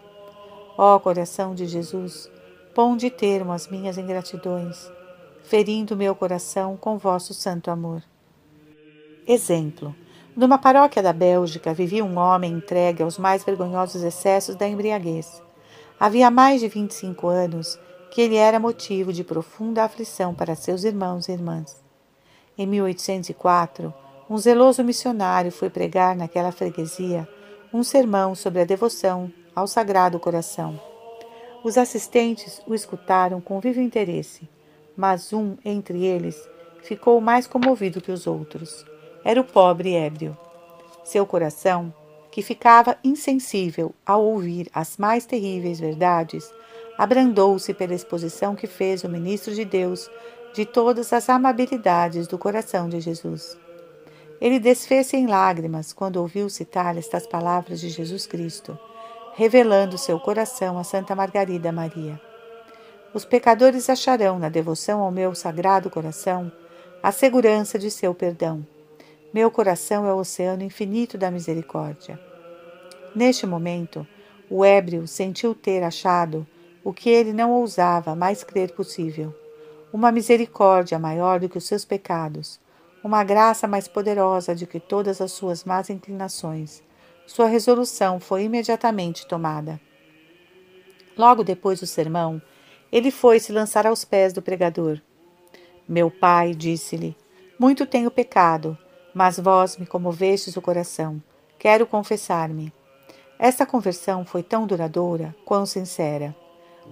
Ó 0.78 1.00
coração 1.00 1.56
de 1.56 1.66
Jesus, 1.66 2.30
ponde 2.76 3.10
termo 3.10 3.52
às 3.52 3.68
minhas 3.68 3.98
ingratidões, 3.98 4.88
ferindo 5.44 5.98
meu 5.98 6.14
coração 6.14 6.78
com 6.78 7.00
vosso 7.00 7.34
santo 7.34 7.72
amor. 7.72 8.04
Exemplo. 9.28 9.96
Numa 10.36 10.60
paróquia 10.60 11.02
da 11.02 11.12
Bélgica 11.12 11.74
vivia 11.74 12.06
um 12.06 12.16
homem 12.16 12.54
entregue 12.54 13.02
aos 13.02 13.18
mais 13.18 13.44
vergonhosos 13.44 14.04
excessos 14.04 14.56
da 14.56 14.68
embriaguez. 14.68 15.42
Havia 16.00 16.30
mais 16.30 16.62
de 16.62 16.68
25 16.68 17.28
anos 17.28 17.80
que 18.12 18.22
ele 18.22 18.36
era 18.36 18.60
motivo 18.60 19.12
de 19.12 19.24
profunda 19.24 19.84
aflição 19.84 20.34
para 20.34 20.56
seus 20.56 20.84
irmãos 20.84 21.28
e 21.28 21.32
irmãs. 21.32 21.84
Em 22.58 22.68
1804, 22.68 23.94
um 24.30 24.38
zeloso 24.38 24.84
missionário 24.84 25.52
foi 25.52 25.70
pregar 25.70 26.16
naquela 26.16 26.52
freguesia 26.52 27.28
um 27.74 27.84
sermão 27.84 28.36
sobre 28.36 28.62
a 28.62 28.66
devoção 28.66 29.32
ao 29.56 29.66
Sagrado 29.66 30.20
Coração. 30.20 30.80
Os 31.64 31.78
assistentes 31.78 32.62
o 32.68 32.76
escutaram 32.76 33.42
com 33.42 33.60
vivo 33.60 33.82
interesse, 33.82 34.48
mas 34.96 35.34
um 35.34 35.58
entre 35.66 36.06
eles 36.06 36.38
ficou 36.84 37.20
mais 37.20 37.48
comovido 37.48 38.02
que 38.02 38.12
os 38.12 38.28
outros. 38.28 38.86
Era 39.24 39.42
o 39.42 39.44
pobre 39.44 39.96
ébrio. 39.96 40.38
Seu 41.04 41.26
coração 41.26 41.94
que 42.34 42.42
ficava 42.42 42.98
insensível 43.04 43.94
ao 44.04 44.26
ouvir 44.26 44.68
as 44.74 44.98
mais 44.98 45.24
terríveis 45.24 45.80
verdades, 45.80 46.52
abrandou-se 46.98 47.72
pela 47.76 47.94
exposição 47.94 48.56
que 48.56 48.66
fez 48.66 49.04
o 49.04 49.08
ministro 49.08 49.54
de 49.54 49.64
Deus 49.64 50.10
de 50.52 50.66
todas 50.66 51.14
as 51.14 51.30
amabilidades 51.30 52.26
do 52.26 52.40
coração 52.40 52.90
de 52.90 53.00
Jesus. 53.00 53.56
Ele 54.42 54.60
desfez-se 54.60 55.16
em 55.16 55.28
lágrimas 55.28 55.94
quando 55.94 56.18
ouviu 56.18 56.50
citar 56.50 56.98
estas 56.98 57.28
palavras 57.28 57.80
de 57.80 57.90
Jesus 57.90 58.26
Cristo, 58.26 58.76
revelando 59.36 59.96
seu 59.96 60.20
coração 60.20 60.80
a 60.80 60.84
Santa 60.84 61.16
Margarida 61.16 61.72
Maria. 61.72 62.20
Os 63.14 63.24
pecadores 63.24 63.92
acharão 63.92 64.40
na 64.40 64.50
devoção 64.50 65.02
ao 65.02 65.12
meu 65.12 65.36
sagrado 65.36 65.88
coração 65.88 66.52
a 67.04 67.12
segurança 67.12 67.78
de 67.78 67.92
seu 67.92 68.12
perdão 68.16 68.66
meu 69.34 69.50
coração 69.50 70.06
é 70.06 70.14
o 70.14 70.18
oceano 70.18 70.62
infinito 70.62 71.18
da 71.18 71.32
misericórdia. 71.32 72.20
Neste 73.16 73.48
momento, 73.48 74.06
o 74.48 74.64
ébrio 74.64 75.08
sentiu 75.08 75.56
ter 75.56 75.82
achado 75.82 76.46
o 76.84 76.94
que 76.94 77.10
ele 77.10 77.34
não 77.34 77.52
ousava 77.52 78.16
mais 78.16 78.44
crer 78.44 78.76
possível: 78.76 79.34
uma 79.92 80.12
misericórdia 80.12 81.00
maior 81.00 81.40
do 81.40 81.50
que 81.50 81.58
os 81.58 81.66
seus 81.66 81.84
pecados, 81.84 82.60
uma 83.04 83.24
graça 83.24 83.68
mais 83.68 83.88
poderosa 83.88 84.54
do 84.54 84.68
que 84.68 84.80
todas 84.80 85.20
as 85.20 85.32
suas 85.32 85.64
más 85.64 85.90
inclinações. 85.90 86.84
Sua 87.26 87.48
resolução 87.48 88.20
foi 88.20 88.44
imediatamente 88.44 89.26
tomada. 89.26 89.82
Logo 91.18 91.44
depois 91.44 91.80
do 91.80 91.88
sermão, 91.88 92.40
ele 92.92 93.10
foi 93.10 93.40
se 93.40 93.52
lançar 93.52 93.88
aos 93.88 94.06
pés 94.06 94.32
do 94.32 94.44
pregador. 94.44 95.02
Meu 95.88 96.12
pai, 96.12 96.54
disse-lhe, 96.54 97.16
muito 97.58 97.88
tenho 97.88 98.12
pecado 98.12 98.78
mas 99.14 99.40
vós 99.40 99.78
me 99.78 99.86
comovestes 99.86 100.56
o 100.58 100.62
coração. 100.62 101.22
Quero 101.60 101.86
confessar-me. 101.86 102.74
Esta 103.38 103.66
conversão 103.66 104.26
foi 104.26 104.42
tão 104.42 104.66
duradoura 104.66 105.36
quão 105.46 105.66
sincera. 105.66 106.36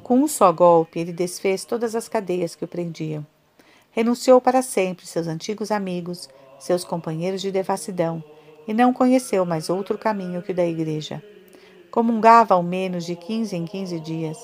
Com 0.03 0.19
um 0.19 0.27
só 0.27 0.51
golpe, 0.51 0.99
ele 0.99 1.11
desfez 1.11 1.65
todas 1.65 1.95
as 1.95 2.07
cadeias 2.07 2.55
que 2.55 2.63
o 2.63 2.67
prendiam. 2.67 3.25
Renunciou 3.91 4.39
para 4.39 4.61
sempre 4.61 5.05
seus 5.05 5.27
antigos 5.27 5.71
amigos, 5.71 6.29
seus 6.59 6.83
companheiros 6.83 7.41
de 7.41 7.51
devassidão, 7.51 8.23
e 8.67 8.73
não 8.73 8.93
conheceu 8.93 9.45
mais 9.45 9.69
outro 9.69 9.97
caminho 9.97 10.41
que 10.41 10.51
o 10.51 10.55
da 10.55 10.65
igreja. 10.65 11.21
Comungava 11.89 12.53
ao 12.53 12.63
menos 12.63 13.05
de 13.05 13.15
quinze 13.15 13.55
em 13.55 13.65
quinze 13.65 13.99
dias. 13.99 14.37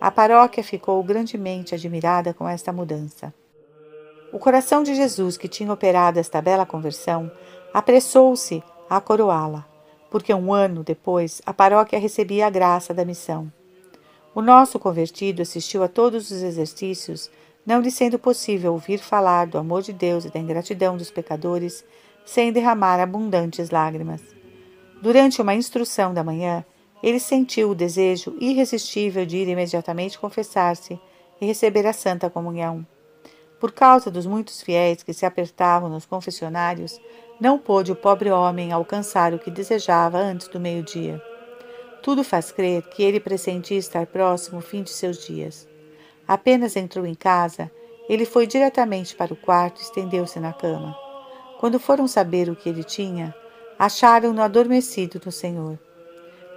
A 0.00 0.10
paróquia 0.10 0.62
ficou 0.62 1.02
grandemente 1.02 1.74
admirada 1.74 2.32
com 2.32 2.48
esta 2.48 2.72
mudança. 2.72 3.34
O 4.34 4.38
coração 4.40 4.82
de 4.82 4.96
Jesus, 4.96 5.36
que 5.36 5.46
tinha 5.46 5.72
operado 5.72 6.18
esta 6.18 6.42
bela 6.42 6.66
conversão, 6.66 7.30
apressou-se 7.72 8.64
a 8.90 9.00
coroá-la, 9.00 9.64
porque 10.10 10.34
um 10.34 10.52
ano 10.52 10.82
depois 10.82 11.40
a 11.46 11.54
paróquia 11.54 12.00
recebia 12.00 12.48
a 12.48 12.50
graça 12.50 12.92
da 12.92 13.04
missão. 13.04 13.50
O 14.34 14.42
nosso 14.42 14.76
convertido 14.76 15.40
assistiu 15.40 15.84
a 15.84 15.88
todos 15.88 16.32
os 16.32 16.42
exercícios, 16.42 17.30
não 17.64 17.80
lhe 17.80 17.92
sendo 17.92 18.18
possível 18.18 18.72
ouvir 18.72 18.98
falar 18.98 19.46
do 19.46 19.56
amor 19.56 19.82
de 19.82 19.92
Deus 19.92 20.24
e 20.24 20.30
da 20.30 20.40
ingratidão 20.40 20.96
dos 20.96 21.12
pecadores 21.12 21.84
sem 22.26 22.52
derramar 22.52 22.98
abundantes 22.98 23.70
lágrimas. 23.70 24.20
Durante 25.00 25.40
uma 25.40 25.54
instrução 25.54 26.12
da 26.12 26.24
manhã, 26.24 26.64
ele 27.00 27.20
sentiu 27.20 27.70
o 27.70 27.74
desejo 27.74 28.36
irresistível 28.40 29.24
de 29.24 29.36
ir 29.36 29.48
imediatamente 29.48 30.18
confessar-se 30.18 30.98
e 31.40 31.46
receber 31.46 31.86
a 31.86 31.92
Santa 31.92 32.28
Comunhão. 32.28 32.84
Por 33.64 33.72
causa 33.72 34.10
dos 34.10 34.26
muitos 34.26 34.60
fiéis 34.60 35.02
que 35.02 35.14
se 35.14 35.24
apertavam 35.24 35.88
nos 35.88 36.04
confessionários, 36.04 37.00
não 37.40 37.58
pôde 37.58 37.90
o 37.90 37.96
pobre 37.96 38.30
homem 38.30 38.72
alcançar 38.72 39.32
o 39.32 39.38
que 39.38 39.50
desejava 39.50 40.18
antes 40.18 40.48
do 40.48 40.60
meio-dia. 40.60 41.18
Tudo 42.02 42.22
faz 42.22 42.52
crer 42.52 42.82
que 42.82 43.02
ele 43.02 43.18
pressentia 43.18 43.78
estar 43.78 44.04
próximo 44.04 44.58
o 44.58 44.60
fim 44.60 44.82
de 44.82 44.90
seus 44.90 45.16
dias. 45.24 45.66
Apenas 46.28 46.76
entrou 46.76 47.06
em 47.06 47.14
casa 47.14 47.70
Ele 48.06 48.26
foi 48.26 48.46
diretamente 48.46 49.16
para 49.16 49.32
o 49.32 49.36
quarto 49.36 49.80
e 49.80 49.82
estendeu-se 49.82 50.38
na 50.38 50.52
cama. 50.52 50.94
Quando 51.58 51.80
foram 51.80 52.06
saber 52.06 52.50
o 52.50 52.54
que 52.54 52.68
ele 52.68 52.84
tinha, 52.84 53.34
acharam-no 53.78 54.42
adormecido 54.42 55.18
no 55.24 55.32
Senhor. 55.32 55.78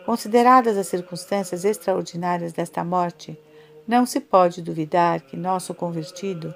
Consideradas 0.06 0.78
as 0.78 0.88
circunstâncias 0.88 1.64
extraordinárias 1.64 2.52
desta 2.52 2.84
morte, 2.84 3.40
não 3.88 4.06
se 4.06 4.20
pode 4.20 4.62
duvidar 4.62 5.22
que 5.22 5.38
nosso 5.38 5.74
convertido, 5.74 6.54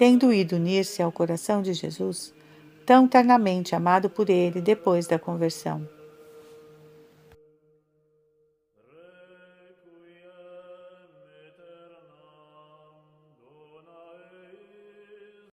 tendo 0.00 0.32
ido 0.32 0.56
unir-se 0.56 1.02
ao 1.02 1.12
coração 1.12 1.60
de 1.60 1.74
Jesus, 1.74 2.32
tão 2.86 3.06
ternamente 3.06 3.74
amado 3.74 4.08
por 4.08 4.30
ele 4.30 4.58
depois 4.58 5.06
da 5.06 5.18
conversão, 5.18 5.86